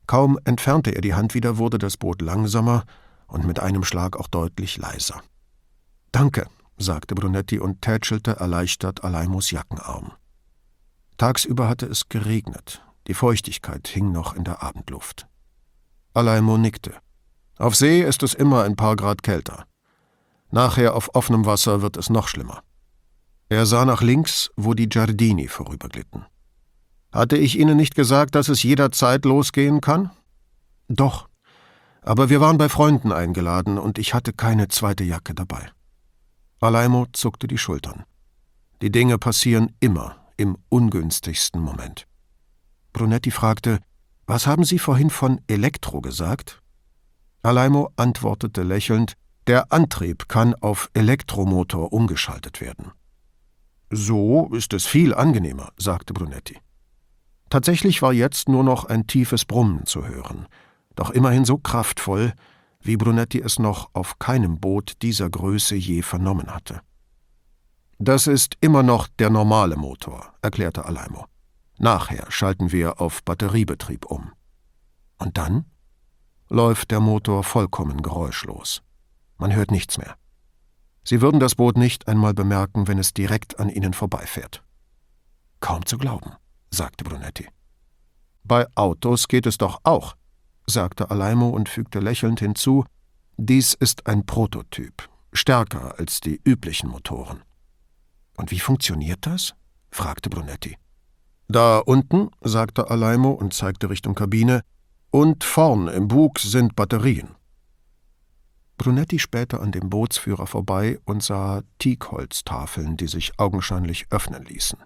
Kaum 0.07 0.39
entfernte 0.45 0.95
er 0.95 1.01
die 1.01 1.15
Hand 1.15 1.35
wieder, 1.35 1.59
wurde 1.59 1.79
das 1.79 1.97
Boot 1.97 2.23
langsamer 2.23 2.85
und 3.27 3.47
mit 3.47 3.59
einem 3.59 3.83
Schlag 3.83 4.17
auch 4.17 4.29
deutlich 4.29 4.77
leiser. 4.77 5.21
Danke, 6.13 6.47
sagte 6.77 7.15
Brunetti 7.15 7.59
und 7.59 7.83
tätschelte 7.83 8.37
erleichtert 8.37 9.03
Alaimos 9.05 9.51
Jackenarm. 9.51 10.13
Tagsüber 11.17 11.69
hatte 11.69 11.87
es 11.87 12.09
geregnet, 12.09 12.85
die 13.07 13.15
Feuchtigkeit 13.15 13.89
hing 13.89 14.13
noch 14.13 14.35
in 14.35 14.45
der 14.45 14.63
Abendluft. 14.63 15.27
Alaimo 16.15 16.59
nickte. 16.59 16.95
Auf 17.59 17.75
See 17.75 18.03
ist 18.03 18.23
es 18.23 18.35
immer 18.35 18.65
ein 18.65 18.77
paar 18.77 18.97
Grad 18.97 19.23
kälter. 19.23 19.67
Nachher 20.53 20.95
auf 20.95 21.15
offenem 21.15 21.47
Wasser 21.47 21.81
wird 21.81 21.97
es 21.97 22.11
noch 22.11 22.29
schlimmer. 22.29 22.63
Er 23.49 23.65
sah 23.67 23.85
nach 23.87 24.03
links, 24.03 24.51
wo 24.55 24.75
die 24.75 24.89
Giardini 24.89 25.49
vorüberglitten. 25.49 26.27
Hatte 27.11 27.37
ich 27.39 27.59
Ihnen 27.59 27.77
nicht 27.77 27.95
gesagt, 27.95 28.35
dass 28.35 28.49
es 28.49 28.63
jederzeit 28.63 29.25
losgehen 29.25 29.81
kann? 29.81 30.11
Doch. 30.89 31.29
Aber 32.03 32.29
wir 32.29 32.41
waren 32.41 32.59
bei 32.59 32.69
Freunden 32.69 33.13
eingeladen 33.13 33.79
und 33.79 33.99
ich 33.99 34.13
hatte 34.13 34.33
keine 34.35 34.69
zweite 34.69 35.05
Jacke 35.05 35.35
dabei. 35.35 35.71
Alaimo 36.61 37.07
zuckte 37.13 37.49
die 37.49 37.59
Schultern. 37.59 38.05
Die 38.83 38.93
Dinge 38.93 39.19
passieren 39.19 39.75
immer 39.81 40.17
im 40.37 40.59
ungünstigsten 40.69 41.63
Moment. 41.63 42.07
Brunetti 42.93 43.31
fragte, 43.31 43.81
was 44.27 44.47
haben 44.47 44.65
Sie 44.65 44.79
vorhin 44.79 45.09
von 45.09 45.41
Elektro 45.47 46.03
gesagt? 46.03 46.63
Alaimo 47.43 47.91
antwortete 47.97 48.63
lächelnd, 48.63 49.15
der 49.47 49.73
Antrieb 49.73 50.29
kann 50.29 50.55
auf 50.55 50.91
Elektromotor 50.95 51.93
umgeschaltet 51.93 52.61
werden. 52.61 52.93
So 53.91 54.49
ist 54.55 54.73
es 54.73 54.87
viel 54.87 55.15
angenehmer, 55.15 55.73
sagte 55.77 56.13
Brunetti. 56.13 56.59
Tatsächlich 57.51 58.01
war 58.01 58.13
jetzt 58.13 58.49
nur 58.49 58.65
noch 58.65 58.87
ein 58.87 59.07
tiefes 59.07 59.45
Brummen 59.45 59.85
zu 59.85 60.07
hören, 60.07 60.47
doch 60.95 61.11
immerhin 61.11 61.45
so 61.45 61.59
kraftvoll, 61.59 62.33
wie 62.81 62.97
Brunetti 62.97 63.41
es 63.41 63.59
noch 63.59 63.91
auf 63.93 64.19
keinem 64.19 64.59
Boot 64.59 65.03
dieser 65.03 65.29
Größe 65.29 65.75
je 65.75 66.03
vernommen 66.03 66.55
hatte. 66.55 66.81
Das 67.99 68.27
ist 68.27 68.57
immer 68.61 68.83
noch 68.83 69.07
der 69.07 69.31
normale 69.31 69.77
Motor, 69.77 70.33
erklärte 70.43 70.85
Alaimo. 70.87 71.27
Nachher 71.79 72.31
schalten 72.31 72.73
wir 72.73 73.01
auf 73.01 73.23
Batteriebetrieb 73.23 74.07
um. 74.07 74.33
Und 75.19 75.37
dann 75.37 75.67
läuft 76.49 76.91
der 76.91 77.01
Motor 77.01 77.45
vollkommen 77.45 78.03
geräuschlos. 78.03 78.83
Man 79.39 79.55
hört 79.55 79.71
nichts 79.71 79.99
mehr. 79.99 80.17
Sie 81.05 81.21
würden 81.21 81.41
das 81.41 81.57
Boot 81.57 81.77
nicht 81.77 82.07
einmal 82.09 82.35
bemerken, 82.35 82.87
wenn 82.87 82.99
es 82.99 83.13
direkt 83.13 83.59
an 83.59 83.69
ihnen 83.69 83.93
vorbeifährt. 83.93 84.63
Kaum 85.61 85.85
zu 85.87 85.99
glauben, 85.99 86.33
sagte 86.71 87.05
Brunetti. 87.05 87.49
Bei 88.45 88.67
Autos 88.75 89.29
geht 89.29 89.47
es 89.47 89.59
doch 89.59 89.81
auch, 89.85 90.17
sagte 90.67 91.11
Alaimo 91.11 91.49
und 91.49 91.69
fügte 91.69 92.01
lächelnd 92.01 92.41
hinzu, 92.41 92.85
dies 93.37 93.75
ist 93.75 94.07
ein 94.07 94.27
Prototyp, 94.27 95.09
stärker 95.33 95.99
als 95.99 96.21
die 96.21 96.41
üblichen 96.45 96.89
Motoren. 96.89 97.43
Und 98.37 98.51
wie 98.51 98.61
funktioniert 98.61 99.27
das? 99.27 99.55
fragte 99.91 100.31
Brunetti. 100.31 100.77
Da 101.49 101.79
unten, 101.79 102.31
sagte 102.41 102.91
Alaimo 102.91 103.31
und 103.31 103.53
zeigte 103.53 103.91
Richtung 103.91 104.15
Kabine, 104.15 104.63
und 105.11 105.45
vorn 105.45 105.89
im 105.89 106.09
Bug 106.09 106.39
sind 106.39 106.75
Batterien. 106.75 107.35
Brunetti 108.83 109.21
spähte 109.21 109.61
an 109.61 109.71
dem 109.71 109.91
Bootsführer 109.91 110.49
vorbei 110.49 110.99
und 111.05 111.23
sah 111.23 111.63
Teakholztafeln, 111.79 112.97
die 112.97 113.07
sich 113.07 113.39
augenscheinlich 113.39 114.07
öffnen 114.11 114.45
ließen. 114.45 114.77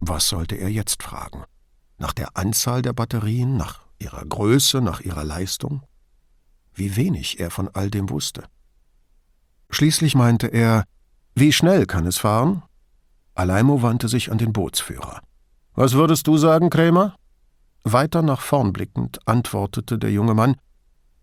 Was 0.00 0.28
sollte 0.28 0.56
er 0.56 0.70
jetzt 0.70 1.04
fragen? 1.04 1.44
Nach 1.98 2.12
der 2.12 2.36
Anzahl 2.36 2.82
der 2.82 2.94
Batterien, 2.94 3.56
nach 3.56 3.82
ihrer 4.00 4.24
Größe, 4.24 4.80
nach 4.80 5.02
ihrer 5.02 5.22
Leistung? 5.22 5.84
Wie 6.74 6.96
wenig 6.96 7.38
er 7.38 7.52
von 7.52 7.68
all 7.68 7.90
dem 7.90 8.10
wusste. 8.10 8.42
Schließlich 9.70 10.16
meinte 10.16 10.48
er, 10.48 10.82
wie 11.36 11.52
schnell 11.52 11.86
kann 11.86 12.08
es 12.08 12.16
fahren? 12.16 12.64
Alaimo 13.36 13.82
wandte 13.82 14.08
sich 14.08 14.32
an 14.32 14.38
den 14.38 14.52
Bootsführer. 14.52 15.20
Was 15.74 15.92
würdest 15.92 16.26
du 16.26 16.38
sagen, 16.38 16.70
Krämer? 16.70 17.14
Weiter 17.84 18.22
nach 18.22 18.40
vorn 18.40 18.72
blickend 18.72 19.20
antwortete 19.28 19.96
der 19.96 20.10
junge 20.10 20.34
Mann 20.34 20.56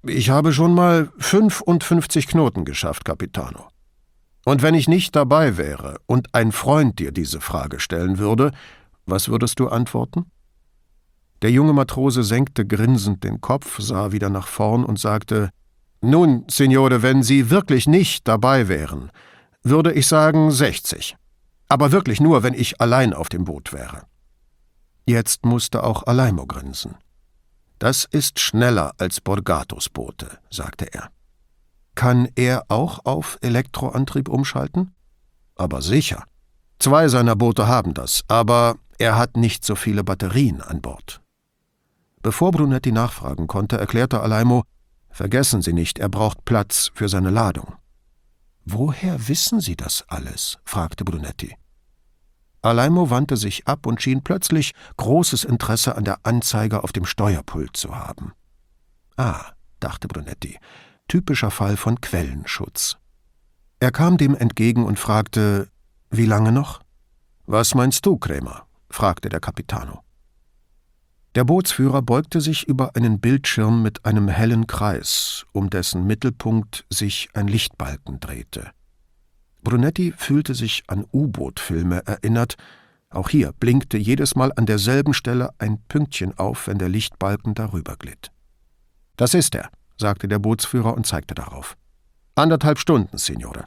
Ich 0.05 0.29
habe 0.29 0.51
schon 0.51 0.73
mal 0.73 1.09
55 1.19 2.27
Knoten 2.27 2.65
geschafft, 2.65 3.05
Capitano. 3.05 3.69
Und 4.43 4.61
wenn 4.61 4.75
ich 4.75 4.89
nicht 4.89 5.15
dabei 5.15 5.55
wäre 5.55 5.97
und 6.05 6.35
ein 6.35 6.51
Freund 6.51 6.99
dir 6.99 7.13
diese 7.13 7.39
Frage 7.39 7.79
stellen 7.79 8.17
würde, 8.17 8.51
was 9.05 9.29
würdest 9.29 9.61
du 9.61 9.69
antworten? 9.69 10.25
Der 11.41 11.51
junge 11.51 11.71
Matrose 11.71 12.23
senkte 12.23 12.65
grinsend 12.65 13.23
den 13.23 13.39
Kopf, 13.39 13.79
sah 13.79 14.11
wieder 14.11 14.29
nach 14.29 14.47
vorn 14.47 14.83
und 14.83 14.99
sagte 14.99 15.49
Nun, 16.01 16.43
Signore, 16.49 17.01
wenn 17.01 17.23
Sie 17.23 17.49
wirklich 17.49 17.87
nicht 17.87 18.27
dabei 18.27 18.67
wären, 18.67 19.09
würde 19.61 19.93
ich 19.93 20.07
sagen 20.07 20.51
60. 20.51 21.15
Aber 21.69 21.93
wirklich 21.93 22.19
nur, 22.19 22.43
wenn 22.43 22.53
ich 22.53 22.81
allein 22.81 23.13
auf 23.13 23.29
dem 23.29 23.45
Boot 23.45 23.71
wäre. 23.71 24.03
Jetzt 25.05 25.45
musste 25.45 25.83
auch 25.83 26.05
Alaimo 26.07 26.45
grinsen. 26.45 26.95
Das 27.83 28.05
ist 28.05 28.39
schneller 28.39 28.93
als 28.97 29.19
Borgatos 29.19 29.89
Boote, 29.89 30.39
sagte 30.49 30.93
er. 30.93 31.09
Kann 31.95 32.29
er 32.35 32.63
auch 32.69 33.03
auf 33.03 33.37
Elektroantrieb 33.41 34.29
umschalten? 34.29 34.95
Aber 35.57 35.81
sicher. 35.81 36.23
Zwei 36.79 37.09
seiner 37.09 37.35
Boote 37.35 37.67
haben 37.67 37.93
das, 37.93 38.23
aber 38.29 38.77
er 38.99 39.17
hat 39.17 39.35
nicht 39.35 39.65
so 39.65 39.75
viele 39.75 40.05
Batterien 40.05 40.61
an 40.61 40.79
Bord. 40.79 41.19
Bevor 42.21 42.51
Brunetti 42.51 42.93
nachfragen 42.93 43.47
konnte, 43.47 43.77
erklärte 43.77 44.21
Alaimo, 44.21 44.63
Vergessen 45.09 45.61
Sie 45.61 45.73
nicht, 45.73 45.99
er 45.99 46.07
braucht 46.07 46.45
Platz 46.45 46.89
für 46.93 47.09
seine 47.09 47.31
Ladung. 47.31 47.75
Woher 48.63 49.27
wissen 49.27 49.59
Sie 49.59 49.75
das 49.75 50.05
alles? 50.07 50.57
fragte 50.63 51.03
Brunetti. 51.03 51.57
Alaimo 52.63 53.09
wandte 53.09 53.35
sich 53.35 53.67
ab 53.67 53.85
und 53.85 54.01
schien 54.01 54.23
plötzlich 54.23 54.73
großes 54.97 55.43
Interesse 55.43 55.95
an 55.97 56.05
der 56.05 56.19
Anzeige 56.23 56.83
auf 56.83 56.93
dem 56.93 57.05
Steuerpult 57.05 57.75
zu 57.75 57.95
haben. 57.95 58.31
Ah, 59.17 59.51
dachte 59.81 60.07
Brunetti, 60.07 60.57
typischer 61.07 61.51
Fall 61.51 61.75
von 61.75 61.99
Quellenschutz. 61.99 62.97
Er 63.79 63.91
kam 63.91 64.17
dem 64.17 64.33
entgegen 64.33 64.85
und 64.85 64.97
fragte, 64.97 65.67
wie 66.09 66.25
lange 66.25 66.53
noch? 66.53 66.81
Was 67.45 67.75
meinst 67.75 68.05
du, 68.05 68.17
Krämer? 68.17 68.65
fragte 68.89 69.27
der 69.27 69.41
Capitano. 69.41 69.99
Der 71.35 71.43
Bootsführer 71.43 72.01
beugte 72.01 72.39
sich 72.39 72.65
über 72.67 72.95
einen 72.95 73.19
Bildschirm 73.19 73.81
mit 73.81 74.05
einem 74.05 74.29
hellen 74.29 74.67
Kreis, 74.67 75.45
um 75.51 75.69
dessen 75.69 76.05
Mittelpunkt 76.07 76.85
sich 76.89 77.29
ein 77.33 77.47
Lichtbalken 77.47 78.21
drehte. 78.21 78.71
Brunetti 79.63 80.13
fühlte 80.15 80.53
sich 80.55 80.83
an 80.87 81.05
U-Boot-Filme 81.11 82.05
erinnert. 82.05 82.55
Auch 83.09 83.29
hier 83.29 83.53
blinkte 83.53 83.97
jedes 83.97 84.35
Mal 84.35 84.51
an 84.55 84.65
derselben 84.65 85.13
Stelle 85.13 85.51
ein 85.57 85.79
Pünktchen 85.87 86.37
auf, 86.37 86.67
wenn 86.67 86.77
der 86.77 86.89
Lichtbalken 86.89 87.53
darüber 87.53 87.95
glitt. 87.95 88.31
Das 89.15 89.33
ist 89.33 89.55
er, 89.55 89.69
sagte 89.97 90.27
der 90.27 90.39
Bootsführer 90.39 90.93
und 90.95 91.05
zeigte 91.05 91.35
darauf. 91.35 91.77
Anderthalb 92.35 92.79
Stunden, 92.79 93.17
Signore. 93.17 93.65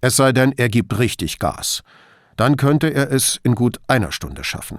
Es 0.00 0.16
sei 0.16 0.32
denn, 0.32 0.52
er 0.56 0.68
gibt 0.68 0.98
richtig 0.98 1.38
Gas. 1.38 1.82
Dann 2.36 2.56
könnte 2.56 2.88
er 2.92 3.10
es 3.10 3.40
in 3.42 3.54
gut 3.54 3.80
einer 3.86 4.12
Stunde 4.12 4.44
schaffen. 4.44 4.78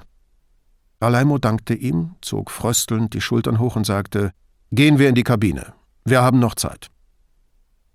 Alaimo 0.99 1.37
dankte 1.37 1.73
ihm, 1.73 2.15
zog 2.21 2.51
fröstelnd 2.51 3.13
die 3.13 3.21
Schultern 3.21 3.59
hoch 3.59 3.75
und 3.75 3.85
sagte: 3.85 4.31
Gehen 4.71 4.99
wir 4.99 5.09
in 5.09 5.15
die 5.15 5.23
Kabine. 5.23 5.73
Wir 6.03 6.21
haben 6.21 6.39
noch 6.39 6.55
Zeit. 6.55 6.89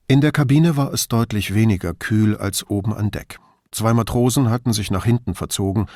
In 0.06 0.20
der 0.20 0.32
Kabine 0.32 0.76
war 0.76 0.92
es 0.92 1.08
deutlich 1.08 1.54
weniger 1.54 1.94
kühl 1.94 2.36
als 2.36 2.68
oben 2.68 2.92
an 2.92 3.10
Deck. 3.10 3.38
Zwei 3.70 3.94
Matrosen 3.94 4.50
hatten 4.50 4.74
sich 4.74 4.90
nach 4.90 5.06
hinten 5.06 5.34
verzogen 5.34 5.86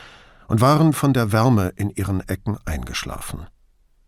und 0.48 0.62
waren 0.62 0.94
von 0.94 1.12
der 1.12 1.30
Wärme 1.30 1.72
in 1.76 1.90
ihren 1.90 2.26
Ecken 2.26 2.56
eingeschlafen. 2.64 3.47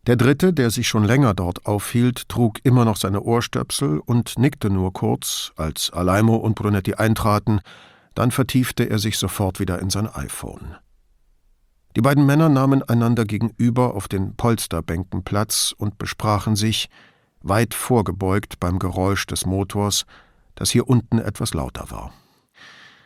Der 0.07 0.17
dritte, 0.17 0.55
der 0.55 0.71
sich 0.71 0.89
schon 0.89 1.05
länger 1.05 1.35
dort 1.35 1.67
aufhielt, 1.67 2.31
trug 2.31 2.61
immer 2.63 2.87
noch 2.87 2.97
seine 2.97 3.21
Ohrstöpsel 3.21 3.99
und 3.99 4.39
nickte 4.39 4.71
nur 4.71 4.95
kurz, 4.95 5.53
als 5.57 5.91
Alaimo 5.91 6.37
und 6.37 6.55
Brunetti 6.55 6.95
eintraten, 6.95 7.61
Dann 8.15 8.31
vertiefte 8.31 8.89
er 8.91 8.99
sich 8.99 9.19
sofort 9.19 9.61
wieder 9.61 9.79
in 9.79 9.89
sein 9.91 10.09
iPhone. 10.09 10.77
Die 11.95 12.01
beiden 12.01 12.25
Männer 12.27 12.49
nahmen 12.49 12.83
einander 12.83 13.25
gegenüber 13.25 13.95
auf 13.95 14.09
den 14.09 14.35
Polsterbänken 14.35 15.25
Platz 15.25 15.75
und 15.77 15.99
besprachen 15.99 16.57
sich, 16.57 16.89
weit 17.43 17.75
vorgebeugt 17.75 18.61
beim 18.61 18.79
Geräusch 18.79 19.27
des 19.27 19.47
Motors, 19.47 20.05
das 20.55 20.71
hier 20.71 20.89
unten 20.89 21.19
etwas 21.19 21.55
lauter 21.55 21.91
war. 21.91 22.13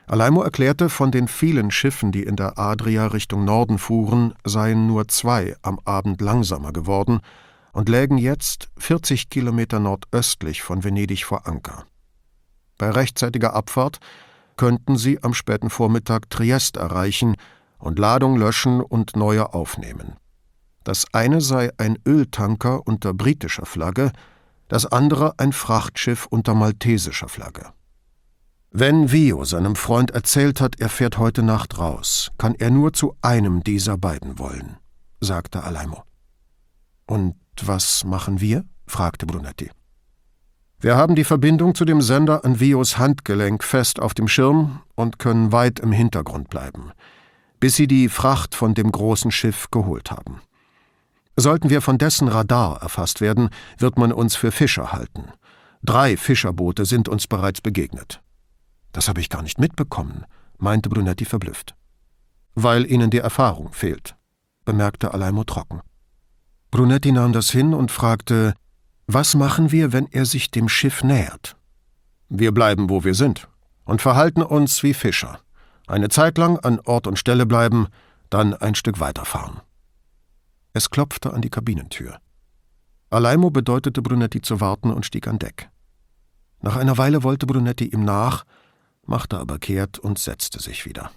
Alaimo 0.07 0.43
erklärte, 0.43 0.91
von 0.91 1.11
den 1.11 1.29
vielen 1.29 1.71
Schiffen, 1.71 2.13
die 2.13 2.25
in 2.25 2.37
der 2.37 2.59
Adria 2.59 3.07
Richtung 3.07 3.45
Norden 3.45 3.79
fuhren, 3.79 4.35
seien 4.45 4.87
nur 4.87 5.09
zwei 5.09 5.57
am 5.63 5.81
Abend 5.85 6.21
langsamer 6.21 6.73
geworden 6.73 7.21
und 7.73 7.89
lägen 7.89 8.19
jetzt 8.19 8.69
40 8.77 9.31
Kilometer 9.31 9.81
nordöstlich 9.81 10.63
von 10.63 10.85
Venedig 10.85 11.25
vor 11.25 11.47
Anker. 11.47 11.87
Bei 12.77 12.91
rechtzeitiger 12.91 13.55
Abfahrt 13.55 13.99
könnten 14.57 14.97
sie 14.97 15.23
am 15.23 15.33
späten 15.33 15.71
Vormittag 15.71 16.29
Triest 16.29 16.77
erreichen 16.77 17.37
und 17.79 17.99
Ladung 17.99 18.37
löschen 18.37 18.81
und 18.81 19.17
neue 19.17 19.55
aufnehmen. 19.55 20.17
Das 20.85 21.07
eine 21.13 21.41
sei 21.41 21.71
ein 21.79 21.99
Öltanker 22.07 22.87
unter 22.87 23.13
britischer 23.15 23.67
Flagge, 23.67 24.13
das 24.69 24.87
andere 24.87 25.35
ein 25.39 25.53
Frachtschiff 25.53 26.27
unter 26.27 26.55
maltesischer 26.55 27.29
Flagge. 27.29 27.67
Wenn 28.71 29.09
Vio 29.09 29.45
seinem 29.45 29.77
Freund 29.77 30.11
erzählt 30.11 30.61
hat, 30.61 30.81
er 30.81 30.89
fährt 30.89 31.19
heute 31.19 31.43
Nacht 31.43 31.79
raus, 31.79 32.31
kann 32.39 32.55
er 32.55 32.71
nur 32.71 32.93
zu 32.93 33.17
einem 33.23 33.63
dieser 33.63 33.97
beiden 33.97 34.39
wollen, 34.39 34.77
sagte 35.21 35.63
Alaimo. 35.63 36.05
Und 37.07 37.37
was 37.63 38.05
machen 38.05 38.41
wir? 38.41 38.65
fragte 38.87 39.27
Brunetti. 39.27 39.71
Wir 40.81 40.97
haben 40.97 41.15
die 41.15 41.25
Verbindung 41.25 41.75
zu 41.75 41.85
dem 41.85 42.03
Sender 42.03 42.45
an 42.45 42.61
Vios 42.61 42.99
Handgelenk 42.99 43.65
fest 43.65 44.01
auf 44.01 44.13
dem 44.13 44.29
Schirm 44.29 44.83
und 44.95 45.19
können 45.19 45.53
weit 45.53 45.81
im 45.81 45.93
Hintergrund 45.93 46.51
bleiben 46.51 46.93
bis 47.65 47.77
sie 47.77 47.87
die 47.87 48.11
Fracht 48.11 48.55
von 48.55 48.75
dem 48.75 48.93
großen 48.93 49.31
Schiff 49.31 49.71
geholt 49.71 50.11
haben. 50.11 50.43
Sollten 51.37 51.71
wir 51.71 51.81
von 51.81 51.99
dessen 51.99 52.29
Radar 52.29 52.81
erfasst 52.83 53.21
werden, 53.21 53.51
wird 53.79 53.99
man 53.99 54.13
uns 54.13 54.37
für 54.37 54.53
Fischer 54.53 54.93
halten. 54.93 55.25
Drei 55.83 56.17
Fischerboote 56.17 56.85
sind 56.85 57.09
uns 57.09 57.27
bereits 57.27 57.61
begegnet. 57.61 58.23
Das 58.93 59.09
habe 59.09 59.21
ich 59.21 59.29
gar 59.29 59.43
nicht 59.43 59.59
mitbekommen, 59.59 60.25
meinte 60.59 60.89
Brunetti 60.89 61.25
verblüfft. 61.25 61.75
Weil 62.55 62.91
ihnen 62.91 63.11
die 63.11 63.19
Erfahrung 63.19 63.73
fehlt, 63.73 64.15
bemerkte 64.65 65.13
Alaimo 65.13 65.45
trocken. 65.45 65.81
Brunetti 66.71 67.13
nahm 67.13 67.33
das 67.33 67.51
hin 67.51 67.75
und 67.75 67.91
fragte, 67.91 68.55
was 69.07 69.35
machen 69.35 69.73
wir, 69.73 69.93
wenn 69.93 70.07
er 70.07 70.25
sich 70.25 70.51
dem 70.51 70.69
Schiff 70.69 71.03
nähert? 71.03 71.57
Wir 72.29 72.53
bleiben, 72.53 72.89
wo 72.89 73.05
wir 73.05 73.15
sind 73.15 73.49
und 73.85 74.01
verhalten 74.01 74.43
uns 74.43 74.83
wie 74.83 74.95
Fischer 74.95 75.41
eine 75.87 76.09
Zeit 76.09 76.39
lang 76.39 76.59
an 76.59 76.81
Ort 76.85 77.07
und 77.07 77.19
Stelle 77.19 77.47
bleiben, 77.47 77.89
dann 78.31 78.55
ein 78.55 78.75
Stück 78.75 79.01
weiterfahren. 79.01 79.61
Es 80.75 80.91
klopfte 80.91 81.33
an 81.33 81.41
die 81.41 81.51
Kabinentür. 81.51 82.19
Alaimo 83.09 83.51
bedeutete 83.51 84.03
Brunetti 84.03 84.43
zu 84.43 84.61
warten 84.61 84.91
und 84.91 85.07
stieg 85.07 85.29
an 85.29 85.39
Deck. 85.39 85.71
Nach 86.61 86.75
einer 86.75 86.99
Weile 86.99 87.23
wollte 87.23 87.47
Brunetti 87.47 87.87
ihm 87.87 88.05
nach, 88.05 88.45
machte 89.07 89.39
aber 89.39 89.61
kehrt 89.61 90.01
und 90.01 90.19
setzte 90.19 90.61
sich 90.61 90.85
wieder. 90.85 91.13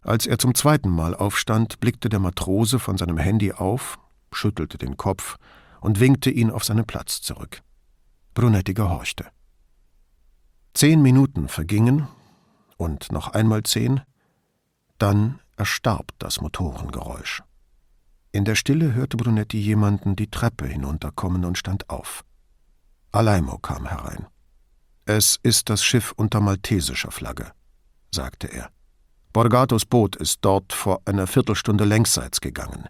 Als 0.00 0.26
er 0.26 0.38
zum 0.38 0.54
zweiten 0.54 0.88
Mal 0.88 1.14
aufstand, 1.14 1.78
blickte 1.78 2.08
der 2.08 2.20
Matrose 2.20 2.78
von 2.78 2.96
seinem 2.96 3.18
Handy 3.18 3.52
auf, 3.52 3.98
schüttelte 4.32 4.78
den 4.78 4.96
Kopf 4.96 5.36
und 5.82 6.00
winkte 6.00 6.30
ihn 6.30 6.50
auf 6.50 6.64
seinen 6.64 6.86
Platz 6.86 7.20
zurück. 7.20 7.60
Brunetti 8.32 8.72
gehorchte. 8.72 9.26
Zehn 10.72 11.02
Minuten 11.02 11.48
vergingen, 11.48 12.08
und 12.78 13.12
noch 13.12 13.28
einmal 13.28 13.64
zehn, 13.64 14.00
dann 14.96 15.40
erstarb 15.56 16.12
das 16.18 16.40
Motorengeräusch. 16.40 17.42
In 18.30 18.44
der 18.44 18.54
Stille 18.54 18.94
hörte 18.94 19.16
Brunetti 19.16 19.58
jemanden 19.58 20.14
die 20.14 20.30
Treppe 20.30 20.66
hinunterkommen 20.66 21.44
und 21.44 21.56
stand 21.56 21.88
auf. 21.88 22.24
Alaimo 23.10 23.58
kam 23.58 23.86
herein. 23.86 24.26
Es 25.06 25.38
ist 25.42 25.70
das 25.70 25.82
Schiff 25.82 26.12
unter 26.16 26.40
maltesischer 26.40 27.10
Flagge, 27.10 27.52
sagte 28.14 28.48
er. 28.48 28.70
Borgatos 29.32 29.86
Boot 29.86 30.16
ist 30.16 30.38
dort 30.42 30.72
vor 30.72 31.00
einer 31.06 31.26
Viertelstunde 31.26 31.84
längsseits 31.84 32.40
gegangen. 32.40 32.88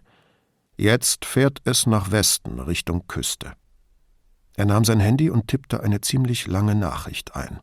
Jetzt 0.75 1.23
fährt 1.23 1.59
es 1.63 1.85
nach 1.85 2.11
Westen 2.11 2.59
Richtung 2.59 3.07
Küste. 3.07 3.53
Er 4.57 4.65
nahm 4.65 4.83
sein 4.83 4.99
Handy 4.99 5.29
und 5.29 5.47
tippte 5.47 5.81
eine 5.81 6.01
ziemlich 6.01 6.47
lange 6.47 6.75
Nachricht 6.75 7.35
ein. 7.35 7.61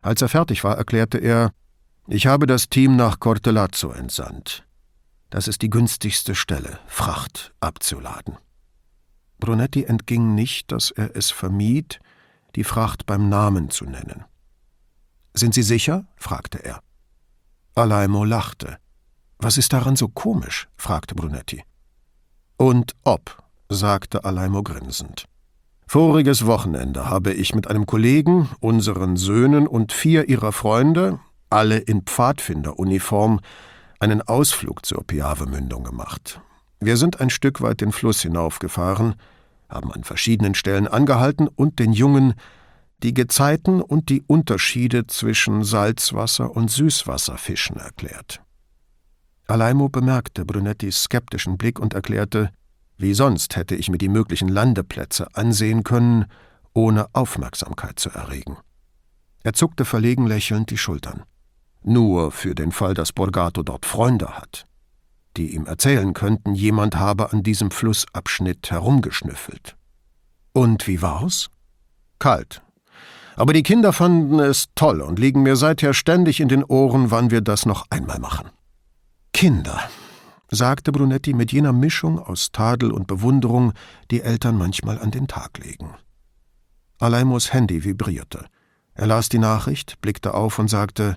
Als 0.00 0.22
er 0.22 0.28
fertig 0.28 0.62
war, 0.62 0.76
erklärte 0.76 1.18
er, 1.18 1.52
ich 2.06 2.28
habe 2.28 2.46
das 2.46 2.68
Team 2.68 2.94
nach 2.94 3.18
Cortelazzo 3.18 3.90
entsandt. 3.90 4.67
Das 5.30 5.46
ist 5.46 5.62
die 5.62 5.70
günstigste 5.70 6.34
Stelle, 6.34 6.78
Fracht 6.86 7.52
abzuladen. 7.60 8.38
Brunetti 9.38 9.84
entging 9.84 10.34
nicht, 10.34 10.72
dass 10.72 10.90
er 10.90 11.14
es 11.14 11.30
vermied, 11.30 12.00
die 12.56 12.64
Fracht 12.64 13.06
beim 13.06 13.28
Namen 13.28 13.70
zu 13.70 13.84
nennen. 13.84 14.24
Sind 15.34 15.54
Sie 15.54 15.62
sicher? 15.62 16.06
fragte 16.16 16.64
er. 16.64 16.80
Alaimo 17.74 18.24
lachte. 18.24 18.78
Was 19.38 19.58
ist 19.58 19.72
daran 19.72 19.96
so 19.96 20.08
komisch? 20.08 20.68
fragte 20.76 21.14
Brunetti. 21.14 21.62
Und 22.56 22.94
ob, 23.04 23.42
sagte 23.68 24.24
Alaimo 24.24 24.62
grinsend. 24.62 25.26
Voriges 25.86 26.44
Wochenende 26.44 27.08
habe 27.08 27.32
ich 27.32 27.54
mit 27.54 27.68
einem 27.68 27.86
Kollegen, 27.86 28.48
unseren 28.60 29.16
Söhnen 29.16 29.68
und 29.68 29.92
vier 29.92 30.28
ihrer 30.28 30.52
Freunde, 30.52 31.20
alle 31.50 31.78
in 31.78 32.02
Pfadfinderuniform, 32.02 33.40
einen 33.98 34.22
Ausflug 34.22 34.86
zur 34.86 35.04
Piave-Mündung 35.04 35.84
gemacht. 35.84 36.40
Wir 36.80 36.96
sind 36.96 37.20
ein 37.20 37.30
Stück 37.30 37.60
weit 37.60 37.80
den 37.80 37.92
Fluss 37.92 38.22
hinaufgefahren, 38.22 39.16
haben 39.68 39.92
an 39.92 40.04
verschiedenen 40.04 40.54
Stellen 40.54 40.86
angehalten 40.86 41.48
und 41.48 41.78
den 41.78 41.92
Jungen 41.92 42.34
die 43.02 43.14
Gezeiten 43.14 43.80
und 43.80 44.08
die 44.08 44.22
Unterschiede 44.26 45.06
zwischen 45.06 45.62
Salzwasser- 45.62 46.50
und 46.50 46.70
Süßwasserfischen 46.70 47.76
erklärt. 47.76 48.40
Alaimo 49.46 49.88
bemerkte 49.88 50.44
Brunettis 50.44 51.04
skeptischen 51.04 51.58
Blick 51.58 51.78
und 51.78 51.94
erklärte, 51.94 52.50
wie 52.96 53.14
sonst 53.14 53.56
hätte 53.56 53.76
ich 53.76 53.88
mir 53.88 53.98
die 53.98 54.08
möglichen 54.08 54.48
Landeplätze 54.48 55.28
ansehen 55.34 55.84
können, 55.84 56.26
ohne 56.74 57.06
Aufmerksamkeit 57.14 57.98
zu 57.98 58.10
erregen. 58.10 58.56
Er 59.44 59.52
zuckte 59.52 59.84
verlegen 59.84 60.26
lächelnd 60.26 60.70
die 60.70 60.78
Schultern. 60.78 61.22
Nur 61.82 62.32
für 62.32 62.54
den 62.54 62.72
Fall, 62.72 62.94
dass 62.94 63.12
Borgato 63.12 63.62
dort 63.62 63.86
Freunde 63.86 64.36
hat, 64.36 64.66
die 65.36 65.54
ihm 65.54 65.66
erzählen 65.66 66.12
könnten, 66.12 66.54
jemand 66.54 66.96
habe 66.96 67.32
an 67.32 67.42
diesem 67.42 67.70
Flussabschnitt 67.70 68.70
herumgeschnüffelt. 68.70 69.76
Und 70.52 70.86
wie 70.86 71.02
war's? 71.02 71.50
Kalt. 72.18 72.62
Aber 73.36 73.52
die 73.52 73.62
Kinder 73.62 73.92
fanden 73.92 74.40
es 74.40 74.66
toll 74.74 75.00
und 75.00 75.20
liegen 75.20 75.44
mir 75.44 75.54
seither 75.54 75.94
ständig 75.94 76.40
in 76.40 76.48
den 76.48 76.64
Ohren, 76.64 77.12
wann 77.12 77.30
wir 77.30 77.40
das 77.40 77.66
noch 77.66 77.86
einmal 77.90 78.18
machen. 78.18 78.50
Kinder, 79.32 79.80
sagte 80.50 80.90
Brunetti 80.90 81.34
mit 81.34 81.52
jener 81.52 81.72
Mischung 81.72 82.18
aus 82.18 82.50
Tadel 82.50 82.90
und 82.90 83.06
Bewunderung, 83.06 83.72
die 84.10 84.22
Eltern 84.22 84.58
manchmal 84.58 84.98
an 84.98 85.12
den 85.12 85.28
Tag 85.28 85.58
legen. 85.58 85.94
Alaimos 86.98 87.52
Handy 87.52 87.84
vibrierte. 87.84 88.46
Er 88.94 89.06
las 89.06 89.28
die 89.28 89.38
Nachricht, 89.38 90.00
blickte 90.00 90.34
auf 90.34 90.58
und 90.58 90.66
sagte, 90.66 91.16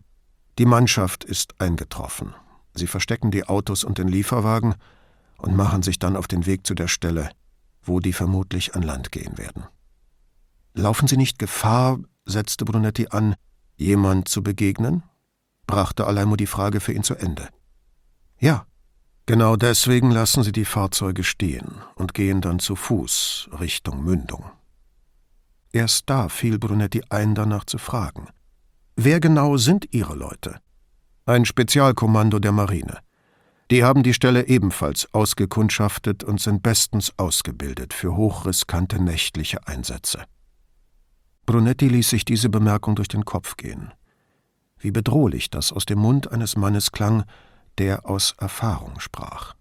die 0.61 0.67
Mannschaft 0.67 1.23
ist 1.23 1.59
eingetroffen. 1.59 2.35
Sie 2.75 2.85
verstecken 2.85 3.31
die 3.31 3.45
Autos 3.45 3.83
und 3.83 3.97
den 3.97 4.07
Lieferwagen 4.07 4.75
und 5.39 5.55
machen 5.55 5.81
sich 5.81 5.97
dann 5.97 6.15
auf 6.15 6.27
den 6.27 6.45
Weg 6.45 6.67
zu 6.67 6.75
der 6.75 6.87
Stelle, 6.87 7.31
wo 7.81 7.99
die 7.99 8.13
vermutlich 8.13 8.75
an 8.75 8.83
Land 8.83 9.11
gehen 9.11 9.39
werden. 9.39 9.63
Laufen 10.75 11.07
Sie 11.07 11.17
nicht 11.17 11.39
Gefahr, 11.39 11.97
setzte 12.25 12.63
Brunetti 12.63 13.07
an, 13.09 13.33
jemand 13.75 14.27
zu 14.27 14.43
begegnen? 14.43 15.01
brachte 15.65 16.05
Alaimo 16.05 16.35
die 16.35 16.45
Frage 16.45 16.79
für 16.79 16.93
ihn 16.93 17.01
zu 17.01 17.15
Ende. 17.15 17.49
Ja, 18.39 18.67
Genau 19.25 19.55
deswegen 19.55 20.11
lassen 20.11 20.43
sie 20.43 20.51
die 20.51 20.65
Fahrzeuge 20.65 21.23
stehen 21.23 21.81
und 21.95 22.13
gehen 22.13 22.41
dann 22.41 22.59
zu 22.59 22.75
Fuß 22.75 23.49
Richtung 23.59 24.03
Mündung. 24.03 24.45
Erst 25.71 26.07
da 26.07 26.29
fiel 26.29 26.59
Brunetti 26.59 27.01
ein, 27.09 27.33
danach 27.33 27.65
zu 27.65 27.79
fragen. 27.79 28.27
Wer 28.95 29.19
genau 29.19 29.57
sind 29.57 29.93
Ihre 29.93 30.15
Leute? 30.15 30.59
Ein 31.25 31.45
Spezialkommando 31.45 32.39
der 32.39 32.51
Marine. 32.51 32.99
Die 33.71 33.85
haben 33.85 34.03
die 34.03 34.13
Stelle 34.13 34.47
ebenfalls 34.47 35.07
ausgekundschaftet 35.13 36.25
und 36.25 36.41
sind 36.41 36.61
bestens 36.61 37.13
ausgebildet 37.17 37.93
für 37.93 38.17
hochriskante 38.17 39.01
nächtliche 39.01 39.65
Einsätze. 39.65 40.25
Brunetti 41.45 41.87
ließ 41.87 42.09
sich 42.09 42.25
diese 42.25 42.49
Bemerkung 42.49 42.95
durch 42.95 43.07
den 43.07 43.23
Kopf 43.23 43.55
gehen. 43.55 43.93
Wie 44.77 44.91
bedrohlich 44.91 45.49
das 45.49 45.71
aus 45.71 45.85
dem 45.85 45.99
Mund 45.99 46.31
eines 46.31 46.57
Mannes 46.57 46.91
klang, 46.91 47.23
der 47.77 48.05
aus 48.05 48.35
Erfahrung 48.39 48.99
sprach. 48.99 49.55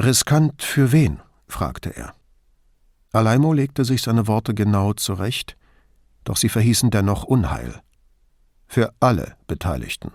Riskant 0.00 0.62
für 0.62 0.92
wen? 0.92 1.20
fragte 1.46 1.94
er. 1.94 2.14
Alaimo 3.12 3.52
legte 3.52 3.84
sich 3.84 4.02
seine 4.02 4.26
Worte 4.26 4.54
genau 4.54 4.94
zurecht, 4.94 5.56
doch 6.24 6.36
sie 6.36 6.48
verhießen 6.48 6.90
dennoch 6.90 7.24
Unheil. 7.24 7.83
Für 8.66 8.92
alle 9.00 9.36
Beteiligten. 9.46 10.12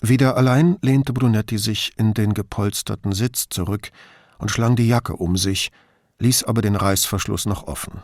Wieder 0.00 0.36
allein 0.36 0.78
lehnte 0.82 1.12
Brunetti 1.12 1.58
sich 1.58 1.92
in 1.96 2.14
den 2.14 2.34
gepolsterten 2.34 3.12
Sitz 3.12 3.48
zurück 3.48 3.90
und 4.38 4.50
schlang 4.50 4.76
die 4.76 4.86
Jacke 4.86 5.16
um 5.16 5.36
sich, 5.36 5.72
ließ 6.18 6.44
aber 6.44 6.62
den 6.62 6.76
Reißverschluss 6.76 7.46
noch 7.46 7.64
offen. 7.64 8.02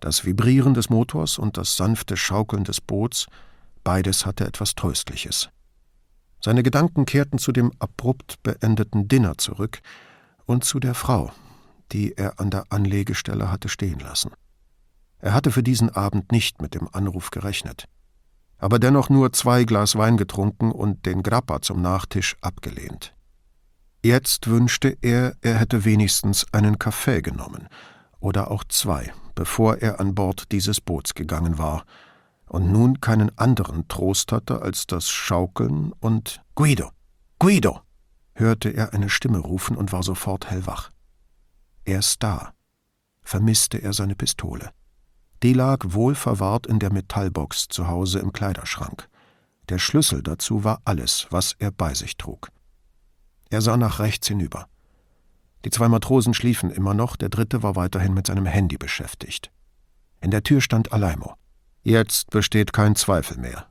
Das 0.00 0.24
Vibrieren 0.24 0.74
des 0.74 0.90
Motors 0.90 1.38
und 1.38 1.56
das 1.56 1.76
sanfte 1.76 2.16
Schaukeln 2.16 2.64
des 2.64 2.80
Boots, 2.80 3.26
beides 3.84 4.26
hatte 4.26 4.46
etwas 4.46 4.74
Tröstliches. 4.74 5.50
Seine 6.42 6.62
Gedanken 6.62 7.04
kehrten 7.04 7.38
zu 7.38 7.52
dem 7.52 7.72
abrupt 7.78 8.42
beendeten 8.42 9.08
Dinner 9.08 9.36
zurück 9.36 9.80
und 10.46 10.64
zu 10.64 10.80
der 10.80 10.94
Frau, 10.94 11.32
die 11.92 12.16
er 12.16 12.40
an 12.40 12.50
der 12.50 12.64
Anlegestelle 12.70 13.50
hatte 13.50 13.68
stehen 13.68 14.00
lassen. 14.00 14.32
Er 15.20 15.34
hatte 15.34 15.50
für 15.50 15.62
diesen 15.62 15.90
Abend 15.90 16.32
nicht 16.32 16.60
mit 16.60 16.74
dem 16.74 16.88
Anruf 16.92 17.30
gerechnet 17.30 17.86
aber 18.60 18.78
dennoch 18.78 19.08
nur 19.08 19.32
zwei 19.32 19.64
Glas 19.64 19.96
Wein 19.96 20.16
getrunken 20.16 20.70
und 20.70 21.06
den 21.06 21.22
Grappa 21.22 21.62
zum 21.62 21.80
Nachtisch 21.82 22.36
abgelehnt. 22.42 23.14
Jetzt 24.04 24.48
wünschte 24.48 24.96
er, 25.00 25.34
er 25.40 25.58
hätte 25.58 25.84
wenigstens 25.84 26.46
einen 26.52 26.78
Kaffee 26.78 27.22
genommen, 27.22 27.68
oder 28.18 28.50
auch 28.50 28.64
zwei, 28.64 29.12
bevor 29.34 29.78
er 29.78 29.98
an 29.98 30.14
Bord 30.14 30.52
dieses 30.52 30.80
Boots 30.80 31.14
gegangen 31.14 31.58
war, 31.58 31.84
und 32.46 32.70
nun 32.70 33.00
keinen 33.00 33.36
anderen 33.38 33.88
Trost 33.88 34.32
hatte 34.32 34.62
als 34.62 34.86
das 34.86 35.08
Schaukeln 35.08 35.92
und 36.00 36.42
Guido, 36.54 36.90
Guido, 37.38 37.80
hörte 38.34 38.70
er 38.70 38.92
eine 38.92 39.08
Stimme 39.08 39.38
rufen 39.38 39.76
und 39.76 39.92
war 39.92 40.02
sofort 40.02 40.50
hellwach. 40.50 40.90
Erst 41.84 42.22
da 42.22 42.52
vermisste 43.22 43.78
er 43.78 43.92
seine 43.92 44.16
Pistole. 44.16 44.70
Die 45.42 45.54
lag 45.54 45.78
wohlverwahrt 45.88 46.66
in 46.66 46.78
der 46.78 46.92
Metallbox 46.92 47.68
zu 47.68 47.88
Hause 47.88 48.18
im 48.18 48.32
Kleiderschrank. 48.32 49.08
Der 49.70 49.78
Schlüssel 49.78 50.22
dazu 50.22 50.64
war 50.64 50.82
alles, 50.84 51.26
was 51.30 51.54
er 51.58 51.70
bei 51.70 51.94
sich 51.94 52.16
trug. 52.16 52.50
Er 53.48 53.62
sah 53.62 53.76
nach 53.76 54.00
rechts 54.00 54.28
hinüber. 54.28 54.66
Die 55.64 55.70
zwei 55.70 55.88
Matrosen 55.88 56.34
schliefen 56.34 56.70
immer 56.70 56.94
noch, 56.94 57.16
der 57.16 57.28
dritte 57.28 57.62
war 57.62 57.76
weiterhin 57.76 58.14
mit 58.14 58.26
seinem 58.26 58.46
Handy 58.46 58.76
beschäftigt. 58.76 59.50
In 60.20 60.30
der 60.30 60.42
Tür 60.42 60.60
stand 60.60 60.92
Alaimo. 60.92 61.34
Jetzt 61.82 62.30
besteht 62.30 62.72
kein 62.72 62.94
Zweifel 62.94 63.38
mehr. 63.38 63.66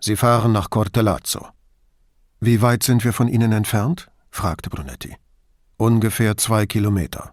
Sie 0.00 0.16
fahren 0.16 0.52
nach 0.52 0.68
Cortelazzo. 0.68 1.46
Wie 2.40 2.60
weit 2.60 2.82
sind 2.82 3.04
wir 3.04 3.12
von 3.12 3.28
Ihnen 3.28 3.52
entfernt? 3.52 4.10
fragte 4.30 4.68
Brunetti. 4.68 5.16
Ungefähr 5.78 6.36
zwei 6.36 6.66
Kilometer, 6.66 7.32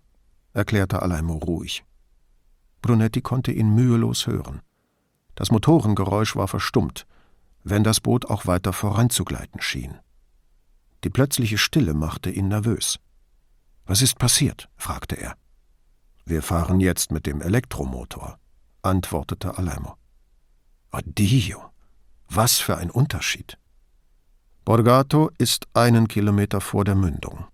erklärte 0.54 1.02
Alaimo 1.02 1.36
ruhig. 1.38 1.84
Brunetti 2.84 3.22
konnte 3.22 3.52
ihn 3.52 3.74
mühelos 3.74 4.28
hören. 4.28 4.62
Das 5.34 5.50
Motorengeräusch 5.50 6.36
war 6.36 6.48
verstummt, 6.48 7.08
wenn 7.64 7.84
das 7.84 8.00
Boot 8.00 8.30
auch 8.30 8.46
weiter 8.46 8.74
voranzugleiten 8.74 9.62
schien. 9.62 9.98
Die 11.04 11.10
plötzliche 11.10 11.58
Stille 11.58 11.96
machte 11.96 12.30
ihn 12.30 12.50
nervös. 12.50 13.00
Was 13.86 14.04
ist 14.04 14.20
passiert? 14.20 14.70
fragte 14.76 15.16
er. 15.16 15.36
Wir 16.26 16.44
fahren 16.44 16.80
jetzt 16.80 17.12
mit 17.12 17.26
dem 17.26 17.42
Elektromotor, 17.42 18.38
antwortete 18.82 19.58
Alaimo. 19.58 19.96
Oddio, 20.92 21.72
was 22.30 22.60
für 22.60 22.78
ein 22.78 22.92
Unterschied. 22.92 23.58
Borgato 24.66 25.32
ist 25.38 25.68
einen 25.74 26.08
Kilometer 26.08 26.62
vor 26.62 26.84
der 26.84 26.96
Mündung. 26.96 27.46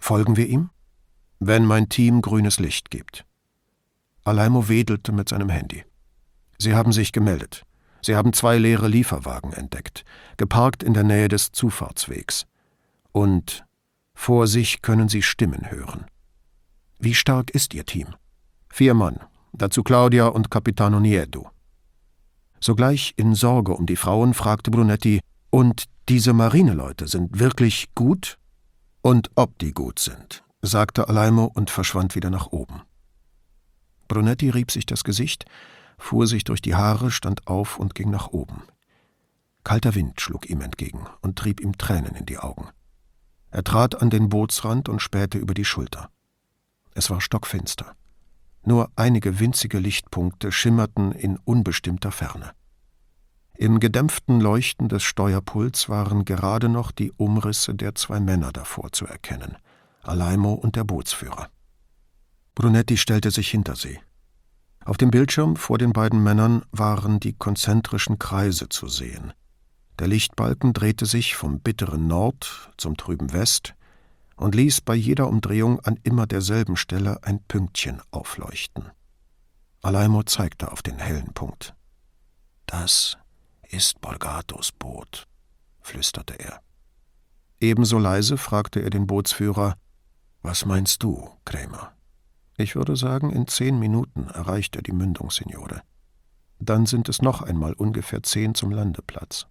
Folgen 0.00 0.36
wir 0.36 0.46
ihm? 0.46 0.70
Wenn 1.40 1.66
mein 1.66 1.88
Team 1.88 2.22
grünes 2.22 2.60
Licht 2.60 2.90
gibt. 2.90 3.26
Alaimo 4.24 4.68
wedelte 4.68 5.12
mit 5.12 5.28
seinem 5.28 5.50
Handy. 5.50 5.84
Sie 6.58 6.74
haben 6.74 6.92
sich 6.92 7.12
gemeldet. 7.12 7.62
Sie 8.02 8.16
haben 8.16 8.32
zwei 8.32 8.58
leere 8.58 8.88
Lieferwagen 8.88 9.52
entdeckt, 9.52 10.04
geparkt 10.36 10.82
in 10.82 10.94
der 10.94 11.04
Nähe 11.04 11.28
des 11.28 11.52
Zufahrtswegs. 11.52 12.46
Und 13.12 13.64
vor 14.14 14.46
sich 14.46 14.82
können 14.82 15.08
Sie 15.08 15.22
Stimmen 15.22 15.70
hören. 15.70 16.06
Wie 16.98 17.14
stark 17.14 17.50
ist 17.50 17.74
Ihr 17.74 17.84
Team? 17.84 18.08
Vier 18.70 18.94
Mann, 18.94 19.20
dazu 19.52 19.82
Claudia 19.82 20.26
und 20.26 20.50
Capitano 20.50 21.00
Niedo. 21.00 21.50
Sogleich 22.60 23.12
in 23.16 23.34
Sorge 23.34 23.74
um 23.74 23.86
die 23.86 23.96
Frauen 23.96 24.32
fragte 24.34 24.70
Brunetti, 24.70 25.20
und 25.50 25.84
diese 26.08 26.32
Marineleute 26.32 27.06
sind 27.06 27.38
wirklich 27.38 27.94
gut? 27.94 28.38
Und 29.02 29.30
ob 29.34 29.58
die 29.58 29.72
gut 29.72 29.98
sind, 29.98 30.42
sagte 30.62 31.08
Alaimo 31.08 31.44
und 31.54 31.70
verschwand 31.70 32.16
wieder 32.16 32.30
nach 32.30 32.48
oben. 32.48 32.82
Brunetti 34.08 34.50
rieb 34.50 34.70
sich 34.70 34.86
das 34.86 35.04
Gesicht, 35.04 35.44
fuhr 35.98 36.26
sich 36.26 36.44
durch 36.44 36.62
die 36.62 36.74
Haare, 36.74 37.10
stand 37.10 37.46
auf 37.46 37.78
und 37.78 37.94
ging 37.94 38.10
nach 38.10 38.28
oben. 38.28 38.62
Kalter 39.64 39.94
Wind 39.94 40.20
schlug 40.20 40.48
ihm 40.50 40.60
entgegen 40.60 41.06
und 41.22 41.38
trieb 41.38 41.60
ihm 41.60 41.78
Tränen 41.78 42.14
in 42.14 42.26
die 42.26 42.38
Augen. 42.38 42.68
Er 43.50 43.64
trat 43.64 44.00
an 44.02 44.10
den 44.10 44.28
Bootsrand 44.28 44.88
und 44.88 45.00
spähte 45.00 45.38
über 45.38 45.54
die 45.54 45.64
Schulter. 45.64 46.10
Es 46.94 47.08
war 47.08 47.20
stockfinster. 47.20 47.94
Nur 48.64 48.90
einige 48.96 49.40
winzige 49.40 49.78
Lichtpunkte 49.78 50.52
schimmerten 50.52 51.12
in 51.12 51.38
unbestimmter 51.38 52.12
Ferne. 52.12 52.52
Im 53.56 53.78
gedämpften 53.78 54.40
Leuchten 54.40 54.88
des 54.88 55.04
Steuerpuls 55.04 55.88
waren 55.88 56.24
gerade 56.24 56.68
noch 56.68 56.90
die 56.90 57.12
Umrisse 57.12 57.74
der 57.74 57.94
zwei 57.94 58.18
Männer 58.18 58.52
davor 58.52 58.90
zu 58.90 59.06
erkennen, 59.06 59.56
Alaimo 60.02 60.54
und 60.54 60.74
der 60.74 60.84
Bootsführer. 60.84 61.48
Brunetti 62.54 62.96
stellte 62.96 63.30
sich 63.30 63.50
hinter 63.50 63.76
sie. 63.76 63.98
Auf 64.84 64.96
dem 64.96 65.10
Bildschirm 65.10 65.56
vor 65.56 65.78
den 65.78 65.92
beiden 65.92 66.22
Männern 66.22 66.62
waren 66.70 67.18
die 67.18 67.32
konzentrischen 67.32 68.18
Kreise 68.18 68.68
zu 68.68 68.86
sehen. 68.86 69.32
Der 69.98 70.08
Lichtbalken 70.08 70.72
drehte 70.72 71.06
sich 71.06 71.36
vom 71.36 71.60
bitteren 71.60 72.06
Nord 72.06 72.72
zum 72.76 72.96
trüben 72.96 73.32
West 73.32 73.74
und 74.36 74.54
ließ 74.54 74.80
bei 74.80 74.94
jeder 74.94 75.28
Umdrehung 75.28 75.80
an 75.80 75.98
immer 76.02 76.26
derselben 76.26 76.76
Stelle 76.76 77.22
ein 77.22 77.42
Pünktchen 77.44 78.02
aufleuchten. 78.10 78.90
Alaimo 79.82 80.22
zeigte 80.24 80.72
auf 80.72 80.82
den 80.82 80.98
hellen 80.98 81.32
Punkt. 81.34 81.74
Das 82.66 83.16
ist 83.68 84.00
Borgatos 84.00 84.72
Boot, 84.72 85.26
flüsterte 85.80 86.34
er. 86.34 86.60
Ebenso 87.60 87.98
leise 87.98 88.36
fragte 88.36 88.80
er 88.80 88.90
den 88.90 89.06
Bootsführer 89.06 89.76
Was 90.42 90.64
meinst 90.64 91.02
du, 91.02 91.30
Krämer? 91.44 91.93
Ich 92.56 92.76
würde 92.76 92.96
sagen, 92.96 93.30
in 93.30 93.46
zehn 93.46 93.78
Minuten 93.78 94.28
erreicht 94.28 94.76
er 94.76 94.82
die 94.82 94.92
Mündung, 94.92 95.30
Signore. 95.30 95.82
Dann 96.60 96.86
sind 96.86 97.08
es 97.08 97.20
noch 97.20 97.42
einmal 97.42 97.72
ungefähr 97.72 98.22
zehn 98.22 98.54
zum 98.54 98.70
Landeplatz. 98.70 99.46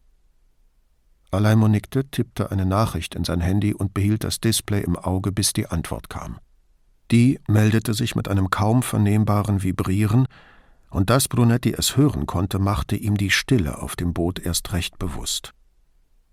Alaimo 1.31 1.67
nickte, 1.67 2.09
tippte 2.09 2.51
eine 2.51 2.65
Nachricht 2.65 3.15
in 3.15 3.23
sein 3.23 3.41
Handy 3.41 3.73
und 3.73 3.93
behielt 3.93 4.23
das 4.23 4.39
Display 4.39 4.81
im 4.81 4.95
Auge, 4.95 5.31
bis 5.31 5.51
die 5.51 5.67
Antwort 5.67 6.09
kam. 6.09 6.39
Die 7.11 7.39
meldete 7.47 7.93
sich 7.93 8.15
mit 8.15 8.27
einem 8.27 8.49
kaum 8.49 8.84
vernehmbaren 8.84 9.63
Vibrieren, 9.63 10.27
und 10.89 11.09
dass 11.09 11.27
Brunetti 11.27 11.73
es 11.73 11.97
hören 11.97 12.27
konnte, 12.27 12.59
machte 12.59 12.95
ihm 12.95 13.17
die 13.17 13.31
Stille 13.31 13.81
auf 13.81 13.95
dem 13.95 14.13
Boot 14.13 14.38
erst 14.38 14.73
recht 14.73 14.99
bewusst. 14.99 15.51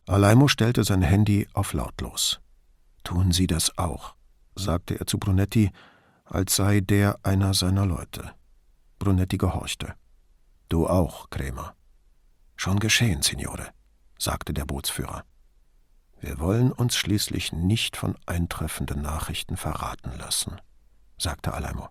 Alaimo 0.07 0.49
stellte 0.49 0.85
sein 0.85 1.01
Handy 1.01 1.49
auf 1.55 1.73
lautlos. 1.73 2.41
Tun 3.03 3.33
Sie 3.33 3.47
das 3.47 3.79
auch, 3.79 4.15
sagte 4.55 5.01
er 5.01 5.07
zu 5.07 5.19
Brunetti 5.19 5.71
als 6.31 6.57
sei 6.57 6.81
der 6.81 7.19
einer 7.25 7.55
seiner 7.55 7.85
Leute. 7.85 8.33
Brunetti 8.99 9.37
gehorchte. 9.37 9.95
Du 10.69 10.87
auch, 10.87 11.29
Krämer. 11.31 11.75
Schon 12.57 12.79
geschehen, 12.79 13.23
Signore, 13.23 13.69
sagte 14.19 14.55
der 14.55 14.65
Bootsführer. 14.65 15.25
Wir 16.21 16.39
wollen 16.39 16.71
uns 16.71 16.97
schließlich 16.97 17.53
nicht 17.53 17.97
von 17.97 18.17
eintreffenden 18.27 19.03
Nachrichten 19.03 19.57
verraten 19.57 20.13
lassen, 20.19 20.61
sagte 21.19 21.55
Alaimo. 21.55 21.89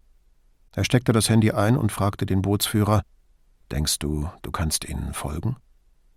Er 0.72 0.86
steckte 0.86 1.12
das 1.12 1.30
Handy 1.30 1.52
ein 1.52 1.76
und 1.76 1.92
fragte 1.92 2.26
den 2.26 2.42
Bootsführer 2.42 3.02
Denkst 3.72 4.00
du, 4.00 4.30
du 4.42 4.52
kannst 4.52 4.86
ihnen 4.88 5.14
folgen? 5.14 5.58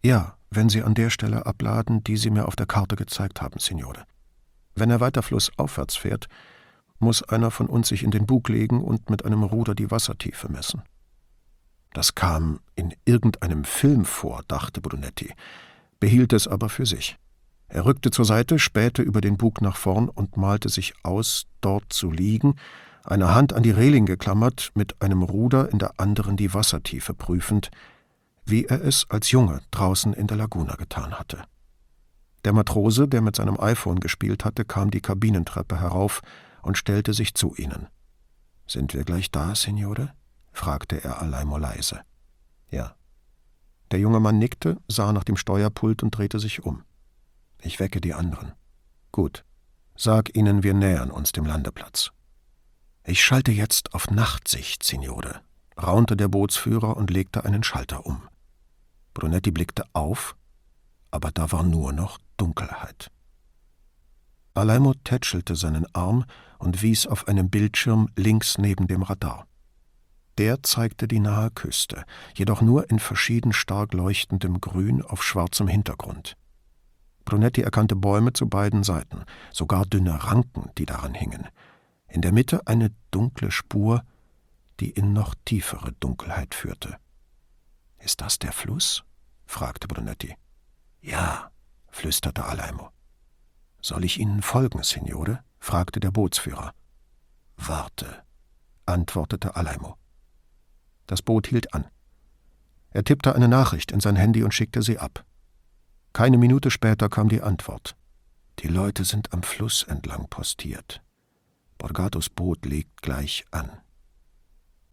Ja, 0.04 0.36
wenn 0.50 0.68
Sie 0.68 0.82
an 0.82 0.94
der 0.94 1.10
Stelle 1.10 1.46
abladen, 1.46 2.02
die 2.04 2.16
Sie 2.16 2.30
mir 2.30 2.46
auf 2.46 2.56
der 2.56 2.66
Karte 2.66 2.96
gezeigt 2.96 3.42
haben, 3.42 3.58
Signore. 3.58 4.04
Wenn 4.74 4.90
er 4.90 5.00
weiter 5.00 5.22
flussaufwärts 5.22 5.96
fährt, 5.96 6.28
muss 7.02 7.22
einer 7.22 7.50
von 7.50 7.66
uns 7.66 7.88
sich 7.88 8.02
in 8.02 8.10
den 8.10 8.26
Bug 8.26 8.48
legen 8.48 8.82
und 8.82 9.10
mit 9.10 9.24
einem 9.24 9.42
Ruder 9.42 9.74
die 9.74 9.90
Wassertiefe 9.90 10.50
messen. 10.50 10.82
Das 11.92 12.14
kam 12.14 12.60
in 12.74 12.94
irgendeinem 13.04 13.64
Film 13.64 14.04
vor, 14.04 14.42
dachte 14.48 14.80
Brunetti, 14.80 15.34
behielt 16.00 16.32
es 16.32 16.48
aber 16.48 16.68
für 16.68 16.86
sich. 16.86 17.18
Er 17.68 17.84
rückte 17.84 18.10
zur 18.10 18.24
Seite, 18.24 18.58
spähte 18.58 19.02
über 19.02 19.20
den 19.20 19.36
Bug 19.36 19.60
nach 19.60 19.76
vorn 19.76 20.08
und 20.08 20.36
malte 20.36 20.68
sich 20.68 20.94
aus, 21.02 21.46
dort 21.60 21.92
zu 21.92 22.10
liegen, 22.10 22.54
eine 23.04 23.34
Hand 23.34 23.52
an 23.52 23.62
die 23.62 23.70
Reling 23.70 24.06
geklammert, 24.06 24.70
mit 24.74 25.00
einem 25.02 25.22
Ruder 25.22 25.70
in 25.70 25.78
der 25.78 25.98
anderen 25.98 26.36
die 26.36 26.54
Wassertiefe 26.54 27.14
prüfend, 27.14 27.70
wie 28.44 28.64
er 28.64 28.82
es 28.82 29.06
als 29.08 29.30
Junge 29.30 29.60
draußen 29.70 30.12
in 30.12 30.26
der 30.26 30.36
Laguna 30.36 30.76
getan 30.76 31.18
hatte. 31.18 31.44
Der 32.44 32.52
Matrose, 32.52 33.06
der 33.08 33.20
mit 33.20 33.36
seinem 33.36 33.58
iPhone 33.58 34.00
gespielt 34.00 34.44
hatte, 34.44 34.64
kam 34.64 34.90
die 34.90 35.00
Kabinentreppe 35.00 35.80
herauf, 35.80 36.22
und 36.62 36.78
stellte 36.78 37.12
sich 37.12 37.34
zu 37.34 37.54
ihnen. 37.56 37.88
Sind 38.66 38.94
wir 38.94 39.04
gleich 39.04 39.30
da, 39.30 39.54
Signore? 39.54 40.14
fragte 40.52 41.02
er 41.02 41.20
Alaimo 41.20 41.58
leise. 41.58 42.00
Ja. 42.70 42.94
Der 43.90 43.98
junge 43.98 44.20
Mann 44.20 44.38
nickte, 44.38 44.78
sah 44.88 45.12
nach 45.12 45.24
dem 45.24 45.36
Steuerpult 45.36 46.02
und 46.02 46.16
drehte 46.16 46.38
sich 46.38 46.62
um. 46.62 46.84
Ich 47.60 47.80
wecke 47.80 48.00
die 48.00 48.14
anderen. 48.14 48.52
Gut. 49.10 49.44
Sag 49.94 50.34
ihnen, 50.34 50.62
wir 50.62 50.72
nähern 50.72 51.10
uns 51.10 51.32
dem 51.32 51.44
Landeplatz. 51.44 52.10
Ich 53.04 53.22
schalte 53.22 53.52
jetzt 53.52 53.94
auf 53.94 54.10
Nachtsicht, 54.10 54.82
Signore, 54.82 55.42
raunte 55.80 56.16
der 56.16 56.28
Bootsführer 56.28 56.96
und 56.96 57.10
legte 57.10 57.44
einen 57.44 57.62
Schalter 57.62 58.06
um. 58.06 58.22
Brunetti 59.12 59.50
blickte 59.50 59.84
auf, 59.92 60.36
aber 61.10 61.30
da 61.30 61.52
war 61.52 61.62
nur 61.62 61.92
noch 61.92 62.18
Dunkelheit. 62.36 63.10
Alaimo 64.54 64.94
tätschelte 64.94 65.56
seinen 65.56 65.86
Arm 65.94 66.24
und 66.62 66.80
wies 66.80 67.06
auf 67.06 67.26
einen 67.26 67.50
Bildschirm 67.50 68.08
links 68.16 68.56
neben 68.56 68.86
dem 68.86 69.02
Radar. 69.02 69.46
Der 70.38 70.62
zeigte 70.62 71.08
die 71.08 71.18
nahe 71.18 71.50
Küste, 71.50 72.04
jedoch 72.34 72.62
nur 72.62 72.88
in 72.88 73.00
verschieden 73.00 73.52
stark 73.52 73.92
leuchtendem 73.92 74.60
Grün 74.60 75.02
auf 75.02 75.24
schwarzem 75.24 75.66
Hintergrund. 75.66 76.36
Brunetti 77.24 77.62
erkannte 77.62 77.96
Bäume 77.96 78.32
zu 78.32 78.48
beiden 78.48 78.84
Seiten, 78.84 79.24
sogar 79.50 79.84
dünne 79.86 80.24
Ranken, 80.24 80.70
die 80.78 80.86
daran 80.86 81.14
hingen. 81.14 81.48
In 82.08 82.22
der 82.22 82.32
Mitte 82.32 82.66
eine 82.66 82.92
dunkle 83.10 83.50
Spur, 83.50 84.04
die 84.80 84.90
in 84.90 85.12
noch 85.12 85.34
tiefere 85.44 85.92
Dunkelheit 86.00 86.54
führte. 86.54 86.96
Ist 87.98 88.20
das 88.20 88.38
der 88.38 88.52
Fluss? 88.52 89.04
fragte 89.46 89.88
Brunetti. 89.88 90.36
Ja, 91.00 91.50
flüsterte 91.88 92.44
Alaimo. 92.44 92.90
Soll 93.80 94.04
ich 94.04 94.18
Ihnen 94.20 94.42
folgen, 94.42 94.82
Signore? 94.82 95.42
Fragte 95.62 96.00
der 96.00 96.10
Bootsführer. 96.10 96.74
Warte, 97.56 98.24
antwortete 98.84 99.54
Alaimo. 99.54 99.96
Das 101.06 101.22
Boot 101.22 101.46
hielt 101.46 101.72
an. 101.72 101.86
Er 102.90 103.04
tippte 103.04 103.34
eine 103.34 103.46
Nachricht 103.46 103.92
in 103.92 104.00
sein 104.00 104.16
Handy 104.16 104.42
und 104.42 104.52
schickte 104.52 104.82
sie 104.82 104.98
ab. 104.98 105.24
Keine 106.12 106.36
Minute 106.36 106.70
später 106.70 107.08
kam 107.08 107.28
die 107.28 107.42
Antwort. 107.42 107.96
Die 108.58 108.66
Leute 108.66 109.04
sind 109.04 109.32
am 109.32 109.44
Fluss 109.44 109.84
entlang 109.84 110.28
postiert. 110.28 111.00
Borgatos 111.78 112.28
Boot 112.28 112.66
legt 112.66 113.00
gleich 113.00 113.44
an. 113.52 113.70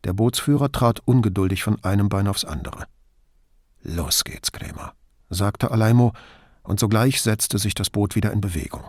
Der 0.04 0.14
Bootsführer 0.14 0.72
trat 0.72 1.00
ungeduldig 1.00 1.64
von 1.64 1.84
einem 1.84 2.10
Bein 2.10 2.28
aufs 2.28 2.46
andere. 2.46 2.86
Los 3.82 4.24
geht's, 4.24 4.52
Krämer, 4.52 4.94
sagte 5.30 5.72
Alaimo 5.72 6.14
und 6.62 6.80
sogleich 6.80 7.24
setzte 7.24 7.58
sich 7.58 7.74
das 7.74 7.90
Boot 7.90 8.16
wieder 8.16 8.32
in 8.32 8.40
Bewegung. 8.40 8.84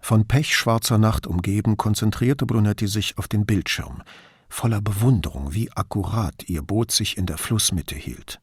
Von 0.00 0.26
pechschwarzer 0.26 0.98
Nacht 0.98 1.26
umgeben, 1.26 1.76
konzentrierte 1.76 2.46
Brunetti 2.46 2.86
sich 2.86 3.18
auf 3.18 3.28
den 3.28 3.46
Bildschirm, 3.46 4.02
voller 4.48 4.80
Bewunderung, 4.80 5.52
wie 5.54 5.70
akkurat 5.72 6.48
ihr 6.48 6.62
Boot 6.62 6.90
sich 6.90 7.18
in 7.18 7.26
der 7.26 7.38
Flussmitte 7.38 7.94
hielt. 7.94 8.40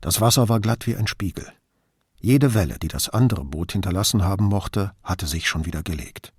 Das 0.00 0.20
Wasser 0.20 0.48
war 0.48 0.60
glatt 0.60 0.86
wie 0.86 0.96
ein 0.96 1.06
Spiegel. 1.06 1.46
Jede 2.20 2.54
Welle, 2.54 2.78
die 2.80 2.88
das 2.88 3.08
andere 3.08 3.44
Boot 3.44 3.72
hinterlassen 3.72 4.24
haben 4.24 4.46
mochte, 4.46 4.92
hatte 5.02 5.26
sich 5.26 5.48
schon 5.48 5.66
wieder 5.66 5.82
gelegt. 5.82 6.32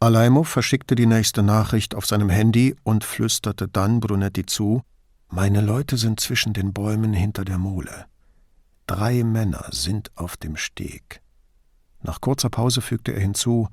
Alaimo 0.00 0.42
verschickte 0.42 0.94
die 0.94 1.06
nächste 1.06 1.42
Nachricht 1.42 1.94
auf 1.94 2.06
seinem 2.06 2.28
Handy 2.28 2.74
und 2.82 3.04
flüsterte 3.04 3.68
dann 3.68 4.00
Brunetti 4.00 4.46
zu: 4.46 4.82
Meine 5.28 5.60
Leute 5.60 5.96
sind 5.96 6.20
zwischen 6.20 6.54
den 6.54 6.72
Bäumen 6.72 7.12
hinter 7.12 7.44
der 7.44 7.58
Mole. 7.58 8.06
Drei 8.86 9.22
Männer 9.22 9.66
sind 9.70 10.10
auf 10.16 10.36
dem 10.36 10.56
Steg. 10.56 11.22
Nach 12.02 12.20
kurzer 12.20 12.50
Pause 12.50 12.80
fügte 12.80 13.12
er 13.12 13.20
hinzu, 13.20 13.68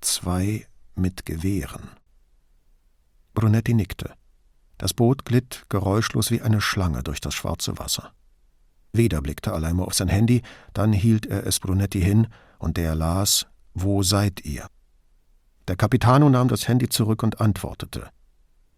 zwei 0.00 0.66
mit 0.94 1.26
Gewehren. 1.26 1.90
Brunetti 3.34 3.74
nickte. 3.74 4.14
Das 4.78 4.94
Boot 4.94 5.24
glitt 5.24 5.64
geräuschlos 5.68 6.30
wie 6.30 6.42
eine 6.42 6.60
Schlange 6.60 7.02
durch 7.02 7.20
das 7.20 7.34
schwarze 7.34 7.78
Wasser. 7.78 8.12
Wieder 8.92 9.20
blickte 9.20 9.52
Alaimo 9.52 9.84
auf 9.84 9.94
sein 9.94 10.08
Handy, 10.08 10.42
dann 10.72 10.92
hielt 10.92 11.26
er 11.26 11.46
es 11.46 11.60
Brunetti 11.60 12.00
hin, 12.00 12.28
und 12.58 12.76
der 12.76 12.94
las 12.94 13.46
Wo 13.74 14.02
seid 14.02 14.44
ihr? 14.44 14.66
Der 15.66 15.76
Capitano 15.76 16.28
nahm 16.28 16.48
das 16.48 16.68
Handy 16.68 16.88
zurück 16.88 17.22
und 17.22 17.40
antwortete. 17.40 18.08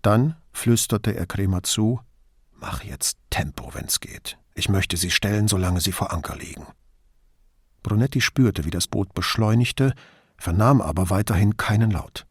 Dann 0.02 0.36
flüsterte 0.52 1.14
er 1.14 1.26
Kremer 1.26 1.62
zu 1.62 2.00
Mach 2.52 2.82
jetzt 2.82 3.18
Tempo, 3.28 3.74
wenn's 3.74 4.00
geht. 4.00 4.38
Ich 4.54 4.70
möchte 4.70 4.96
sie 4.96 5.10
stellen, 5.10 5.48
solange 5.48 5.80
sie 5.80 5.92
vor 5.92 6.12
Anker 6.12 6.36
liegen. 6.36 6.66
Brunetti 7.86 8.20
spürte, 8.20 8.64
wie 8.64 8.70
das 8.70 8.88
Boot 8.88 9.14
beschleunigte, 9.14 9.94
vernahm 10.36 10.80
aber 10.80 11.08
weiterhin 11.08 11.56
keinen 11.56 11.92
Laut. 11.92 12.26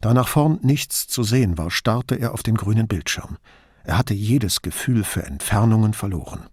Da 0.00 0.14
nach 0.14 0.28
vorn 0.28 0.60
nichts 0.62 1.06
zu 1.06 1.24
sehen 1.24 1.58
war, 1.58 1.70
starrte 1.70 2.14
er 2.14 2.32
auf 2.32 2.42
den 2.42 2.54
grünen 2.54 2.88
Bildschirm. 2.88 3.36
Er 3.84 3.98
hatte 3.98 4.14
jedes 4.14 4.62
Gefühl 4.62 5.04
für 5.04 5.24
Entfernungen 5.24 5.92
verloren. 5.92 6.48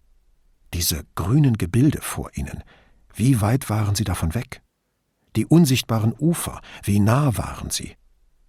Diese 0.73 1.05
grünen 1.15 1.57
Gebilde 1.57 2.01
vor 2.01 2.31
ihnen, 2.35 2.61
wie 3.15 3.39
weit 3.39 3.69
waren 3.69 3.95
sie 3.95 4.03
davon 4.03 4.35
weg? 4.35 4.61
Die 5.37 5.45
unsichtbaren 5.45 6.13
Ufer, 6.19 6.59
wie 6.83 6.99
nah 6.99 7.37
waren 7.37 7.69
sie? 7.69 7.95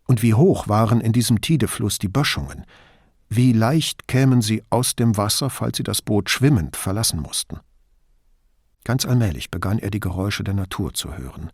Und 0.09 0.23
wie 0.25 0.35
hoch 0.35 0.67
waren 0.67 1.01
in 1.01 1.13
diesem 1.13 1.41
Tidefluss 1.41 2.01
die 2.01 2.09
Böschungen? 2.09 2.67
Wie 3.29 3.53
leicht 3.53 4.09
kämen 4.09 4.43
sie 4.43 4.65
aus 4.69 4.97
dem 4.97 5.17
Wasser, 5.17 5.49
falls 5.49 5.77
sie 5.77 5.85
das 5.85 6.03
Boot 6.03 6.29
schwimmend 6.29 6.77
verlassen 6.77 7.21
mussten. 7.21 7.61
Ganz 8.91 9.05
allmählich 9.05 9.53
begann 9.53 9.79
er 9.79 9.91
die 9.91 10.01
Geräusche 10.01 10.43
der 10.43 10.55
Natur 10.55 10.93
zu 10.93 11.17
hören. 11.17 11.53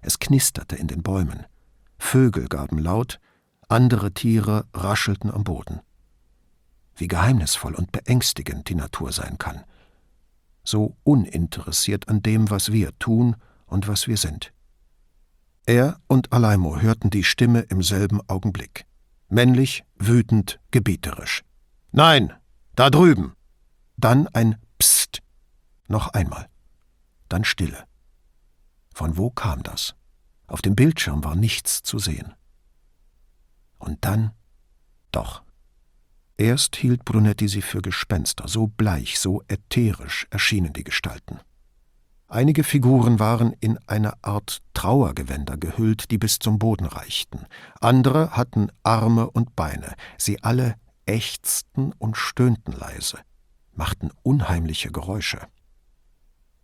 Es 0.00 0.18
knisterte 0.18 0.76
in 0.76 0.86
den 0.86 1.02
Bäumen. 1.02 1.44
Vögel 1.98 2.48
gaben 2.48 2.78
laut, 2.78 3.20
andere 3.68 4.12
Tiere 4.12 4.64
raschelten 4.72 5.30
am 5.30 5.44
Boden. 5.44 5.82
Wie 6.96 7.06
geheimnisvoll 7.06 7.74
und 7.74 7.92
beängstigend 7.92 8.70
die 8.70 8.76
Natur 8.76 9.12
sein 9.12 9.36
kann. 9.36 9.62
So 10.64 10.96
uninteressiert 11.04 12.08
an 12.08 12.22
dem, 12.22 12.48
was 12.48 12.72
wir 12.72 12.98
tun 12.98 13.36
und 13.66 13.86
was 13.86 14.08
wir 14.08 14.16
sind. 14.16 14.54
Er 15.66 16.00
und 16.06 16.32
Alaimo 16.32 16.80
hörten 16.80 17.10
die 17.10 17.24
Stimme 17.24 17.60
im 17.60 17.82
selben 17.82 18.26
Augenblick 18.26 18.86
männlich, 19.28 19.84
wütend, 19.96 20.58
gebieterisch. 20.70 21.42
Nein, 21.92 22.32
da 22.74 22.88
drüben. 22.88 23.34
Dann 23.98 24.28
ein 24.28 24.56
Psst. 24.78 25.20
Noch 25.86 26.14
einmal. 26.14 26.49
Dann 27.30 27.44
Stille. 27.44 27.86
Von 28.92 29.16
wo 29.16 29.30
kam 29.30 29.62
das? 29.62 29.94
Auf 30.46 30.60
dem 30.60 30.74
Bildschirm 30.74 31.24
war 31.24 31.36
nichts 31.36 31.82
zu 31.82 31.98
sehen. 31.98 32.34
Und 33.78 34.04
dann 34.04 34.32
doch. 35.12 35.42
Erst 36.36 36.76
hielt 36.76 37.04
Brunetti 37.04 37.48
sie 37.48 37.62
für 37.62 37.82
Gespenster, 37.82 38.48
so 38.48 38.66
bleich, 38.66 39.18
so 39.18 39.42
ätherisch 39.48 40.26
erschienen 40.30 40.72
die 40.72 40.84
Gestalten. 40.84 41.38
Einige 42.26 42.64
Figuren 42.64 43.18
waren 43.18 43.52
in 43.60 43.78
eine 43.86 44.24
Art 44.24 44.62
Trauergewänder 44.74 45.56
gehüllt, 45.56 46.10
die 46.10 46.18
bis 46.18 46.38
zum 46.38 46.58
Boden 46.58 46.86
reichten. 46.86 47.46
Andere 47.80 48.36
hatten 48.36 48.70
Arme 48.82 49.30
und 49.30 49.54
Beine. 49.54 49.94
Sie 50.16 50.42
alle 50.42 50.76
ächzten 51.06 51.92
und 51.98 52.16
stöhnten 52.16 52.72
leise, 52.72 53.18
machten 53.72 54.10
unheimliche 54.22 54.90
Geräusche. 54.90 55.40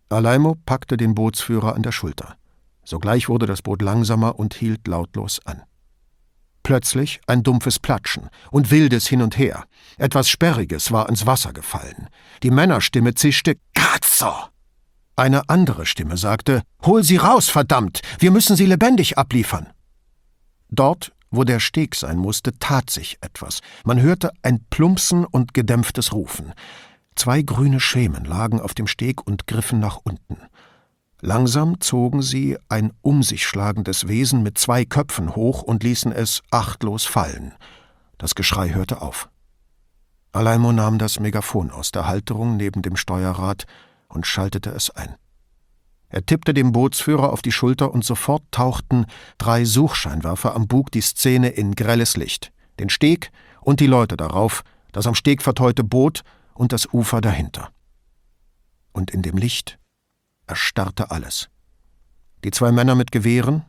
Alaimo 0.09 0.55
packte 0.65 0.97
den 0.97 1.15
Bootsführer 1.15 1.75
an 1.75 1.83
der 1.83 1.91
Schulter. 1.91 2.37
Sogleich 2.83 3.27
wurde 3.27 3.45
das 3.45 3.61
Boot 3.61 3.81
langsamer 3.81 4.39
und 4.39 4.53
hielt 4.53 4.87
lautlos 4.87 5.39
an. 5.45 5.63
Plötzlich 6.63 7.21
ein 7.27 7.43
dumpfes 7.43 7.79
Platschen 7.79 8.29
und 8.51 8.71
wildes 8.71 9.07
Hin 9.07 9.21
und 9.21 9.37
Her. 9.37 9.65
Etwas 9.97 10.29
Sperriges 10.29 10.91
war 10.91 11.09
ins 11.09 11.25
Wasser 11.25 11.53
gefallen. 11.53 12.09
Die 12.43 12.51
Männerstimme 12.51 13.13
zischte 13.13 13.57
Cazzo! 13.73 14.33
Eine 15.15 15.49
andere 15.49 15.85
Stimme 15.85 16.15
sagte, 16.15 16.61
Hol 16.85 17.03
sie 17.03 17.17
raus, 17.17 17.49
verdammt, 17.49 18.01
wir 18.19 18.31
müssen 18.31 18.55
sie 18.55 18.65
lebendig 18.65 19.17
abliefern. 19.17 19.67
Dort, 20.69 21.11
wo 21.31 21.43
der 21.43 21.59
Steg 21.59 21.95
sein 21.95 22.17
musste, 22.17 22.57
tat 22.59 22.89
sich 22.89 23.17
etwas. 23.21 23.59
Man 23.83 24.01
hörte 24.01 24.31
ein 24.43 24.65
Plumpsen 24.69 25.25
und 25.25 25.53
gedämpftes 25.53 26.13
Rufen. 26.13 26.53
Zwei 27.17 27.41
grüne 27.41 27.79
Schemen 27.79 28.25
lagen 28.25 28.61
auf 28.61 28.75
dem 28.75 28.85
Steg 28.85 29.25
und 29.25 29.47
griffen 29.47 29.79
nach 29.79 29.97
unten. 30.03 30.37
Langsam 31.19 31.81
zogen 31.81 32.21
sie 32.21 32.59
ein 32.69 32.93
um 33.01 33.23
sich 33.23 33.47
schlagendes 33.47 34.07
Wesen 34.07 34.43
mit 34.43 34.59
zwei 34.59 34.85
Köpfen 34.85 35.35
hoch 35.35 35.63
und 35.63 35.81
ließen 35.81 36.11
es 36.11 36.43
achtlos 36.51 37.05
fallen. 37.05 37.55
Das 38.19 38.35
Geschrei 38.35 38.69
hörte 38.69 39.01
auf. 39.01 39.29
Alaimo 40.31 40.71
nahm 40.71 40.99
das 40.99 41.19
Megafon 41.19 41.71
aus 41.71 41.91
der 41.91 42.07
Halterung 42.07 42.55
neben 42.55 42.83
dem 42.83 42.95
Steuerrad 42.95 43.65
und 44.09 44.27
schaltete 44.27 44.69
es 44.69 44.91
ein. 44.91 45.15
Er 46.09 46.23
tippte 46.23 46.53
dem 46.53 46.71
Bootsführer 46.71 47.33
auf 47.33 47.41
die 47.41 47.51
Schulter 47.51 47.91
und 47.91 48.05
sofort 48.05 48.43
tauchten 48.51 49.07
drei 49.39 49.65
Suchscheinwerfer 49.65 50.53
am 50.53 50.67
Bug 50.67 50.91
die 50.91 51.01
Szene 51.01 51.49
in 51.49 51.73
grelles 51.73 52.15
Licht, 52.15 52.51
den 52.79 52.89
Steg 52.89 53.31
und 53.59 53.79
die 53.79 53.87
Leute 53.87 54.17
darauf, 54.17 54.63
das 54.91 55.07
am 55.07 55.15
Steg 55.15 55.41
verteute 55.41 55.83
Boot 55.83 56.23
und 56.57 56.73
das 56.73 56.91
Ufer 56.91 57.21
dahinter. 57.21 57.69
Und 58.91 59.11
in 59.11 59.21
dem 59.21 59.37
Licht 59.37 59.77
erstarrte 60.47 61.11
alles. 61.11 61.49
Die 62.43 62.51
zwei 62.51 62.71
Männer 62.71 62.95
mit 62.95 63.11
Gewehren, 63.11 63.65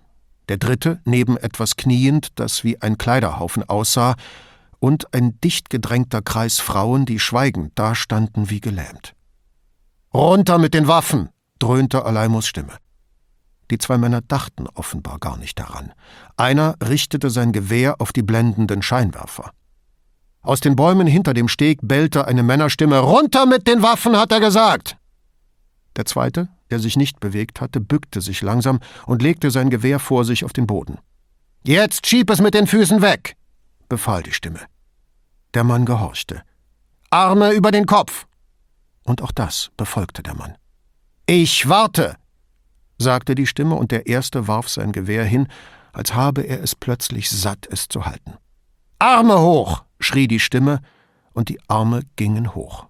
der 0.49 0.57
dritte 0.57 1.01
neben 1.05 1.37
etwas 1.37 1.77
kniend, 1.77 2.39
das 2.39 2.65
wie 2.65 2.81
ein 2.81 2.99
Kleiderhaufen 2.99 3.69
aussah, 3.69 4.17
und 4.81 5.13
ein 5.13 5.41
dicht 5.41 5.71
gedrängter 5.71 6.23
Kreis 6.23 6.61
Frauen, 6.61 7.05
die 7.05 7.19
schweigend 7.19 7.79
dastanden 7.79 8.49
wie 8.49 8.61
gelähmt. 8.61 9.15
Runter 10.15 10.59
mit 10.59 10.75
den 10.75 10.89
Waffen! 10.89 11.31
dröhnte 11.59 12.05
Alaimos 12.05 12.47
Stimme. 12.47 12.79
Die 13.71 13.79
zwei 13.79 13.99
Männer 13.99 14.23
dachten 14.23 14.67
offenbar 14.69 15.19
gar 15.19 15.37
nicht 15.37 15.59
daran. 15.59 15.93
Einer 16.37 16.77
richtete 16.83 17.29
sein 17.29 17.53
Gewehr 17.53 18.01
auf 18.01 18.13
die 18.13 18.23
blendenden 18.23 18.81
Scheinwerfer. 18.81 19.51
Aus 20.49 20.61
den 20.61 20.77
Bäumen 20.77 21.07
hinter 21.07 21.35
dem 21.35 21.47
Steg 21.47 21.79
bellte 21.83 22.27
eine 22.27 22.43
Männerstimme 22.43 23.01
Runter 23.01 23.45
mit 23.45 23.67
den 23.67 23.83
Waffen, 23.83 24.17
hat 24.17 24.33
er 24.33 24.41
gesagt. 24.41 24.97
Der 25.95 26.07
zweite, 26.07 26.49
der 26.71 26.79
sich 26.79 26.97
nicht 26.97 27.21
bewegt 27.21 27.61
hatte, 27.61 27.83
bückte 27.83 28.23
sich 28.23 28.41
langsam 28.41 28.81
und 29.05 29.21
legte 29.21 29.51
sein 29.51 29.69
Gewehr 29.69 29.99
vor 29.99 30.25
sich 30.25 30.47
auf 30.47 30.55
den 30.55 30.67
Boden. 30.67 30.97
Jetzt 31.65 32.07
schieb 32.07 32.31
es 32.31 32.41
mit 32.41 32.55
den 32.55 32.67
Füßen 32.67 33.03
weg, 33.03 33.37
befahl 33.91 34.23
die 34.23 34.33
Stimme. 34.33 34.61
Der 35.53 35.65
Mann 35.65 35.85
gehorchte. 35.85 36.41
Arme 37.11 37.53
über 37.53 37.71
den 37.71 37.85
Kopf. 37.85 38.27
Und 39.05 39.21
auch 39.21 39.33
das 39.33 39.71
befolgte 39.77 40.23
der 40.23 40.35
Mann. 40.35 40.57
Ich 41.27 41.69
warte, 41.69 42.17
sagte 42.97 43.35
die 43.35 43.47
Stimme, 43.47 43.75
und 43.75 43.91
der 43.91 44.07
Erste 44.07 44.49
warf 44.49 44.71
sein 44.71 44.93
Gewehr 44.93 45.27
hin, 45.27 45.47
als 45.93 46.15
habe 46.15 46.41
er 46.41 46.63
es 46.63 46.75
plötzlich 46.75 47.29
satt, 47.29 47.69
es 47.71 47.87
zu 47.89 48.07
halten. 48.07 48.39
Arme 48.99 49.39
hoch! 49.39 49.85
Schrie 50.01 50.29
die 50.29 50.41
Stimme, 50.41 50.81
und 51.33 51.49
die 51.49 51.61
Arme 51.69 52.03
gingen 52.17 52.55
hoch. 52.55 52.87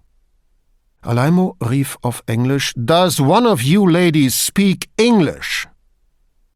Alaimo 1.01 1.55
rief 1.61 1.97
auf 2.01 2.23
Englisch 2.25 2.73
Does 2.75 3.19
one 3.19 3.47
of 3.47 3.61
you 3.61 3.87
ladies 3.87 4.47
speak 4.47 4.89
English? 4.97 5.67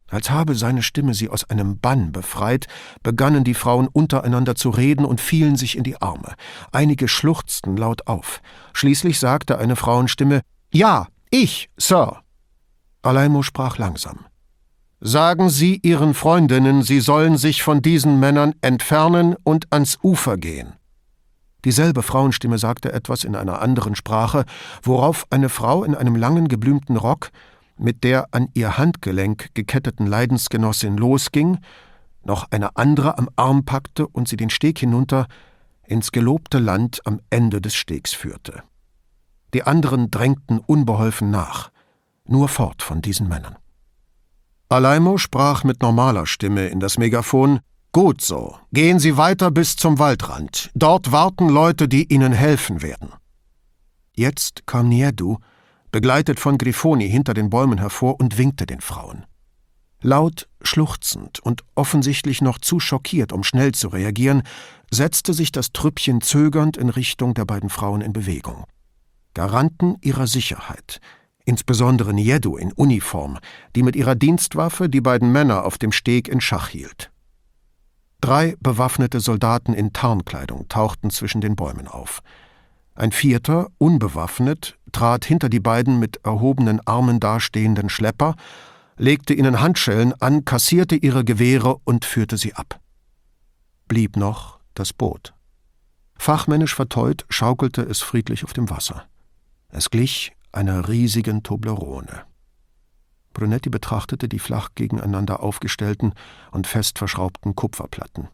Als 0.10 0.30
habe 0.30 0.54
seine 0.54 0.84
Stimme 0.84 1.14
sie 1.14 1.30
aus 1.30 1.50
einem 1.50 1.80
Bann 1.80 2.12
befreit, 2.12 2.68
begannen 3.02 3.44
die 3.44 3.56
Frauen 3.56 3.88
untereinander 3.88 4.54
zu 4.54 4.70
reden 4.70 5.06
und 5.06 5.22
fielen 5.22 5.56
sich 5.56 5.78
in 5.78 5.84
die 5.84 6.02
Arme. 6.02 6.36
Einige 6.72 7.08
schluchzten 7.08 7.78
laut 7.78 8.06
auf. 8.06 8.42
Schließlich 8.74 9.20
sagte 9.20 9.58
eine 9.58 9.76
Frauenstimme 9.76 10.42
Ja, 10.72 11.08
ich, 11.32 11.70
Sir. 11.78 12.22
Alaimo 13.02 13.42
sprach 13.42 13.80
langsam. 13.80 14.26
Sagen 15.06 15.50
Sie 15.50 15.82
Ihren 15.84 16.14
Freundinnen, 16.14 16.82
sie 16.82 17.02
sollen 17.02 17.36
sich 17.36 17.62
von 17.62 17.82
diesen 17.82 18.22
Männern 18.22 18.54
entfernen 18.62 19.36
und 19.44 19.68
ans 19.74 20.00
Ufer 20.02 20.38
gehen. 20.38 20.76
Dieselbe 21.66 22.04
Frauenstimme 22.04 22.58
sagte 22.58 22.94
etwas 22.94 23.26
in 23.26 23.36
einer 23.36 23.62
anderen 23.62 23.98
Sprache, 23.98 24.46
worauf 24.82 25.26
eine 25.30 25.50
Frau 25.50 25.84
in 25.84 25.94
einem 25.94 26.16
langen 26.16 26.48
geblümten 26.48 26.96
Rock 26.96 27.32
mit 27.78 28.06
der 28.06 28.28
an 28.32 28.48
ihr 28.54 28.78
Handgelenk 28.78 29.50
geketteten 29.54 30.08
Leidensgenossin 30.08 30.96
losging, 30.96 31.58
noch 32.24 32.48
eine 32.52 32.78
andere 32.78 33.18
am 33.18 33.28
Arm 33.36 33.66
packte 33.66 34.08
und 34.08 34.30
sie 34.30 34.38
den 34.38 34.50
Steg 34.50 34.80
hinunter 34.80 35.28
ins 35.86 36.14
gelobte 36.14 36.60
Land 36.60 37.02
am 37.04 37.20
Ende 37.30 37.60
des 37.60 37.76
Stegs 37.76 38.14
führte. 38.14 38.64
Die 39.54 39.64
anderen 39.64 40.10
drängten 40.12 40.60
unbeholfen 40.60 41.30
nach, 41.30 41.72
nur 42.26 42.48
fort 42.48 42.82
von 42.82 43.02
diesen 43.02 43.28
Männern. 43.28 43.58
Alaimo 44.74 45.20
sprach 45.20 45.64
mit 45.64 45.84
normaler 45.84 46.26
Stimme 46.26 46.66
in 46.66 46.80
das 46.80 46.98
Megafon 46.98 47.60
Gut 47.92 48.22
so, 48.22 48.56
gehen 48.72 48.98
Sie 48.98 49.18
weiter 49.18 49.52
bis 49.52 49.76
zum 49.76 50.00
Waldrand. 50.00 50.72
Dort 50.74 51.12
warten 51.12 51.48
Leute, 51.48 51.88
die 51.88 52.12
Ihnen 52.12 52.34
helfen 52.34 52.82
werden. 52.82 53.14
Jetzt 54.16 54.66
kam 54.66 54.90
Niedu, 54.90 55.38
begleitet 55.92 56.40
von 56.40 56.58
Grifoni 56.58 57.08
hinter 57.08 57.36
den 57.36 57.52
Bäumen 57.52 57.78
hervor 57.78 58.20
und 58.20 58.40
winkte 58.40 58.66
den 58.66 58.82
Frauen. 58.82 59.28
Laut, 60.02 60.50
schluchzend 60.64 61.40
und 61.40 61.64
offensichtlich 61.76 62.42
noch 62.42 62.58
zu 62.58 62.80
schockiert, 62.80 63.32
um 63.32 63.44
schnell 63.44 63.74
zu 63.74 63.90
reagieren, 63.90 64.42
setzte 64.90 65.36
sich 65.36 65.52
das 65.52 65.72
Trüppchen 65.72 66.20
zögernd 66.22 66.78
in 66.78 66.90
Richtung 66.90 67.36
der 67.36 67.46
beiden 67.46 67.70
Frauen 67.70 68.02
in 68.02 68.12
Bewegung. 68.12 68.66
Garanten 69.36 69.98
ihrer 70.02 70.26
Sicherheit, 70.26 71.00
insbesondere 71.46 72.14
Niedu 72.14 72.58
in 72.58 72.72
Uniform, 72.72 73.38
die 73.76 73.84
mit 73.84 73.96
ihrer 73.96 74.16
Dienstwaffe 74.16 74.90
die 74.90 75.02
beiden 75.02 75.32
Männer 75.32 75.66
auf 75.66 75.78
dem 75.78 75.92
Steg 75.92 76.28
in 76.28 76.42
Schach 76.42 76.70
hielt. 76.70 77.12
Drei 78.22 78.56
bewaffnete 78.62 79.20
Soldaten 79.20 79.74
in 79.74 79.92
Tarnkleidung 79.92 80.70
tauchten 80.70 81.10
zwischen 81.10 81.42
den 81.42 81.56
Bäumen 81.56 81.88
auf. 81.88 82.22
Ein 82.96 83.12
vierter, 83.12 83.68
unbewaffnet, 83.80 84.78
trat 84.92 85.26
hinter 85.26 85.50
die 85.50 85.60
beiden 85.60 86.00
mit 86.00 86.22
erhobenen 86.24 86.80
Armen 86.88 87.20
dastehenden 87.20 87.90
Schlepper, 87.90 88.36
legte 88.98 89.34
ihnen 89.34 89.60
Handschellen 89.60 90.14
an, 90.22 90.46
kassierte 90.46 90.96
ihre 90.96 91.26
Gewehre 91.26 91.78
und 91.84 92.06
führte 92.06 92.38
sie 92.38 92.54
ab. 92.54 92.80
Blieb 93.88 94.16
noch 94.16 94.60
das 94.76 94.94
Boot. 94.94 95.34
Fachmännisch 96.16 96.76
verteut 96.76 97.26
schaukelte 97.30 97.82
es 97.82 98.02
friedlich 98.02 98.44
auf 98.44 98.54
dem 98.54 98.70
Wasser. 98.70 99.04
Es 99.70 99.90
glich 99.90 100.32
einer 100.54 100.88
riesigen 100.88 101.44
Toblerone. 101.44 102.24
Brunetti 103.34 103.70
betrachtete 103.70 104.30
die 104.30 104.40
flach 104.40 104.70
gegeneinander 104.76 105.42
aufgestellten 105.42 106.14
und 106.52 106.68
fest 106.68 107.00
verschraubten 107.00 107.56
Kupferplatten. 107.56 108.30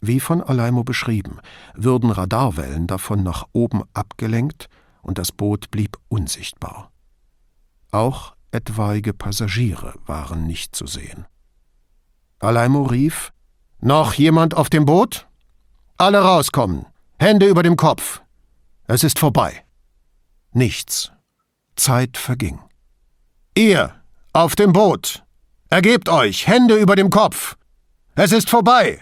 Wie 0.00 0.20
von 0.20 0.42
Alaimo 0.42 0.84
beschrieben, 0.84 1.38
würden 1.74 2.10
Radarwellen 2.10 2.86
davon 2.86 3.22
nach 3.22 3.46
oben 3.52 3.82
abgelenkt 3.94 4.68
und 5.00 5.18
das 5.18 5.32
Boot 5.32 5.70
blieb 5.70 5.96
unsichtbar. 6.08 6.92
Auch 7.90 8.34
etwaige 8.50 9.14
Passagiere 9.14 9.94
waren 10.06 10.46
nicht 10.46 10.76
zu 10.76 10.86
sehen. 10.86 11.26
Alaimo 12.40 12.82
rief: 12.82 13.32
Noch 13.80 14.14
jemand 14.14 14.54
auf 14.54 14.68
dem 14.68 14.84
Boot? 14.84 15.28
Alle 15.96 16.18
rauskommen! 16.18 16.86
Hände 17.18 17.46
über 17.46 17.62
dem 17.62 17.76
Kopf! 17.76 18.22
Es 18.86 19.04
ist 19.04 19.18
vorbei! 19.18 19.64
Nichts. 20.52 21.12
Zeit 21.76 22.16
verging. 22.16 22.60
Ihr! 23.54 23.94
Auf 24.32 24.56
dem 24.56 24.72
Boot! 24.72 25.24
Ergebt 25.68 26.08
euch! 26.08 26.46
Hände 26.46 26.76
über 26.76 26.96
dem 26.96 27.10
Kopf! 27.10 27.56
Es 28.14 28.32
ist 28.32 28.50
vorbei! 28.50 29.00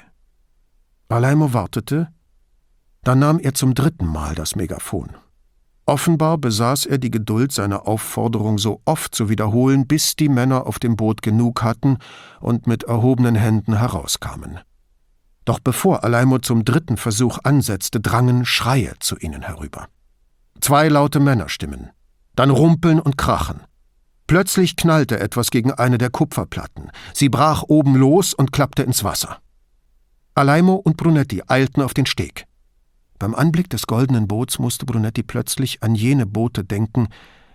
Alaimo 1.08 1.52
wartete, 1.52 2.08
dann 3.02 3.18
nahm 3.18 3.38
er 3.40 3.54
zum 3.54 3.74
dritten 3.74 4.06
Mal 4.06 4.34
das 4.34 4.54
Megafon. 4.54 5.16
Offenbar 5.86 6.38
besaß 6.38 6.86
er 6.86 6.98
die 6.98 7.10
Geduld, 7.10 7.50
seine 7.50 7.86
Aufforderung 7.86 8.58
so 8.58 8.80
oft 8.84 9.12
zu 9.12 9.28
wiederholen, 9.28 9.88
bis 9.88 10.14
die 10.14 10.28
Männer 10.28 10.66
auf 10.66 10.78
dem 10.78 10.94
Boot 10.94 11.22
genug 11.22 11.62
hatten 11.62 11.98
und 12.40 12.68
mit 12.68 12.84
erhobenen 12.84 13.34
Händen 13.34 13.76
herauskamen. 13.76 14.60
Doch 15.44 15.58
bevor 15.58 16.04
Alaimo 16.04 16.38
zum 16.38 16.64
dritten 16.64 16.96
Versuch 16.96 17.40
ansetzte, 17.42 17.98
drangen 17.98 18.44
Schreie 18.44 18.94
zu 19.00 19.16
ihnen 19.18 19.42
herüber. 19.42 19.88
Zwei 20.60 20.88
laute 20.88 21.18
Männerstimmen, 21.18 21.90
dann 22.36 22.50
Rumpeln 22.50 23.00
und 23.00 23.18
Krachen. 23.18 23.60
Plötzlich 24.26 24.76
knallte 24.76 25.18
etwas 25.18 25.50
gegen 25.50 25.72
eine 25.72 25.98
der 25.98 26.10
Kupferplatten. 26.10 26.90
Sie 27.12 27.28
brach 27.28 27.64
oben 27.66 27.96
los 27.96 28.32
und 28.32 28.52
klappte 28.52 28.82
ins 28.82 29.02
Wasser. 29.02 29.38
Alaimo 30.34 30.74
und 30.74 30.96
Brunetti 30.96 31.42
eilten 31.48 31.82
auf 31.82 31.94
den 31.94 32.06
Steg. 32.06 32.46
Beim 33.18 33.34
Anblick 33.34 33.68
des 33.68 33.86
goldenen 33.86 34.28
Boots 34.28 34.58
musste 34.58 34.86
Brunetti 34.86 35.22
plötzlich 35.22 35.82
an 35.82 35.94
jene 35.94 36.26
Boote 36.26 36.64
denken, 36.64 37.08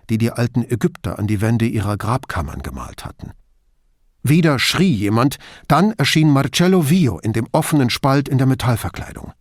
die 0.10 0.18
die 0.18 0.32
alten 0.32 0.64
Ägypter 0.64 1.18
an 1.18 1.28
die 1.28 1.42
Wände 1.42 1.66
ihrer 1.66 1.98
Grabkammern 1.98 2.62
gemalt 2.62 3.06
hatten. 3.06 3.32
Wieder 4.22 4.60
schrie 4.60 4.92
jemand, 4.92 5.38
dann 5.68 5.92
erschien 5.94 6.30
Marcello 6.30 6.90
Vio 6.90 7.20
in 7.20 7.34
dem 7.34 7.48
offenen 7.52 7.90
Spalt 7.90 8.28
in 8.28 8.38
der 8.38 8.48
Metallverkleidung. 8.48 9.34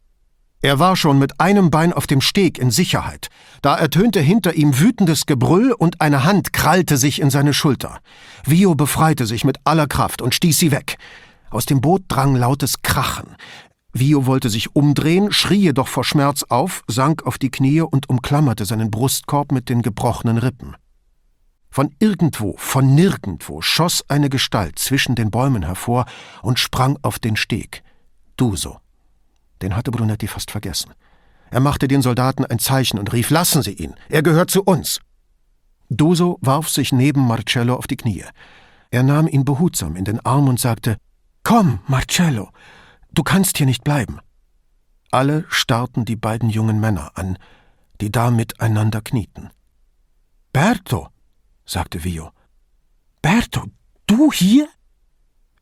Er 0.65 0.79
war 0.79 0.97
schon 0.97 1.19
mit 1.19 1.41
einem 1.41 1.71
Bein 1.71 1.93
auf 1.93 2.07
dem 2.07 2.23
Steg 2.23 2.59
in 2.59 2.71
Sicherheit. 2.71 3.29
Da 3.61 3.77
ertönte 3.77 4.19
hinter 4.21 4.55
ihm 4.55 4.81
wütendes 4.81 5.27
Gebrüll 5.27 5.73
und 5.73 6.01
eine 6.01 6.25
Hand 6.25 6.55
krallte 6.55 6.97
sich 6.97 7.21
in 7.21 7.29
seine 7.29 7.53
Schulter. 7.53 7.99
Vio 8.47 8.75
befreite 8.75 9.27
sich 9.27 9.45
mit 9.45 9.59
aller 9.65 9.87
Kraft 9.87 10.23
und 10.23 10.35
stieß 10.35 10.59
sie 10.59 10.71
weg. 10.71 10.97
Aus 11.51 11.67
dem 11.67 11.83
Boot 11.83 12.05
drang 12.09 12.35
lautes 12.35 12.81
Krachen. 12.81 13.37
Vio 13.93 14.25
wollte 14.25 14.49
sich 14.49 14.75
umdrehen, 14.75 15.33
schrie 15.33 15.65
jedoch 15.65 15.87
vor 15.87 16.03
Schmerz 16.03 16.45
auf, 16.49 16.83
sank 16.89 17.27
auf 17.27 17.37
die 17.37 17.51
Knie 17.51 17.83
und 17.83 18.09
umklammerte 18.09 18.65
seinen 18.65 18.91
Brustkorb 18.91 19.53
mit 19.53 19.69
den 19.69 19.83
gebrochenen 19.83 20.39
Rippen. 20.39 20.77
Von 21.69 21.95
irgendwo, 21.99 22.55
von 22.57 22.95
nirgendwo 22.95 23.61
schoss 23.61 24.03
eine 24.09 24.31
Gestalt 24.31 24.79
zwischen 24.79 25.15
den 25.15 25.31
Bäumen 25.31 25.65
hervor 25.65 26.07
und 26.41 26.59
sprang 26.59 26.99
auf 27.03 27.19
den 27.19 27.37
Steg. 27.37 27.83
Duso. 28.39 28.79
Den 29.63 29.77
hatte 29.77 29.91
Brunetti 29.91 30.27
fast 30.27 30.51
vergessen. 30.51 30.93
Er 31.51 31.61
machte 31.61 31.89
den 31.89 32.03
Soldaten 32.03 32.45
ein 32.45 32.59
Zeichen 32.59 32.99
und 32.99 33.13
rief: 33.13 33.31
Lassen 33.31 33.63
Sie 33.63 33.73
ihn, 33.73 33.95
er 34.09 34.23
gehört 34.23 34.51
zu 34.51 34.63
uns. 34.63 35.01
Duso 35.89 36.39
warf 36.41 36.69
sich 36.69 36.93
neben 36.93 37.27
Marcello 37.27 37.77
auf 37.77 37.87
die 37.87 37.97
Knie. 37.97 38.25
Er 38.91 39.03
nahm 39.03 39.29
ihn 39.29 39.45
behutsam 39.45 39.97
in 39.97 40.05
den 40.05 40.25
Arm 40.25 40.49
und 40.49 40.61
sagte: 40.61 40.97
Komm, 41.43 41.81
Marcello, 41.87 42.51
du 43.13 43.23
kannst 43.23 43.59
hier 43.59 43.67
nicht 43.67 43.85
bleiben. 43.85 44.19
Alle 45.11 45.45
starrten 45.49 46.05
die 46.05 46.17
beiden 46.17 46.49
jungen 46.51 46.81
Männer 46.81 47.13
an, 47.15 47.39
die 48.01 48.11
da 48.11 48.31
miteinander 48.31 49.01
knieten. 49.01 49.51
Berto, 50.53 51.09
sagte 51.67 52.05
Vio. 52.05 52.31
Berto, 53.21 53.65
du 54.07 54.33
hier? 54.33 54.69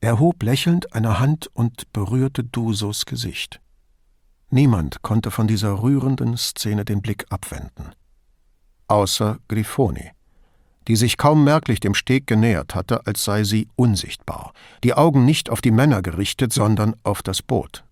Er 0.01 0.19
hob 0.19 0.43
lächelnd 0.43 0.94
eine 0.94 1.19
Hand 1.19 1.48
und 1.55 1.90
berührte 1.93 2.44
Dusos 2.44 3.06
Gesicht. 3.06 3.61
Niemand 4.54 5.00
konnte 5.00 5.30
von 5.30 5.46
dieser 5.48 5.82
rührenden 5.82 6.36
Szene 6.36 6.84
den 6.84 7.00
Blick 7.00 7.24
abwenden. 7.30 7.94
Außer 8.86 9.38
Grifoni, 9.48 10.10
die 10.88 10.96
sich 10.96 11.16
kaum 11.16 11.42
merklich 11.42 11.80
dem 11.80 11.94
Steg 11.94 12.26
genähert 12.26 12.74
hatte, 12.74 13.06
als 13.06 13.24
sei 13.24 13.44
sie 13.44 13.66
unsichtbar, 13.76 14.52
die 14.84 14.92
Augen 14.92 15.24
nicht 15.24 15.48
auf 15.48 15.62
die 15.62 15.70
Männer 15.70 16.02
gerichtet, 16.02 16.52
sondern 16.52 16.94
auf 17.02 17.22
das 17.22 17.40
Boot. 17.40 17.84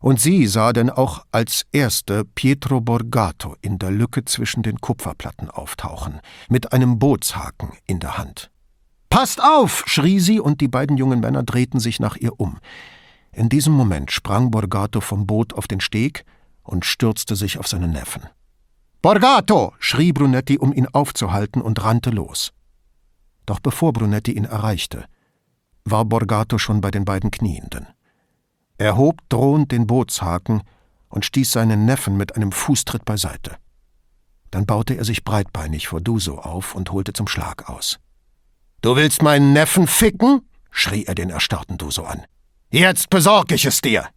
Und 0.00 0.18
sie 0.18 0.48
sah 0.48 0.72
denn 0.72 0.90
auch 0.90 1.24
als 1.30 1.64
erste 1.70 2.24
Pietro 2.24 2.80
Borgato 2.80 3.54
in 3.60 3.78
der 3.78 3.92
Lücke 3.92 4.24
zwischen 4.24 4.64
den 4.64 4.80
Kupferplatten 4.80 5.48
auftauchen, 5.48 6.20
mit 6.48 6.72
einem 6.72 6.98
Bootshaken 6.98 7.70
in 7.86 8.00
der 8.00 8.18
Hand. 8.18 8.50
Passt 9.10 9.40
auf! 9.40 9.84
schrie 9.86 10.18
sie, 10.18 10.40
und 10.40 10.60
die 10.60 10.66
beiden 10.66 10.96
jungen 10.96 11.20
Männer 11.20 11.44
drehten 11.44 11.78
sich 11.78 12.00
nach 12.00 12.16
ihr 12.16 12.40
um. 12.40 12.58
In 13.34 13.48
diesem 13.48 13.72
Moment 13.72 14.10
sprang 14.12 14.50
Borgato 14.50 15.00
vom 15.00 15.26
Boot 15.26 15.54
auf 15.54 15.66
den 15.66 15.80
Steg 15.80 16.24
und 16.62 16.84
stürzte 16.84 17.34
sich 17.34 17.58
auf 17.58 17.66
seinen 17.66 17.90
Neffen. 17.90 18.22
Borgato! 19.00 19.72
schrie 19.78 20.12
Brunetti, 20.12 20.58
um 20.58 20.72
ihn 20.72 20.86
aufzuhalten, 20.86 21.62
und 21.62 21.82
rannte 21.82 22.10
los. 22.10 22.52
Doch 23.46 23.58
bevor 23.58 23.92
Brunetti 23.92 24.32
ihn 24.32 24.44
erreichte, 24.44 25.06
war 25.84 26.04
Borgato 26.04 26.58
schon 26.58 26.80
bei 26.80 26.90
den 26.90 27.04
beiden 27.04 27.30
Knienden. 27.30 27.88
Er 28.78 28.96
hob 28.96 29.20
drohend 29.28 29.72
den 29.72 29.86
Bootshaken 29.86 30.62
und 31.08 31.24
stieß 31.24 31.50
seinen 31.50 31.84
Neffen 31.84 32.16
mit 32.16 32.36
einem 32.36 32.52
Fußtritt 32.52 33.04
beiseite. 33.04 33.56
Dann 34.50 34.66
baute 34.66 34.94
er 34.94 35.04
sich 35.04 35.24
breitbeinig 35.24 35.88
vor 35.88 36.00
Duso 36.00 36.38
auf 36.38 36.74
und 36.74 36.92
holte 36.92 37.12
zum 37.12 37.26
Schlag 37.26 37.68
aus. 37.68 37.98
Du 38.82 38.94
willst 38.96 39.22
meinen 39.22 39.52
Neffen 39.52 39.86
ficken? 39.86 40.42
schrie 40.70 41.04
er 41.04 41.14
den 41.14 41.30
erstarrten 41.30 41.78
Duso 41.78 42.04
an. 42.04 42.22
Jetzt 42.74 43.10
besorg 43.10 43.52
ich 43.52 43.66
es 43.66 43.82
dir! 43.82 44.08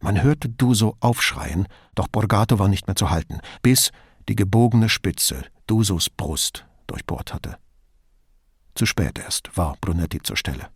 Man 0.00 0.20
hörte 0.20 0.48
Duso 0.48 0.96
aufschreien, 0.98 1.68
doch 1.94 2.08
Borgato 2.08 2.58
war 2.58 2.66
nicht 2.66 2.88
mehr 2.88 2.96
zu 2.96 3.10
halten, 3.10 3.38
bis 3.62 3.92
die 4.28 4.34
gebogene 4.34 4.88
Spitze 4.88 5.44
Dusos 5.68 6.10
Brust 6.10 6.66
durchbohrt 6.88 7.32
hatte. 7.32 7.58
Zu 8.74 8.84
spät 8.84 9.16
erst 9.16 9.56
war 9.56 9.76
Brunetti 9.80 10.20
zur 10.20 10.36
Stelle. 10.36 10.70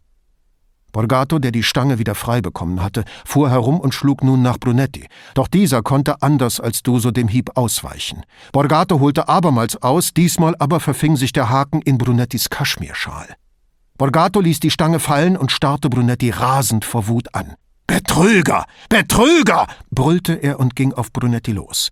Borgato, 0.93 1.41
der 1.41 1.51
die 1.51 1.65
Stange 1.65 1.99
wieder 1.99 2.15
frei 2.15 2.41
bekommen 2.41 2.81
hatte, 2.81 3.05
fuhr 3.25 3.51
herum 3.51 3.81
und 3.81 3.93
schlug 3.93 4.23
nun 4.23 4.43
nach 4.43 4.59
Brunetti. 4.61 5.09
Doch 5.35 5.49
dieser 5.49 5.83
konnte 5.83 6.23
anders 6.23 6.61
als 6.61 6.85
Duso 6.85 7.11
dem 7.11 7.27
Hieb 7.27 7.51
ausweichen. 7.57 8.23
Borgato 8.53 9.01
holte 9.01 9.29
abermals 9.29 9.83
aus, 9.83 10.15
diesmal 10.15 10.55
aber 10.61 10.79
verfing 10.79 11.17
sich 11.17 11.33
der 11.33 11.51
Haken 11.51 11.83
in 11.83 11.99
Brunettis 11.99 12.49
Kaschmirschal. 12.49 13.35
Borgato 13.99 14.41
ließ 14.41 14.61
die 14.61 14.71
Stange 14.71 15.01
fallen 15.01 15.37
und 15.37 15.53
starrte 15.53 15.89
Brunetti 15.89 16.31
rasend 16.31 16.85
vor 16.85 17.09
Wut 17.09 17.35
an. 17.35 17.55
Betrüger! 17.87 18.67
Betrüger! 18.89 19.67
brüllte 19.91 20.35
er 20.35 20.61
und 20.61 20.77
ging 20.77 20.93
auf 20.93 21.13
Brunetti 21.13 21.53
los. 21.53 21.91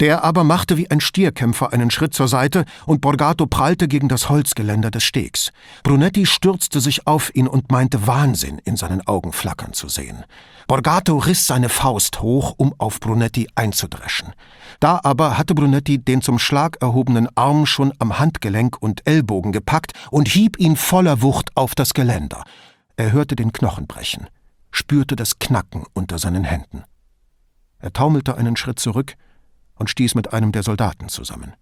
Der 0.00 0.24
aber 0.24 0.42
machte 0.42 0.76
wie 0.76 0.90
ein 0.90 1.00
Stierkämpfer 1.00 1.72
einen 1.72 1.90
Schritt 1.90 2.14
zur 2.14 2.26
Seite 2.26 2.64
und 2.84 3.00
Borgato 3.00 3.46
prallte 3.46 3.86
gegen 3.86 4.08
das 4.08 4.28
Holzgeländer 4.28 4.90
des 4.90 5.04
Stegs. 5.04 5.52
Brunetti 5.84 6.26
stürzte 6.26 6.80
sich 6.80 7.06
auf 7.06 7.34
ihn 7.34 7.46
und 7.46 7.70
meinte 7.70 8.06
Wahnsinn 8.06 8.58
in 8.64 8.76
seinen 8.76 9.06
Augen 9.06 9.32
flackern 9.32 9.72
zu 9.72 9.88
sehen. 9.88 10.24
Borgato 10.66 11.18
riss 11.18 11.46
seine 11.46 11.68
Faust 11.68 12.22
hoch, 12.22 12.54
um 12.56 12.74
auf 12.78 12.98
Brunetti 12.98 13.48
einzudreschen. 13.54 14.32
Da 14.80 15.00
aber 15.04 15.38
hatte 15.38 15.54
Brunetti 15.54 15.98
den 15.98 16.22
zum 16.22 16.38
Schlag 16.38 16.78
erhobenen 16.80 17.28
Arm 17.36 17.66
schon 17.66 17.92
am 17.98 18.18
Handgelenk 18.18 18.80
und 18.80 19.06
Ellbogen 19.06 19.52
gepackt 19.52 19.92
und 20.10 20.28
hieb 20.28 20.58
ihn 20.58 20.76
voller 20.76 21.22
Wucht 21.22 21.56
auf 21.56 21.74
das 21.74 21.94
Geländer. 21.94 22.42
Er 22.96 23.12
hörte 23.12 23.36
den 23.36 23.52
Knochen 23.52 23.86
brechen, 23.86 24.28
spürte 24.70 25.14
das 25.14 25.38
Knacken 25.38 25.84
unter 25.92 26.18
seinen 26.18 26.44
Händen. 26.44 26.84
Er 27.78 27.92
taumelte 27.92 28.36
einen 28.36 28.56
Schritt 28.56 28.80
zurück, 28.80 29.14
und 29.74 29.90
stieß 29.90 30.14
mit 30.14 30.32
einem 30.32 30.52
der 30.52 30.62
Soldaten 30.62 31.08
zusammen. 31.08 31.54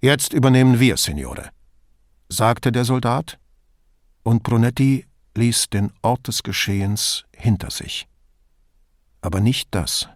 Jetzt 0.00 0.32
übernehmen 0.32 0.80
wir, 0.80 0.96
Signore, 0.96 1.50
sagte 2.28 2.72
der 2.72 2.84
Soldat, 2.84 3.38
und 4.22 4.42
Brunetti 4.42 5.06
ließ 5.36 5.70
den 5.70 5.92
Ort 6.02 6.28
des 6.28 6.42
Geschehens 6.42 7.24
hinter 7.34 7.70
sich. 7.70 8.06
Aber 9.20 9.40
nicht 9.40 9.68
das, 9.70 10.08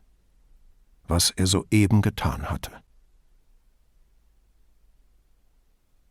was 1.07 1.31
er 1.31 1.47
soeben 1.47 2.03
getan 2.03 2.51
hatte. 2.51 2.70